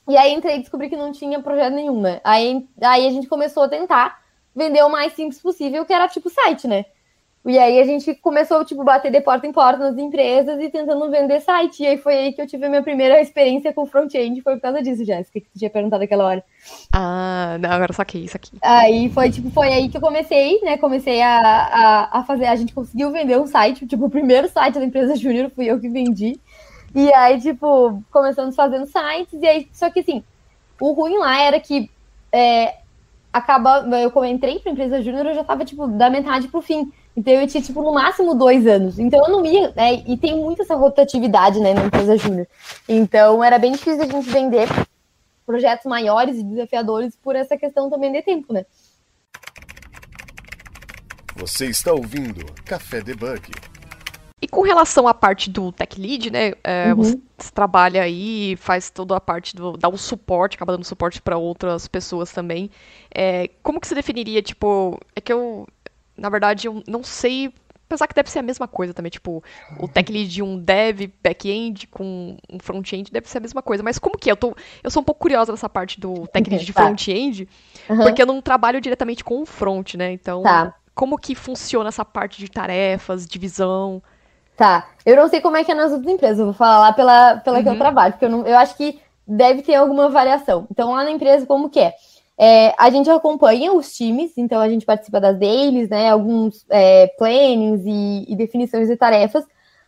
E 0.06 0.16
aí 0.16 0.32
entrei 0.32 0.56
e 0.56 0.60
descobri 0.60 0.88
que 0.88 0.96
não 0.96 1.12
tinha 1.12 1.42
projeto 1.42 1.74
nenhum, 1.74 2.00
né? 2.00 2.20
Aí, 2.24 2.66
aí 2.80 3.06
a 3.06 3.10
gente 3.10 3.26
começou 3.26 3.64
a 3.64 3.68
tentar 3.68 4.20
vender 4.54 4.82
o 4.82 4.88
mais 4.88 5.12
simples 5.12 5.40
possível, 5.40 5.84
que 5.84 5.92
era 5.92 6.08
tipo 6.08 6.30
site, 6.30 6.66
né? 6.66 6.84
E 7.48 7.58
aí 7.58 7.80
a 7.80 7.84
gente 7.84 8.14
começou, 8.16 8.64
tipo, 8.64 8.84
bater 8.84 9.10
de 9.10 9.20
porta 9.20 9.46
em 9.46 9.52
porta 9.52 9.78
nas 9.78 9.96
empresas 9.96 10.60
e 10.60 10.68
tentando 10.68 11.10
vender 11.10 11.40
site. 11.40 11.82
E 11.82 11.86
aí 11.86 11.96
foi 11.96 12.14
aí 12.14 12.32
que 12.32 12.42
eu 12.42 12.46
tive 12.46 12.66
a 12.66 12.68
minha 12.68 12.82
primeira 12.82 13.20
experiência 13.20 13.72
com 13.72 13.86
front-end, 13.86 14.40
foi 14.42 14.56
por 14.56 14.62
causa 14.62 14.82
disso, 14.82 15.04
Jéssica, 15.04 15.40
que 15.40 15.46
tu 15.46 15.58
tinha 15.58 15.70
perguntado 15.70 16.04
aquela 16.04 16.24
hora. 16.24 16.44
Ah, 16.92 17.56
não, 17.60 17.70
agora 17.70 17.92
saquei 17.92 18.24
isso 18.24 18.36
aqui. 18.36 18.52
Aí 18.60 19.08
foi, 19.10 19.30
tipo, 19.30 19.50
foi 19.50 19.68
aí 19.68 19.88
que 19.88 19.96
eu 19.96 20.00
comecei, 20.00 20.60
né? 20.62 20.76
Comecei 20.76 21.22
a, 21.22 21.38
a, 21.38 22.18
a 22.18 22.24
fazer, 22.24 22.46
a 22.46 22.56
gente 22.56 22.74
conseguiu 22.74 23.10
vender 23.10 23.38
um 23.38 23.46
site, 23.46 23.86
tipo, 23.86 24.06
o 24.06 24.10
primeiro 24.10 24.48
site 24.48 24.78
da 24.78 24.84
empresa 24.84 25.16
Júnior 25.16 25.50
fui 25.54 25.66
eu 25.66 25.80
que 25.80 25.88
vendi. 25.88 26.38
E 26.94 27.12
aí, 27.14 27.40
tipo, 27.40 28.02
começamos 28.10 28.54
fazendo 28.54 28.86
sites, 28.86 29.40
e 29.40 29.46
aí, 29.46 29.68
só 29.72 29.90
que 29.90 30.00
assim, 30.00 30.22
o 30.80 30.92
ruim 30.92 31.18
lá 31.18 31.40
era 31.40 31.60
que 31.60 31.90
é, 32.32 32.76
acaba, 33.32 33.86
eu 34.02 34.24
entrei 34.24 34.58
pra 34.58 34.72
empresa 34.72 35.02
Júnior, 35.02 35.26
eu 35.26 35.34
já 35.34 35.44
tava, 35.44 35.64
tipo, 35.64 35.86
da 35.86 36.10
metade 36.10 36.48
pro 36.48 36.60
fim. 36.60 36.92
Então 37.18 37.34
eu 37.34 37.48
tinha, 37.48 37.60
tipo, 37.60 37.82
no 37.82 37.92
máximo 37.92 38.32
dois 38.32 38.64
anos. 38.64 38.96
Então 38.96 39.18
eu 39.26 39.28
não 39.28 39.44
ia, 39.44 39.72
né? 39.74 40.04
E 40.06 40.16
tem 40.16 40.36
muito 40.36 40.62
essa 40.62 40.76
rotatividade, 40.76 41.58
né, 41.58 41.74
na 41.74 41.86
empresa 41.86 42.16
júnior. 42.16 42.46
Então 42.88 43.42
era 43.42 43.58
bem 43.58 43.72
difícil 43.72 44.02
a 44.02 44.06
gente 44.06 44.30
vender 44.30 44.68
projetos 45.44 45.84
maiores 45.84 46.36
e 46.38 46.44
desafiadores 46.44 47.16
por 47.16 47.34
essa 47.34 47.56
questão 47.56 47.90
também 47.90 48.12
de 48.12 48.22
tempo, 48.22 48.52
né? 48.52 48.64
Você 51.34 51.66
está 51.66 51.92
ouvindo 51.92 52.46
Café 52.64 53.00
Debug. 53.00 53.50
E 54.40 54.46
com 54.46 54.62
relação 54.62 55.08
à 55.08 55.14
parte 55.14 55.50
do 55.50 55.72
Tech 55.72 56.00
Lead, 56.00 56.30
né? 56.30 56.52
É, 56.62 56.90
uhum. 56.90 56.96
você, 56.96 57.20
você, 57.36 57.50
trabalha 57.50 58.02
aí, 58.02 58.54
faz 58.56 58.90
toda 58.90 59.16
a 59.16 59.20
parte 59.20 59.56
do. 59.56 59.76
dá 59.76 59.88
o 59.88 59.94
um 59.94 59.96
suporte, 59.96 60.54
acaba 60.54 60.72
dando 60.72 60.84
suporte 60.84 61.20
para 61.20 61.36
outras 61.36 61.88
pessoas 61.88 62.30
também. 62.30 62.70
É, 63.12 63.50
como 63.60 63.80
que 63.80 63.88
você 63.88 63.96
definiria, 63.96 64.40
tipo. 64.40 64.96
É 65.16 65.20
que 65.20 65.32
eu 65.32 65.66
na 66.18 66.28
verdade, 66.28 66.66
eu 66.66 66.82
não 66.86 67.02
sei. 67.02 67.52
Apesar 67.86 68.06
que 68.06 68.14
deve 68.14 68.30
ser 68.30 68.40
a 68.40 68.42
mesma 68.42 68.68
coisa 68.68 68.92
também, 68.92 69.08
tipo, 69.08 69.42
o 69.80 69.88
tech 69.88 70.12
lead 70.12 70.28
de 70.28 70.42
um 70.42 70.58
dev 70.58 71.10
back-end 71.22 71.86
com 71.86 72.36
um 72.50 72.58
front-end 72.58 73.10
deve 73.10 73.26
ser 73.26 73.38
a 73.38 73.40
mesma 73.40 73.62
coisa. 73.62 73.82
Mas 73.82 73.98
como 73.98 74.18
que 74.18 74.28
é? 74.28 74.32
Eu, 74.32 74.36
tô, 74.36 74.54
eu 74.82 74.90
sou 74.90 75.00
um 75.00 75.04
pouco 75.04 75.22
curiosa 75.22 75.52
nessa 75.52 75.70
parte 75.70 75.98
do 75.98 76.26
tech 76.26 76.50
lead 76.50 76.66
de 76.66 76.72
tá. 76.74 76.82
front-end, 76.82 77.48
uhum. 77.88 77.96
porque 78.02 78.20
eu 78.20 78.26
não 78.26 78.42
trabalho 78.42 78.78
diretamente 78.78 79.24
com 79.24 79.40
o 79.40 79.46
front, 79.46 79.94
né? 79.94 80.12
Então, 80.12 80.42
tá. 80.42 80.74
como 80.94 81.16
que 81.16 81.34
funciona 81.34 81.88
essa 81.88 82.04
parte 82.04 82.38
de 82.38 82.50
tarefas, 82.50 83.26
divisão? 83.26 84.02
Tá. 84.54 84.88
Eu 85.06 85.16
não 85.16 85.28
sei 85.28 85.40
como 85.40 85.56
é 85.56 85.64
que 85.64 85.72
é 85.72 85.74
nas 85.74 85.90
outras 85.90 86.12
empresas, 86.12 86.40
eu 86.40 86.44
vou 86.44 86.54
falar 86.54 86.80
lá 86.80 86.92
pela, 86.92 87.36
pela 87.36 87.56
uhum. 87.56 87.62
que 87.62 87.68
eu 87.70 87.72
uhum. 87.72 87.78
trabalho, 87.78 88.12
porque 88.12 88.24
eu, 88.26 88.30
não, 88.30 88.46
eu 88.46 88.58
acho 88.58 88.76
que 88.76 89.00
deve 89.26 89.62
ter 89.62 89.76
alguma 89.76 90.10
variação. 90.10 90.66
Então, 90.70 90.92
lá 90.92 91.04
na 91.04 91.10
empresa, 91.10 91.46
como 91.46 91.70
que 91.70 91.80
é? 91.80 91.94
É, 92.40 92.72
a 92.78 92.88
gente 92.88 93.10
acompanha 93.10 93.72
os 93.72 93.92
times, 93.92 94.38
então 94.38 94.60
a 94.60 94.68
gente 94.68 94.86
participa 94.86 95.20
das 95.20 95.36
dailies, 95.36 95.88
né, 95.88 96.08
alguns 96.08 96.64
é, 96.70 97.08
plannings 97.18 97.82
e, 97.84 98.32
e, 98.32 98.36
definições 98.36 98.86
de 98.86 98.96
tarefas, 98.96 99.44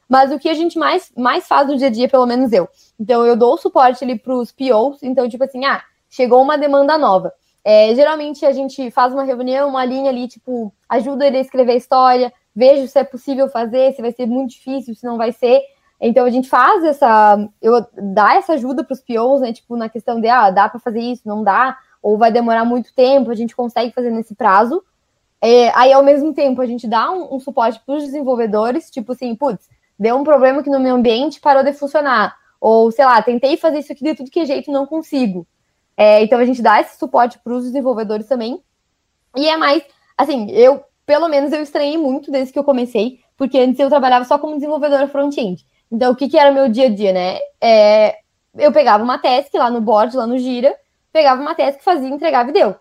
mas 0.09 0.33
o 0.33 0.39
que 0.39 0.49
a 0.49 0.55
gente 0.55 0.77
mais, 0.77 1.13
mais 1.17 1.47
faz 1.47 1.69
no 1.69 1.77
dia 1.77 1.87
a 1.87 1.91
dia, 1.91 2.09
pelo 2.09 2.27
menos 2.27 2.53
eu. 2.53 2.69
Então 2.99 3.25
eu 3.25 3.37
dou 3.37 3.57
suporte 3.57 4.03
ali 4.03 4.19
para 4.19 4.35
os 4.35 4.51
POs, 4.51 5.01
então 5.05 5.29
tipo 5.29 5.45
assim, 5.45 5.65
ah, 5.65 5.81
chegou 6.09 6.43
uma 6.43 6.59
demanda 6.59 6.99
nova. 6.99 7.33
É, 7.65 7.95
geralmente 7.95 8.45
a 8.45 8.51
gente 8.51 8.91
faz 8.91 9.13
uma 9.13 9.23
reunião, 9.23 9.69
uma 9.69 9.85
linha 9.85 10.11
ali, 10.11 10.27
tipo, 10.27 10.75
ajuda 10.89 11.27
ele 11.27 11.37
a 11.37 11.41
escrever 11.41 11.73
a 11.73 11.77
história, 11.77 12.33
vejo 12.53 12.89
se 12.89 12.99
é 12.99 13.05
possível 13.05 13.49
fazer, 13.49 13.93
se 13.93 14.03
vai 14.03 14.11
ser 14.11 14.27
muito 14.27 14.51
difícil, 14.51 14.97
se 14.97 15.07
não 15.07 15.17
vai 15.17 15.31
ser. 15.31 15.63
Então 16.01 16.25
a 16.25 16.31
gente 16.31 16.49
faz 16.49 16.83
essa, 16.83 17.49
eu 17.63 17.87
dá 17.93 18.35
essa 18.35 18.55
ajuda 18.55 18.83
para 18.83 18.95
os 18.95 19.01
POs, 19.01 19.41
né, 19.43 19.53
tipo, 19.53 19.77
na 19.77 19.89
questão 19.89 20.21
de, 20.21 20.29
ah, 20.29 20.51
dá 20.51 20.69
para 20.69 20.81
fazer 20.81 21.01
isso, 21.01 21.23
não 21.27 21.45
dá, 21.45 21.77
ou 22.03 22.17
vai 22.17 22.33
demorar 22.33 22.65
muito 22.65 22.95
tempo, 22.95 23.31
a 23.31 23.35
gente 23.35 23.55
consegue 23.55 23.93
fazer 23.93 24.11
nesse 24.11 24.35
prazo. 24.35 24.83
É, 25.41 25.71
aí, 25.71 25.93
ao 25.93 26.03
mesmo 26.03 26.35
tempo, 26.35 26.61
a 26.61 26.67
gente 26.67 26.87
dá 26.87 27.11
um, 27.11 27.37
um 27.37 27.41
suporte 27.41 27.81
para 27.85 27.95
os 27.95 28.05
desenvolvedores, 28.05 28.91
tipo 28.91 29.13
assim, 29.13 29.35
putz, 29.35 29.69
deu 29.99 30.17
um 30.17 30.25
problema 30.25 30.63
que 30.63 30.71
no 30.71 30.81
meu 30.81 30.97
ambiente 30.97 31.41
parou 31.41 31.63
de 31.63 31.73
funcionar. 31.73 32.37
Ou, 32.61 32.91
sei 32.91 33.05
lá, 33.05 33.23
tentei 33.23 33.57
fazer 33.57 33.79
isso 33.79 33.93
aqui 33.93 34.05
de 34.05 34.15
tudo 34.15 34.31
que 34.31 34.41
é 34.41 34.45
jeito 34.45 34.71
não 34.71 34.87
consigo. 34.87 35.47
É, 35.97 36.23
então, 36.23 36.39
a 36.39 36.45
gente 36.45 36.63
dá 36.63 36.81
esse 36.81 36.99
suporte 36.99 37.39
para 37.39 37.53
os 37.53 37.65
desenvolvedores 37.65 38.27
também. 38.27 38.63
E 39.37 39.49
é 39.49 39.57
mais, 39.57 39.83
assim, 40.17 40.51
eu, 40.51 40.83
pelo 41.07 41.29
menos, 41.29 41.53
eu 41.53 41.63
estranhei 41.63 41.97
muito 41.97 42.31
desde 42.31 42.53
que 42.53 42.59
eu 42.59 42.65
comecei, 42.65 43.21
porque 43.37 43.59
antes 43.59 43.81
eu 43.81 43.89
trabalhava 43.89 44.25
só 44.25 44.39
como 44.39 44.55
desenvolvedora 44.55 45.09
front-end. 45.09 45.65
Então, 45.91 46.13
o 46.13 46.17
que, 46.17 46.29
que 46.29 46.39
era 46.39 46.53
meu 46.53 46.69
dia 46.69 46.87
a 46.87 46.95
dia, 46.95 47.13
né? 47.13 47.39
É, 47.61 48.19
eu 48.57 48.73
pegava 48.73 49.03
uma 49.03 49.19
task 49.19 49.53
lá 49.55 49.71
no 49.71 49.81
board, 49.81 50.17
lá 50.17 50.27
no 50.27 50.39
Gira, 50.39 50.75
pegava 51.13 51.41
uma 51.41 51.55
task, 51.55 51.81
fazia, 51.81 52.09
entregava 52.09 52.51
e 52.51 52.53
deu. 52.53 52.77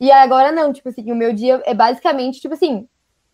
E 0.00 0.10
agora 0.10 0.52
não, 0.52 0.72
tipo 0.72 0.88
assim, 0.88 1.10
o 1.10 1.16
meu 1.16 1.32
dia 1.32 1.62
é 1.64 1.74
basicamente, 1.74 2.40
tipo 2.40 2.54
assim, 2.54 2.88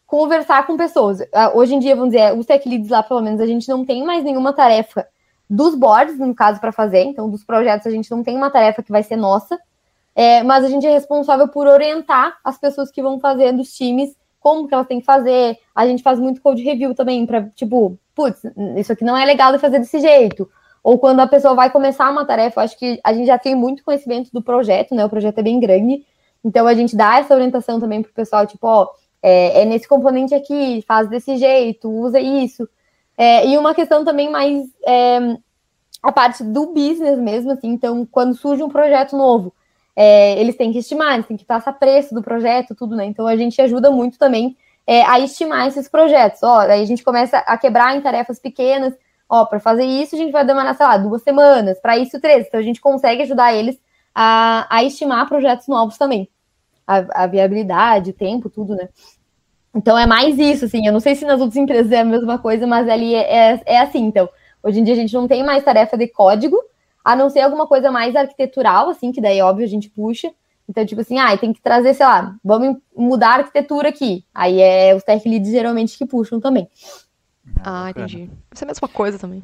conversar 0.06 0.66
com 0.66 0.76
pessoas. 0.76 1.20
Ah, 1.32 1.52
hoje 1.54 1.74
em 1.74 1.78
dia, 1.78 1.96
vamos 1.96 2.12
dizer, 2.12 2.36
os 2.36 2.46
tech 2.46 2.68
leads 2.68 2.90
lá, 2.90 3.02
pelo 3.02 3.20
menos, 3.20 3.40
a 3.40 3.46
gente 3.46 3.68
não 3.68 3.84
tem 3.84 4.04
mais 4.04 4.22
nenhuma 4.24 4.52
tarefa 4.52 5.06
dos 5.48 5.74
boards, 5.74 6.18
no 6.18 6.34
caso, 6.34 6.60
para 6.60 6.72
fazer. 6.72 7.02
Então, 7.02 7.30
dos 7.30 7.44
projetos, 7.44 7.86
a 7.86 7.90
gente 7.90 8.10
não 8.10 8.22
tem 8.22 8.36
uma 8.36 8.50
tarefa 8.50 8.82
que 8.82 8.92
vai 8.92 9.02
ser 9.02 9.16
nossa. 9.16 9.58
É, 10.14 10.42
mas 10.42 10.64
a 10.64 10.68
gente 10.68 10.86
é 10.86 10.90
responsável 10.90 11.48
por 11.48 11.66
orientar 11.66 12.38
as 12.44 12.58
pessoas 12.58 12.90
que 12.90 13.02
vão 13.02 13.18
fazer 13.18 13.52
dos 13.52 13.72
times 13.72 14.14
como 14.38 14.66
que 14.66 14.74
elas 14.74 14.86
têm 14.86 15.00
que 15.00 15.06
fazer. 15.06 15.56
A 15.74 15.86
gente 15.86 16.02
faz 16.02 16.18
muito 16.18 16.40
code 16.40 16.62
review 16.62 16.94
também, 16.94 17.24
para 17.26 17.48
tipo, 17.50 17.98
putz, 18.14 18.42
isso 18.76 18.92
aqui 18.92 19.04
não 19.04 19.16
é 19.16 19.24
legal 19.24 19.52
de 19.52 19.58
fazer 19.58 19.78
desse 19.78 20.00
jeito 20.00 20.48
ou 20.82 20.98
quando 20.98 21.20
a 21.20 21.26
pessoa 21.26 21.54
vai 21.54 21.70
começar 21.70 22.10
uma 22.10 22.24
tarefa, 22.24 22.62
acho 22.62 22.78
que 22.78 23.00
a 23.04 23.12
gente 23.12 23.26
já 23.26 23.38
tem 23.38 23.54
muito 23.54 23.84
conhecimento 23.84 24.30
do 24.32 24.42
projeto, 24.42 24.94
né? 24.94 25.04
O 25.04 25.10
projeto 25.10 25.38
é 25.38 25.42
bem 25.42 25.60
grande, 25.60 26.04
então 26.44 26.66
a 26.66 26.74
gente 26.74 26.96
dá 26.96 27.18
essa 27.18 27.34
orientação 27.34 27.78
também 27.78 28.02
para 28.02 28.10
o 28.10 28.14
pessoal, 28.14 28.46
tipo, 28.46 28.66
ó, 28.66 28.88
é, 29.22 29.62
é, 29.62 29.64
nesse 29.64 29.86
componente 29.86 30.34
aqui, 30.34 30.82
faz 30.86 31.08
desse 31.08 31.36
jeito, 31.36 31.90
usa 31.90 32.18
isso. 32.18 32.68
É, 33.16 33.46
e 33.46 33.58
uma 33.58 33.74
questão 33.74 34.04
também 34.04 34.30
mais 34.30 34.64
é, 34.86 35.36
a 36.02 36.10
parte 36.10 36.42
do 36.42 36.72
business 36.72 37.18
mesmo, 37.18 37.52
assim, 37.52 37.68
então, 37.68 38.06
quando 38.10 38.34
surge 38.34 38.62
um 38.62 38.70
projeto 38.70 39.16
novo, 39.16 39.52
é, 39.94 40.40
eles 40.40 40.56
têm 40.56 40.72
que 40.72 40.78
estimar, 40.78 41.14
eles 41.14 41.26
têm 41.26 41.36
que 41.36 41.44
passar 41.44 41.72
preço 41.74 42.14
do 42.14 42.22
projeto, 42.22 42.74
tudo, 42.74 42.96
né? 42.96 43.04
Então 43.04 43.26
a 43.26 43.36
gente 43.36 43.60
ajuda 43.60 43.90
muito 43.90 44.18
também 44.18 44.56
é, 44.86 45.02
a 45.02 45.20
estimar 45.20 45.68
esses 45.68 45.88
projetos. 45.88 46.42
Ó, 46.42 46.60
aí 46.60 46.80
a 46.82 46.86
gente 46.86 47.04
começa 47.04 47.38
a 47.38 47.58
quebrar 47.58 47.94
em 47.94 48.00
tarefas 48.00 48.38
pequenas 48.38 48.94
ó, 49.30 49.44
para 49.44 49.60
fazer 49.60 49.84
isso 49.84 50.16
a 50.16 50.18
gente 50.18 50.32
vai 50.32 50.44
demorar, 50.44 50.74
sei 50.74 50.84
lá, 50.84 50.98
duas 50.98 51.22
semanas, 51.22 51.78
para 51.80 51.96
isso 51.96 52.20
três. 52.20 52.46
Então 52.46 52.58
a 52.58 52.62
gente 52.62 52.80
consegue 52.80 53.22
ajudar 53.22 53.54
eles 53.54 53.80
a, 54.12 54.66
a 54.68 54.82
estimar 54.82 55.28
projetos 55.28 55.68
novos 55.68 55.96
também. 55.96 56.28
A, 56.84 57.22
a 57.22 57.26
viabilidade, 57.28 58.12
tempo, 58.12 58.50
tudo, 58.50 58.74
né? 58.74 58.88
Então 59.72 59.96
é 59.96 60.04
mais 60.04 60.36
isso, 60.36 60.64
assim. 60.64 60.84
Eu 60.84 60.92
não 60.92 60.98
sei 60.98 61.14
se 61.14 61.24
nas 61.24 61.40
outras 61.40 61.56
empresas 61.56 61.92
é 61.92 62.00
a 62.00 62.04
mesma 62.04 62.38
coisa, 62.38 62.66
mas 62.66 62.88
ali 62.88 63.14
é, 63.14 63.52
é, 63.52 63.62
é 63.64 63.78
assim. 63.78 64.04
Então, 64.04 64.28
hoje 64.64 64.80
em 64.80 64.84
dia 64.84 64.94
a 64.94 64.96
gente 64.96 65.14
não 65.14 65.28
tem 65.28 65.44
mais 65.44 65.62
tarefa 65.62 65.96
de 65.96 66.08
código, 66.08 66.60
a 67.04 67.14
não 67.14 67.30
ser 67.30 67.40
alguma 67.40 67.68
coisa 67.68 67.92
mais 67.92 68.16
arquitetural, 68.16 68.90
assim, 68.90 69.12
que 69.12 69.20
daí, 69.20 69.40
óbvio, 69.40 69.64
a 69.64 69.68
gente 69.68 69.88
puxa. 69.88 70.32
Então, 70.68 70.84
tipo 70.84 71.00
assim, 71.00 71.18
ah, 71.18 71.36
tem 71.36 71.52
que 71.52 71.60
trazer, 71.60 71.94
sei 71.94 72.06
lá, 72.06 72.34
vamos 72.44 72.78
mudar 72.96 73.30
a 73.30 73.38
arquitetura 73.38 73.88
aqui. 73.88 74.24
Aí 74.34 74.60
é 74.60 74.94
os 74.94 75.04
tech 75.04 75.28
leads 75.28 75.50
geralmente 75.50 75.96
que 75.96 76.06
puxam 76.06 76.40
também. 76.40 76.68
Ah, 77.62 77.84
ah 77.84 77.90
entendi. 77.90 78.30
Isso 78.52 78.64
é 78.64 78.66
a 78.66 78.68
mesma 78.68 78.88
coisa 78.88 79.18
também. 79.18 79.42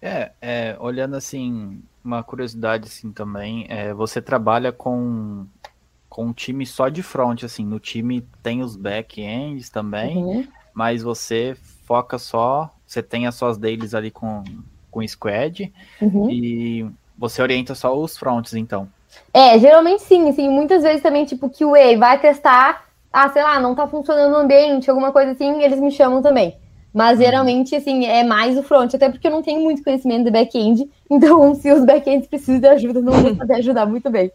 É, 0.00 0.32
é, 0.40 0.76
olhando 0.80 1.14
assim, 1.14 1.80
uma 2.04 2.22
curiosidade 2.24 2.88
assim 2.88 3.12
também, 3.12 3.66
é, 3.68 3.94
você 3.94 4.20
trabalha 4.20 4.72
com, 4.72 5.46
com 6.08 6.26
um 6.26 6.32
time 6.32 6.66
só 6.66 6.88
de 6.88 7.02
front, 7.02 7.44
assim, 7.44 7.64
no 7.64 7.78
time 7.78 8.26
tem 8.42 8.62
os 8.62 8.74
back-ends 8.74 9.70
também, 9.70 10.16
uhum. 10.16 10.48
mas 10.74 11.02
você 11.02 11.56
foca 11.84 12.18
só, 12.18 12.68
você 12.84 13.00
tem 13.00 13.28
as 13.28 13.36
suas 13.36 13.56
dailies 13.56 13.94
ali 13.94 14.10
com, 14.10 14.42
com 14.90 15.06
squad 15.06 15.72
uhum. 16.00 16.28
e 16.28 16.90
você 17.16 17.40
orienta 17.40 17.74
só 17.74 17.96
os 17.96 18.16
fronts, 18.16 18.54
então. 18.54 18.88
É, 19.32 19.56
geralmente 19.58 20.02
sim, 20.02 20.28
assim, 20.28 20.48
muitas 20.48 20.82
vezes 20.82 21.00
também, 21.00 21.24
tipo, 21.24 21.48
QA 21.48 21.96
vai 21.96 22.18
testar, 22.20 22.86
ah, 23.12 23.28
sei 23.28 23.42
lá, 23.42 23.60
não 23.60 23.74
tá 23.74 23.86
funcionando 23.86 24.32
o 24.32 24.38
ambiente, 24.38 24.90
alguma 24.90 25.12
coisa 25.12 25.30
assim, 25.30 25.62
eles 25.62 25.78
me 25.78 25.92
chamam 25.92 26.20
também. 26.20 26.56
Mas 26.92 27.18
uhum. 27.18 27.24
geralmente, 27.24 27.74
assim, 27.74 28.04
é 28.04 28.22
mais 28.22 28.56
o 28.58 28.62
front, 28.62 28.94
até 28.94 29.08
porque 29.08 29.26
eu 29.26 29.30
não 29.30 29.42
tenho 29.42 29.60
muito 29.60 29.82
conhecimento 29.82 30.24
de 30.24 30.30
back-end, 30.30 30.88
então 31.10 31.54
se 31.54 31.72
os 31.72 31.84
back-ends 31.84 32.26
precisam 32.26 32.60
de 32.60 32.68
ajuda, 32.68 33.00
não 33.00 33.12
vou 33.12 33.36
poder 33.36 33.54
ajudar 33.54 33.86
muito 33.86 34.10
bem. 34.10 34.30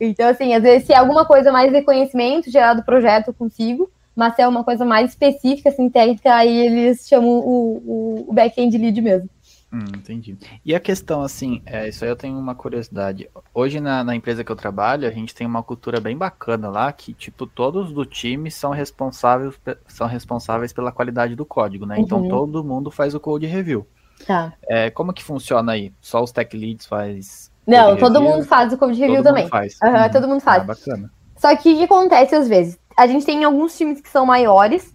Então, 0.00 0.28
assim, 0.28 0.54
às 0.54 0.62
vezes, 0.62 0.86
se 0.86 0.92
é 0.94 0.96
alguma 0.96 1.26
coisa 1.26 1.52
mais 1.52 1.70
de 1.70 1.82
conhecimento 1.82 2.50
gerado 2.50 2.80
do 2.80 2.86
projeto, 2.86 3.28
eu 3.28 3.34
consigo, 3.34 3.90
mas 4.16 4.34
se 4.34 4.42
é 4.42 4.48
uma 4.48 4.64
coisa 4.64 4.84
mais 4.84 5.10
específica, 5.10 5.68
assim, 5.68 5.90
técnica, 5.90 6.34
aí 6.34 6.66
eles 6.66 7.06
chamam 7.06 7.30
o, 7.30 7.82
o, 7.84 8.24
o 8.28 8.32
back-end 8.32 8.76
lead 8.78 9.00
mesmo. 9.00 9.28
Hum, 9.72 9.84
entendi. 9.96 10.36
E 10.64 10.74
a 10.74 10.80
questão, 10.80 11.22
assim, 11.22 11.62
é, 11.64 11.88
isso 11.88 12.04
aí 12.04 12.10
eu 12.10 12.16
tenho 12.16 12.36
uma 12.36 12.56
curiosidade. 12.56 13.30
Hoje 13.54 13.78
na, 13.78 14.02
na, 14.02 14.16
empresa 14.16 14.42
que 14.42 14.50
eu 14.50 14.56
trabalho, 14.56 15.06
a 15.06 15.12
gente 15.12 15.32
tem 15.32 15.46
uma 15.46 15.62
cultura 15.62 16.00
bem 16.00 16.16
bacana 16.16 16.68
lá, 16.68 16.92
que, 16.92 17.14
tipo, 17.14 17.46
todos 17.46 17.92
do 17.92 18.04
time 18.04 18.50
são 18.50 18.72
responsáveis, 18.72 19.54
são 19.86 20.08
responsáveis 20.08 20.72
pela 20.72 20.90
qualidade 20.90 21.36
do 21.36 21.46
código, 21.46 21.86
né? 21.86 22.00
Então, 22.00 22.18
uhum. 22.18 22.26
Então 22.26 22.38
todo 22.38 22.64
mundo 22.64 22.90
faz 22.90 23.14
o 23.14 23.20
code 23.20 23.46
review. 23.46 23.86
Tá. 24.26 24.52
É, 24.68 24.90
como 24.90 25.12
que 25.12 25.22
funciona 25.22 25.72
aí? 25.72 25.92
Só 26.00 26.22
os 26.22 26.32
tech 26.32 26.56
leads 26.56 26.86
faz. 26.86 27.50
Não, 27.64 27.96
todo 27.96 28.14
review? 28.14 28.36
mundo 28.36 28.44
faz 28.44 28.72
o 28.72 28.76
code 28.76 28.98
review 28.98 29.16
todo 29.16 29.24
também. 29.24 29.44
Mundo 29.44 29.52
faz. 29.52 29.78
Uhum. 29.82 30.10
Todo 30.10 30.28
mundo 30.28 30.40
faz. 30.40 30.62
Ah, 30.62 30.66
bacana. 30.66 31.12
Só 31.36 31.56
que 31.56 31.72
o 31.72 31.76
que 31.78 31.84
acontece 31.84 32.34
às 32.34 32.48
vezes? 32.48 32.78
A 32.96 33.06
gente 33.06 33.24
tem 33.24 33.44
alguns 33.44 33.78
times 33.78 34.00
que 34.00 34.08
são 34.08 34.26
maiores, 34.26 34.94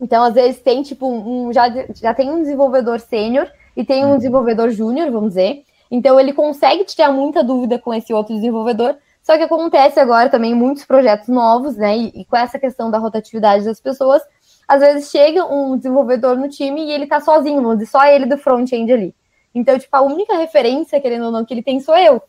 então 0.00 0.24
às 0.24 0.34
vezes 0.34 0.60
tem, 0.60 0.82
tipo, 0.82 1.08
um, 1.08 1.52
já, 1.52 1.68
já 1.94 2.12
tem 2.12 2.30
um 2.30 2.42
desenvolvedor 2.42 2.98
sênior 2.98 3.48
e 3.78 3.84
tem 3.84 4.04
um 4.04 4.10
uhum. 4.10 4.16
desenvolvedor 4.16 4.70
júnior, 4.70 5.08
vamos 5.12 5.28
dizer. 5.28 5.62
Então 5.88 6.18
ele 6.18 6.32
consegue 6.32 6.82
tirar 6.82 7.12
muita 7.12 7.44
dúvida 7.44 7.78
com 7.78 7.94
esse 7.94 8.12
outro 8.12 8.34
desenvolvedor. 8.34 8.96
Só 9.22 9.36
que 9.36 9.44
acontece 9.44 10.00
agora 10.00 10.28
também 10.28 10.52
muitos 10.52 10.84
projetos 10.84 11.28
novos, 11.28 11.76
né? 11.76 11.96
E, 11.96 12.12
e, 12.22 12.24
com 12.24 12.36
essa 12.36 12.58
questão 12.58 12.90
da 12.90 12.98
rotatividade 12.98 13.64
das 13.64 13.80
pessoas, 13.80 14.20
às 14.66 14.80
vezes 14.80 15.10
chega 15.10 15.44
um 15.44 15.76
desenvolvedor 15.76 16.36
no 16.36 16.48
time 16.48 16.86
e 16.86 16.90
ele 16.90 17.06
tá 17.06 17.20
sozinho, 17.20 17.62
vamos 17.62 17.78
dizer, 17.78 17.90
só 17.90 18.04
ele 18.04 18.26
do 18.26 18.36
front-end 18.36 18.92
ali. 18.92 19.14
Então, 19.54 19.78
tipo, 19.78 19.94
a 19.96 20.02
única 20.02 20.36
referência, 20.36 21.00
querendo 21.00 21.26
ou 21.26 21.30
não, 21.30 21.44
que 21.44 21.54
ele 21.54 21.62
tem 21.62 21.78
sou 21.78 21.96
eu. 21.96 22.20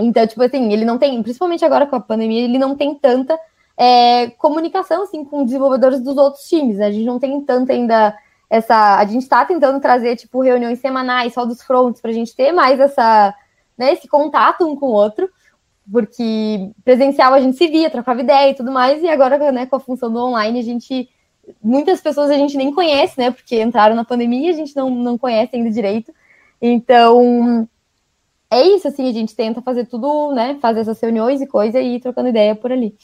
Então, 0.00 0.26
tipo 0.26 0.42
assim, 0.42 0.72
ele 0.72 0.84
não 0.84 0.98
tem, 0.98 1.22
principalmente 1.22 1.64
agora 1.64 1.86
com 1.86 1.94
a 1.94 2.00
pandemia, 2.00 2.42
ele 2.42 2.58
não 2.58 2.74
tem 2.76 2.92
tanta 2.96 3.38
é, 3.76 4.30
comunicação, 4.30 5.04
assim, 5.04 5.24
com 5.24 5.44
desenvolvedores 5.44 6.00
dos 6.00 6.16
outros 6.16 6.48
times, 6.48 6.78
né? 6.78 6.86
A 6.86 6.90
gente 6.90 7.04
não 7.04 7.20
tem 7.20 7.40
tanta 7.42 7.72
ainda 7.72 8.16
essa. 8.48 8.96
A 8.98 9.04
gente 9.04 9.22
está 9.22 9.44
tentando 9.44 9.80
trazer, 9.80 10.16
tipo, 10.16 10.40
reuniões 10.40 10.78
semanais 10.78 11.34
só 11.34 11.44
dos 11.44 11.62
fronts 11.62 12.00
para 12.00 12.10
a 12.10 12.14
gente 12.14 12.34
ter 12.34 12.52
mais 12.52 12.80
essa, 12.80 13.34
né, 13.76 13.92
esse 13.92 14.08
contato 14.08 14.66
um 14.66 14.76
com 14.76 14.86
o 14.86 14.92
outro, 14.92 15.28
porque 15.90 16.70
presencial 16.84 17.32
a 17.34 17.40
gente 17.40 17.56
se 17.56 17.68
via, 17.68 17.90
trocava 17.90 18.20
ideia 18.20 18.50
e 18.50 18.54
tudo 18.54 18.72
mais, 18.72 19.02
e 19.02 19.08
agora, 19.08 19.52
né, 19.52 19.66
com 19.66 19.76
a 19.76 19.80
função 19.80 20.12
do 20.12 20.18
online, 20.18 20.58
a 20.58 20.62
gente. 20.62 21.08
Muitas 21.62 22.00
pessoas 22.00 22.28
a 22.30 22.34
gente 22.34 22.56
nem 22.56 22.74
conhece, 22.74 23.20
né? 23.20 23.30
Porque 23.30 23.62
entraram 23.62 23.94
na 23.94 24.04
pandemia 24.04 24.50
a 24.50 24.54
gente 24.54 24.74
não, 24.74 24.90
não 24.90 25.16
conhece 25.16 25.54
ainda 25.54 25.70
direito. 25.70 26.12
Então, 26.60 27.68
é 28.50 28.62
isso, 28.62 28.88
assim, 28.88 29.08
a 29.08 29.12
gente 29.12 29.34
tenta 29.34 29.62
fazer 29.62 29.86
tudo, 29.86 30.32
né? 30.32 30.58
Fazer 30.60 30.80
essas 30.80 31.00
reuniões 31.00 31.40
e 31.40 31.46
coisa 31.46 31.80
e 31.80 31.96
ir 31.96 32.00
trocando 32.00 32.28
ideia 32.28 32.54
por 32.54 32.72
ali. 32.72 32.96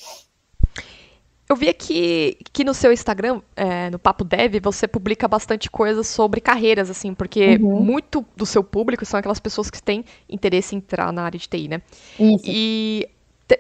Eu 1.53 1.57
vi 1.57 1.69
aqui 1.69 2.39
que 2.51 2.65
no 2.65 2.73
seu 2.73 2.91
Instagram, 2.91 3.43
é, 3.55 3.91
no 3.91 3.99
Papo 3.99 4.25
Dev, 4.25 4.55
você 4.63 4.89
publica 4.89 5.29
bastante 5.29 5.71
coisas 5.71 6.07
sobre 6.07 6.41
carreiras, 6.41 6.89
assim, 6.89 7.13
porque 7.13 7.59
uhum. 7.61 7.83
muito 7.83 8.25
do 8.35 8.47
seu 8.47 8.65
público 8.65 9.05
são 9.05 9.21
aquelas 9.21 9.39
pessoas 9.39 9.71
que 9.71 9.83
têm 9.83 10.03
interesse 10.31 10.75
em 10.75 10.79
entrar 10.79 11.13
na 11.13 11.25
área 11.25 11.39
de 11.39 11.47
TI, 11.47 11.69
né? 11.69 11.83
Isso. 12.19 12.45
E 12.47 13.07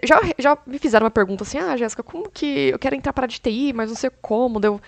já, 0.02 0.22
já 0.38 0.56
me 0.66 0.78
fizeram 0.78 1.04
uma 1.04 1.10
pergunta 1.10 1.42
assim, 1.42 1.58
ah, 1.58 1.76
Jéssica, 1.76 2.02
como 2.02 2.30
que 2.30 2.70
eu 2.70 2.78
quero 2.78 2.96
entrar 2.96 3.12
para 3.12 3.24
a 3.24 3.26
área 3.26 3.34
de 3.34 3.42
TI, 3.42 3.74
mas 3.74 3.90
não 3.90 3.96
sei 3.96 4.08
como, 4.22 4.58
deu 4.58 4.80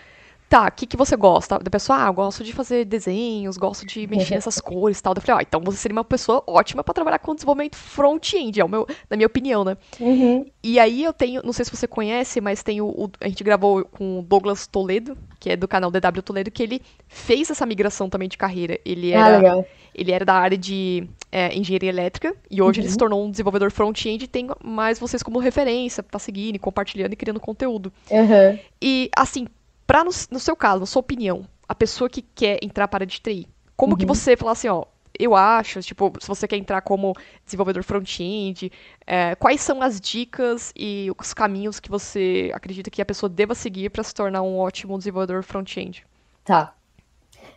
tá, 0.55 0.69
o 0.69 0.71
que, 0.71 0.87
que 0.87 0.97
você 0.97 1.17
gosta? 1.17 1.59
Da 1.59 1.69
pessoa, 1.69 2.05
ah, 2.05 2.09
eu 2.09 2.13
gosto 2.13 2.45
de 2.45 2.53
fazer 2.53 2.85
desenhos, 2.85 3.57
gosto 3.57 3.85
de 3.85 4.07
mexer 4.07 4.37
nessas 4.37 4.61
cores 4.63 5.01
e 5.01 5.03
tal. 5.03 5.13
Eu 5.17 5.21
falei, 5.21 5.35
ó, 5.35 5.39
ah, 5.41 5.43
então 5.43 5.61
você 5.61 5.79
seria 5.79 5.97
uma 5.97 6.05
pessoa 6.05 6.45
ótima 6.47 6.85
para 6.85 6.95
trabalhar 6.95 7.19
com 7.19 7.35
desenvolvimento 7.35 7.77
front-end, 7.77 8.61
é 8.61 8.65
o 8.65 8.69
meu, 8.69 8.87
na 9.11 9.17
minha 9.17 9.27
opinião, 9.27 9.65
né? 9.65 9.77
Uhum. 9.99 10.47
E 10.63 10.79
aí 10.79 11.03
eu 11.03 11.13
tenho, 11.13 11.43
não 11.43 11.53
sei 11.53 11.65
se 11.65 11.73
você 11.73 11.89
conhece, 11.89 12.41
mas 12.41 12.63
tem 12.63 12.81
o, 12.81 12.87
o, 12.87 13.11
a 13.21 13.27
gente 13.27 13.43
gravou 13.43 13.85
com 13.85 14.21
o 14.21 14.23
Douglas 14.23 14.69
Toledo, 14.69 15.19
que 15.41 15.51
é 15.51 15.57
do 15.57 15.67
canal 15.67 15.91
DW 15.91 16.23
Toledo, 16.23 16.53
que 16.53 16.63
ele 16.63 16.81
fez 17.09 17.51
essa 17.51 17.67
migração 17.67 18.09
também 18.09 18.29
de 18.29 18.39
carreira. 18.39 18.79
Ele 18.85 19.13
ah, 19.13 19.29
era, 19.29 19.55
ah, 19.55 19.65
ele 19.93 20.13
era 20.13 20.25
da 20.25 20.35
área 20.35 20.57
de 20.57 21.09
é, 21.33 21.53
engenharia 21.53 21.91
elétrica 21.91 22.33
e 22.49 22.63
hoje 22.63 22.79
uhum. 22.79 22.85
ele 22.85 22.93
se 22.93 22.97
tornou 22.97 23.25
um 23.25 23.31
desenvolvedor 23.31 23.73
front-end 23.73 24.25
e 24.25 24.29
tem 24.29 24.47
mais 24.63 25.01
vocês 25.01 25.21
como 25.21 25.41
referência 25.41 26.01
para 26.01 26.21
seguir, 26.21 26.57
compartilhando 26.61 27.13
e 27.13 27.17
criando 27.17 27.41
conteúdo. 27.41 27.93
Uhum. 28.09 28.59
E 28.81 29.11
assim, 29.17 29.49
Pra, 29.87 30.03
no, 30.03 30.11
no, 30.31 30.41
seu 30.41 30.57
caso, 30.57 30.81
na 30.81 30.87
sua 30.87 31.01
opinião, 31.01 31.47
a 31.69 31.75
pessoa 31.75 32.09
que 32.09 32.23
quer 32.23 32.59
entrar 32.63 32.89
para 32.89 33.05
a 33.05 33.07
de 33.07 33.21
TI, 33.21 33.49
como 33.77 33.93
uhum. 33.93 33.99
que 33.99 34.07
você 34.07 34.37
fala 34.37 34.53
assim, 34.53 34.69
ó, 34.69 34.85
eu 35.19 35.35
acho, 35.35 35.81
tipo, 35.81 36.13
se 36.21 36.27
você 36.27 36.49
quer 36.49 36.57
entrar 36.57 36.81
como 36.81 37.15
desenvolvedor 37.45 37.85
front-end, 37.85 38.73
é, 39.07 39.35
quais 39.37 39.61
são 39.61 39.81
as 39.81 40.01
dicas 40.01 40.73
e 40.75 41.11
os 41.19 41.33
caminhos 41.33 41.79
que 41.79 41.91
você 41.91 42.51
acredita 42.53 42.91
que 42.91 43.01
a 43.01 43.07
pessoa 43.07 43.31
deva 43.31 43.55
seguir 43.55 43.91
para 43.91 44.03
se 44.03 44.15
tornar 44.15 44.43
um 44.43 44.59
ótimo 44.59 44.99
desenvolvedor 44.99 45.43
front-end? 45.43 46.05
Tá. 46.45 46.75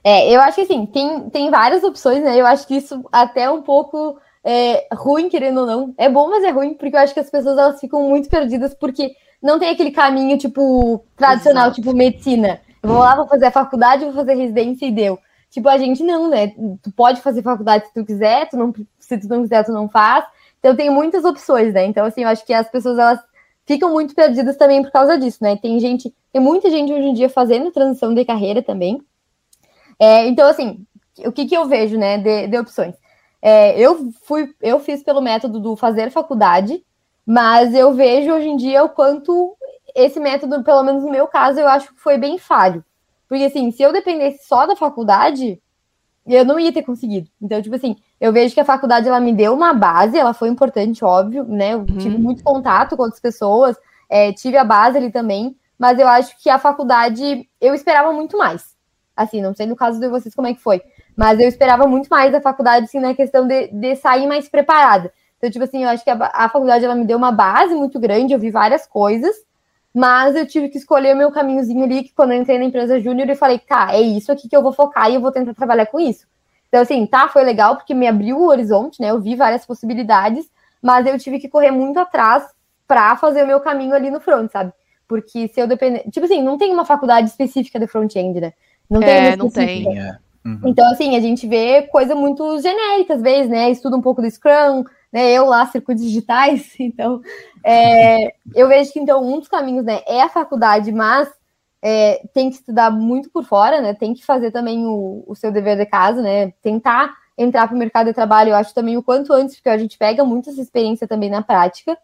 É, 0.03 0.31
eu 0.31 0.39
acho 0.41 0.55
que 0.55 0.61
assim, 0.61 0.85
tem, 0.85 1.29
tem 1.29 1.49
várias 1.49 1.83
opções, 1.83 2.23
né? 2.23 2.39
Eu 2.39 2.45
acho 2.45 2.67
que 2.67 2.75
isso 2.75 3.03
até 3.11 3.43
é 3.43 3.49
um 3.49 3.61
pouco 3.61 4.19
é, 4.43 4.87
ruim, 4.93 5.27
querendo 5.27 5.61
ou 5.61 5.65
não. 5.65 5.93
É 5.97 6.07
bom, 6.07 6.29
mas 6.29 6.43
é 6.43 6.51
ruim, 6.51 6.75
porque 6.75 6.95
eu 6.95 6.99
acho 6.99 7.13
que 7.13 7.19
as 7.19 7.29
pessoas 7.29 7.57
elas 7.57 7.79
ficam 7.79 8.07
muito 8.07 8.29
perdidas, 8.29 8.73
porque 8.73 9.15
não 9.41 9.59
tem 9.59 9.69
aquele 9.69 9.91
caminho, 9.91 10.37
tipo, 10.37 11.05
tradicional, 11.15 11.65
Exato. 11.65 11.81
tipo, 11.81 11.95
medicina. 11.95 12.61
Eu 12.81 12.89
vou 12.89 12.99
lá, 12.99 13.15
vou 13.15 13.27
fazer 13.27 13.45
a 13.45 13.51
faculdade, 13.51 14.05
vou 14.05 14.13
fazer 14.13 14.35
residência 14.35 14.85
e 14.85 14.91
deu. 14.91 15.19
Tipo, 15.49 15.69
a 15.69 15.77
gente 15.77 16.03
não, 16.03 16.29
né? 16.29 16.53
Tu 16.81 16.91
pode 16.95 17.21
fazer 17.21 17.41
faculdade 17.41 17.87
se 17.87 17.93
tu 17.93 18.05
quiser, 18.05 18.49
tu 18.49 18.57
não, 18.57 18.73
se 18.99 19.17
tu 19.17 19.27
não 19.27 19.41
quiser, 19.41 19.63
tu 19.63 19.71
não 19.71 19.87
faz. 19.87 20.25
Então 20.59 20.75
tem 20.75 20.89
muitas 20.89 21.23
opções, 21.23 21.73
né? 21.73 21.85
Então, 21.85 22.05
assim, 22.05 22.23
eu 22.23 22.29
acho 22.29 22.45
que 22.45 22.53
as 22.53 22.69
pessoas, 22.69 22.97
elas 22.97 23.19
ficam 23.65 23.91
muito 23.91 24.15
perdidas 24.15 24.57
também 24.57 24.81
por 24.81 24.91
causa 24.91 25.17
disso, 25.17 25.39
né? 25.41 25.55
Tem 25.57 25.79
gente, 25.79 26.13
tem 26.31 26.41
muita 26.41 26.69
gente 26.69 26.91
hoje 26.91 27.07
em 27.07 27.13
dia 27.13 27.29
fazendo 27.29 27.71
transição 27.71 28.13
de 28.13 28.25
carreira 28.25 28.61
também. 28.61 29.01
É, 29.99 30.27
então, 30.27 30.47
assim, 30.47 30.85
o 31.19 31.31
que, 31.31 31.45
que 31.45 31.55
eu 31.55 31.65
vejo, 31.65 31.97
né, 31.97 32.17
de, 32.17 32.47
de 32.47 32.57
opções? 32.57 32.95
É, 33.41 33.79
eu 33.79 34.11
fui, 34.23 34.53
eu 34.61 34.79
fiz 34.79 35.03
pelo 35.03 35.21
método 35.21 35.59
do 35.59 35.75
fazer 35.75 36.11
faculdade, 36.11 36.83
mas 37.27 37.75
eu 37.75 37.93
vejo 37.93 38.31
hoje 38.31 38.47
em 38.47 38.55
dia 38.55 38.85
o 38.85 38.89
quanto 38.89 39.53
esse 39.93 40.17
método, 40.17 40.63
pelo 40.63 40.81
menos 40.81 41.03
no 41.03 41.11
meu 41.11 41.27
caso, 41.27 41.59
eu 41.59 41.67
acho 41.67 41.93
que 41.93 41.99
foi 41.99 42.17
bem 42.17 42.37
falho. 42.37 42.85
Porque, 43.27 43.43
assim, 43.43 43.69
se 43.69 43.83
eu 43.83 43.91
dependesse 43.91 44.47
só 44.47 44.65
da 44.65 44.77
faculdade, 44.77 45.61
eu 46.25 46.45
não 46.45 46.57
ia 46.57 46.71
ter 46.71 46.83
conseguido. 46.83 47.29
Então, 47.41 47.61
tipo 47.61 47.75
assim, 47.75 47.97
eu 48.21 48.31
vejo 48.31 48.53
que 48.53 48.61
a 48.61 48.65
faculdade, 48.65 49.09
ela 49.09 49.19
me 49.19 49.33
deu 49.33 49.53
uma 49.53 49.73
base, 49.73 50.17
ela 50.17 50.33
foi 50.33 50.47
importante, 50.47 51.03
óbvio, 51.03 51.43
né? 51.43 51.73
Eu 51.73 51.79
uhum. 51.79 51.97
tive 51.97 52.17
muito 52.17 52.41
contato 52.41 52.95
com 52.95 53.03
outras 53.03 53.19
pessoas, 53.19 53.75
é, 54.09 54.31
tive 54.31 54.55
a 54.55 54.63
base 54.63 54.97
ali 54.97 55.11
também, 55.11 55.53
mas 55.77 55.99
eu 55.99 56.07
acho 56.07 56.41
que 56.41 56.49
a 56.49 56.57
faculdade, 56.57 57.45
eu 57.59 57.75
esperava 57.75 58.13
muito 58.13 58.37
mais. 58.37 58.73
Assim, 59.13 59.41
não 59.41 59.53
sei 59.53 59.65
no 59.65 59.75
caso 59.75 59.99
de 59.99 60.07
vocês 60.07 60.33
como 60.33 60.47
é 60.47 60.53
que 60.53 60.61
foi, 60.61 60.81
mas 61.13 61.39
eu 61.41 61.49
esperava 61.49 61.85
muito 61.87 62.07
mais 62.07 62.31
da 62.31 62.39
faculdade, 62.39 62.85
assim, 62.85 62.99
na 63.01 63.13
questão 63.13 63.45
de, 63.45 63.67
de 63.67 63.95
sair 63.97 64.27
mais 64.27 64.47
preparada. 64.47 65.11
Então, 65.37 65.51
tipo 65.51 65.63
assim, 65.63 65.83
eu 65.83 65.89
acho 65.89 66.03
que 66.03 66.09
a, 66.09 66.31
a 66.33 66.49
faculdade 66.49 66.83
ela 66.83 66.95
me 66.95 67.05
deu 67.05 67.17
uma 67.17 67.31
base 67.31 67.73
muito 67.75 67.99
grande, 67.99 68.33
eu 68.33 68.39
vi 68.39 68.49
várias 68.49 68.87
coisas, 68.87 69.35
mas 69.93 70.35
eu 70.35 70.45
tive 70.45 70.69
que 70.69 70.77
escolher 70.77 71.13
o 71.13 71.17
meu 71.17 71.31
caminhozinho 71.31 71.83
ali, 71.83 72.03
que 72.03 72.13
quando 72.13 72.31
eu 72.31 72.41
entrei 72.41 72.57
na 72.57 72.65
empresa 72.65 72.99
júnior, 72.99 73.29
eu 73.29 73.35
falei, 73.35 73.59
tá, 73.59 73.93
é 73.93 74.01
isso 74.01 74.31
aqui 74.31 74.47
que 74.47 74.55
eu 74.55 74.61
vou 74.61 74.73
focar 74.73 75.09
e 75.09 75.15
eu 75.15 75.21
vou 75.21 75.31
tentar 75.31 75.53
trabalhar 75.53 75.85
com 75.87 75.99
isso. 75.99 76.25
Então, 76.67 76.81
assim, 76.81 77.05
tá, 77.05 77.27
foi 77.27 77.43
legal, 77.43 77.75
porque 77.75 77.93
me 77.93 78.07
abriu 78.07 78.37
o 78.37 78.47
horizonte, 78.47 79.01
né? 79.01 79.09
Eu 79.09 79.19
vi 79.19 79.35
várias 79.35 79.65
possibilidades, 79.65 80.49
mas 80.81 81.05
eu 81.07 81.17
tive 81.17 81.39
que 81.39 81.47
correr 81.47 81.71
muito 81.71 81.97
atrás 81.99 82.45
para 82.87 83.15
fazer 83.15 83.43
o 83.43 83.47
meu 83.47 83.59
caminho 83.59 83.93
ali 83.93 84.11
no 84.11 84.19
front, 84.19 84.51
sabe? 84.51 84.73
Porque 85.07 85.47
se 85.47 85.59
eu 85.59 85.67
depender. 85.67 86.03
Tipo 86.11 86.25
assim, 86.25 86.43
não 86.43 86.57
tem 86.57 86.73
uma 86.73 86.85
faculdade 86.85 87.29
específica 87.29 87.79
de 87.79 87.87
front-end, 87.87 88.41
né? 88.41 88.53
Não 88.89 88.99
tem. 88.99 89.09
É, 89.09 89.35
não 89.35 89.49
tem. 89.49 89.97
É. 89.97 90.17
Uhum. 90.45 90.61
Então, 90.65 90.89
assim, 90.91 91.15
a 91.15 91.19
gente 91.19 91.47
vê 91.47 91.83
coisa 91.83 92.13
muito 92.13 92.59
genérica, 92.61 93.15
às 93.15 93.21
vezes, 93.21 93.49
né? 93.49 93.69
Estuda 93.69 93.95
um 93.95 94.01
pouco 94.01 94.21
do 94.21 94.29
Scrum, 94.29 94.83
né? 95.11 95.31
Eu 95.31 95.45
lá, 95.45 95.65
circuitos 95.65 96.03
digitais, 96.03 96.73
então 96.79 97.21
é, 97.63 98.33
eu 98.55 98.67
vejo 98.67 98.91
que 98.91 98.99
então 98.99 99.23
um 99.23 99.39
dos 99.39 99.47
caminhos 99.47 99.85
né, 99.85 100.01
é 100.07 100.21
a 100.21 100.29
faculdade, 100.29 100.91
mas 100.91 101.29
é, 101.81 102.25
tem 102.33 102.49
que 102.49 102.57
estudar 102.57 102.91
muito 102.91 103.29
por 103.29 103.43
fora, 103.43 103.81
né? 103.81 103.93
Tem 103.93 104.13
que 104.13 104.25
fazer 104.25 104.51
também 104.51 104.85
o, 104.85 105.23
o 105.27 105.35
seu 105.35 105.51
dever 105.51 105.77
de 105.77 105.85
casa, 105.85 106.21
né? 106.21 106.51
Tentar 106.61 107.15
entrar 107.37 107.67
para 107.67 107.75
o 107.75 107.79
mercado 107.79 108.07
de 108.07 108.13
trabalho, 108.13 108.49
eu 108.49 108.55
acho 108.55 108.73
também 108.73 108.97
o 108.97 109.03
quanto 109.03 109.31
antes, 109.31 109.55
porque 109.55 109.69
a 109.69 109.77
gente 109.77 109.97
pega 109.97 110.23
muito 110.25 110.49
essa 110.49 110.61
experiência 110.61 111.07
também 111.07 111.29
na 111.29 111.41
prática. 111.43 111.97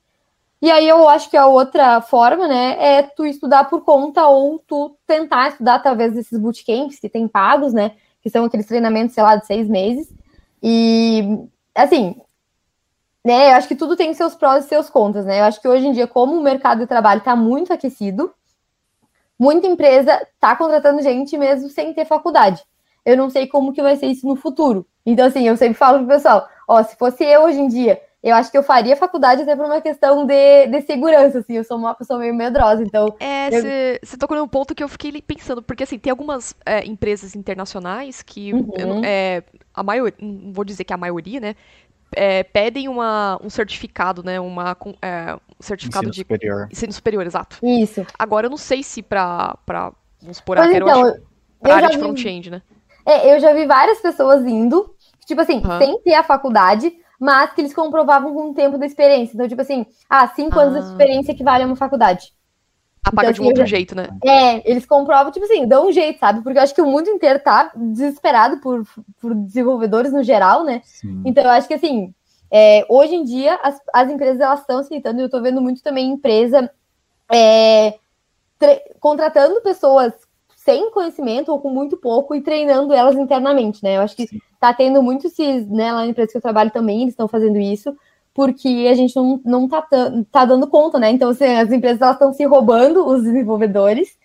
E 0.62 0.72
aí 0.72 0.88
eu 0.88 1.10
acho 1.10 1.30
que 1.30 1.36
a 1.36 1.46
outra 1.48 2.00
forma, 2.02 2.48
né, 2.48 2.78
é 2.80 3.04
tu 3.04 3.26
estudar 3.26 3.66
por 3.66 3.82
conta 3.82 4.26
ou 4.28 4.60
tu 4.60 4.96
tentar 5.06 5.50
estudar 5.50 5.76
através 5.76 6.14
desses 6.14 6.40
bootcamps 6.40 7.00
que 7.00 7.10
tem 7.10 7.28
pagos, 7.28 7.74
né, 7.74 7.92
que 8.22 8.30
são 8.30 8.46
aqueles 8.46 8.66
treinamentos, 8.66 9.14
sei 9.14 9.24
lá, 9.24 9.36
de 9.36 9.46
seis 9.46 9.68
meses. 9.68 10.14
E, 10.62 11.38
assim, 11.76 12.16
né, 13.24 13.52
eu 13.52 13.56
acho 13.56 13.68
que 13.68 13.76
tudo 13.76 13.96
tem 13.96 14.14
seus 14.14 14.36
prós 14.36 14.66
e 14.66 14.68
seus 14.68 14.90
contras, 14.90 15.26
né? 15.26 15.40
Eu 15.40 15.46
acho 15.46 15.62
que 15.62 15.68
hoje 15.68 15.88
em 15.88 15.94
dia, 15.94 16.08
como 16.08 16.38
o 16.38 16.44
mercado 16.44 16.80
de 16.80 16.88
trabalho 16.88 17.20
está 17.20 17.36
muito 17.36 17.72
aquecido, 17.72 18.34
muita 19.40 19.66
empresa 19.66 20.22
está 20.34 20.56
contratando 20.56 21.02
gente 21.02 21.38
mesmo 21.38 21.70
sem 21.70 21.94
ter 21.94 22.06
faculdade. 22.06 22.62
Eu 23.06 23.18
não 23.18 23.30
sei 23.30 23.48
como 23.48 23.74
que 23.74 23.82
vai 23.82 23.96
ser 23.96 24.08
isso 24.08 24.28
no 24.28 24.36
futuro. 24.36 24.86
Então, 25.06 25.26
assim, 25.26 25.48
eu 25.48 25.56
sempre 25.58 25.76
falo 25.76 26.00
pro 26.00 26.08
pessoal, 26.08 26.48
ó, 26.68 26.82
se 26.84 26.96
fosse 26.96 27.24
eu 27.24 27.44
hoje 27.44 27.60
em 27.60 27.68
dia, 27.68 28.02
eu 28.22 28.34
acho 28.36 28.50
que 28.50 28.58
eu 28.58 28.64
faria 28.64 28.96
faculdade 28.96 29.42
até 29.42 29.54
por 29.54 29.66
uma 29.66 29.82
questão 29.82 30.26
de, 30.26 30.68
de 30.68 30.82
segurança, 30.84 31.40
assim, 31.40 31.58
eu 31.58 31.64
sou 31.66 31.78
uma 31.78 31.94
pessoa 31.94 32.18
meio 32.18 32.34
medrosa, 32.34 32.82
então... 32.82 33.14
É, 33.20 33.52
você 33.52 34.00
eu... 34.16 34.18
tocou 34.18 34.38
num 34.38 34.48
ponto 34.48 34.74
que 34.74 34.82
eu 34.82 34.88
fiquei 34.88 35.22
pensando, 35.22 35.62
porque, 35.62 35.84
assim, 35.84 36.00
tem 36.00 36.10
algumas 36.10 36.56
é, 36.66 36.86
empresas 36.86 37.36
internacionais 37.36 38.22
que, 38.22 38.54
uhum. 38.54 38.72
eu, 38.78 39.02
é, 39.04 39.44
a 39.74 39.84
maioria, 39.84 40.16
não 40.22 40.54
vou 40.54 40.64
dizer 40.64 40.86
que 40.86 40.94
a 40.94 40.98
maioria, 40.98 41.42
né, 41.42 41.56
é, 42.16 42.44
pedem 42.44 42.88
uma, 42.88 43.40
um 43.44 43.50
certificado, 43.50 44.24
né, 44.24 44.40
uma, 44.40 44.76
é, 45.02 45.36
um 45.36 45.64
certificado 45.64 46.08
ensino 46.08 46.14
de... 46.14 46.22
Superior. 46.22 46.68
Ensino 46.72 46.94
superior, 46.94 47.26
exato. 47.26 47.58
Isso. 47.64 48.06
Agora, 48.18 48.48
eu 48.48 48.50
não 48.50 48.58
sei 48.58 48.84
se 48.84 49.02
pra, 49.02 49.58
pra 49.66 49.92
vamos 50.22 50.38
supor, 50.38 50.58
mas, 50.58 50.76
então, 50.76 50.88
eu 50.88 51.06
acho, 51.06 51.22
pra 51.60 51.76
área 51.76 51.90
de 51.90 51.98
front-end, 51.98 52.52
né? 52.52 52.62
É, 53.06 53.34
eu 53.34 53.40
já 53.40 53.54
vi 53.54 53.66
várias 53.66 54.00
pessoas 54.00 54.46
indo, 54.46 54.96
tipo 55.26 55.42
assim, 55.42 55.62
uhum. 55.64 55.78
sem 55.78 56.02
ter 56.02 56.14
a 56.14 56.24
faculdade, 56.24 56.94
mas 57.20 57.54
que 57.54 57.62
eles 57.62 57.74
comprovavam 57.74 58.34
com 58.34 58.52
o 58.52 58.54
tempo 58.54 58.78
da 58.78 58.86
experiência. 58.86 59.34
Então, 59.34 59.48
tipo 59.48 59.62
assim, 59.62 59.86
ah, 60.10 60.28
cinco 60.30 60.60
ah. 60.60 60.64
anos 60.64 60.86
de 60.86 60.92
experiência 60.92 61.32
equivale 61.32 61.64
a 61.64 61.68
uma 61.68 61.76
faculdade. 61.76 62.34
Apaga 63.04 63.30
então, 63.30 63.34
de 63.34 63.42
um 63.42 63.44
assim, 63.44 63.48
outro 63.50 63.62
já... 63.62 63.76
jeito, 63.78 63.96
né? 63.96 64.10
É, 64.24 64.72
eles 64.72 64.86
comprovam, 64.86 65.32
tipo 65.32 65.46
assim, 65.46 65.68
dão 65.68 65.88
um 65.88 65.92
jeito, 65.92 66.20
sabe? 66.20 66.42
Porque 66.42 66.58
eu 66.58 66.64
acho 66.64 66.74
que 66.74 66.82
o 66.82 66.88
mundo 66.88 67.10
inteiro 67.10 67.40
tá 67.40 67.72
desesperado 67.76 68.60
por, 68.62 68.84
por 69.20 69.36
desenvolvedores 69.36 70.14
no 70.14 70.24
geral, 70.24 70.64
né? 70.64 70.82
Sim. 70.86 71.22
Então, 71.26 71.44
eu 71.44 71.50
acho 71.50 71.68
que, 71.68 71.74
assim, 71.74 72.14
é, 72.50 72.86
hoje 72.88 73.16
em 73.16 73.24
dia, 73.24 73.60
as, 73.62 73.80
as 73.94 74.10
empresas, 74.10 74.40
elas 74.40 74.62
estão 74.62 74.80
aceitando, 74.80 75.20
e 75.20 75.24
eu 75.24 75.30
tô 75.30 75.42
vendo 75.42 75.62
muito 75.62 75.84
também 75.84 76.12
empresa 76.12 76.72
é, 77.32 77.96
contratando 79.00 79.62
pessoas 79.62 80.14
sem 80.56 80.90
conhecimento 80.92 81.52
ou 81.52 81.60
com 81.60 81.70
muito 81.70 81.98
pouco 81.98 82.34
e 82.34 82.42
treinando 82.42 82.94
elas 82.94 83.16
internamente, 83.16 83.84
né? 83.84 83.98
Eu 83.98 84.02
acho 84.02 84.16
que 84.16 84.28
Sim. 84.28 84.40
tá 84.62 84.74
tendo 84.74 85.04
muito 85.04 85.28
esses, 85.28 85.68
né, 85.70 85.92
lá 85.92 86.00
na 86.00 86.08
empresa 86.08 86.32
que 86.32 86.38
eu 86.38 86.42
trabalho 86.42 86.72
também, 86.72 87.02
eles 87.02 87.14
estão 87.14 87.28
fazendo 87.28 87.60
isso, 87.60 87.94
porque 88.34 88.88
a 88.90 88.94
gente 88.96 89.16
não, 89.16 89.40
não 89.46 89.68
tá, 89.68 89.86
tá 90.32 90.46
dando 90.46 90.68
conta, 90.68 90.98
né? 90.98 91.12
Então, 91.12 91.30
assim, 91.30 91.46
as 91.46 91.72
empresas 91.72 92.12
estão 92.12 92.34
se 92.34 92.44
roubando 92.46 93.06
os 93.06 93.24
desenvolvedores, 93.24 94.18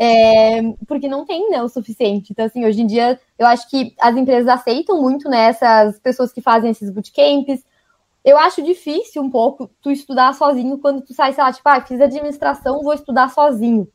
é, 0.00 0.62
porque 0.86 1.08
não 1.08 1.24
tem 1.24 1.50
né, 1.50 1.62
o 1.62 1.68
suficiente. 1.68 2.32
Então, 2.32 2.44
assim, 2.44 2.64
hoje 2.64 2.82
em 2.82 2.86
dia, 2.86 3.18
eu 3.38 3.46
acho 3.46 3.68
que 3.68 3.94
as 4.00 4.16
empresas 4.16 4.48
aceitam 4.48 5.00
muito 5.00 5.28
né, 5.28 5.46
essas 5.46 5.98
pessoas 5.98 6.32
que 6.32 6.40
fazem 6.40 6.70
esses 6.70 6.90
bootcamps. 6.90 7.64
Eu 8.24 8.38
acho 8.38 8.62
difícil 8.62 9.22
um 9.22 9.30
pouco 9.30 9.70
tu 9.80 9.90
estudar 9.90 10.32
sozinho 10.34 10.78
quando 10.78 11.02
tu 11.02 11.12
sai, 11.12 11.32
sei 11.32 11.42
lá, 11.42 11.52
tipo, 11.52 11.68
ah, 11.68 11.80
fiz 11.80 12.00
administração, 12.00 12.82
vou 12.82 12.94
estudar 12.94 13.28
sozinho. 13.30 13.88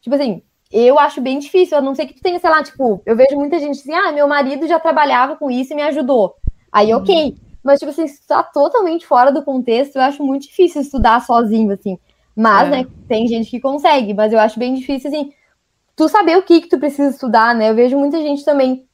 Tipo 0.00 0.14
assim, 0.14 0.42
eu 0.70 0.98
acho 0.98 1.20
bem 1.20 1.38
difícil, 1.38 1.76
a 1.76 1.80
não 1.80 1.94
ser 1.94 2.06
que 2.06 2.14
tu 2.14 2.22
tenha, 2.22 2.38
sei 2.38 2.50
lá, 2.50 2.62
tipo, 2.62 3.02
eu 3.04 3.16
vejo 3.16 3.36
muita 3.36 3.58
gente 3.58 3.80
assim, 3.80 3.92
ah, 3.92 4.12
meu 4.12 4.28
marido 4.28 4.68
já 4.68 4.78
trabalhava 4.78 5.36
com 5.36 5.50
isso 5.50 5.72
e 5.72 5.76
me 5.76 5.82
ajudou. 5.82 6.36
Aí, 6.70 6.94
uhum. 6.94 7.00
ok. 7.00 7.36
Mas, 7.62 7.78
tipo 7.78 7.90
assim, 7.90 8.06
se 8.06 8.20
tu 8.22 8.26
tá 8.26 8.42
totalmente 8.42 9.06
fora 9.06 9.30
do 9.30 9.42
contexto, 9.42 9.96
eu 9.96 10.02
acho 10.02 10.22
muito 10.24 10.42
difícil 10.42 10.80
estudar 10.80 11.20
sozinho, 11.20 11.72
assim. 11.72 11.98
Mas, 12.34 12.68
é. 12.68 12.70
né, 12.70 12.86
tem 13.06 13.26
gente 13.28 13.50
que 13.50 13.60
consegue, 13.60 14.14
mas 14.14 14.32
eu 14.32 14.38
acho 14.38 14.58
bem 14.58 14.74
difícil, 14.74 15.08
assim, 15.08 15.32
tu 15.94 16.08
saber 16.08 16.36
o 16.36 16.42
que 16.42 16.62
que 16.62 16.68
tu 16.68 16.78
precisa 16.78 17.10
estudar, 17.10 17.54
né? 17.54 17.70
Eu 17.70 17.74
vejo 17.74 17.98
muita 17.98 18.20
gente 18.20 18.44
também 18.44 18.86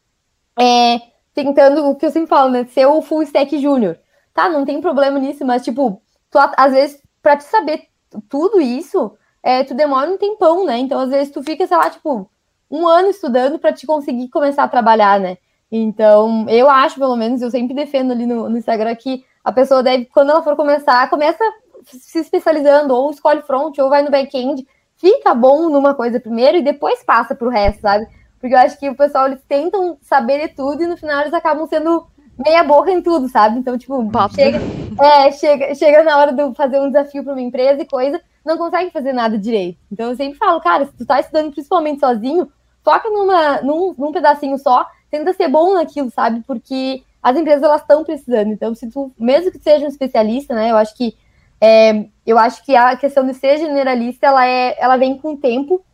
é, 0.59 1.01
tentando, 1.33 1.87
o 1.87 1.97
que 1.97 2.05
eu 2.05 2.11
sempre 2.11 2.29
falo, 2.29 2.51
né, 2.51 2.65
ser 2.67 2.87
o 2.87 3.01
full 3.01 3.23
stack 3.23 3.59
júnior. 3.59 3.99
Tá, 4.35 4.49
não 4.49 4.65
tem 4.65 4.81
problema 4.81 5.19
nisso, 5.19 5.45
mas, 5.45 5.65
tipo, 5.65 6.03
tu, 6.31 6.39
às 6.57 6.73
vezes, 6.73 7.01
pra 7.23 7.37
te 7.37 7.45
saber 7.45 7.85
tudo 8.29 8.61
isso, 8.61 9.17
é, 9.43 9.65
tu 9.65 9.75
demora 9.75 10.11
um 10.11 10.19
tempão, 10.19 10.65
né? 10.65 10.79
Então, 10.79 11.01
às 11.01 11.11
vezes, 11.11 11.33
tu 11.33 11.43
fica, 11.43 11.67
sei 11.67 11.77
lá, 11.77 11.89
tipo, 11.89 12.31
um 12.71 12.87
ano 12.87 13.09
estudando 13.09 13.59
para 13.59 13.73
te 13.73 13.87
conseguir 13.87 14.29
começar 14.29 14.65
a 14.65 14.69
trabalhar, 14.69 15.19
né? 15.19 15.39
Então, 15.71 16.47
eu 16.49 16.69
acho, 16.69 16.99
pelo 16.99 17.17
menos, 17.17 17.43
eu 17.43 17.51
sempre 17.51 17.75
defendo 17.75 18.13
ali 18.13 18.27
no, 18.27 18.49
no, 18.49 18.57
Instagram 18.57 18.95
que 18.97 19.25
a 19.45 19.53
pessoa 19.53 19.83
deve, 19.83 20.07
quando 20.07 20.31
ela 20.31 20.43
for 20.43 20.57
começar, 20.57 21.09
começa 21.11 21.43
se 21.85 22.19
especializando, 22.19 22.95
ou 22.95 23.11
escolhe 23.11 23.43
front, 23.43 23.79
ou 23.79 23.89
vai 23.89 24.03
no 24.03 24.11
back-end, 24.11 24.67
fica 24.97 25.35
bom 25.35 25.69
numa 25.69 25.95
coisa 25.95 26.19
primeiro 26.19 26.59
e 26.59 26.63
depois 26.63 27.05
passa 27.05 27.35
pro 27.35 27.51
resto, 27.51 27.83
sabe? 27.83 28.07
Porque 28.41 28.55
eu 28.55 28.59
acho 28.59 28.79
que 28.79 28.89
o 28.89 28.97
pessoal, 28.97 29.27
eles 29.27 29.41
tentam 29.49 29.99
saber 30.01 30.49
de 30.49 30.55
tudo 30.55 30.83
e 30.83 30.87
no 30.87 30.97
final 30.97 31.21
eles 31.21 31.35
acabam 31.35 31.67
sendo 31.67 32.07
meia 32.39 32.63
boca 32.63 32.91
em 32.91 33.03
tudo, 33.03 33.29
sabe? 33.29 33.59
Então, 33.59 33.77
tipo, 33.77 33.97
chega, 34.35 34.59
é, 35.03 35.33
chega, 35.33 35.75
chega 35.75 36.03
na 36.03 36.19
hora 36.19 36.33
de 36.33 36.55
fazer 36.55 36.81
um 36.81 36.87
desafio 36.87 37.25
para 37.25 37.33
uma 37.33 37.43
empresa 37.43 37.83
e 37.83 37.87
coisa, 37.87 38.21
não 38.45 38.57
consegue 38.57 38.91
fazer 38.91 39.13
nada 39.13 39.37
direito. 39.37 39.79
Então 39.91 40.11
eu 40.11 40.17
sempre 40.17 40.39
falo, 40.39 40.61
cara, 40.61 40.87
se 40.87 40.93
tu 40.93 41.05
tá 41.05 41.21
estudando 41.21 41.53
principalmente 41.53 42.01
sozinho, 42.01 42.51
foca 42.85 43.11
numa, 43.11 43.61
num, 43.61 43.95
num 43.99 44.13
pedacinho 44.13 44.57
só, 44.57 44.87
tenta 45.11 45.33
ser 45.33 45.49
bom 45.49 45.75
naquilo, 45.75 46.11
sabe? 46.11 46.43
Porque 46.47 47.03
as 47.23 47.37
empresas 47.37 47.63
elas 47.63 47.81
estão 47.81 48.05
precisando. 48.05 48.53
Então, 48.53 48.75
se 48.75 48.89
tu, 48.89 49.13
mesmo 49.19 49.51
que 49.51 49.59
seja 49.59 49.85
um 49.85 49.89
especialista, 49.89 50.55
né? 50.55 50.71
Eu 50.71 50.77
acho 50.77 50.95
que 50.97 51.17
é, 51.61 52.07
eu 52.27 52.39
acho 52.39 52.65
que 52.65 52.77
a 52.77 52.97
questão 52.97 53.27
de 53.27 53.35
ser 53.35 53.59
generalista, 53.59 54.27
ela 54.27 54.47
é, 54.47 54.77
ela 54.79 54.97
vem 54.97 55.19
com 55.19 55.33
o 55.33 55.37
tempo. 55.37 55.85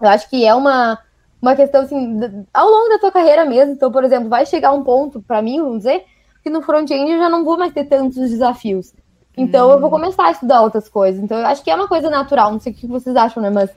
Eu 0.00 0.08
acho 0.08 0.28
que 0.30 0.44
é 0.44 0.54
uma 0.54 0.98
uma 1.40 1.56
questão 1.56 1.82
assim, 1.82 2.46
ao 2.52 2.68
longo 2.68 2.90
da 2.90 2.98
tua 2.98 3.10
carreira 3.10 3.44
mesmo. 3.44 3.72
Então, 3.72 3.90
por 3.90 4.04
exemplo, 4.04 4.28
vai 4.28 4.44
chegar 4.44 4.72
um 4.72 4.84
ponto 4.84 5.22
para 5.22 5.40
mim, 5.40 5.60
vamos 5.60 5.78
dizer, 5.78 6.04
que 6.42 6.50
no 6.50 6.62
front-end 6.62 7.10
eu 7.10 7.18
já 7.18 7.28
não 7.28 7.44
vou 7.44 7.56
mais 7.56 7.72
ter 7.72 7.84
tantos 7.84 8.16
desafios. 8.16 8.92
Então 9.36 9.68
hum. 9.68 9.72
eu 9.72 9.80
vou 9.80 9.88
hum. 9.88 9.92
começar 9.92 10.26
a 10.26 10.30
estudar 10.32 10.60
outras 10.62 10.88
coisas. 10.88 11.22
Então 11.22 11.38
eu 11.38 11.46
acho 11.46 11.62
que 11.62 11.70
é 11.70 11.74
uma 11.74 11.88
coisa 11.88 12.10
natural, 12.10 12.52
não 12.52 12.60
sei 12.60 12.72
o 12.72 12.74
que 12.74 12.86
vocês 12.86 13.16
acham, 13.16 13.42
né? 13.42 13.50
Mas 13.50 13.70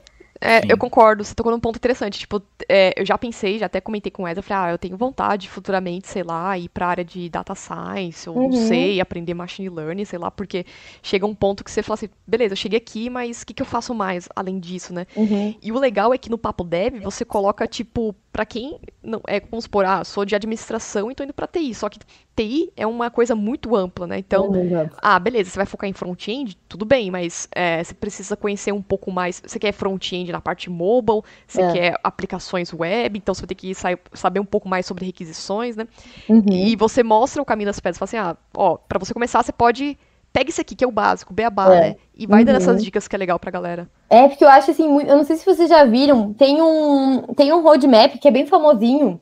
é, 0.44 0.60
eu 0.68 0.76
concordo, 0.76 1.24
você 1.24 1.34
tocou 1.34 1.50
num 1.50 1.58
ponto 1.58 1.76
interessante. 1.76 2.18
Tipo, 2.18 2.42
é, 2.68 2.92
eu 3.00 3.06
já 3.06 3.16
pensei, 3.16 3.58
já 3.58 3.66
até 3.66 3.80
comentei 3.80 4.12
com 4.12 4.28
ela, 4.28 4.38
eu 4.38 4.42
falei, 4.42 4.64
ah, 4.64 4.74
eu 4.74 4.78
tenho 4.78 4.94
vontade 4.94 5.48
futuramente, 5.48 6.06
sei 6.06 6.22
lá, 6.22 6.58
ir 6.58 6.68
pra 6.68 6.86
área 6.86 7.04
de 7.04 7.30
data 7.30 7.54
science, 7.54 8.28
ou 8.28 8.36
uhum. 8.36 8.50
não 8.50 8.68
sei, 8.68 9.00
aprender 9.00 9.32
machine 9.32 9.70
learning, 9.70 10.04
sei 10.04 10.18
lá, 10.18 10.30
porque 10.30 10.66
chega 11.02 11.24
um 11.24 11.34
ponto 11.34 11.64
que 11.64 11.70
você 11.70 11.82
fala 11.82 11.94
assim, 11.94 12.10
beleza, 12.26 12.52
eu 12.52 12.56
cheguei 12.56 12.76
aqui, 12.76 13.08
mas 13.08 13.40
o 13.40 13.46
que, 13.46 13.54
que 13.54 13.62
eu 13.62 13.66
faço 13.66 13.94
mais 13.94 14.28
além 14.36 14.60
disso, 14.60 14.92
né? 14.92 15.06
Uhum. 15.16 15.54
E 15.62 15.72
o 15.72 15.78
legal 15.78 16.12
é 16.12 16.18
que 16.18 16.28
no 16.28 16.36
Papo 16.36 16.62
Dev 16.62 17.00
você 17.02 17.24
coloca, 17.24 17.66
tipo, 17.66 18.14
para 18.30 18.44
quem 18.44 18.78
não 19.02 19.22
é, 19.26 19.40
vamos 19.40 19.64
supor, 19.64 19.86
ah, 19.86 20.04
sou 20.04 20.24
de 20.24 20.34
administração 20.34 21.10
e 21.10 21.14
tô 21.14 21.24
indo 21.24 21.32
para 21.32 21.46
TI, 21.46 21.74
só 21.74 21.88
que 21.88 21.98
TI 22.36 22.72
é 22.76 22.86
uma 22.86 23.10
coisa 23.10 23.34
muito 23.34 23.76
ampla, 23.76 24.06
né? 24.06 24.18
Então, 24.18 24.54
é 24.54 24.90
ah, 24.98 25.18
beleza, 25.18 25.50
você 25.50 25.56
vai 25.56 25.66
focar 25.66 25.88
em 25.88 25.92
front-end, 25.92 26.56
tudo 26.68 26.84
bem, 26.84 27.10
mas 27.10 27.48
é, 27.54 27.82
você 27.82 27.94
precisa 27.94 28.36
conhecer 28.36 28.72
um 28.72 28.82
pouco 28.82 29.10
mais. 29.12 29.42
Você 29.44 29.58
quer 29.58 29.72
front-end 29.72 30.32
na 30.32 30.40
parte 30.40 30.68
mobile, 30.68 31.22
você 31.46 31.62
é. 31.62 31.72
quer 31.72 32.00
aplicações 32.02 32.72
web, 32.72 33.18
então 33.18 33.34
você 33.34 33.42
vai 33.42 33.48
ter 33.48 33.54
que 33.54 33.72
saber 34.12 34.40
um 34.40 34.44
pouco 34.44 34.68
mais 34.68 34.86
sobre 34.86 35.06
requisições, 35.06 35.76
né? 35.76 35.86
Uhum. 36.28 36.44
E 36.50 36.74
você 36.76 37.02
mostra 37.02 37.40
o 37.40 37.44
caminho 37.44 37.68
das 37.68 37.78
pedras, 37.78 37.98
fala 37.98 38.06
assim, 38.08 38.16
ah, 38.16 38.36
ó, 38.56 38.76
para 38.76 38.98
você 38.98 39.14
começar, 39.14 39.42
você 39.42 39.52
pode 39.52 39.96
pega 40.32 40.50
isso 40.50 40.60
aqui, 40.60 40.74
que 40.74 40.82
é 40.82 40.86
o 40.86 40.90
básico, 40.90 41.32
o 41.32 41.34
beabá, 41.34 41.72
é. 41.76 41.80
né? 41.80 41.96
E 42.12 42.26
vai 42.26 42.40
uhum. 42.40 42.46
dando 42.46 42.56
essas 42.56 42.82
dicas 42.82 43.06
que 43.06 43.14
é 43.14 43.18
legal 43.18 43.38
pra 43.38 43.52
galera. 43.52 43.88
É, 44.10 44.26
porque 44.26 44.44
eu 44.44 44.48
acho 44.48 44.72
assim, 44.72 44.84
eu 44.84 45.16
não 45.16 45.24
sei 45.24 45.36
se 45.36 45.46
vocês 45.46 45.68
já 45.68 45.84
viram, 45.84 46.32
tem 46.32 46.60
um, 46.60 47.22
tem 47.36 47.52
um 47.52 47.62
roadmap 47.62 48.18
que 48.18 48.26
é 48.26 48.32
bem 48.32 48.44
famosinho, 48.44 49.20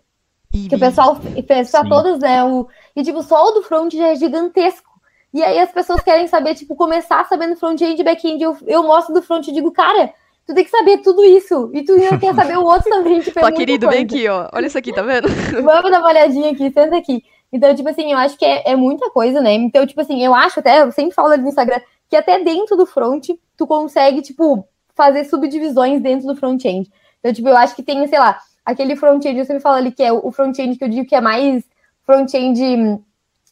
e 0.53 0.68
que 0.68 0.74
o 0.74 0.78
pessoal 0.78 1.16
fez 1.46 1.70
pra 1.70 1.84
todas, 1.84 2.18
né? 2.18 2.44
O, 2.44 2.68
e 2.94 3.03
tipo, 3.03 3.22
só 3.22 3.48
o 3.48 3.53
do 3.53 3.62
front 3.62 3.92
já 3.92 4.09
é 4.09 4.16
gigantesco. 4.16 4.90
E 5.32 5.42
aí 5.42 5.59
as 5.59 5.72
pessoas 5.72 6.03
querem 6.03 6.26
saber, 6.26 6.55
tipo, 6.55 6.76
começar 6.76 7.26
sabendo 7.26 7.57
front-end 7.57 7.98
e 7.98 8.05
back-end. 8.05 8.42
Eu, 8.42 8.57
eu 8.66 8.82
mostro 8.82 9.14
do 9.14 9.22
front 9.22 9.48
e 9.48 9.53
digo, 9.53 9.72
cara, 9.72 10.12
tu 10.46 10.55
tem 10.55 10.62
que 10.62 10.70
saber 10.70 10.98
tudo 10.98 11.24
isso. 11.24 11.70
E 11.72 11.82
tu 11.82 11.92
ainda 11.92 12.18
quer 12.18 12.34
saber 12.34 12.59
o 12.59 12.64
outro 12.64 12.90
também. 12.90 13.20
Tipo, 13.20 13.38
é 13.40 13.53
querido, 13.53 13.86
coisa. 13.86 13.98
vem 13.98 14.05
aqui, 14.05 14.28
ó. 14.28 14.48
Olha 14.53 14.66
isso 14.66 14.76
aqui, 14.76 14.92
tá 14.92 15.00
vendo? 15.00 15.28
Vamos 15.64 15.90
dar 15.90 16.00
uma 16.00 16.09
olhadinha 16.09 16.50
aqui, 16.53 16.70
senta 16.70 16.96
aqui. 16.96 17.24
Então, 17.50 17.74
tipo 17.74 17.88
assim, 17.88 18.12
eu 18.12 18.18
acho 18.18 18.36
que 18.36 18.44
é, 18.44 18.72
é, 18.72 18.76
muita 18.76 19.11
coisa, 19.11 19.40
né? 19.40 19.55
Então, 19.55 19.86
tipo 19.86 20.00
assim, 20.00 20.22
eu 20.22 20.34
acho 20.34 20.61
até, 20.61 20.82
eu 20.82 20.92
sempre 20.92 21.14
falo 21.14 21.28
ali 21.28 21.42
no 21.42 21.48
Instagram, 21.48 21.80
que 22.09 22.16
até 22.16 22.42
dentro 22.42 22.76
do 22.76 22.86
front, 22.86 23.28
tu 23.57 23.66
consegue, 23.66 24.20
tipo, 24.20 24.66
fazer 24.94 25.24
subdivisões 25.24 26.00
dentro 26.03 26.26
do 26.26 26.36
front-end. 26.36 26.90
Então, 27.20 27.32
tipo, 27.32 27.48
eu 27.48 27.57
acho 27.57 27.74
que 27.74 27.82
tem, 27.82 28.07
sei 28.07 28.18
lá, 28.18 28.38
aquele 28.64 28.96
front-end, 28.96 29.38
eu 29.38 29.44
sempre 29.44 29.62
falo 29.62 29.76
ali 29.76 29.92
que 29.92 30.02
é 30.02 30.12
o 30.12 30.30
front-end 30.30 30.76
que 30.76 30.84
eu 30.84 30.88
digo 30.88 31.08
que 31.08 31.14
é 31.14 31.20
mais 31.20 31.64
front-end 32.04 33.00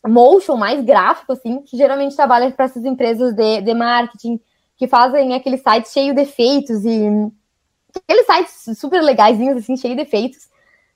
motion, 0.06 0.56
mais 0.56 0.82
gráfico, 0.84 1.32
assim, 1.32 1.60
que 1.62 1.76
geralmente 1.76 2.16
trabalha 2.16 2.50
para 2.50 2.64
essas 2.64 2.84
empresas 2.84 3.34
de, 3.34 3.60
de 3.60 3.74
marketing, 3.74 4.40
que 4.76 4.86
fazem 4.86 5.34
aquele 5.34 5.58
site 5.58 5.88
cheio 5.90 6.14
de 6.14 6.22
efeitos 6.22 6.84
e 6.84 7.30
aqueles 7.94 8.26
sites 8.26 8.78
super 8.78 9.02
legaisinhos, 9.02 9.58
assim, 9.58 9.76
cheio 9.76 9.94
de 9.94 10.02
efeitos. 10.02 10.48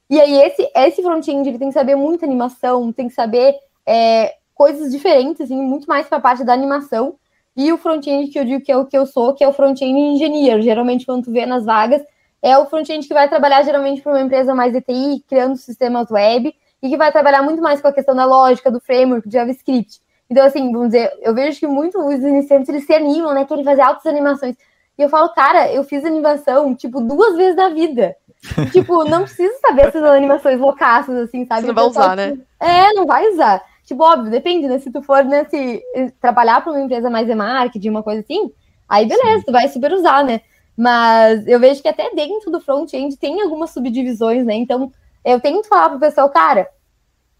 E 0.08 0.20
aí, 0.20 0.34
esse, 0.42 0.70
esse 0.74 1.02
front-end 1.02 1.48
ele 1.48 1.58
tem 1.58 1.68
que 1.68 1.74
saber 1.74 1.96
muita 1.96 2.24
animação, 2.24 2.92
tem 2.92 3.08
que 3.08 3.14
saber 3.14 3.54
é, 3.86 4.34
coisas 4.54 4.90
diferentes, 4.90 5.40
assim, 5.42 5.56
muito 5.56 5.86
mais 5.86 6.06
para 6.06 6.18
a 6.18 6.20
parte 6.20 6.44
da 6.44 6.52
animação. 6.52 7.16
E 7.56 7.72
o 7.72 7.78
front-end 7.78 8.30
que 8.30 8.38
eu 8.38 8.44
digo 8.44 8.64
que 8.64 8.72
é 8.72 8.76
o 8.76 8.86
que 8.86 8.96
eu 8.96 9.06
sou, 9.06 9.34
que 9.34 9.44
é 9.44 9.48
o 9.48 9.52
front-end 9.52 9.98
engenheiro. 9.98 10.62
Geralmente, 10.62 11.06
quando 11.06 11.24
tu 11.24 11.32
vê 11.32 11.46
nas 11.46 11.64
vagas, 11.64 12.02
é 12.44 12.58
o 12.58 12.66
front-end 12.66 13.08
que 13.08 13.14
vai 13.14 13.26
trabalhar 13.26 13.62
geralmente 13.62 14.02
para 14.02 14.12
uma 14.12 14.20
empresa 14.20 14.54
mais 14.54 14.70
de 14.70 14.82
TI, 14.82 15.24
criando 15.26 15.56
sistemas 15.56 16.10
web, 16.10 16.54
e 16.82 16.88
que 16.90 16.96
vai 16.98 17.10
trabalhar 17.10 17.42
muito 17.42 17.62
mais 17.62 17.80
com 17.80 17.88
a 17.88 17.92
questão 17.92 18.14
da 18.14 18.26
lógica, 18.26 18.70
do 18.70 18.78
framework, 18.78 19.26
do 19.26 19.32
JavaScript. 19.32 19.98
Então, 20.28 20.44
assim, 20.44 20.70
vamos 20.70 20.88
dizer, 20.88 21.10
eu 21.22 21.34
vejo 21.34 21.58
que 21.58 21.66
muitos 21.66 21.98
os 22.04 22.22
iniciantes 22.22 22.68
eles 22.68 22.84
se 22.84 22.92
animam, 22.92 23.32
né? 23.32 23.46
Querem 23.46 23.64
fazer 23.64 23.80
altas 23.80 24.04
animações. 24.04 24.56
E 24.98 25.02
eu 25.02 25.08
falo, 25.08 25.30
cara, 25.30 25.72
eu 25.72 25.82
fiz 25.84 26.04
animação, 26.04 26.74
tipo, 26.74 27.00
duas 27.00 27.34
vezes 27.34 27.56
na 27.56 27.70
vida 27.70 28.14
tipo, 28.72 29.04
não 29.04 29.22
precisa 29.22 29.54
saber 29.58 29.86
essas 29.86 30.02
animações 30.02 30.60
loucaças, 30.60 31.16
assim, 31.16 31.46
sabe? 31.46 31.62
Você 31.62 31.66
não 31.68 31.74
vai 31.74 31.84
usar, 31.84 32.14
né? 32.14 32.38
É, 32.60 32.92
não 32.92 33.06
vai 33.06 33.26
usar. 33.30 33.62
Tipo, 33.86 34.04
óbvio, 34.04 34.30
depende, 34.30 34.68
né? 34.68 34.78
Se 34.78 34.92
tu 34.92 35.00
for, 35.00 35.24
né, 35.24 35.44
se 35.44 35.82
trabalhar 36.20 36.62
para 36.62 36.72
uma 36.72 36.82
empresa 36.82 37.08
mais 37.08 37.26
de 37.26 37.34
marketing, 37.34 37.88
uma 37.88 38.02
coisa 38.02 38.20
assim, 38.20 38.52
aí 38.86 39.06
beleza, 39.06 39.38
Sim. 39.38 39.44
tu 39.46 39.52
vai 39.52 39.68
super 39.68 39.92
usar, 39.92 40.22
né? 40.24 40.42
Mas 40.76 41.46
eu 41.46 41.60
vejo 41.60 41.80
que 41.80 41.88
até 41.88 42.10
dentro 42.14 42.50
do 42.50 42.60
front-end 42.60 43.16
tem 43.16 43.40
algumas 43.40 43.70
subdivisões, 43.70 44.44
né? 44.44 44.54
Então, 44.54 44.92
eu 45.24 45.40
tento 45.40 45.68
falar 45.68 45.90
pro 45.90 46.00
pessoal, 46.00 46.28
cara, 46.30 46.68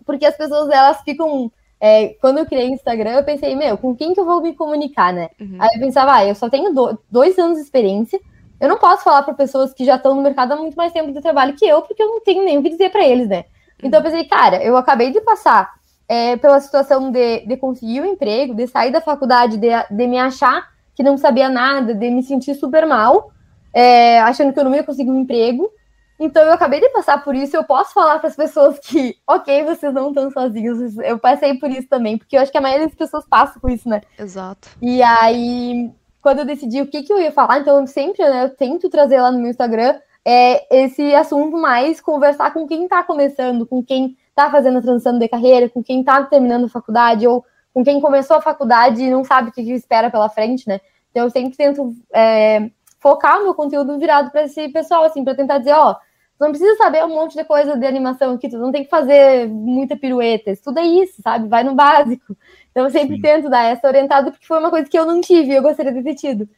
porque 0.05 0.26
as 0.26 0.37
pessoas, 0.37 0.68
elas 0.70 1.01
ficam... 1.03 1.51
É, 1.80 2.14
quando 2.20 2.39
eu 2.39 2.47
criei 2.47 2.68
Instagram, 2.68 3.11
eu 3.11 3.24
pensei, 3.24 3.55
meu, 3.55 3.76
com 3.76 3.95
quem 3.95 4.14
que 4.14 4.20
eu 4.20 4.24
vou 4.24 4.41
me 4.41 4.55
comunicar, 4.55 5.12
né? 5.12 5.28
Uhum. 5.39 5.59
Aí 5.61 5.70
eu 5.74 5.80
pensava, 5.80 6.14
ah, 6.14 6.24
eu 6.24 6.35
só 6.35 6.49
tenho 6.49 6.72
do, 6.72 6.99
dois 7.11 7.39
anos 7.39 7.59
de 7.59 7.64
experiência, 7.64 8.18
eu 8.61 8.68
não 8.68 8.78
posso 8.78 9.05
falar 9.05 9.22
para 9.22 9.35
pessoas 9.35 9.74
que 9.74 9.85
já 9.85 9.97
estão 9.97 10.14
no 10.14 10.22
mercado 10.22 10.53
há 10.53 10.57
muito 10.57 10.76
mais 10.76 10.93
tempo 10.93 11.12
de 11.12 11.20
trabalho 11.20 11.55
que 11.55 11.66
eu, 11.66 11.82
porque 11.82 12.03
eu 12.03 12.09
não 12.09 12.20
tenho 12.20 12.45
nem 12.45 12.57
o 12.57 12.62
que 12.62 12.70
dizer 12.70 12.91
para 12.91 13.07
eles, 13.07 13.28
né? 13.28 13.45
Então 13.82 14.01
eu 14.01 14.05
pensei, 14.05 14.24
cara, 14.24 14.62
eu 14.62 14.76
acabei 14.76 15.11
de 15.11 15.20
passar 15.20 15.74
é, 16.09 16.37
pela 16.37 16.61
situação 16.61 17.11
de, 17.11 17.41
de 17.47 17.57
conseguir 17.57 18.01
o 18.01 18.05
um 18.05 18.07
emprego, 18.07 18.55
de 18.55 18.66
sair 18.66 18.91
da 18.91 19.01
faculdade, 19.01 19.59
de, 19.59 19.68
de 19.91 20.07
me 20.07 20.18
achar 20.18 20.66
que 20.95 21.03
não 21.03 21.16
sabia 21.16 21.49
nada, 21.49 21.95
de 21.95 22.11
me 22.11 22.22
sentir 22.22 22.55
super 22.55 22.86
mal, 22.86 23.30
é, 23.72 24.20
achando 24.20 24.53
que 24.53 24.61
eu 24.61 24.64
não 24.64 24.74
ia 24.74 24.84
conseguir 24.84 25.11
um 25.11 25.20
emprego. 25.20 25.70
Então 26.18 26.42
eu 26.45 26.53
acabei 26.53 26.80
de 26.80 26.88
passar 26.90 27.22
por 27.24 27.34
isso, 27.34 27.57
eu 27.57 27.64
posso 27.64 27.92
falar 27.92 28.18
para 28.20 28.28
as 28.28 28.36
pessoas 28.36 28.78
que, 28.78 29.16
ok, 29.26 29.64
vocês 29.64 29.92
não 29.92 30.09
estão 30.09 30.30
sozinhos, 30.30 30.97
eu 30.99 31.18
passei 31.18 31.59
por 31.59 31.70
isso 31.70 31.88
também, 31.88 32.16
porque 32.16 32.36
eu 32.36 32.40
acho 32.40 32.53
que 32.53 32.59
a 32.59 32.61
maioria 32.61 32.86
das 32.86 32.95
pessoas 32.95 33.26
passa 33.28 33.59
por 33.59 33.70
isso, 33.70 33.88
né? 33.88 34.01
Exato. 34.18 34.68
E 34.80 35.03
aí, 35.03 35.90
quando 36.22 36.38
eu 36.40 36.45
decidi 36.45 36.80
o 36.80 36.86
que, 36.86 37.03
que 37.03 37.12
eu 37.12 37.20
ia 37.20 37.32
falar, 37.32 37.59
então 37.59 37.80
eu 37.80 37.86
sempre, 37.86 38.22
né, 38.22 38.45
eu 38.45 38.51
tento 38.51 38.88
trazer 38.88 39.20
lá 39.20 39.32
no 39.32 39.40
meu 39.40 39.51
Instagram 39.51 39.97
é, 40.24 40.84
esse 40.84 41.14
assunto 41.14 41.57
mais, 41.57 42.01
conversar 42.01 42.53
com 42.53 42.66
quem 42.66 42.84
está 42.84 43.03
começando, 43.03 43.66
com 43.66 43.84
quem 43.84 44.16
está 44.30 44.51
fazendo 44.51 44.78
a 44.78 44.82
transição 44.82 45.18
de 45.18 45.28
carreira, 45.28 45.68
com 45.68 45.82
quem 45.82 46.01
está 46.01 46.22
terminando 46.22 46.64
a 46.64 46.68
faculdade, 46.68 47.26
ou 47.26 47.45
com 47.74 47.84
quem 47.84 48.00
começou 48.00 48.36
a 48.36 48.40
faculdade 48.40 49.02
e 49.02 49.10
não 49.10 49.24
sabe 49.24 49.50
o 49.50 49.52
que, 49.52 49.60
espera 49.72 50.08
pela 50.08 50.28
frente, 50.28 50.66
né? 50.68 50.80
Então 51.10 51.24
eu 51.24 51.30
sempre 51.30 51.56
tento 51.56 51.92
é, 52.14 52.70
focar 53.00 53.40
o 53.40 53.42
meu 53.42 53.54
conteúdo 53.54 53.98
virado 53.98 54.30
para 54.30 54.44
esse 54.44 54.68
pessoal, 54.68 55.02
assim, 55.02 55.24
para 55.24 55.34
tentar 55.34 55.58
dizer, 55.58 55.72
ó, 55.72 55.96
não 56.38 56.50
precisa 56.50 56.76
saber 56.76 57.04
um 57.04 57.08
monte 57.08 57.36
de 57.36 57.44
coisa 57.44 57.76
de 57.76 57.84
animação 57.84 58.34
aqui, 58.34 58.48
tu 58.48 58.58
não 58.58 58.70
tem 58.70 58.84
que 58.84 58.90
fazer 58.90 59.48
muita 59.48 59.96
pirueta, 59.96 60.52
estuda 60.52 60.82
isso, 60.82 61.20
sabe? 61.20 61.48
Vai 61.48 61.64
no 61.64 61.74
básico. 61.74 62.36
Então 62.70 62.84
eu 62.84 62.90
sempre 62.90 63.16
Sim. 63.16 63.22
tento 63.22 63.50
dar 63.50 63.64
essa 63.64 63.86
orientada, 63.88 64.30
porque 64.30 64.46
foi 64.46 64.58
uma 64.58 64.70
coisa 64.70 64.88
que 64.88 64.98
eu 64.98 65.06
não 65.06 65.20
tive 65.20 65.52
e 65.52 65.56
eu 65.56 65.62
gostaria 65.62 65.92
de 65.92 66.02
ter 66.02 66.14
tido. 66.14 66.48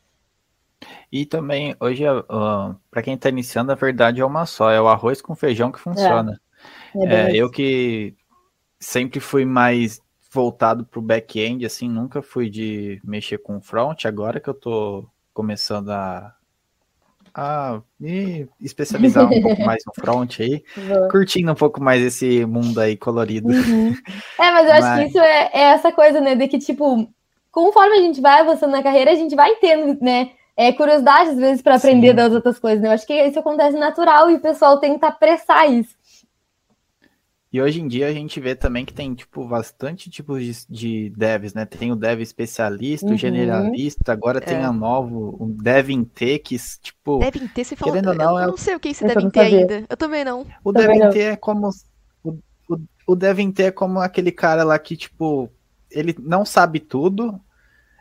E 1.10 1.24
também, 1.24 1.74
hoje, 1.80 2.06
uh, 2.08 2.76
para 2.90 3.02
quem 3.02 3.14
está 3.14 3.28
iniciando, 3.28 3.72
a 3.72 3.74
verdade 3.74 4.20
é 4.20 4.24
uma 4.24 4.44
só, 4.44 4.70
é 4.70 4.80
o 4.80 4.88
arroz 4.88 5.22
com 5.22 5.34
feijão 5.34 5.72
que 5.72 5.80
funciona. 5.80 6.38
É. 6.94 7.06
É, 7.06 7.30
é 7.30 7.36
eu 7.36 7.50
que 7.50 8.14
sempre 8.78 9.20
fui 9.20 9.44
mais 9.44 10.00
voltado 10.36 10.84
para 10.84 10.98
o 10.98 11.02
back-end, 11.02 11.64
assim, 11.64 11.88
nunca 11.88 12.20
fui 12.20 12.50
de 12.50 13.00
mexer 13.02 13.38
com 13.38 13.58
front, 13.58 14.04
agora 14.04 14.38
que 14.38 14.50
eu 14.50 14.52
estou 14.52 15.08
começando 15.32 15.88
a, 15.88 16.34
a 17.34 17.80
me 17.98 18.46
especializar 18.60 19.24
um 19.24 19.40
pouco 19.40 19.62
mais 19.62 19.82
no 19.86 19.94
front 19.94 20.40
aí, 20.40 20.62
curtindo 21.10 21.50
um 21.50 21.54
pouco 21.54 21.82
mais 21.82 22.02
esse 22.02 22.44
mundo 22.44 22.78
aí 22.78 22.98
colorido. 22.98 23.48
Uhum. 23.48 23.94
É, 24.38 24.50
mas 24.50 24.66
eu 24.66 24.72
mas... 24.72 24.84
acho 24.84 25.00
que 25.00 25.08
isso 25.08 25.18
é, 25.18 25.50
é, 25.54 25.62
essa 25.70 25.90
coisa, 25.90 26.20
né, 26.20 26.34
de 26.34 26.46
que, 26.48 26.58
tipo, 26.58 27.08
conforme 27.50 27.96
a 27.96 28.02
gente 28.02 28.20
vai 28.20 28.40
avançando 28.40 28.72
na 28.72 28.82
carreira, 28.82 29.12
a 29.12 29.14
gente 29.14 29.34
vai 29.34 29.54
tendo, 29.54 29.98
né, 30.04 30.32
é, 30.54 30.70
curiosidade 30.70 31.30
às 31.30 31.36
vezes 31.38 31.62
para 31.62 31.76
aprender 31.76 32.10
Sim. 32.10 32.14
das 32.14 32.32
outras 32.34 32.58
coisas, 32.58 32.82
né? 32.82 32.88
Eu 32.88 32.92
acho 32.92 33.06
que 33.06 33.14
isso 33.14 33.38
acontece 33.38 33.78
natural 33.78 34.30
e 34.30 34.34
o 34.34 34.40
pessoal 34.40 34.78
tenta 34.78 35.08
apressar 35.08 35.70
isso. 35.70 35.94
E 37.56 37.62
hoje 37.62 37.80
em 37.80 37.88
dia 37.88 38.06
a 38.06 38.12
gente 38.12 38.38
vê 38.38 38.54
também 38.54 38.84
que 38.84 38.92
tem, 38.92 39.14
tipo, 39.14 39.48
bastante 39.48 40.10
tipos 40.10 40.44
de, 40.44 40.66
de 40.68 41.10
devs, 41.16 41.54
né? 41.54 41.64
Tem 41.64 41.90
o 41.90 41.96
dev 41.96 42.20
especialista, 42.20 43.06
uhum. 43.06 43.14
o 43.14 43.16
generalista, 43.16 44.12
agora 44.12 44.36
é. 44.36 44.40
tem 44.42 44.58
a 44.58 44.70
novo, 44.70 45.34
o 45.40 45.46
dev 45.46 45.88
em 45.88 46.04
T, 46.04 46.38
que, 46.38 46.54
tipo... 46.82 47.18
Dev 47.18 47.36
em 47.36 47.48
T, 47.48 47.64
você 47.64 47.74
fala... 47.74 47.92
Querendo 47.92 48.08
ou 48.08 48.14
não, 48.14 48.38
eu 48.38 48.44
é... 48.44 48.46
não 48.48 48.58
sei 48.58 48.74
o 48.74 48.78
que 48.78 48.88
é 48.88 48.90
esse 48.90 49.06
dev 49.06 49.22
em 49.22 49.30
T 49.30 49.40
ainda. 49.40 49.86
Eu 49.88 49.96
também 49.96 50.22
não. 50.22 50.44
O 50.62 50.70
dev 50.70 50.90
em 50.90 51.08
T 51.08 51.18
é 51.18 51.36
como... 51.36 51.70
O, 52.22 52.32
o, 52.68 52.78
o 53.06 53.16
dev 53.16 53.38
em 53.38 53.50
T 53.50 53.62
é 53.62 53.70
como 53.70 54.00
aquele 54.00 54.32
cara 54.32 54.62
lá 54.62 54.78
que, 54.78 54.94
tipo, 54.94 55.48
ele 55.90 56.14
não 56.20 56.44
sabe 56.44 56.78
tudo, 56.78 57.40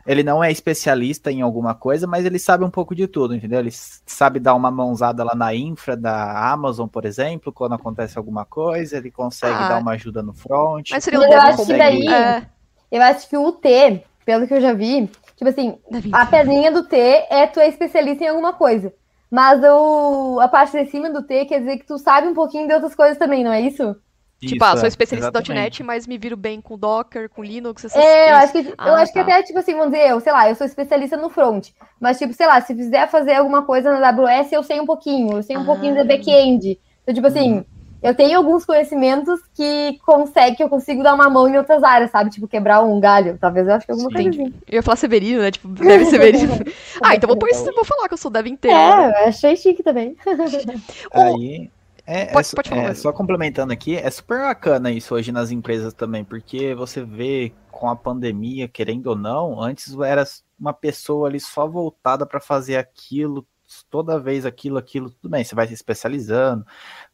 ele 0.06 0.22
não 0.22 0.42
é 0.42 0.50
especialista 0.50 1.30
em 1.32 1.42
alguma 1.42 1.74
coisa, 1.74 2.06
mas 2.06 2.24
ele 2.24 2.38
sabe 2.38 2.64
um 2.64 2.70
pouco 2.70 2.94
de 2.94 3.06
tudo, 3.08 3.34
entendeu? 3.34 3.58
Ele 3.58 3.72
sabe 3.72 4.38
dar 4.38 4.54
uma 4.54 4.70
mãozada 4.70 5.24
lá 5.24 5.34
na 5.34 5.54
infra 5.54 5.96
da 5.96 6.50
Amazon, 6.52 6.86
por 6.86 7.04
exemplo, 7.04 7.52
quando 7.52 7.74
acontece 7.74 8.16
alguma 8.16 8.44
coisa, 8.44 8.96
ele 8.98 9.10
consegue 9.10 9.54
ah, 9.54 9.68
dar 9.68 9.78
uma 9.80 9.92
ajuda 9.92 10.22
no 10.22 10.32
front. 10.32 10.90
Mas 10.92 11.02
seria 11.02 11.18
um 11.18 11.24
eu 11.24 11.40
acho 11.40 11.66
que 11.66 11.76
daí, 11.76 12.08
é... 12.08 12.46
eu 12.90 13.02
acho 13.02 13.28
que 13.28 13.36
o 13.36 13.50
T, 13.50 14.02
pelo 14.24 14.46
que 14.46 14.54
eu 14.54 14.60
já 14.60 14.72
vi, 14.72 15.10
tipo 15.36 15.48
assim, 15.48 15.76
a 16.12 16.24
perninha 16.24 16.70
do 16.70 16.84
T 16.84 16.96
é 16.96 17.46
tu 17.46 17.58
é 17.58 17.68
especialista 17.68 18.24
em 18.24 18.28
alguma 18.28 18.52
coisa. 18.52 18.94
Mas 19.28 19.60
o, 19.64 20.38
a 20.40 20.46
parte 20.46 20.72
de 20.72 20.88
cima 20.88 21.10
do 21.10 21.22
T 21.22 21.46
quer 21.46 21.58
dizer 21.58 21.78
que 21.78 21.86
tu 21.86 21.98
sabe 21.98 22.28
um 22.28 22.34
pouquinho 22.34 22.68
de 22.68 22.74
outras 22.74 22.94
coisas 22.94 23.18
também, 23.18 23.42
não 23.42 23.52
é 23.52 23.60
isso? 23.60 23.96
Tipo, 24.40 24.64
ah, 24.64 24.76
sou 24.76 24.86
especialista 24.86 25.30
em 25.40 25.54
.NET, 25.54 25.82
mas 25.82 26.06
me 26.06 26.18
viro 26.18 26.36
bem 26.36 26.60
com 26.60 26.76
Docker, 26.76 27.28
com 27.30 27.42
Linux, 27.42 27.86
essas 27.86 28.02
É, 28.02 28.32
eu 28.32 28.36
acho 28.36 28.52
que, 28.52 28.74
ah, 28.76 28.88
eu 28.88 28.94
acho 28.94 29.12
tá. 29.12 29.24
que 29.24 29.30
até, 29.30 29.42
tipo 29.42 29.58
assim, 29.58 29.74
vamos 29.74 29.92
dizer, 29.92 30.10
eu, 30.10 30.20
sei 30.20 30.32
lá, 30.32 30.48
eu 30.48 30.54
sou 30.54 30.66
especialista 30.66 31.16
no 31.16 31.30
front, 31.30 31.68
mas, 31.98 32.18
tipo, 32.18 32.34
sei 32.34 32.46
lá, 32.46 32.60
se 32.60 32.74
fizer 32.74 33.08
fazer 33.08 33.34
alguma 33.34 33.62
coisa 33.62 33.98
na 33.98 34.08
AWS, 34.08 34.52
eu 34.52 34.62
sei 34.62 34.78
um 34.78 34.84
pouquinho, 34.84 35.38
eu 35.38 35.42
sei 35.42 35.56
um 35.56 35.62
ah. 35.62 35.64
pouquinho 35.64 35.94
de 35.94 36.04
back-end. 36.04 36.78
Então, 37.02 37.14
tipo 37.14 37.26
assim, 37.26 37.54
uhum. 37.54 37.64
eu 38.02 38.14
tenho 38.14 38.36
alguns 38.36 38.66
conhecimentos 38.66 39.40
que 39.54 39.98
consegue, 40.04 40.56
que 40.56 40.62
eu 40.62 40.68
consigo 40.68 41.02
dar 41.02 41.14
uma 41.14 41.30
mão 41.30 41.48
em 41.48 41.56
outras 41.56 41.82
áreas, 41.82 42.10
sabe? 42.10 42.28
Tipo, 42.28 42.46
quebrar 42.46 42.82
um 42.82 43.00
galho, 43.00 43.38
talvez 43.40 43.66
eu 43.66 43.72
acho 43.72 43.86
que 43.86 43.92
alguma 43.92 44.10
Sim. 44.10 44.14
coisa 44.16 44.28
assim. 44.28 44.54
Eu 44.68 44.74
ia 44.74 44.82
falar 44.82 44.96
Severino, 44.96 45.40
né? 45.40 45.50
Tipo, 45.50 45.68
deve 45.68 46.04
Severino. 46.04 46.52
ah, 47.02 47.14
então 47.14 47.26
vou, 47.26 47.48
isso, 47.48 47.64
vou 47.74 47.84
falar 47.86 48.06
que 48.06 48.14
eu 48.14 48.18
sou 48.18 48.30
dev 48.30 48.46
inteiro. 48.48 48.76
É, 48.76 49.28
achei 49.28 49.56
chique 49.56 49.82
também. 49.82 50.14
Aí... 51.10 51.70
É, 52.06 52.26
pode, 52.26 52.48
é, 52.48 52.54
pode 52.54 52.68
falar. 52.68 52.82
É, 52.84 52.94
só 52.94 53.12
complementando 53.12 53.72
aqui, 53.72 53.96
é 53.96 54.08
super 54.10 54.38
bacana 54.40 54.90
isso 54.92 55.14
hoje 55.14 55.32
nas 55.32 55.50
empresas 55.50 55.92
também, 55.92 56.24
porque 56.24 56.74
você 56.74 57.02
vê 57.04 57.52
com 57.70 57.88
a 57.90 57.96
pandemia, 57.96 58.68
querendo 58.68 59.08
ou 59.08 59.16
não, 59.16 59.60
antes 59.60 59.94
era 59.98 60.24
uma 60.58 60.72
pessoa 60.72 61.28
ali 61.28 61.40
só 61.40 61.66
voltada 61.66 62.24
para 62.24 62.40
fazer 62.40 62.76
aquilo, 62.76 63.46
toda 63.90 64.18
vez 64.18 64.46
aquilo, 64.46 64.78
aquilo, 64.78 65.10
tudo 65.10 65.30
bem, 65.30 65.44
você 65.44 65.54
vai 65.54 65.66
se 65.66 65.74
especializando, 65.74 66.64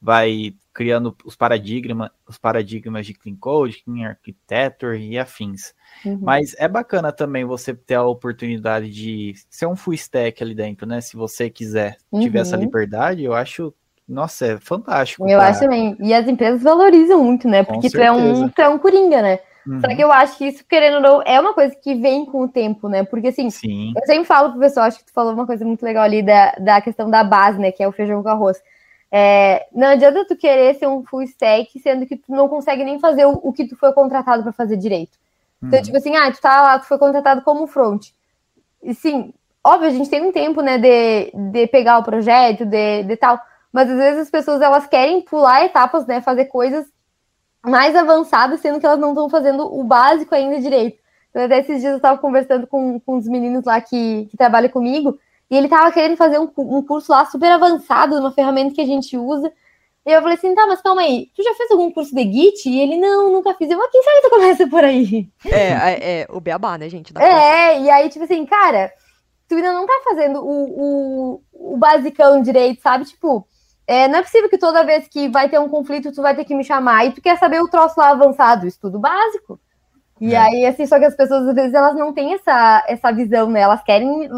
vai 0.00 0.54
criando 0.72 1.16
os 1.24 1.34
paradigmas, 1.34 2.10
os 2.26 2.38
paradigmas 2.38 3.06
de 3.06 3.14
Clean 3.14 3.36
Code, 3.36 3.82
Clean 3.82 4.08
Architecture 4.08 4.98
e 4.98 5.18
afins. 5.18 5.74
Uhum. 6.04 6.18
Mas 6.20 6.54
é 6.58 6.68
bacana 6.68 7.12
também 7.12 7.44
você 7.44 7.74
ter 7.74 7.94
a 7.94 8.04
oportunidade 8.04 8.90
de 8.90 9.34
ser 9.50 9.66
um 9.66 9.76
full 9.76 9.94
stack 9.94 10.42
ali 10.42 10.54
dentro, 10.54 10.86
né? 10.86 11.00
Se 11.00 11.16
você 11.16 11.50
quiser, 11.50 11.96
uhum. 12.10 12.20
tiver 12.20 12.40
essa 12.40 12.56
uhum. 12.56 12.62
liberdade, 12.62 13.24
eu 13.24 13.34
acho 13.34 13.74
nossa, 14.12 14.46
é 14.46 14.58
fantástico. 14.58 15.26
Eu 15.28 15.40
acho 15.40 15.60
também. 15.60 15.96
E 15.98 16.12
as 16.12 16.28
empresas 16.28 16.62
valorizam 16.62 17.22
muito, 17.22 17.48
né? 17.48 17.62
Porque 17.62 17.88
tu 17.88 18.00
é, 18.00 18.12
um, 18.12 18.48
tu 18.48 18.60
é 18.60 18.68
um 18.68 18.78
coringa, 18.78 19.22
né? 19.22 19.38
Uhum. 19.66 19.80
Só 19.80 19.88
que 19.88 20.02
eu 20.02 20.12
acho 20.12 20.36
que 20.36 20.46
isso, 20.46 20.64
querendo 20.68 20.96
ou 20.96 21.00
não, 21.00 21.22
é 21.22 21.40
uma 21.40 21.54
coisa 21.54 21.74
que 21.74 21.94
vem 21.94 22.26
com 22.26 22.42
o 22.42 22.48
tempo, 22.48 22.88
né? 22.88 23.04
Porque 23.04 23.28
assim, 23.28 23.48
Sim. 23.48 23.92
eu 23.96 24.06
sempre 24.06 24.24
falo 24.24 24.50
pro 24.50 24.60
pessoal, 24.60 24.86
acho 24.86 24.98
que 24.98 25.06
tu 25.06 25.12
falou 25.12 25.32
uma 25.32 25.46
coisa 25.46 25.64
muito 25.64 25.82
legal 25.82 26.02
ali 26.02 26.22
da, 26.22 26.52
da 26.58 26.80
questão 26.80 27.08
da 27.08 27.24
base, 27.24 27.58
né? 27.58 27.72
Que 27.72 27.82
é 27.82 27.88
o 27.88 27.92
feijão 27.92 28.22
com 28.22 28.28
arroz. 28.28 28.60
É, 29.10 29.66
não 29.72 29.88
adianta 29.88 30.26
tu 30.26 30.36
querer 30.36 30.74
ser 30.74 30.88
um 30.88 31.04
full 31.04 31.22
stack, 31.22 31.78
sendo 31.80 32.06
que 32.06 32.16
tu 32.16 32.32
não 32.32 32.48
consegue 32.48 32.84
nem 32.84 32.98
fazer 32.98 33.24
o, 33.24 33.40
o 33.42 33.52
que 33.52 33.66
tu 33.66 33.76
foi 33.76 33.92
contratado 33.92 34.42
para 34.42 34.52
fazer 34.52 34.76
direito. 34.76 35.16
Então, 35.62 35.78
uhum. 35.78 35.84
tipo 35.84 35.96
assim, 35.96 36.16
ah, 36.16 36.30
tu 36.30 36.40
tá 36.40 36.62
lá, 36.62 36.78
tu 36.78 36.86
foi 36.86 36.98
contratado 36.98 37.42
como 37.42 37.66
front. 37.66 38.08
E 38.82 38.94
sim, 38.94 39.32
óbvio, 39.64 39.88
a 39.88 39.92
gente 39.92 40.10
tem 40.10 40.22
um 40.22 40.32
tempo, 40.32 40.60
né, 40.60 40.76
de, 40.76 41.30
de 41.52 41.66
pegar 41.68 41.98
o 41.98 42.02
projeto, 42.02 42.66
de, 42.66 43.04
de 43.04 43.16
tal. 43.16 43.40
Mas 43.72 43.90
às 43.90 43.96
vezes 43.96 44.20
as 44.22 44.30
pessoas 44.30 44.60
elas 44.60 44.86
querem 44.86 45.22
pular 45.22 45.64
etapas, 45.64 46.06
né? 46.06 46.20
Fazer 46.20 46.44
coisas 46.46 46.86
mais 47.64 47.94
avançadas, 47.94 48.60
sendo 48.60 48.78
que 48.78 48.86
elas 48.86 48.98
não 48.98 49.10
estão 49.10 49.28
fazendo 49.30 49.62
o 49.72 49.82
básico 49.84 50.34
ainda 50.34 50.60
direito. 50.60 50.98
Então, 51.30 51.44
até 51.44 51.60
esses 51.60 51.80
dias 51.80 51.92
eu 51.92 51.96
estava 51.96 52.18
conversando 52.18 52.66
com, 52.66 53.00
com 53.00 53.16
os 53.16 53.26
meninos 53.26 53.64
lá 53.64 53.80
que, 53.80 54.26
que 54.30 54.36
trabalham 54.36 54.68
comigo, 54.68 55.18
e 55.50 55.56
ele 55.56 55.66
estava 55.66 55.90
querendo 55.92 56.16
fazer 56.16 56.38
um, 56.38 56.50
um 56.56 56.82
curso 56.82 57.12
lá 57.12 57.24
super 57.26 57.50
avançado, 57.50 58.18
uma 58.18 58.32
ferramenta 58.32 58.74
que 58.74 58.80
a 58.80 58.86
gente 58.86 59.16
usa. 59.16 59.50
E 60.04 60.10
eu 60.10 60.20
falei 60.20 60.36
assim, 60.36 60.54
tá, 60.54 60.66
mas 60.66 60.82
calma 60.82 61.02
aí, 61.02 61.30
tu 61.34 61.42
já 61.42 61.54
fez 61.54 61.70
algum 61.70 61.90
curso 61.92 62.14
de 62.14 62.22
Git? 62.24 62.68
E 62.68 62.80
ele, 62.80 62.96
não, 62.96 63.32
nunca 63.32 63.54
fiz. 63.54 63.70
Eu, 63.70 63.78
mas 63.78 63.90
quem 63.90 64.02
sabe 64.02 64.22
tu 64.22 64.30
começa 64.30 64.66
por 64.66 64.82
aí? 64.82 65.28
É, 65.46 65.68
é, 65.68 66.20
é 66.22 66.26
o 66.28 66.40
beabá, 66.40 66.76
né, 66.76 66.88
gente? 66.88 67.14
é, 67.16 67.80
e 67.80 67.88
aí, 67.88 68.08
tipo 68.08 68.24
assim, 68.24 68.44
cara, 68.44 68.92
tu 69.48 69.54
ainda 69.54 69.72
não 69.72 69.86
tá 69.86 70.00
fazendo 70.04 70.44
o, 70.44 71.36
o, 71.36 71.74
o 71.74 71.76
basicão 71.76 72.42
direito, 72.42 72.82
sabe? 72.82 73.04
Tipo, 73.04 73.46
é, 73.86 74.08
não 74.08 74.18
é 74.18 74.22
possível 74.22 74.48
que 74.48 74.58
toda 74.58 74.84
vez 74.84 75.08
que 75.08 75.28
vai 75.28 75.48
ter 75.48 75.58
um 75.58 75.68
conflito, 75.68 76.12
tu 76.12 76.22
vai 76.22 76.34
ter 76.34 76.44
que 76.44 76.54
me 76.54 76.64
chamar. 76.64 77.06
E 77.06 77.12
tu 77.12 77.20
quer 77.20 77.36
saber 77.38 77.60
o 77.60 77.68
troço 77.68 77.98
lá 77.98 78.10
avançado, 78.10 78.66
estudo 78.66 78.98
básico. 78.98 79.58
E 80.20 80.34
é. 80.34 80.38
aí, 80.38 80.66
assim, 80.66 80.86
só 80.86 80.98
que 81.00 81.04
as 81.04 81.16
pessoas, 81.16 81.48
às 81.48 81.54
vezes, 81.54 81.74
elas 81.74 81.96
não 81.96 82.12
têm 82.12 82.34
essa, 82.34 82.84
essa 82.86 83.10
visão, 83.10 83.50
né? 83.50 83.60
Elas 83.60 83.82
querem 83.82 84.28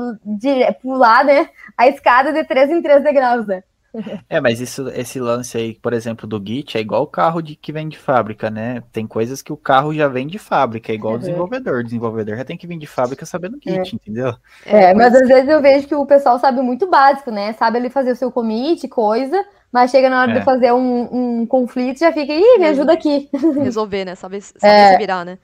pular, 0.81 1.25
né, 1.25 1.51
a 1.77 1.87
escada 1.87 2.33
de 2.33 2.43
três 2.45 2.71
em 2.71 2.81
três 2.81 3.03
degraus, 3.03 3.47
né? 3.47 3.63
É, 4.29 4.41
mas 4.41 4.61
isso, 4.61 4.89
esse 4.89 5.21
lance 5.21 5.57
aí, 5.57 5.75
por 5.75 5.93
exemplo, 5.93 6.27
do 6.27 6.43
Git, 6.45 6.77
é 6.77 6.81
igual 6.81 7.03
o 7.03 7.07
carro 7.07 7.41
de, 7.41 7.55
que 7.55 7.73
vem 7.73 7.89
de 7.89 7.99
fábrica, 7.99 8.51
né? 8.51 8.83
Tem 8.93 9.07
coisas 9.07 9.43
que 9.43 9.53
o 9.53 9.57
carro 9.57 9.95
já 9.95 10.09
vem 10.09 10.27
de 10.27 10.39
fábrica, 10.39 10.91
é 10.91 10.95
igual 10.95 11.13
o 11.13 11.17
uhum. 11.17 11.21
desenvolvedor. 11.21 11.81
O 11.81 11.85
desenvolvedor 11.85 12.37
já 12.37 12.45
tem 12.45 12.57
que 12.57 12.67
vir 12.67 12.79
de 12.79 12.87
fábrica 12.87 13.25
sabendo 13.25 13.59
Git, 13.63 13.93
é. 13.93 13.95
entendeu? 13.95 14.35
É, 14.67 14.95
mas 14.95 15.15
às 15.15 15.29
vezes 15.29 15.49
eu 15.49 15.61
vejo 15.61 15.87
que 15.87 15.95
o 15.95 16.07
pessoal 16.07 16.39
sabe 16.39 16.61
muito 16.61 16.89
básico, 16.89 17.31
né? 17.31 17.53
Sabe 17.53 17.79
ali 17.79 17.91
fazer 17.91 18.13
o 18.13 18.17
seu 18.17 18.33
commit, 18.33 18.89
coisa, 18.89 19.45
mas 19.73 19.91
chega 19.91 20.11
na 20.11 20.23
hora 20.23 20.33
é. 20.33 20.39
de 20.39 20.45
fazer 20.45 20.73
um, 20.73 21.41
um 21.41 21.47
conflito 21.47 22.01
já 22.01 22.13
fica, 22.13 22.33
ih, 22.33 22.59
me 22.59 22.67
ajuda 22.67 22.93
aqui. 22.93 23.29
Resolver, 23.63 24.05
né? 24.05 24.15
Saber, 24.15 24.43
saber 24.43 24.67
é. 24.67 24.93
se 24.93 24.99
virar, 24.99 25.25
né? 25.25 25.39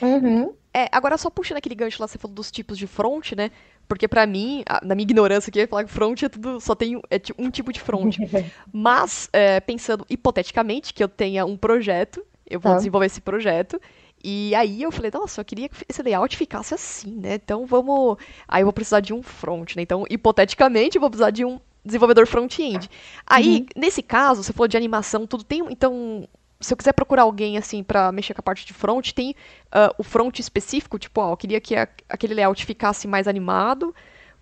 Uhum. 0.00 0.52
É, 0.72 0.86
agora 0.92 1.16
só 1.16 1.30
puxando 1.30 1.58
aquele 1.58 1.74
gancho 1.74 2.00
lá, 2.00 2.06
você 2.06 2.18
falou 2.18 2.34
dos 2.34 2.50
tipos 2.50 2.78
de 2.78 2.86
front, 2.86 3.32
né? 3.32 3.50
Porque 3.88 4.06
para 4.06 4.26
mim, 4.26 4.62
na 4.82 4.94
minha 4.94 5.04
ignorância 5.04 5.48
aqui, 5.48 5.58
eu 5.58 5.62
ia 5.62 5.68
falar 5.68 5.84
que 5.84 5.90
front 5.90 6.22
é 6.22 6.28
tudo, 6.28 6.60
só 6.60 6.74
tem 6.74 7.00
é 7.10 7.20
um 7.38 7.50
tipo 7.50 7.72
de 7.72 7.80
front. 7.80 8.16
Mas, 8.70 9.30
é, 9.32 9.58
pensando 9.60 10.04
hipoteticamente 10.10 10.92
que 10.92 11.02
eu 11.02 11.08
tenha 11.08 11.46
um 11.46 11.56
projeto, 11.56 12.22
eu 12.48 12.60
vou 12.60 12.72
ah. 12.72 12.76
desenvolver 12.76 13.06
esse 13.06 13.20
projeto, 13.20 13.80
e 14.22 14.54
aí 14.54 14.82
eu 14.82 14.90
falei, 14.90 15.10
nossa, 15.12 15.40
eu 15.40 15.44
queria 15.44 15.68
que 15.68 15.84
esse 15.88 16.02
layout 16.02 16.36
ficasse 16.36 16.74
assim, 16.74 17.14
né? 17.16 17.34
Então 17.34 17.64
vamos. 17.66 18.16
Aí 18.46 18.62
eu 18.62 18.66
vou 18.66 18.72
precisar 18.72 19.00
de 19.00 19.14
um 19.14 19.22
front, 19.22 19.76
né? 19.76 19.82
Então, 19.82 20.04
hipoteticamente, 20.10 20.96
eu 20.96 21.00
vou 21.00 21.08
precisar 21.08 21.30
de 21.30 21.44
um 21.44 21.60
desenvolvedor 21.84 22.26
front-end. 22.26 22.90
Aí, 23.26 23.60
uhum. 23.60 23.66
nesse 23.80 24.02
caso, 24.02 24.42
você 24.42 24.52
falou 24.52 24.68
de 24.68 24.76
animação, 24.76 25.26
tudo 25.26 25.44
tem. 25.44 25.64
Então, 25.70 26.28
se 26.60 26.72
eu 26.72 26.76
quiser 26.76 26.92
procurar 26.92 27.22
alguém 27.22 27.56
assim 27.56 27.82
para 27.82 28.10
mexer 28.10 28.34
com 28.34 28.40
a 28.40 28.42
parte 28.42 28.66
de 28.66 28.74
front, 28.74 29.12
tem 29.12 29.30
uh, 29.66 29.94
o 29.96 30.02
front 30.02 30.38
específico, 30.38 30.98
tipo, 30.98 31.20
ó, 31.20 31.32
eu 31.32 31.36
queria 31.36 31.60
que 31.60 31.76
a, 31.76 31.88
aquele 32.08 32.34
layout 32.34 32.64
ficasse 32.64 33.06
mais 33.06 33.28
animado, 33.28 33.94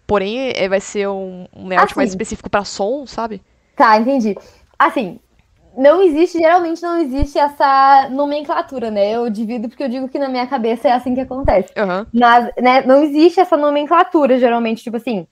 porém 0.06 0.52
é, 0.54 0.68
vai 0.68 0.80
ser 0.80 1.08
um, 1.08 1.46
um 1.54 1.68
layout 1.68 1.90
assim. 1.90 2.00
mais 2.00 2.10
específico 2.10 2.48
para 2.48 2.64
som, 2.64 3.06
sabe? 3.06 3.42
Tá, 3.76 3.98
entendi. 3.98 4.34
Assim, 4.78 5.20
não 5.76 6.00
existe, 6.00 6.38
geralmente 6.38 6.80
não 6.80 6.98
existe 6.98 7.38
essa 7.38 8.08
nomenclatura, 8.10 8.90
né? 8.90 9.10
Eu 9.10 9.28
divido 9.28 9.68
porque 9.68 9.84
eu 9.84 9.88
digo 9.88 10.08
que 10.08 10.18
na 10.18 10.28
minha 10.28 10.46
cabeça 10.46 10.88
é 10.88 10.92
assim 10.92 11.14
que 11.14 11.20
acontece. 11.20 11.70
Uhum. 11.76 12.06
Mas, 12.14 12.50
né, 12.56 12.80
não 12.86 13.02
existe 13.02 13.40
essa 13.40 13.58
nomenclatura, 13.58 14.38
geralmente, 14.38 14.82
tipo 14.82 14.96
assim. 14.96 15.26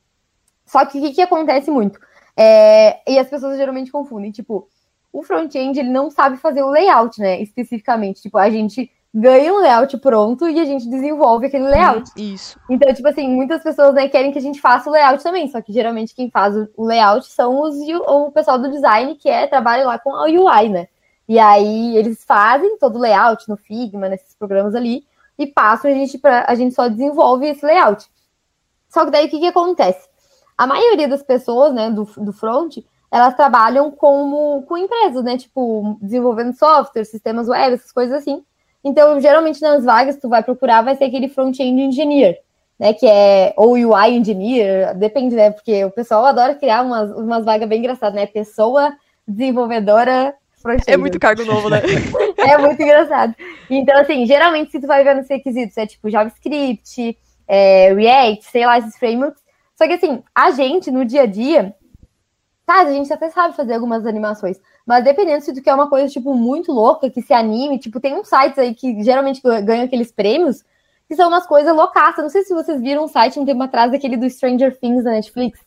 Só 0.67 0.85
que 0.85 0.99
o 0.99 1.01
que, 1.01 1.13
que 1.13 1.23
acontece 1.23 1.71
muito? 1.71 1.99
É, 2.37 3.01
e 3.11 3.19
as 3.19 3.29
pessoas 3.29 3.57
geralmente 3.57 3.91
confundem, 3.91 4.31
tipo, 4.31 4.69
o 5.15 5.23
front-end 5.23 5.79
ele 5.79 5.91
não 5.91 6.11
sabe 6.11 6.37
fazer 6.37 6.65
o 6.65 6.71
layout, 6.71 7.21
né? 7.21 7.41
Especificamente. 7.41 8.21
Tipo, 8.21 8.37
a 8.37 8.51
gente 8.51 8.91
ganha 9.15 9.55
um 9.55 9.59
layout 9.59 9.97
pronto 9.99 10.49
e 10.49 10.59
a 10.59 10.65
gente 10.65 10.91
desenvolve 10.91 11.47
aquele 11.47 11.69
layout. 11.69 12.11
Isso. 12.17 12.59
Então, 12.69 12.93
tipo 12.93 13.07
assim, 13.07 13.29
muitas 13.29 13.63
pessoas 13.63 13.95
né, 13.95 14.09
querem 14.09 14.33
que 14.33 14.39
a 14.39 14.43
gente 14.43 14.61
faça 14.61 14.91
o 14.91 14.93
layout 14.93 15.23
também, 15.23 15.47
só 15.47 15.63
que 15.63 15.73
geralmente 15.73 16.17
quem 16.17 16.29
faz 16.29 16.57
o 16.77 16.85
layout 16.85 17.29
são 17.29 17.61
os, 17.61 17.77
o 18.09 18.33
pessoal 18.33 18.59
do 18.59 18.73
design, 18.73 19.15
que 19.15 19.29
é 19.29 19.47
trabalha 19.47 19.87
lá 19.87 20.01
com 20.01 20.13
a 20.13 20.25
UI, 20.25 20.69
né? 20.69 20.89
E 21.29 21.39
aí 21.39 21.97
eles 21.97 22.25
fazem 22.25 22.77
todo 22.77 22.97
o 22.97 23.01
layout 23.01 23.49
no 23.49 23.57
Figma, 23.57 24.09
nesses 24.09 24.35
programas 24.35 24.75
ali, 24.75 25.07
e 25.39 25.47
passam 25.47 25.93
a 25.93 25.95
gente 25.95 26.19
para 26.19 26.45
a 26.49 26.55
gente 26.57 26.75
só 26.75 26.89
desenvolve 26.89 27.47
esse 27.47 27.65
layout. 27.65 28.05
Só 28.89 29.05
que 29.05 29.13
daí 29.13 29.27
o 29.27 29.31
que, 29.31 29.39
que 29.39 29.47
acontece? 29.47 30.09
A 30.59 30.67
maioria 30.67 31.07
das 31.07 31.23
pessoas, 31.23 31.73
né, 31.73 31.89
do, 31.89 32.05
do 32.17 32.33
front, 32.33 32.79
elas 33.15 33.37
trabalham 33.37 33.93
como, 33.93 34.63
com 34.63 34.77
empresas, 34.77 35.23
né? 35.23 35.39
Tipo, 35.39 35.97
desenvolvendo 36.03 36.53
software, 36.53 37.05
sistemas 37.05 37.49
web, 37.49 37.75
essas 37.75 37.93
coisas 37.93 38.19
assim. 38.19 38.43
Então, 38.83 39.21
geralmente 39.21 39.63
nas 39.63 39.85
vagas 39.85 40.17
que 40.17 40.23
tu 40.23 40.29
vai 40.29 40.43
procurar 40.43 40.83
vai 40.83 40.97
ser 40.97 41.05
aquele 41.05 41.29
front-end 41.29 41.81
engineer, 41.81 42.41
né? 42.77 42.93
Que 42.93 43.07
é 43.07 43.55
ou 43.57 43.75
UI 43.75 44.17
engineer, 44.17 44.97
depende, 44.97 45.37
né? 45.37 45.53
Porque 45.53 45.85
o 45.85 45.93
pessoal 45.93 46.25
adora 46.27 46.57
criar 46.57 46.83
umas, 46.83 47.13
umas 47.13 47.45
vagas 47.45 47.69
bem 47.69 47.79
engraçadas, 47.79 48.17
né? 48.17 48.27
Pessoa 48.27 48.93
desenvolvedora 49.29 50.35
front-end. 50.61 50.91
É 50.91 50.97
muito 50.97 51.21
cargo 51.21 51.45
novo, 51.45 51.71
né? 51.71 51.83
é 52.37 52.59
muito 52.59 52.83
engraçado. 52.83 53.33
Então, 53.71 53.97
assim, 53.97 54.27
geralmente 54.27 54.73
se 54.73 54.81
tu 54.81 54.89
vai 54.89 55.05
ver 55.05 55.15
nos 55.15 55.29
requisitos 55.29 55.77
é 55.77 55.87
tipo 55.87 56.11
JavaScript, 56.11 57.17
é, 57.47 57.95
React, 57.95 58.45
sei 58.47 58.67
lá, 58.67 58.77
esses 58.77 58.99
frameworks. 58.99 59.41
Só 59.77 59.87
que 59.87 59.93
assim, 59.93 60.21
a 60.35 60.51
gente 60.51 60.91
no 60.91 61.05
dia 61.05 61.23
a 61.23 61.27
dia 61.27 61.77
Tá, 62.67 62.81
a 62.81 62.91
gente 62.91 63.13
até 63.13 63.29
sabe 63.29 63.55
fazer 63.55 63.75
algumas 63.75 64.07
animações, 64.07 64.59
mas 64.87 65.05
dependendo 65.05 65.45
se 65.45 65.53
tu 65.53 65.63
quer 65.63 65.75
uma 65.75 65.89
coisa, 65.89 66.09
tipo, 66.11 66.35
muito 66.35 66.73
louca, 66.73 67.11
que 67.11 67.21
se 67.21 67.33
anime, 67.33 67.79
tipo, 67.79 68.01
tem 68.01 68.15
uns 68.15 68.29
sites 68.29 68.59
aí 68.59 68.75
que 68.75 69.03
geralmente 69.03 69.43
ganham 69.63 69.85
aqueles 69.85 70.11
prêmios, 70.11 70.65
que 71.07 71.15
são 71.15 71.29
umas 71.29 71.47
coisas 71.47 71.75
loucas. 71.75 72.17
Não 72.17 72.31
sei 72.31 72.43
se 72.43 72.55
vocês 72.55 72.81
viram 72.81 73.05
um 73.05 73.09
site 73.09 73.39
um 73.39 73.45
tempo 73.45 73.63
atrás, 73.63 73.93
daquele 73.93 74.17
do 74.17 74.29
Stranger 74.29 74.79
Things 74.79 75.05
da 75.05 75.11
Netflix. 75.11 75.61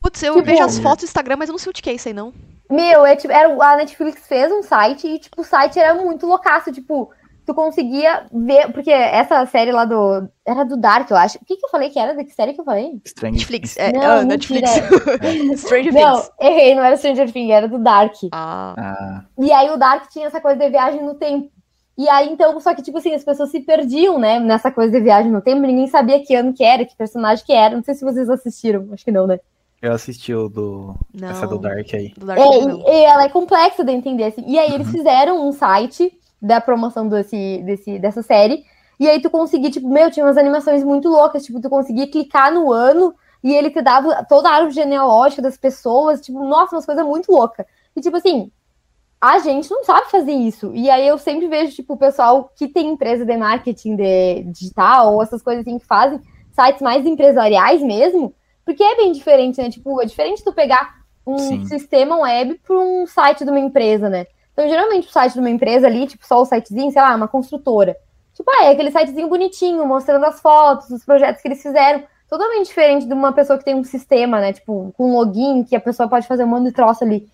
Putz, 0.00 0.22
eu 0.22 0.34
tipo, 0.34 0.46
vejo 0.46 0.62
as 0.62 0.78
fotos 0.78 1.04
do 1.04 1.08
Instagram, 1.08 1.36
mas 1.36 1.48
eu 1.48 1.52
não 1.52 1.58
sei 1.58 1.70
o 1.70 1.74
que 1.74 1.90
é 1.90 1.94
isso 1.94 2.06
aí, 2.06 2.14
não. 2.14 2.32
Meu, 2.70 3.04
é, 3.04 3.16
tipo, 3.16 3.32
era, 3.32 3.48
a 3.48 3.76
Netflix 3.76 4.26
fez 4.26 4.52
um 4.52 4.62
site 4.62 5.08
e, 5.08 5.18
tipo, 5.18 5.40
o 5.40 5.44
site 5.44 5.78
era 5.78 5.94
muito 5.94 6.26
loucaço, 6.26 6.72
tipo, 6.72 7.10
tu 7.46 7.54
conseguia 7.54 8.26
ver, 8.32 8.72
porque 8.72 8.90
essa 8.90 9.46
série 9.46 9.70
lá 9.70 9.84
do. 9.84 10.28
Era 10.44 10.64
do 10.64 10.76
Dark, 10.76 11.08
eu 11.10 11.16
acho. 11.16 11.38
O 11.38 11.44
que, 11.44 11.56
que 11.56 11.64
eu 11.64 11.70
falei 11.70 11.88
que 11.90 11.98
era? 11.98 12.14
Da 12.14 12.24
que 12.24 12.32
série 12.32 12.52
que 12.52 12.60
eu 12.60 12.64
falei? 12.64 13.00
Stranger 13.06 13.38
Netflix. 13.38 13.76
É, 13.76 13.92
não, 13.92 14.22
uh, 14.22 14.26
Netflix. 14.26 14.68
Stranger 15.62 15.92
Things. 15.92 15.94
Não, 15.94 16.22
errei, 16.40 16.74
não 16.74 16.82
era 16.82 16.96
Stranger 16.96 17.32
Things, 17.32 17.50
era 17.50 17.68
do 17.68 17.78
Dark. 17.78 18.14
Ah. 18.32 18.74
ah. 18.76 19.24
E 19.38 19.52
aí 19.52 19.70
o 19.70 19.76
Dark 19.76 20.08
tinha 20.10 20.26
essa 20.26 20.40
coisa 20.40 20.58
de 20.58 20.68
viagem 20.68 21.02
no 21.02 21.14
tempo. 21.14 21.50
E 21.96 22.08
aí, 22.10 22.30
então, 22.30 22.60
só 22.60 22.74
que, 22.74 22.82
tipo 22.82 22.98
assim, 22.98 23.14
as 23.14 23.24
pessoas 23.24 23.50
se 23.50 23.60
perdiam, 23.60 24.18
né, 24.18 24.38
nessa 24.38 24.70
coisa 24.70 24.92
de 24.92 25.00
viagem 25.00 25.32
no 25.32 25.40
tempo, 25.40 25.62
ninguém 25.62 25.86
sabia 25.86 26.22
que 26.22 26.34
ano 26.34 26.52
que 26.52 26.62
era, 26.62 26.84
que 26.84 26.94
personagem 26.94 27.44
que 27.46 27.52
era. 27.52 27.74
Não 27.74 27.82
sei 27.82 27.94
se 27.94 28.04
vocês 28.04 28.28
assistiram, 28.28 28.88
acho 28.92 29.04
que 29.04 29.12
não, 29.12 29.26
né? 29.26 29.40
Eu 29.80 29.92
assisti 29.92 30.34
o 30.34 30.48
do. 30.48 30.94
Não, 31.14 31.30
essa 31.30 31.46
do 31.46 31.58
Dark 31.58 31.86
aí. 31.94 32.12
Do 32.16 32.26
Dark 32.26 32.40
é, 32.40 32.42
e, 32.42 33.00
e, 33.00 33.04
ela 33.04 33.24
é 33.24 33.28
complexa 33.28 33.84
de 33.84 33.92
entender, 33.92 34.24
assim. 34.24 34.44
E 34.46 34.58
aí 34.58 34.74
eles 34.74 34.86
uhum. 34.88 34.92
fizeram 34.92 35.48
um 35.48 35.52
site 35.52 36.12
da 36.40 36.60
promoção 36.60 37.08
desse, 37.08 37.62
desse, 37.64 37.98
dessa 37.98 38.22
série. 38.22 38.64
E 38.98 39.08
aí 39.08 39.20
tu 39.20 39.30
conseguia, 39.30 39.70
tipo, 39.70 39.88
meu, 39.88 40.10
tinha 40.10 40.24
umas 40.24 40.38
animações 40.38 40.82
muito 40.82 41.08
loucas, 41.08 41.44
tipo, 41.44 41.60
tu 41.60 41.68
conseguia 41.68 42.10
clicar 42.10 42.52
no 42.52 42.72
ano 42.72 43.14
e 43.44 43.54
ele 43.54 43.70
te 43.70 43.82
dava 43.82 44.24
toda 44.24 44.48
a 44.48 44.54
árvore 44.54 44.74
genealógica 44.74 45.42
das 45.42 45.56
pessoas, 45.56 46.20
tipo, 46.20 46.42
nossa, 46.44 46.74
umas 46.74 46.86
coisas 46.86 47.04
muito 47.04 47.30
loucas. 47.30 47.66
E 47.94 48.00
tipo 48.00 48.16
assim, 48.16 48.50
a 49.20 49.38
gente 49.38 49.70
não 49.70 49.84
sabe 49.84 50.10
fazer 50.10 50.32
isso. 50.32 50.72
E 50.74 50.90
aí 50.90 51.06
eu 51.06 51.18
sempre 51.18 51.46
vejo, 51.48 51.74
tipo, 51.74 51.94
o 51.94 51.98
pessoal 51.98 52.50
que 52.56 52.68
tem 52.68 52.88
empresa 52.88 53.24
de 53.24 53.36
marketing 53.36 53.96
de 53.96 54.42
digital 54.44 55.14
ou 55.14 55.22
essas 55.22 55.42
coisas 55.42 55.66
assim 55.66 55.78
que 55.78 55.86
fazem 55.86 56.20
sites 56.52 56.80
mais 56.80 57.04
empresariais 57.04 57.82
mesmo, 57.82 58.34
porque 58.64 58.82
é 58.82 58.96
bem 58.96 59.12
diferente, 59.12 59.60
né? 59.60 59.70
Tipo, 59.70 60.00
é 60.02 60.06
diferente 60.06 60.42
tu 60.42 60.52
pegar 60.52 60.96
um 61.26 61.38
Sim. 61.38 61.66
sistema 61.66 62.18
web 62.18 62.60
para 62.66 62.78
um 62.78 63.06
site 63.06 63.44
de 63.44 63.50
uma 63.50 63.60
empresa, 63.60 64.08
né? 64.08 64.26
Então, 64.56 64.66
geralmente, 64.70 65.06
o 65.06 65.12
site 65.12 65.34
de 65.34 65.40
uma 65.40 65.50
empresa 65.50 65.86
ali, 65.86 66.06
tipo, 66.06 66.26
só 66.26 66.40
o 66.40 66.46
sitezinho, 66.46 66.90
sei 66.90 67.02
lá, 67.02 67.14
uma 67.14 67.28
construtora. 67.28 67.94
Tipo, 68.32 68.50
ah, 68.52 68.64
é 68.64 68.70
aquele 68.70 68.90
sitezinho 68.90 69.28
bonitinho, 69.28 69.84
mostrando 69.86 70.24
as 70.24 70.40
fotos, 70.40 70.88
os 70.88 71.04
projetos 71.04 71.42
que 71.42 71.48
eles 71.48 71.60
fizeram. 71.60 72.04
Totalmente 72.26 72.68
diferente 72.68 73.06
de 73.06 73.12
uma 73.12 73.34
pessoa 73.34 73.58
que 73.58 73.66
tem 73.66 73.74
um 73.74 73.84
sistema, 73.84 74.40
né? 74.40 74.54
Tipo, 74.54 74.94
com 74.96 75.14
login, 75.14 75.62
que 75.62 75.76
a 75.76 75.80
pessoa 75.80 76.08
pode 76.08 76.26
fazer 76.26 76.44
um 76.44 76.46
monte 76.46 76.68
de 76.68 76.72
troço 76.72 77.04
ali. 77.04 77.28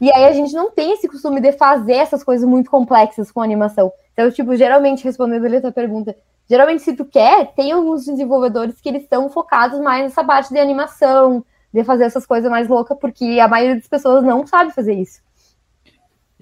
E 0.00 0.12
aí 0.12 0.24
a 0.24 0.32
gente 0.32 0.52
não 0.52 0.68
tem 0.68 0.92
esse 0.94 1.06
costume 1.06 1.40
de 1.40 1.52
fazer 1.52 1.94
essas 1.94 2.24
coisas 2.24 2.48
muito 2.48 2.68
complexas 2.68 3.30
com 3.30 3.40
animação. 3.40 3.92
Então, 4.12 4.28
tipo, 4.32 4.56
geralmente, 4.56 5.04
respondendo 5.04 5.44
ali 5.44 5.58
a 5.58 5.60
tua 5.60 5.72
pergunta, 5.72 6.16
geralmente 6.50 6.82
se 6.82 6.94
tu 6.94 7.04
quer, 7.04 7.54
tem 7.54 7.70
alguns 7.70 8.04
desenvolvedores 8.04 8.80
que 8.80 8.88
eles 8.88 9.04
estão 9.04 9.30
focados 9.30 9.78
mais 9.78 10.02
nessa 10.02 10.24
parte 10.24 10.52
de 10.52 10.58
animação, 10.58 11.44
de 11.72 11.84
fazer 11.84 12.04
essas 12.04 12.26
coisas 12.26 12.50
mais 12.50 12.66
loucas, 12.66 12.98
porque 12.98 13.38
a 13.40 13.46
maioria 13.46 13.76
das 13.76 13.88
pessoas 13.88 14.24
não 14.24 14.44
sabe 14.44 14.72
fazer 14.72 14.94
isso. 14.94 15.22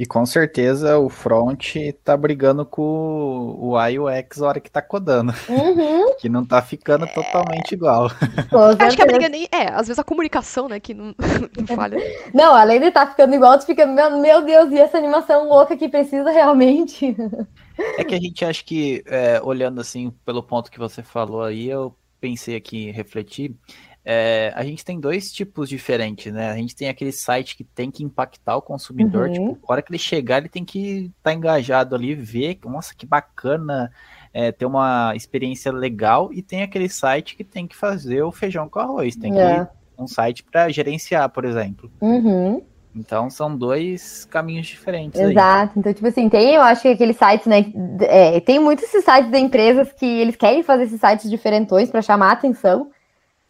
E 0.02 0.06
com 0.06 0.26
certeza 0.26 0.98
o 0.98 1.08
front 1.08 1.76
tá 2.02 2.16
brigando 2.16 2.66
com 2.66 3.54
o 3.56 3.80
iOX 3.80 4.38
na 4.38 4.48
hora 4.48 4.60
que 4.60 4.68
tá 4.68 4.82
codando. 4.82 5.32
Uhum. 5.48 6.14
que 6.18 6.28
não 6.28 6.44
tá 6.44 6.60
ficando 6.60 7.04
é... 7.04 7.06
totalmente 7.06 7.70
igual. 7.70 8.10
Acho 8.80 8.96
que 8.96 9.02
a 9.02 9.06
briga 9.06 9.28
nem. 9.28 9.46
É, 9.52 9.68
às 9.68 9.86
vezes 9.86 10.00
a 10.00 10.02
comunicação, 10.02 10.68
né, 10.68 10.80
que 10.80 10.92
não, 10.92 11.14
não 11.56 11.76
falha. 11.76 11.98
Não, 12.34 12.52
além 12.52 12.80
de 12.80 12.90
tá 12.90 13.06
ficando 13.06 13.32
igual, 13.32 13.56
tu 13.60 13.64
fica, 13.64 13.86
meu, 13.86 14.18
meu 14.18 14.44
Deus, 14.44 14.72
e 14.72 14.78
essa 14.80 14.98
animação 14.98 15.48
louca 15.48 15.76
que 15.76 15.88
precisa 15.88 16.32
realmente. 16.32 17.14
É 17.96 18.04
que 18.04 18.14
a 18.14 18.20
gente 18.20 18.44
acha 18.44 18.62
que, 18.62 19.02
é, 19.06 19.40
olhando 19.42 19.80
assim 19.80 20.12
pelo 20.26 20.42
ponto 20.42 20.70
que 20.70 20.78
você 20.78 21.02
falou 21.02 21.42
aí, 21.42 21.70
eu 21.70 21.96
pensei 22.20 22.54
aqui, 22.54 22.90
refletir 22.90 23.56
é, 24.04 24.52
a 24.56 24.64
gente 24.64 24.84
tem 24.84 24.98
dois 24.98 25.30
tipos 25.30 25.68
diferentes, 25.68 26.32
né? 26.32 26.50
A 26.50 26.56
gente 26.56 26.74
tem 26.74 26.88
aquele 26.88 27.12
site 27.12 27.56
que 27.56 27.62
tem 27.62 27.90
que 27.90 28.02
impactar 28.02 28.56
o 28.56 28.62
consumidor, 28.62 29.28
uhum. 29.28 29.32
tipo, 29.32 29.58
a 29.68 29.72
hora 29.72 29.82
que 29.82 29.90
ele 29.90 29.98
chegar, 29.98 30.38
ele 30.38 30.48
tem 30.48 30.64
que 30.64 31.06
estar 31.06 31.12
tá 31.22 31.32
engajado 31.32 31.94
ali, 31.94 32.14
ver, 32.14 32.58
nossa, 32.64 32.94
que 32.94 33.06
bacana, 33.06 33.92
é, 34.34 34.50
ter 34.50 34.66
uma 34.66 35.14
experiência 35.14 35.70
legal, 35.70 36.32
e 36.32 36.42
tem 36.42 36.62
aquele 36.62 36.88
site 36.88 37.36
que 37.36 37.44
tem 37.44 37.66
que 37.66 37.76
fazer 37.76 38.22
o 38.22 38.32
feijão 38.32 38.68
com 38.68 38.80
arroz, 38.80 39.14
tem 39.14 39.38
é. 39.38 39.64
que 39.64 39.70
um 40.02 40.08
site 40.08 40.42
para 40.42 40.68
gerenciar, 40.68 41.28
por 41.28 41.44
exemplo. 41.44 41.90
Uhum. 42.00 42.62
Então 42.94 43.30
são 43.30 43.56
dois 43.56 44.26
caminhos 44.26 44.66
diferentes. 44.66 45.18
Exato. 45.18 45.72
Aí. 45.74 45.80
Então, 45.80 45.94
tipo 45.94 46.06
assim, 46.06 46.28
tem, 46.28 46.54
eu 46.54 46.62
acho 46.62 46.82
que 46.82 46.88
aqueles 46.88 47.16
sites, 47.16 47.46
né? 47.46 47.64
É, 48.00 48.40
tem 48.40 48.58
muitos 48.58 48.84
esses 48.84 49.04
sites 49.04 49.30
de 49.30 49.38
empresas 49.38 49.90
que 49.92 50.04
eles 50.04 50.36
querem 50.36 50.62
fazer 50.62 50.84
esses 50.84 51.00
sites 51.00 51.30
diferentões 51.30 51.88
para 51.88 52.02
chamar 52.02 52.28
a 52.28 52.32
atenção. 52.32 52.90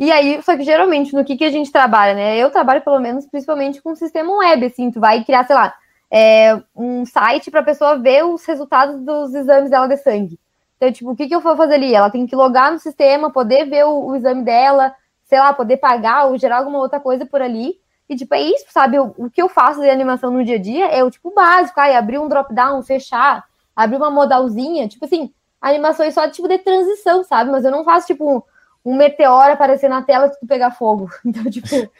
E 0.02 0.10
aí, 0.10 0.42
só 0.42 0.56
que 0.56 0.64
geralmente, 0.64 1.14
no 1.14 1.24
que, 1.24 1.36
que 1.36 1.44
a 1.44 1.50
gente 1.50 1.70
trabalha, 1.70 2.12
né? 2.14 2.36
Eu 2.36 2.50
trabalho, 2.50 2.82
pelo 2.82 2.98
menos, 2.98 3.24
principalmente 3.24 3.80
com 3.80 3.94
sistema 3.94 4.36
web, 4.36 4.66
assim, 4.66 4.90
tu 4.90 4.98
vai 4.98 5.22
criar, 5.22 5.46
sei 5.46 5.54
lá, 5.54 5.72
é, 6.10 6.60
um 6.74 7.06
site 7.06 7.52
para 7.52 7.60
a 7.60 7.64
pessoa 7.64 7.96
ver 7.96 8.24
os 8.24 8.44
resultados 8.44 9.00
dos 9.00 9.32
exames 9.32 9.70
dela 9.70 9.86
de 9.86 9.96
sangue. 9.98 10.40
Então, 10.76 10.90
tipo, 10.90 11.12
o 11.12 11.14
que, 11.14 11.28
que 11.28 11.34
eu 11.36 11.40
vou 11.40 11.54
fazer 11.54 11.74
ali? 11.74 11.94
Ela 11.94 12.10
tem 12.10 12.26
que 12.26 12.34
logar 12.34 12.72
no 12.72 12.80
sistema, 12.80 13.30
poder 13.30 13.64
ver 13.66 13.84
o, 13.84 14.06
o 14.06 14.16
exame 14.16 14.42
dela, 14.42 14.92
sei 15.22 15.38
lá, 15.38 15.52
poder 15.52 15.76
pagar 15.76 16.24
ou 16.24 16.36
gerar 16.36 16.56
alguma 16.58 16.80
outra 16.80 16.98
coisa 16.98 17.24
por 17.24 17.40
ali. 17.40 17.76
E, 18.08 18.16
tipo, 18.16 18.34
é 18.34 18.42
isso, 18.42 18.64
sabe? 18.70 18.98
O, 18.98 19.14
o 19.16 19.30
que 19.30 19.40
eu 19.40 19.48
faço 19.48 19.80
de 19.82 19.88
animação 19.88 20.32
no 20.32 20.44
dia 20.44 20.56
a 20.56 20.60
dia 20.60 20.86
é 20.86 21.04
o, 21.04 21.12
tipo, 21.12 21.32
básico. 21.32 21.78
Aí, 21.78 21.94
abrir 21.94 22.18
um 22.18 22.26
drop-down, 22.26 22.82
fechar, 22.82 23.44
abrir 23.76 23.98
uma 23.98 24.10
modalzinha. 24.10 24.88
Tipo 24.88 25.04
assim, 25.04 25.32
animações 25.60 26.12
só, 26.12 26.28
tipo, 26.28 26.48
de 26.48 26.58
transição, 26.58 27.22
sabe? 27.22 27.52
Mas 27.52 27.64
eu 27.64 27.70
não 27.70 27.84
faço, 27.84 28.08
tipo, 28.08 28.44
um 28.84 28.96
meteoro 28.96 29.52
aparecer 29.52 29.88
na 29.88 30.02
tela 30.02 30.26
e 30.26 30.30
tu 30.38 30.46
pegar 30.46 30.72
fogo. 30.72 31.10
Então, 31.24 31.44
tipo, 31.50 31.90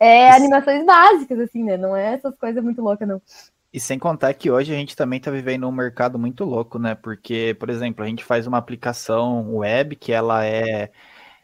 é 0.00 0.30
animações 0.30 0.84
básicas, 0.84 1.38
assim, 1.40 1.62
né? 1.62 1.76
Não 1.76 1.96
é 1.96 2.14
essas 2.14 2.36
coisas 2.36 2.62
muito 2.62 2.82
loucas, 2.82 3.06
não. 3.06 3.20
E 3.72 3.78
sem 3.78 3.98
contar 3.98 4.32
que 4.32 4.50
hoje 4.50 4.72
a 4.72 4.76
gente 4.76 4.96
também 4.96 5.18
está 5.18 5.30
vivendo 5.30 5.68
um 5.68 5.72
mercado 5.72 6.18
muito 6.18 6.44
louco, 6.44 6.78
né? 6.78 6.94
Porque, 6.94 7.54
por 7.60 7.68
exemplo, 7.68 8.02
a 8.02 8.08
gente 8.08 8.24
faz 8.24 8.46
uma 8.46 8.58
aplicação 8.58 9.56
web 9.56 9.94
que 9.96 10.12
ela 10.12 10.46
é, 10.46 10.90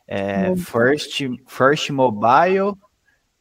é 0.06 0.56
first, 0.56 1.20
first 1.46 1.90
mobile. 1.90 2.74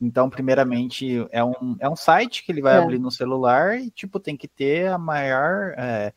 Então, 0.02 0.30
primeiramente, 0.30 1.26
é 1.32 1.44
um, 1.44 1.78
é 1.80 1.88
um 1.88 1.96
site 1.96 2.44
que 2.44 2.52
ele 2.52 2.62
vai 2.62 2.76
é. 2.76 2.78
abrir 2.80 3.00
no 3.00 3.12
celular 3.12 3.80
e, 3.80 3.90
tipo, 3.92 4.20
tem 4.20 4.36
que 4.36 4.48
ter 4.48 4.88
a 4.88 4.98
maior. 4.98 5.74
É, 5.78 6.12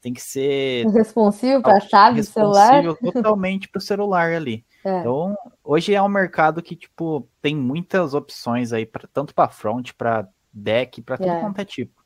tem 0.00 0.12
que 0.12 0.22
ser 0.22 0.86
responsivo 0.88 1.62
para 1.62 1.76
a 1.76 1.80
chave 1.80 2.20
do 2.20 2.26
celular 2.26 2.82
totalmente 3.12 3.68
para 3.68 3.78
o 3.78 3.82
celular 3.82 4.32
ali. 4.32 4.64
É. 4.84 5.00
Então, 5.00 5.36
hoje 5.62 5.94
é 5.94 6.02
um 6.02 6.08
mercado 6.08 6.62
que 6.62 6.74
tipo 6.74 7.28
tem 7.42 7.54
muitas 7.54 8.14
opções 8.14 8.72
aí 8.72 8.86
para 8.86 9.08
tanto 9.12 9.34
para 9.34 9.50
front, 9.50 9.92
para 9.96 10.26
back, 10.52 11.02
para 11.02 11.18
tudo 11.18 11.30
é. 11.30 11.40
quanto 11.40 11.60
é 11.60 11.64
tipo. 11.64 12.00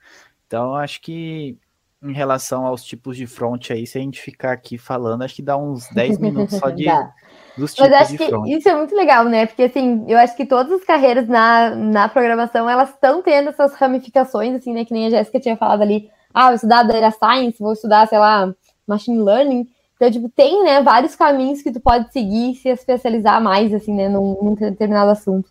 Então, 0.47 0.75
acho 0.75 1.01
que 1.01 1.57
em 2.03 2.13
relação 2.13 2.67
aos 2.67 2.85
tipos 2.85 3.17
de 3.17 3.27
front 3.27 3.71
aí, 3.71 3.87
se 3.87 3.97
a 3.97 4.01
gente 4.01 4.21
ficar 4.21 4.53
aqui 4.53 4.77
falando, 4.77 5.23
acho 5.23 5.37
que 5.37 5.43
dá 5.43 5.57
uns 5.57 5.89
10 5.89 6.19
minutos 6.19 6.59
só 6.59 6.69
de 6.71 6.85
dos 7.57 7.73
tipos 7.73 7.91
Mas 7.91 8.03
acho 8.03 8.19
que 8.19 8.29
front. 8.29 8.49
isso 8.49 8.69
é 8.69 8.75
muito 8.75 8.95
legal, 8.95 9.25
né? 9.25 9.47
Porque 9.47 9.63
assim, 9.63 10.05
eu 10.07 10.19
acho 10.19 10.37
que 10.37 10.45
todas 10.45 10.73
as 10.73 10.85
carreiras 10.85 11.27
na, 11.29 11.71
na 11.75 12.09
programação, 12.09 12.69
elas 12.69 12.91
estão 12.91 13.23
tendo 13.23 13.51
essas 13.51 13.75
ramificações, 13.75 14.55
assim, 14.55 14.73
né? 14.73 14.85
Que 14.85 14.93
nem 14.93 15.07
a 15.07 15.11
Jéssica 15.11 15.41
tinha 15.41 15.57
falado 15.57 15.81
ali 15.81 16.11
ah, 16.35 16.47
vou 16.47 16.55
estudar 16.55 16.83
Data 16.83 17.11
Science, 17.13 17.59
vou 17.61 17.73
estudar, 17.73 18.09
sei 18.09 18.19
lá, 18.19 18.53
Machine 18.87 19.23
Learning. 19.23 19.69
Então, 19.97 20.11
tipo, 20.11 20.29
tem, 20.29 20.65
né, 20.65 20.83
vários 20.83 21.15
caminhos 21.15 21.63
que 21.63 21.71
tu 21.71 21.81
pode 21.81 22.13
seguir 22.13 22.51
e 22.51 22.55
se 22.57 22.69
especializar 22.69 23.41
mais, 23.41 23.73
assim, 23.73 23.95
né, 23.95 24.09
num, 24.09 24.37
num 24.43 24.55
determinado 24.55 25.11
assunto. 25.11 25.49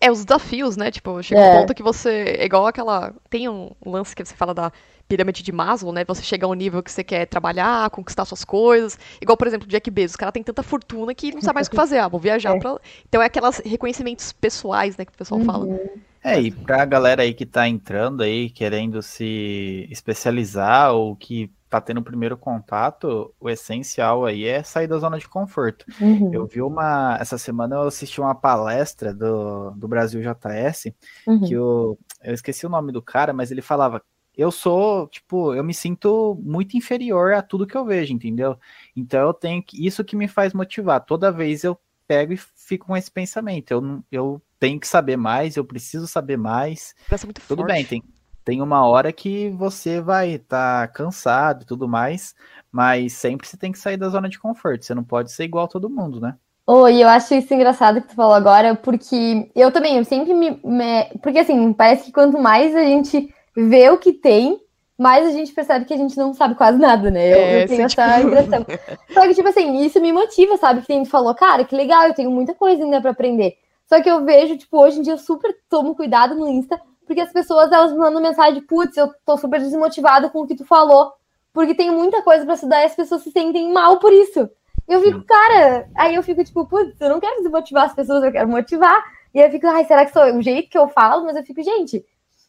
É, 0.00 0.10
os 0.10 0.24
desafios, 0.24 0.76
né, 0.76 0.90
tipo, 0.90 1.20
chega 1.22 1.40
é. 1.40 1.54
um 1.54 1.60
ponto 1.60 1.74
que 1.74 1.82
você, 1.82 2.36
é 2.38 2.44
igual 2.44 2.66
aquela, 2.66 3.12
tem 3.28 3.48
um 3.48 3.70
lance 3.84 4.14
que 4.14 4.24
você 4.24 4.36
fala 4.36 4.54
da 4.54 4.72
pirâmide 5.08 5.42
de 5.42 5.52
Maslow, 5.52 5.92
né, 5.92 6.04
você 6.04 6.22
chega 6.22 6.46
ao 6.46 6.54
nível 6.54 6.82
que 6.82 6.92
você 6.92 7.02
quer 7.02 7.26
trabalhar, 7.26 7.90
conquistar 7.90 8.24
suas 8.24 8.44
coisas, 8.44 8.98
igual, 9.20 9.36
por 9.36 9.46
exemplo, 9.46 9.66
Jack 9.66 9.90
Bezos, 9.90 10.14
o 10.14 10.18
cara 10.18 10.30
tem 10.30 10.42
tanta 10.42 10.62
fortuna 10.62 11.14
que 11.14 11.32
não 11.34 11.40
sabe 11.40 11.54
mais 11.54 11.66
o 11.66 11.70
que 11.70 11.76
fazer, 11.76 11.98
ah, 11.98 12.08
vou 12.08 12.20
viajar 12.20 12.56
é. 12.56 12.58
pra... 12.58 12.76
Então 13.08 13.22
é 13.22 13.26
aquelas 13.26 13.58
reconhecimentos 13.64 14.32
pessoais, 14.32 14.96
né, 14.96 15.04
que 15.04 15.12
o 15.12 15.16
pessoal 15.16 15.40
uhum. 15.40 15.46
fala. 15.46 15.80
É, 16.26 16.40
e 16.40 16.50
pra 16.50 16.84
galera 16.84 17.22
aí 17.22 17.32
que 17.32 17.46
tá 17.46 17.68
entrando 17.68 18.22
aí, 18.22 18.50
querendo 18.50 19.00
se 19.00 19.86
especializar 19.90 20.92
ou 20.92 21.14
que 21.14 21.52
tá 21.68 21.80
tendo 21.80 22.00
o 22.00 22.04
primeiro 22.04 22.36
contato, 22.36 23.32
o 23.38 23.48
essencial 23.48 24.24
aí 24.24 24.44
é 24.44 24.60
sair 24.62 24.88
da 24.88 24.98
zona 24.98 25.18
de 25.18 25.28
conforto. 25.28 25.86
Uhum. 26.00 26.34
Eu 26.34 26.46
vi 26.46 26.60
uma. 26.60 27.16
Essa 27.20 27.38
semana 27.38 27.76
eu 27.76 27.82
assisti 27.82 28.20
uma 28.20 28.34
palestra 28.34 29.14
do, 29.14 29.70
do 29.72 29.86
Brasil 29.86 30.20
JS, 30.20 30.92
uhum. 31.26 31.40
que 31.40 31.54
eu, 31.54 31.96
eu 32.24 32.34
esqueci 32.34 32.66
o 32.66 32.70
nome 32.70 32.90
do 32.90 33.00
cara, 33.00 33.32
mas 33.32 33.52
ele 33.52 33.62
falava. 33.62 34.02
Eu 34.36 34.50
sou, 34.50 35.08
tipo, 35.08 35.54
eu 35.54 35.64
me 35.64 35.72
sinto 35.72 36.38
muito 36.42 36.76
inferior 36.76 37.32
a 37.32 37.40
tudo 37.40 37.66
que 37.66 37.76
eu 37.76 37.86
vejo, 37.86 38.12
entendeu? 38.12 38.58
Então 38.94 39.20
eu 39.20 39.32
tenho 39.32 39.62
que. 39.62 39.86
Isso 39.86 40.04
que 40.04 40.16
me 40.16 40.26
faz 40.26 40.52
motivar. 40.52 41.04
Toda 41.04 41.32
vez 41.32 41.64
eu 41.64 41.78
pego 42.06 42.32
e 42.32 42.36
fico 42.36 42.86
com 42.86 42.96
esse 42.96 43.10
pensamento. 43.10 43.70
Eu, 43.70 44.04
eu 44.10 44.42
tenho 44.58 44.80
que 44.80 44.86
saber 44.86 45.16
mais, 45.16 45.56
eu 45.56 45.64
preciso 45.64 46.06
saber 46.06 46.36
mais. 46.36 46.94
muito 47.24 47.40
Tudo 47.46 47.60
forte. 47.60 47.72
bem, 47.72 47.84
tem, 47.84 48.02
tem 48.44 48.62
uma 48.62 48.86
hora 48.86 49.12
que 49.12 49.50
você 49.50 50.00
vai 50.00 50.32
estar 50.32 50.86
tá 50.86 50.92
cansado 50.92 51.62
e 51.62 51.66
tudo 51.66 51.88
mais, 51.88 52.34
mas 52.70 53.12
sempre 53.12 53.46
você 53.46 53.56
tem 53.56 53.72
que 53.72 53.78
sair 53.78 53.96
da 53.96 54.08
zona 54.08 54.28
de 54.28 54.38
conforto. 54.38 54.84
Você 54.84 54.94
não 54.94 55.04
pode 55.04 55.32
ser 55.32 55.44
igual 55.44 55.64
a 55.64 55.68
todo 55.68 55.90
mundo, 55.90 56.20
né? 56.20 56.36
Oi, 56.68 57.00
eu 57.02 57.08
acho 57.08 57.32
isso 57.34 57.54
engraçado 57.54 58.00
que 58.02 58.08
tu 58.08 58.14
falou 58.16 58.34
agora, 58.34 58.74
porque 58.74 59.48
eu 59.54 59.70
também, 59.70 59.98
eu 59.98 60.04
sempre 60.04 60.34
me, 60.34 60.60
me. 60.64 61.04
Porque 61.22 61.38
assim, 61.38 61.72
parece 61.72 62.06
que 62.06 62.12
quanto 62.12 62.38
mais 62.38 62.74
a 62.74 62.82
gente 62.82 63.32
vê 63.56 63.88
o 63.88 63.98
que 63.98 64.12
tem, 64.12 64.58
mais 64.98 65.26
a 65.26 65.30
gente 65.30 65.52
percebe 65.52 65.84
que 65.84 65.94
a 65.94 65.96
gente 65.96 66.16
não 66.16 66.34
sabe 66.34 66.54
quase 66.54 66.78
nada, 66.78 67.10
né? 67.10 67.32
Eu, 67.32 67.36
é, 67.36 67.62
eu 67.62 67.68
tenho 67.68 67.82
essa 67.82 68.18
tipo... 68.18 68.28
impressão. 68.28 68.66
Só 69.14 69.22
que, 69.28 69.34
tipo 69.34 69.48
assim, 69.48 69.84
isso 69.84 70.00
me 70.00 70.12
motiva, 70.12 70.56
sabe? 70.56 70.82
Que 70.82 70.92
a 70.92 70.96
gente 70.96 71.10
falou, 71.10 71.34
cara, 71.34 71.64
que 71.64 71.76
legal, 71.76 72.08
eu 72.08 72.14
tenho 72.14 72.30
muita 72.30 72.54
coisa 72.54 72.82
ainda 72.82 73.00
para 73.00 73.10
aprender. 73.10 73.58
Só 73.86 74.02
que 74.02 74.10
eu 74.10 74.24
vejo, 74.24 74.56
tipo, 74.56 74.78
hoje 74.78 74.98
em 74.98 75.02
dia 75.02 75.12
eu 75.14 75.18
super 75.18 75.56
tomo 75.68 75.94
cuidado 75.94 76.34
no 76.34 76.48
Insta, 76.48 76.80
porque 77.06 77.20
as 77.20 77.32
pessoas 77.32 77.70
elas 77.70 77.92
me 77.92 77.98
mandam 77.98 78.20
mensagem, 78.20 78.60
putz, 78.62 78.96
eu 78.96 79.12
tô 79.24 79.36
super 79.36 79.60
desmotivada 79.60 80.28
com 80.28 80.42
o 80.42 80.46
que 80.46 80.56
tu 80.56 80.64
falou, 80.64 81.12
porque 81.52 81.74
tem 81.74 81.90
muita 81.90 82.22
coisa 82.22 82.44
para 82.44 82.54
estudar 82.54 82.82
e 82.82 82.86
as 82.86 82.94
pessoas 82.94 83.22
se 83.22 83.30
sentem 83.30 83.72
mal 83.72 83.98
por 83.98 84.12
isso. 84.12 84.50
Eu 84.88 85.00
fico, 85.00 85.22
cara, 85.24 85.88
aí 85.96 86.14
eu 86.14 86.22
fico 86.22 86.44
tipo, 86.44 86.66
putz, 86.66 87.00
eu 87.00 87.08
não 87.08 87.20
quero 87.20 87.42
desmotivar 87.42 87.84
as 87.84 87.94
pessoas, 87.94 88.22
eu 88.22 88.32
quero 88.32 88.48
motivar. 88.48 88.96
E 89.34 89.40
eu 89.40 89.50
fico, 89.50 89.66
ai, 89.66 89.84
será 89.84 90.04
que 90.04 90.12
sou 90.12 90.22
o 90.34 90.42
jeito 90.42 90.70
que 90.70 90.78
eu 90.78 90.88
falo? 90.88 91.24
Mas 91.24 91.36
eu 91.36 91.42
fico, 91.42 91.62
gente, 91.62 92.04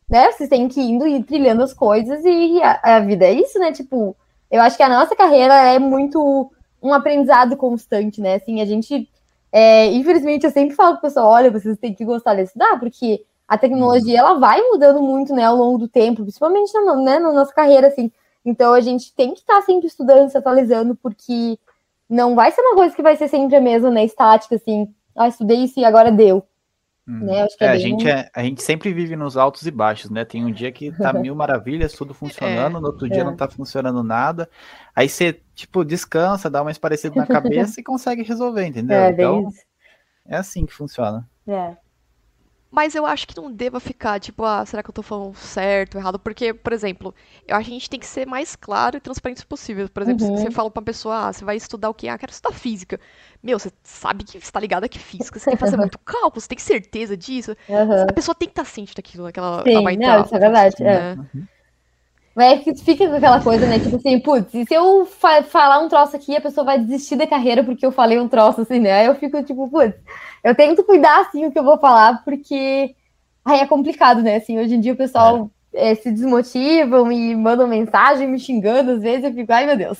né? 0.10 0.32
Vocês 0.32 0.50
têm 0.50 0.68
que 0.68 0.80
ir 0.80 0.92
indo 0.92 1.08
e 1.08 1.24
trilhando 1.24 1.64
as 1.64 1.74
coisas 1.74 2.24
e 2.24 2.62
a, 2.62 2.80
a, 2.84 3.00
vida 3.00 3.26
é 3.26 3.34
isso, 3.34 3.60
né? 3.60 3.72
Tipo, 3.72 4.16
eu 4.50 4.62
acho 4.62 4.78
que 4.78 4.84
a 4.84 4.90
nossa 4.90 5.16
carreira 5.16 5.54
é 5.54 5.80
muito 5.80 6.52
um 6.82 6.94
aprendizado 6.94 7.58
constante, 7.58 8.22
né? 8.22 8.36
Assim, 8.36 8.62
a 8.62 8.66
gente 8.66 9.10
é, 9.58 9.92
infelizmente, 9.92 10.46
eu 10.46 10.52
sempre 10.52 10.76
falo 10.76 10.94
pro 10.94 11.02
pessoal, 11.02 11.32
olha, 11.32 11.50
vocês 11.50 11.80
têm 11.80 11.92
que 11.92 12.06
gostar 12.06 12.36
de 12.36 12.44
estudar, 12.44 12.80
porque 12.80 13.26
a 13.48 13.58
tecnologia, 13.58 14.20
ela 14.20 14.36
vai 14.36 14.62
mudando 14.62 15.02
muito, 15.02 15.34
né, 15.34 15.46
ao 15.46 15.56
longo 15.56 15.80
do 15.80 15.88
tempo, 15.88 16.22
principalmente 16.22 16.72
na, 16.74 16.96
né, 16.96 17.18
na 17.18 17.34
nossa 17.34 17.52
carreira, 17.52 17.88
assim. 17.88 18.12
Então, 18.46 18.72
a 18.72 18.82
gente 18.82 19.12
tem 19.16 19.34
que 19.34 19.40
estar 19.40 19.60
sempre 19.64 19.88
estudando, 19.88 20.30
se 20.30 20.38
atualizando, 20.38 20.96
porque 20.96 21.58
não 22.08 22.36
vai 22.36 22.52
ser 22.52 22.62
uma 22.62 22.76
coisa 22.76 22.96
que 22.96 23.02
vai 23.02 23.16
ser 23.16 23.30
sempre 23.30 23.56
a 23.56 23.62
mesma, 23.62 23.90
né, 23.90 24.06
estática, 24.06 24.56
assim, 24.58 24.94
ah, 25.16 25.28
estudei 25.28 25.64
isso 25.64 25.80
e 25.80 25.86
agora 25.86 26.12
deu. 26.12 26.46
Hum. 27.08 27.26
Né? 27.26 27.44
Acho 27.44 27.58
que 27.58 27.64
é, 27.64 27.68
é 27.68 27.72
bem... 27.72 27.78
a, 27.78 27.80
gente 27.80 28.10
é, 28.10 28.30
a 28.36 28.44
gente 28.44 28.62
sempre 28.62 28.92
vive 28.92 29.16
nos 29.16 29.38
altos 29.38 29.66
e 29.66 29.72
baixos, 29.72 30.12
né? 30.12 30.26
Tem 30.26 30.44
um 30.44 30.52
dia 30.52 30.72
que 30.72 30.92
tá 30.92 31.14
mil 31.14 31.34
maravilhas, 31.34 31.94
tudo 31.94 32.14
funcionando, 32.14 32.78
é, 32.78 32.82
no 32.82 32.88
outro 32.88 33.10
dia 33.10 33.24
não 33.24 33.36
tá 33.36 33.48
funcionando 33.48 34.04
nada. 34.04 34.50
Aí 34.94 35.08
você, 35.08 35.40
tipo, 35.56 35.86
descansa, 35.86 36.50
dá 36.50 36.62
uma 36.62 36.72
esparecida 36.72 37.16
na 37.16 37.26
cabeça 37.28 37.80
e 37.80 37.84
consegue 37.84 38.24
resolver, 38.24 38.66
entendeu? 38.66 38.98
É, 38.98 39.12
então, 39.12 39.48
é 40.26 40.36
assim 40.36 40.66
que 40.66 40.74
funciona. 40.74 41.28
É. 41.48 41.78
Mas 42.70 42.96
eu 42.96 43.06
acho 43.06 43.28
que 43.28 43.38
não 43.38 43.52
deva 43.52 43.80
ficar, 43.80 44.20
tipo, 44.20 44.44
ah, 44.44 44.66
será 44.66 44.84
que 44.84 44.90
eu 44.90 44.94
tô 44.94 45.02
falando 45.02 45.36
certo, 45.36 45.98
errado? 45.98 46.20
Porque, 46.20 46.54
por 46.54 46.74
exemplo, 46.74 47.16
eu 47.48 47.56
acho 47.56 47.66
que 47.66 47.72
a 47.72 47.74
gente 47.74 47.90
tem 47.90 48.00
que 48.00 48.06
ser 48.06 48.28
mais 48.28 48.56
claro 48.56 48.98
e 48.98 49.00
transparente 49.00 49.46
possível. 49.46 49.88
Por 49.90 50.04
exemplo, 50.04 50.28
uhum. 50.28 50.38
se 50.38 50.44
você 50.44 50.52
fala 50.52 50.70
pra 50.70 50.82
uma 50.82 50.86
pessoa, 50.86 51.28
ah, 51.28 51.34
você 51.34 51.46
vai 51.46 51.56
estudar 51.56 51.90
o 51.90 51.94
quê? 51.94 52.10
Ah, 52.10 52.18
quero 52.18 52.32
estudar 52.32 52.54
física. 52.54 53.00
Meu, 53.42 53.58
você 53.58 53.72
sabe 53.84 54.26
que 54.26 54.40
você 54.40 54.52
tá 54.52 54.60
ligado 54.60 54.88
que 54.90 55.00
física, 55.00 55.40
você 55.40 55.46
tem 55.46 55.56
que 55.56 55.60
fazer 55.60 55.78
muito 55.78 55.98
cálculo, 56.04 56.42
você 56.42 56.48
tem 56.50 56.58
certeza 56.58 57.16
disso. 57.16 57.56
Uhum. 57.70 58.04
A 58.04 58.14
pessoa 58.14 58.36
tem 58.36 58.48
que 58.48 58.52
estar 58.52 58.66
ciente 58.66 58.94
daquilo, 58.94 59.24
naquela. 59.24 59.64
Sim, 59.64 59.84
vai 59.84 59.96
não, 59.96 60.24
isso 60.24 60.36
é 60.36 60.40
verdade. 60.40 60.84
Né? 60.84 61.14
É. 61.14 61.57
Mas 62.38 62.60
é 62.60 62.64
que 62.64 62.76
fica 62.76 63.08
com 63.10 63.16
aquela 63.16 63.42
coisa, 63.42 63.66
né? 63.66 63.80
Tipo 63.80 63.96
assim, 63.96 64.20
putz, 64.20 64.54
e 64.54 64.64
se 64.64 64.72
eu 64.76 65.08
fa 65.08 65.42
falar 65.42 65.80
um 65.80 65.90
troço 65.90 66.16
aqui, 66.16 66.36
a 66.36 66.42
pessoa 66.42 66.64
vai 66.64 66.78
desistir 66.78 67.16
da 67.16 67.26
carreira 67.26 67.64
porque 67.64 67.84
eu 67.84 67.92
falei 67.92 68.20
um 68.20 68.28
troço, 68.28 68.62
assim, 68.62 68.80
né? 68.80 68.92
Aí 68.92 69.08
eu 69.08 69.16
fico 69.16 69.42
tipo, 69.42 69.68
putz, 69.68 69.96
eu 70.44 70.54
tento 70.54 70.84
cuidar, 70.84 71.22
assim, 71.22 71.48
o 71.48 71.52
que 71.52 71.58
eu 71.58 71.64
vou 71.64 71.80
falar, 71.80 72.24
porque 72.24 72.94
aí 73.44 73.60
é 73.60 73.66
complicado, 73.66 74.22
né? 74.22 74.36
Assim, 74.36 74.60
hoje 74.60 74.76
em 74.76 74.80
dia 74.80 74.94
o 74.94 74.96
pessoal 74.98 75.50
é. 75.74 75.90
É, 75.90 75.96
se 75.96 76.12
desmotivam 76.12 77.12
e 77.12 77.36
mandam 77.36 77.68
mensagem 77.68 78.28
me 78.28 78.38
xingando, 78.38 78.92
às 78.92 79.02
vezes 79.02 79.24
eu 79.24 79.34
fico, 79.34 79.52
ai 79.52 79.66
meu 79.66 79.76
Deus. 79.76 79.98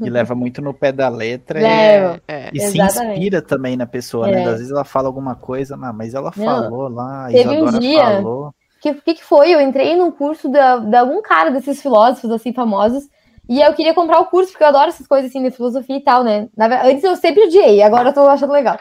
E 0.00 0.08
leva 0.08 0.36
muito 0.36 0.62
no 0.62 0.72
pé 0.72 0.92
da 0.92 1.08
letra 1.08 1.60
leva, 1.60 2.20
e, 2.28 2.32
é, 2.32 2.50
e 2.54 2.60
se 2.60 2.80
inspira 2.80 3.42
também 3.42 3.76
na 3.76 3.86
pessoa, 3.86 4.28
né? 4.28 4.44
É. 4.44 4.46
Às 4.46 4.58
vezes 4.58 4.70
ela 4.70 4.84
fala 4.84 5.08
alguma 5.08 5.34
coisa, 5.34 5.76
mas 5.76 6.14
ela 6.14 6.30
falou 6.30 6.88
Não, 6.88 6.94
lá, 6.94 7.26
a 7.26 7.32
Isadora 7.32 7.76
um 7.76 7.78
dia... 7.80 8.04
falou 8.04 8.54
que 8.80 8.94
que, 8.94 9.14
que 9.14 9.24
foi? 9.24 9.50
Eu 9.50 9.60
entrei 9.60 9.96
num 9.96 10.10
curso 10.10 10.48
de 10.48 10.96
algum 10.96 11.22
cara 11.22 11.50
desses 11.50 11.80
filósofos 11.82 12.30
assim 12.30 12.52
famosos 12.52 13.08
e 13.48 13.60
eu 13.60 13.74
queria 13.74 13.94
comprar 13.94 14.20
o 14.20 14.26
curso 14.26 14.52
porque 14.52 14.64
eu 14.64 14.68
adoro 14.68 14.88
essas 14.88 15.06
coisas 15.06 15.30
assim 15.30 15.42
de 15.42 15.50
filosofia 15.50 15.96
e 15.96 16.00
tal, 16.02 16.22
né? 16.24 16.48
Antes 16.84 17.04
eu 17.04 17.16
sempre 17.16 17.44
odiei, 17.44 17.82
agora 17.82 18.10
eu 18.10 18.14
tô 18.14 18.20
achando 18.28 18.52
legal. 18.52 18.78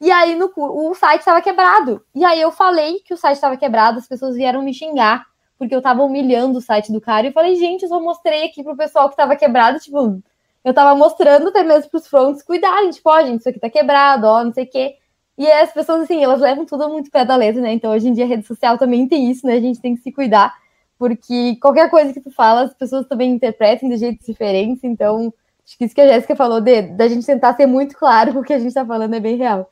E 0.00 0.10
aí 0.10 0.34
no 0.34 0.52
o 0.56 0.94
site 0.94 1.20
estava 1.20 1.40
quebrado. 1.42 2.04
E 2.14 2.24
aí 2.24 2.40
eu 2.40 2.50
falei 2.50 3.00
que 3.00 3.14
o 3.14 3.16
site 3.16 3.36
estava 3.36 3.56
quebrado, 3.56 3.98
as 3.98 4.08
pessoas 4.08 4.36
vieram 4.36 4.62
me 4.62 4.72
xingar 4.72 5.24
porque 5.58 5.74
eu 5.74 5.82
tava 5.82 6.02
humilhando 6.02 6.58
o 6.58 6.60
site 6.60 6.92
do 6.92 7.00
cara 7.00 7.26
e 7.26 7.30
eu 7.30 7.32
falei, 7.32 7.54
gente, 7.56 7.82
eu 7.82 7.88
só 7.88 8.00
mostrei 8.00 8.44
aqui 8.44 8.62
pro 8.62 8.76
pessoal 8.76 9.08
que 9.08 9.16
tava 9.16 9.36
quebrado, 9.36 9.78
tipo, 9.78 10.22
eu 10.64 10.74
tava 10.74 10.96
mostrando 10.96 11.48
até 11.48 11.62
mesmo 11.62 11.90
pros 11.90 12.06
fronts 12.06 12.42
cuidarem, 12.42 12.90
tipo, 12.90 13.08
ó, 13.08 13.18
oh, 13.18 13.26
gente, 13.26 13.40
isso 13.40 13.48
aqui 13.48 13.60
tá 13.60 13.70
quebrado, 13.70 14.26
ó, 14.26 14.44
não 14.44 14.52
sei 14.52 14.64
o 14.64 14.70
quê. 14.70 14.96
E 15.36 15.50
as 15.50 15.72
pessoas, 15.72 16.02
assim, 16.02 16.22
elas 16.22 16.40
levam 16.40 16.64
tudo 16.64 16.88
muito 16.88 17.10
pé 17.10 17.24
da 17.24 17.34
letra, 17.34 17.60
né? 17.60 17.72
Então, 17.72 17.92
hoje 17.92 18.08
em 18.08 18.12
dia, 18.12 18.24
a 18.24 18.28
rede 18.28 18.46
social 18.46 18.78
também 18.78 19.08
tem 19.08 19.30
isso, 19.30 19.46
né? 19.46 19.54
A 19.54 19.60
gente 19.60 19.80
tem 19.80 19.96
que 19.96 20.02
se 20.02 20.12
cuidar, 20.12 20.54
porque 20.98 21.56
qualquer 21.60 21.90
coisa 21.90 22.12
que 22.12 22.20
tu 22.20 22.30
fala, 22.30 22.62
as 22.62 22.74
pessoas 22.74 23.06
também 23.06 23.32
interpretam 23.32 23.88
de 23.88 23.96
jeitos 23.96 24.26
diferentes. 24.26 24.84
Então, 24.84 25.32
acho 25.66 25.76
que 25.76 25.84
isso 25.84 25.94
que 25.94 26.00
a 26.00 26.06
Jéssica 26.06 26.36
falou, 26.36 26.60
de, 26.60 26.82
da 26.82 27.08
gente 27.08 27.26
tentar 27.26 27.54
ser 27.54 27.66
muito 27.66 27.96
claro 27.96 28.32
com 28.32 28.40
o 28.40 28.44
que 28.44 28.52
a 28.52 28.58
gente 28.58 28.72
tá 28.74 28.86
falando 28.86 29.14
é 29.14 29.20
bem 29.20 29.36
real. 29.36 29.68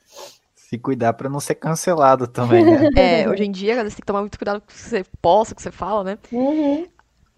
Se 0.56 0.76
cuidar 0.78 1.12
para 1.12 1.28
não 1.28 1.38
ser 1.38 1.54
cancelado 1.54 2.26
também, 2.26 2.64
né? 2.64 2.88
É, 2.96 3.28
hoje 3.28 3.44
em 3.44 3.52
dia, 3.52 3.76
você 3.76 3.90
tem 3.90 3.96
que 3.96 4.06
tomar 4.06 4.20
muito 4.20 4.38
cuidado 4.38 4.60
com 4.60 4.66
o 4.66 4.68
que 4.68 4.80
você 4.80 5.04
posta, 5.20 5.54
com 5.54 5.58
o 5.58 5.62
que 5.62 5.62
você 5.62 5.70
fala, 5.70 6.02
né? 6.02 6.18
Uhum. 6.32 6.86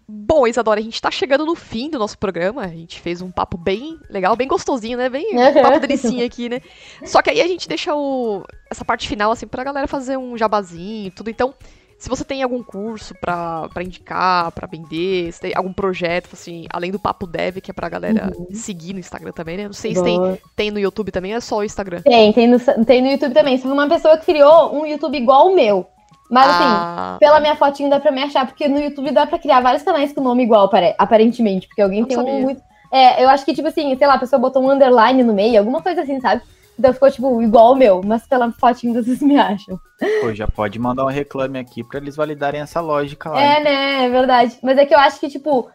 Bom, 0.07 0.45
Isadora, 0.45 0.79
a 0.79 0.83
gente 0.83 1.01
tá 1.01 1.09
chegando 1.09 1.45
no 1.45 1.55
fim 1.55 1.89
do 1.89 1.97
nosso 1.97 2.17
programa. 2.17 2.61
A 2.61 2.67
gente 2.67 2.99
fez 2.99 3.21
um 3.21 3.31
papo 3.31 3.57
bem 3.57 3.99
legal, 4.09 4.35
bem 4.35 4.47
gostosinho, 4.47 4.97
né? 4.97 5.09
Bem 5.09 5.35
um 5.35 5.61
papo 5.61 5.79
delicinha 5.79 6.25
aqui, 6.25 6.47
né? 6.47 6.61
Só 7.03 7.21
que 7.21 7.31
aí 7.31 7.41
a 7.41 7.47
gente 7.47 7.67
deixa 7.67 7.95
o, 7.95 8.43
essa 8.69 8.85
parte 8.85 9.07
final, 9.07 9.31
assim, 9.31 9.47
pra 9.47 9.63
galera 9.63 9.87
fazer 9.87 10.15
um 10.17 10.37
jabazinho 10.37 11.11
tudo. 11.11 11.31
Então, 11.31 11.55
se 11.97 12.09
você 12.09 12.23
tem 12.23 12.43
algum 12.43 12.61
curso 12.61 13.15
pra, 13.19 13.67
pra 13.69 13.83
indicar, 13.83 14.51
pra 14.51 14.67
vender, 14.67 15.31
se 15.31 15.41
tem 15.41 15.53
algum 15.55 15.73
projeto, 15.73 16.29
assim, 16.33 16.65
além 16.69 16.91
do 16.91 16.99
Papo 16.99 17.25
Dev, 17.25 17.57
que 17.57 17.71
é 17.71 17.73
pra 17.73 17.89
galera 17.89 18.31
uhum. 18.37 18.47
seguir 18.51 18.93
no 18.93 18.99
Instagram 18.99 19.31
também, 19.31 19.57
né? 19.57 19.65
Não 19.65 19.73
sei 19.73 19.93
Boa. 19.93 20.05
se 20.05 20.11
tem, 20.11 20.41
tem 20.55 20.71
no 20.71 20.79
YouTube 20.79 21.11
também, 21.11 21.33
é 21.33 21.39
só 21.39 21.57
o 21.57 21.63
Instagram. 21.63 22.01
Tem, 22.01 22.31
tem 22.31 22.47
no, 22.47 22.59
tem 22.85 23.01
no 23.01 23.09
YouTube 23.09 23.33
também. 23.33 23.57
Se 23.57 23.65
uma 23.65 23.87
pessoa 23.87 24.17
que 24.17 24.25
criou 24.25 24.75
um 24.75 24.85
YouTube 24.85 25.17
igual 25.17 25.51
o 25.51 25.55
meu, 25.55 25.87
mas 26.29 26.49
assim, 26.49 26.63
ah. 26.65 27.17
pela 27.19 27.39
minha 27.39 27.55
fotinho 27.55 27.89
dá 27.89 27.99
pra 27.99 28.11
me 28.11 28.23
achar, 28.23 28.45
porque 28.45 28.67
no 28.67 28.79
YouTube 28.79 29.11
dá 29.11 29.27
pra 29.27 29.37
criar 29.37 29.61
vários 29.61 29.83
canais 29.83 30.11
com 30.11 30.21
nome 30.21 30.43
igual, 30.43 30.69
aparentemente. 30.97 31.67
Porque 31.67 31.81
alguém 31.81 32.03
tem 32.05 32.17
sabia. 32.17 32.33
um 32.33 32.41
muito. 32.41 32.61
É, 32.91 33.23
eu 33.23 33.29
acho 33.29 33.45
que, 33.45 33.53
tipo 33.53 33.67
assim, 33.67 33.95
sei 33.97 34.07
lá, 34.07 34.15
a 34.15 34.19
pessoa 34.19 34.39
botou 34.39 34.63
um 34.63 34.71
underline 34.71 35.23
no 35.23 35.33
meio, 35.33 35.59
alguma 35.59 35.81
coisa 35.81 36.01
assim, 36.01 36.19
sabe? 36.19 36.41
Então 36.77 36.93
ficou, 36.93 37.09
tipo, 37.09 37.41
igual 37.41 37.71
o 37.71 37.75
meu, 37.75 38.01
mas 38.03 38.27
pela 38.27 38.51
fotinho 38.51 38.93
vocês 38.93 39.19
me 39.23 39.37
acham. 39.37 39.79
Pô, 40.21 40.33
já 40.33 40.47
pode 40.47 40.79
mandar 40.79 41.05
um 41.05 41.09
reclame 41.09 41.59
aqui 41.59 41.83
pra 41.83 41.99
eles 41.99 42.15
validarem 42.15 42.61
essa 42.61 42.81
lógica 42.81 43.29
lá. 43.29 43.41
É, 43.41 43.63
né? 43.63 44.05
É 44.05 44.09
verdade. 44.09 44.57
Mas 44.61 44.77
é 44.77 44.85
que 44.85 44.93
eu 44.93 44.99
acho 44.99 45.19
que, 45.19 45.29
tipo. 45.29 45.69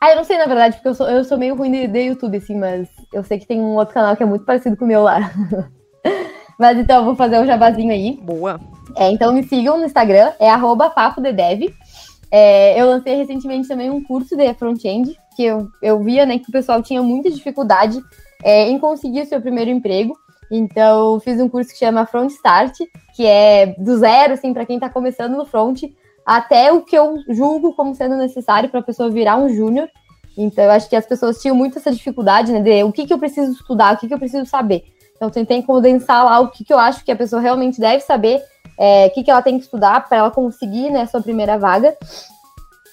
Ah, 0.00 0.10
eu 0.10 0.16
não 0.16 0.24
sei, 0.24 0.36
na 0.36 0.46
verdade, 0.46 0.76
porque 0.76 0.88
eu 0.88 0.94
sou, 0.94 1.08
eu 1.08 1.24
sou 1.24 1.38
meio 1.38 1.54
ruim 1.54 1.70
de, 1.70 1.86
de 1.86 2.00
YouTube, 2.00 2.36
assim, 2.36 2.54
mas 2.54 2.86
eu 3.12 3.24
sei 3.24 3.38
que 3.38 3.46
tem 3.46 3.58
um 3.58 3.76
outro 3.76 3.94
canal 3.94 4.14
que 4.14 4.22
é 4.22 4.26
muito 4.26 4.44
parecido 4.44 4.76
com 4.76 4.84
o 4.84 4.88
meu 4.88 5.02
lá. 5.02 5.30
mas 6.58 6.78
então, 6.78 6.98
eu 6.98 7.04
vou 7.04 7.16
fazer 7.16 7.38
um 7.38 7.46
jabazinho 7.46 7.90
aí. 7.90 8.18
Boa. 8.22 8.60
É, 8.96 9.10
então 9.10 9.32
me 9.32 9.42
sigam 9.42 9.76
no 9.76 9.84
Instagram, 9.84 10.32
é 10.40 10.48
arroba 10.48 10.88
papodedev. 10.88 11.74
É, 12.30 12.80
eu 12.80 12.86
lancei 12.86 13.14
recentemente 13.14 13.68
também 13.68 13.90
um 13.90 14.02
curso 14.02 14.34
de 14.34 14.52
front-end, 14.54 15.16
que 15.36 15.44
eu, 15.44 15.68
eu 15.82 16.02
via 16.02 16.24
né, 16.24 16.38
que 16.38 16.48
o 16.48 16.52
pessoal 16.52 16.82
tinha 16.82 17.02
muita 17.02 17.30
dificuldade 17.30 18.00
é, 18.42 18.68
em 18.68 18.78
conseguir 18.78 19.22
o 19.22 19.26
seu 19.26 19.40
primeiro 19.40 19.70
emprego. 19.70 20.16
Então, 20.50 21.20
fiz 21.20 21.40
um 21.40 21.48
curso 21.48 21.70
que 21.70 21.78
chama 21.78 22.06
Front 22.06 22.30
Start, 22.30 22.78
que 23.14 23.26
é 23.26 23.74
do 23.78 23.98
zero, 23.98 24.32
assim, 24.32 24.54
para 24.54 24.64
quem 24.64 24.76
está 24.76 24.88
começando 24.88 25.36
no 25.36 25.44
front, 25.44 25.82
até 26.24 26.72
o 26.72 26.82
que 26.82 26.96
eu 26.96 27.16
julgo 27.28 27.74
como 27.74 27.94
sendo 27.94 28.16
necessário 28.16 28.68
para 28.70 28.80
a 28.80 28.82
pessoa 28.82 29.10
virar 29.10 29.36
um 29.36 29.48
júnior. 29.48 29.88
Então, 30.38 30.64
eu 30.64 30.70
acho 30.70 30.88
que 30.88 30.96
as 30.96 31.06
pessoas 31.06 31.40
tinham 31.40 31.56
muito 31.56 31.78
essa 31.78 31.90
dificuldade, 31.90 32.52
né, 32.52 32.60
de 32.60 32.82
o 32.82 32.92
que, 32.92 33.06
que 33.06 33.12
eu 33.12 33.18
preciso 33.18 33.52
estudar, 33.52 33.94
o 33.94 33.98
que, 33.98 34.08
que 34.08 34.14
eu 34.14 34.18
preciso 34.18 34.46
saber. 34.46 34.84
Então, 35.16 35.30
tentei 35.30 35.62
condensar 35.62 36.24
lá 36.24 36.38
o 36.40 36.48
que, 36.48 36.64
que 36.64 36.72
eu 36.72 36.78
acho 36.78 37.04
que 37.04 37.10
a 37.10 37.16
pessoa 37.16 37.40
realmente 37.40 37.80
deve 37.80 38.00
saber 38.00 38.42
é, 38.78 39.06
o 39.06 39.10
que, 39.10 39.24
que 39.24 39.30
ela 39.30 39.42
tem 39.42 39.58
que 39.58 39.64
estudar 39.64 40.06
para 40.06 40.18
ela 40.18 40.30
conseguir 40.30 40.90
né, 40.90 41.06
sua 41.06 41.22
primeira 41.22 41.58
vaga. 41.58 41.96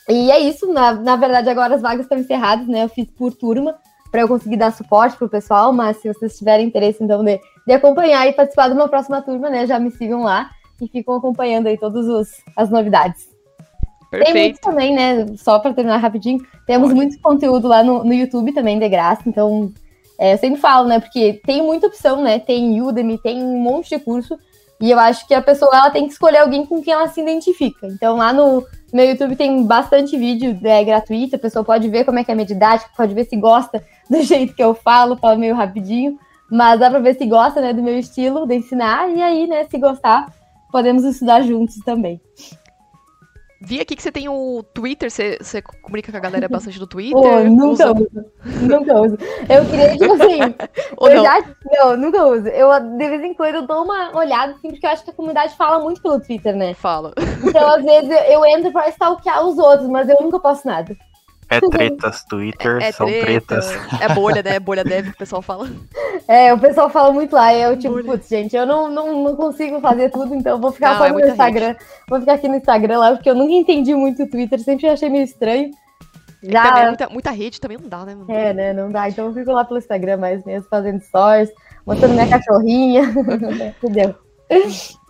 E 0.09 0.31
é 0.31 0.39
isso, 0.39 0.71
na, 0.71 0.93
na 0.93 1.15
verdade 1.15 1.49
agora 1.49 1.75
as 1.75 1.81
vagas 1.81 2.05
estão 2.05 2.17
encerradas, 2.17 2.67
né? 2.67 2.83
Eu 2.83 2.89
fiz 2.89 3.07
por 3.07 3.33
turma 3.33 3.75
para 4.11 4.21
eu 4.21 4.27
conseguir 4.27 4.57
dar 4.57 4.71
suporte 4.71 5.17
pro 5.17 5.29
pessoal, 5.29 5.73
mas 5.73 5.97
se 5.97 6.07
vocês 6.07 6.37
tiverem 6.37 6.67
interesse 6.67 7.03
então 7.03 7.23
de, 7.23 7.39
de 7.65 7.73
acompanhar 7.73 8.27
e 8.27 8.33
participar 8.33 8.67
de 8.67 8.75
uma 8.75 8.87
próxima 8.87 9.21
turma, 9.21 9.49
né, 9.49 9.65
já 9.65 9.79
me 9.79 9.89
sigam 9.91 10.23
lá 10.23 10.51
e 10.79 10.87
ficam 10.87 11.15
acompanhando 11.15 11.67
aí 11.67 11.77
todas 11.77 12.29
as 12.55 12.69
novidades. 12.69 13.27
Perfeito. 14.11 14.33
Tem 14.33 14.43
muito 14.43 14.61
também, 14.61 14.93
né? 14.93 15.25
Só 15.37 15.57
para 15.57 15.73
terminar 15.73 15.97
rapidinho, 15.97 16.45
temos 16.67 16.93
muito 16.93 17.19
conteúdo 17.19 17.67
lá 17.67 17.81
no, 17.83 18.03
no 18.03 18.13
YouTube 18.13 18.53
também 18.53 18.77
de 18.77 18.87
graça, 18.87 19.23
então 19.25 19.71
é, 20.23 20.31
eu 20.31 20.37
sempre 20.37 20.61
falo, 20.61 20.87
né? 20.87 21.01
Porque 21.01 21.41
tem 21.45 21.61
muita 21.61 21.87
opção, 21.87 22.21
né? 22.21 22.39
Tem 22.39 22.81
Udemy, 22.81 23.17
tem 23.17 23.43
um 23.43 23.59
monte 23.59 23.89
de 23.89 23.99
curso. 24.01 24.39
E 24.79 24.89
eu 24.89 24.97
acho 24.97 25.27
que 25.27 25.33
a 25.33 25.41
pessoa 25.41 25.69
ela 25.75 25.89
tem 25.89 26.05
que 26.07 26.13
escolher 26.13 26.37
alguém 26.37 26.65
com 26.65 26.81
quem 26.81 26.93
ela 26.93 27.09
se 27.09 27.19
identifica. 27.19 27.87
Então 27.87 28.15
lá 28.15 28.31
no 28.31 28.65
meu 28.93 29.05
YouTube 29.05 29.35
tem 29.35 29.65
bastante 29.65 30.17
vídeo 30.17 30.57
é, 30.63 30.81
gratuito, 30.81 31.35
a 31.35 31.39
pessoa 31.39 31.65
pode 31.65 31.89
ver 31.89 32.05
como 32.05 32.19
é 32.19 32.23
que 32.23 32.31
é 32.31 32.33
a 32.33 32.35
minha 32.35 32.45
didática, 32.45 32.89
pode 32.95 33.13
ver 33.13 33.25
se 33.25 33.35
gosta 33.35 33.83
do 34.09 34.21
jeito 34.21 34.55
que 34.55 34.63
eu 34.63 34.73
falo, 34.73 35.17
falo 35.17 35.37
meio 35.37 35.55
rapidinho, 35.55 36.17
mas 36.49 36.79
dá 36.79 36.89
pra 36.89 36.99
ver 36.99 37.17
se 37.17 37.25
gosta 37.25 37.59
né, 37.59 37.73
do 37.73 37.83
meu 37.83 37.99
estilo 37.99 38.47
de 38.47 38.55
ensinar, 38.55 39.09
e 39.09 39.21
aí, 39.21 39.45
né, 39.45 39.65
se 39.65 39.77
gostar, 39.77 40.33
podemos 40.71 41.03
estudar 41.03 41.41
juntos 41.41 41.75
também. 41.83 42.21
Vi 43.65 43.79
aqui 43.79 43.95
que 43.95 44.03
você 44.03 44.11
tem 44.11 44.27
o 44.27 44.61
Twitter, 44.73 45.09
você, 45.09 45.37
você 45.39 45.61
comunica 45.61 46.11
com 46.11 46.17
a 46.17 46.21
galera 46.21 46.47
bastante 46.49 46.77
no 46.79 46.85
Twitter? 46.85 47.17
Oh, 47.17 47.43
nunca 47.45 47.91
usa... 47.91 47.93
uso. 47.93 48.25
Nunca 48.61 49.01
uso. 49.01 49.17
Eu 49.49 49.65
queria, 49.65 49.97
tipo 49.97 50.13
assim. 50.13 50.39
Ou 50.97 51.09
eu 51.09 51.15
não? 51.15 51.23
já. 51.23 51.55
Não, 51.71 51.97
nunca 51.97 52.25
uso. 52.25 52.47
Eu, 52.49 52.69
de 52.97 53.09
vez 53.09 53.23
em 53.23 53.33
quando, 53.33 53.55
eu 53.55 53.67
dou 53.67 53.83
uma 53.83 54.15
olhada, 54.17 54.53
assim, 54.53 54.69
porque 54.69 54.85
eu 54.85 54.89
acho 54.89 55.05
que 55.05 55.11
a 55.11 55.13
comunidade 55.13 55.55
fala 55.55 55.79
muito 55.79 56.01
pelo 56.01 56.19
Twitter, 56.19 56.53
né? 56.53 56.73
Fala. 56.73 57.13
Então, 57.41 57.67
às 57.69 57.83
vezes, 57.83 58.09
eu 58.29 58.45
entro 58.45 58.71
pra 58.71 58.89
stalkear 58.89 59.45
os 59.45 59.57
outros, 59.57 59.87
mas 59.87 60.09
eu 60.09 60.17
nunca 60.19 60.39
posto 60.39 60.67
nada. 60.67 60.95
É 61.57 61.69
tretas, 61.69 62.23
Twitter 62.23 62.81
é, 62.81 62.89
é 62.89 62.91
são 62.91 63.07
treta, 63.07 63.25
tretas. 63.25 64.01
É 64.01 64.13
bolha, 64.13 64.41
né? 64.43 64.55
É 64.55 64.59
bolha 64.59 64.83
dev, 64.83 65.09
o 65.09 65.17
pessoal 65.17 65.41
fala. 65.41 65.69
É, 66.27 66.53
o 66.53 66.59
pessoal 66.59 66.89
fala 66.89 67.11
muito 67.11 67.33
lá. 67.33 67.53
E 67.53 67.61
eu, 67.61 67.77
tipo, 67.77 67.93
bolha. 67.93 68.05
putz, 68.05 68.27
gente, 68.27 68.55
eu 68.55 68.65
não, 68.65 68.89
não, 68.89 69.23
não 69.23 69.35
consigo 69.35 69.79
fazer 69.81 70.09
tudo, 70.09 70.33
então 70.35 70.53
eu 70.53 70.59
vou 70.59 70.71
ficar 70.71 70.91
não, 70.91 70.97
só 70.97 71.05
é 71.07 71.11
no 71.11 71.19
Instagram. 71.19 71.67
Rede. 71.67 71.79
Vou 72.09 72.19
ficar 72.19 72.33
aqui 72.33 72.47
no 72.47 72.55
Instagram 72.55 72.99
lá, 72.99 73.11
porque 73.11 73.29
eu 73.29 73.35
nunca 73.35 73.53
entendi 73.53 73.93
muito 73.93 74.23
o 74.23 74.29
Twitter, 74.29 74.59
sempre 74.59 74.87
achei 74.87 75.09
meio 75.09 75.23
estranho. 75.23 75.71
Já... 76.43 76.79
É 76.79 76.87
muita, 76.87 77.09
muita, 77.09 77.31
rede 77.31 77.61
também 77.61 77.77
não 77.77 77.87
dá, 77.87 78.05
né? 78.05 78.17
É, 78.27 78.53
né? 78.53 78.73
Não 78.73 78.91
dá. 78.91 79.07
Então 79.07 79.27
eu 79.27 79.33
fico 79.33 79.51
lá 79.51 79.63
pelo 79.63 79.79
Instagram 79.79 80.17
mais 80.17 80.43
mesmo, 80.43 80.67
fazendo 80.69 80.99
stories, 81.01 81.49
mostrando 81.85 82.13
minha 82.13 82.27
cachorrinha. 82.27 83.03
Entendeu? 83.81 84.15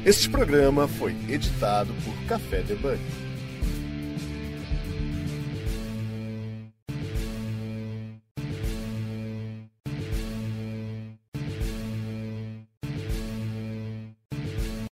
Este 0.05 0.31
programa 0.31 0.89
foi 0.89 1.13
editado 1.29 1.93
por 2.05 2.15
Café 2.27 2.63
Debug. 2.63 2.99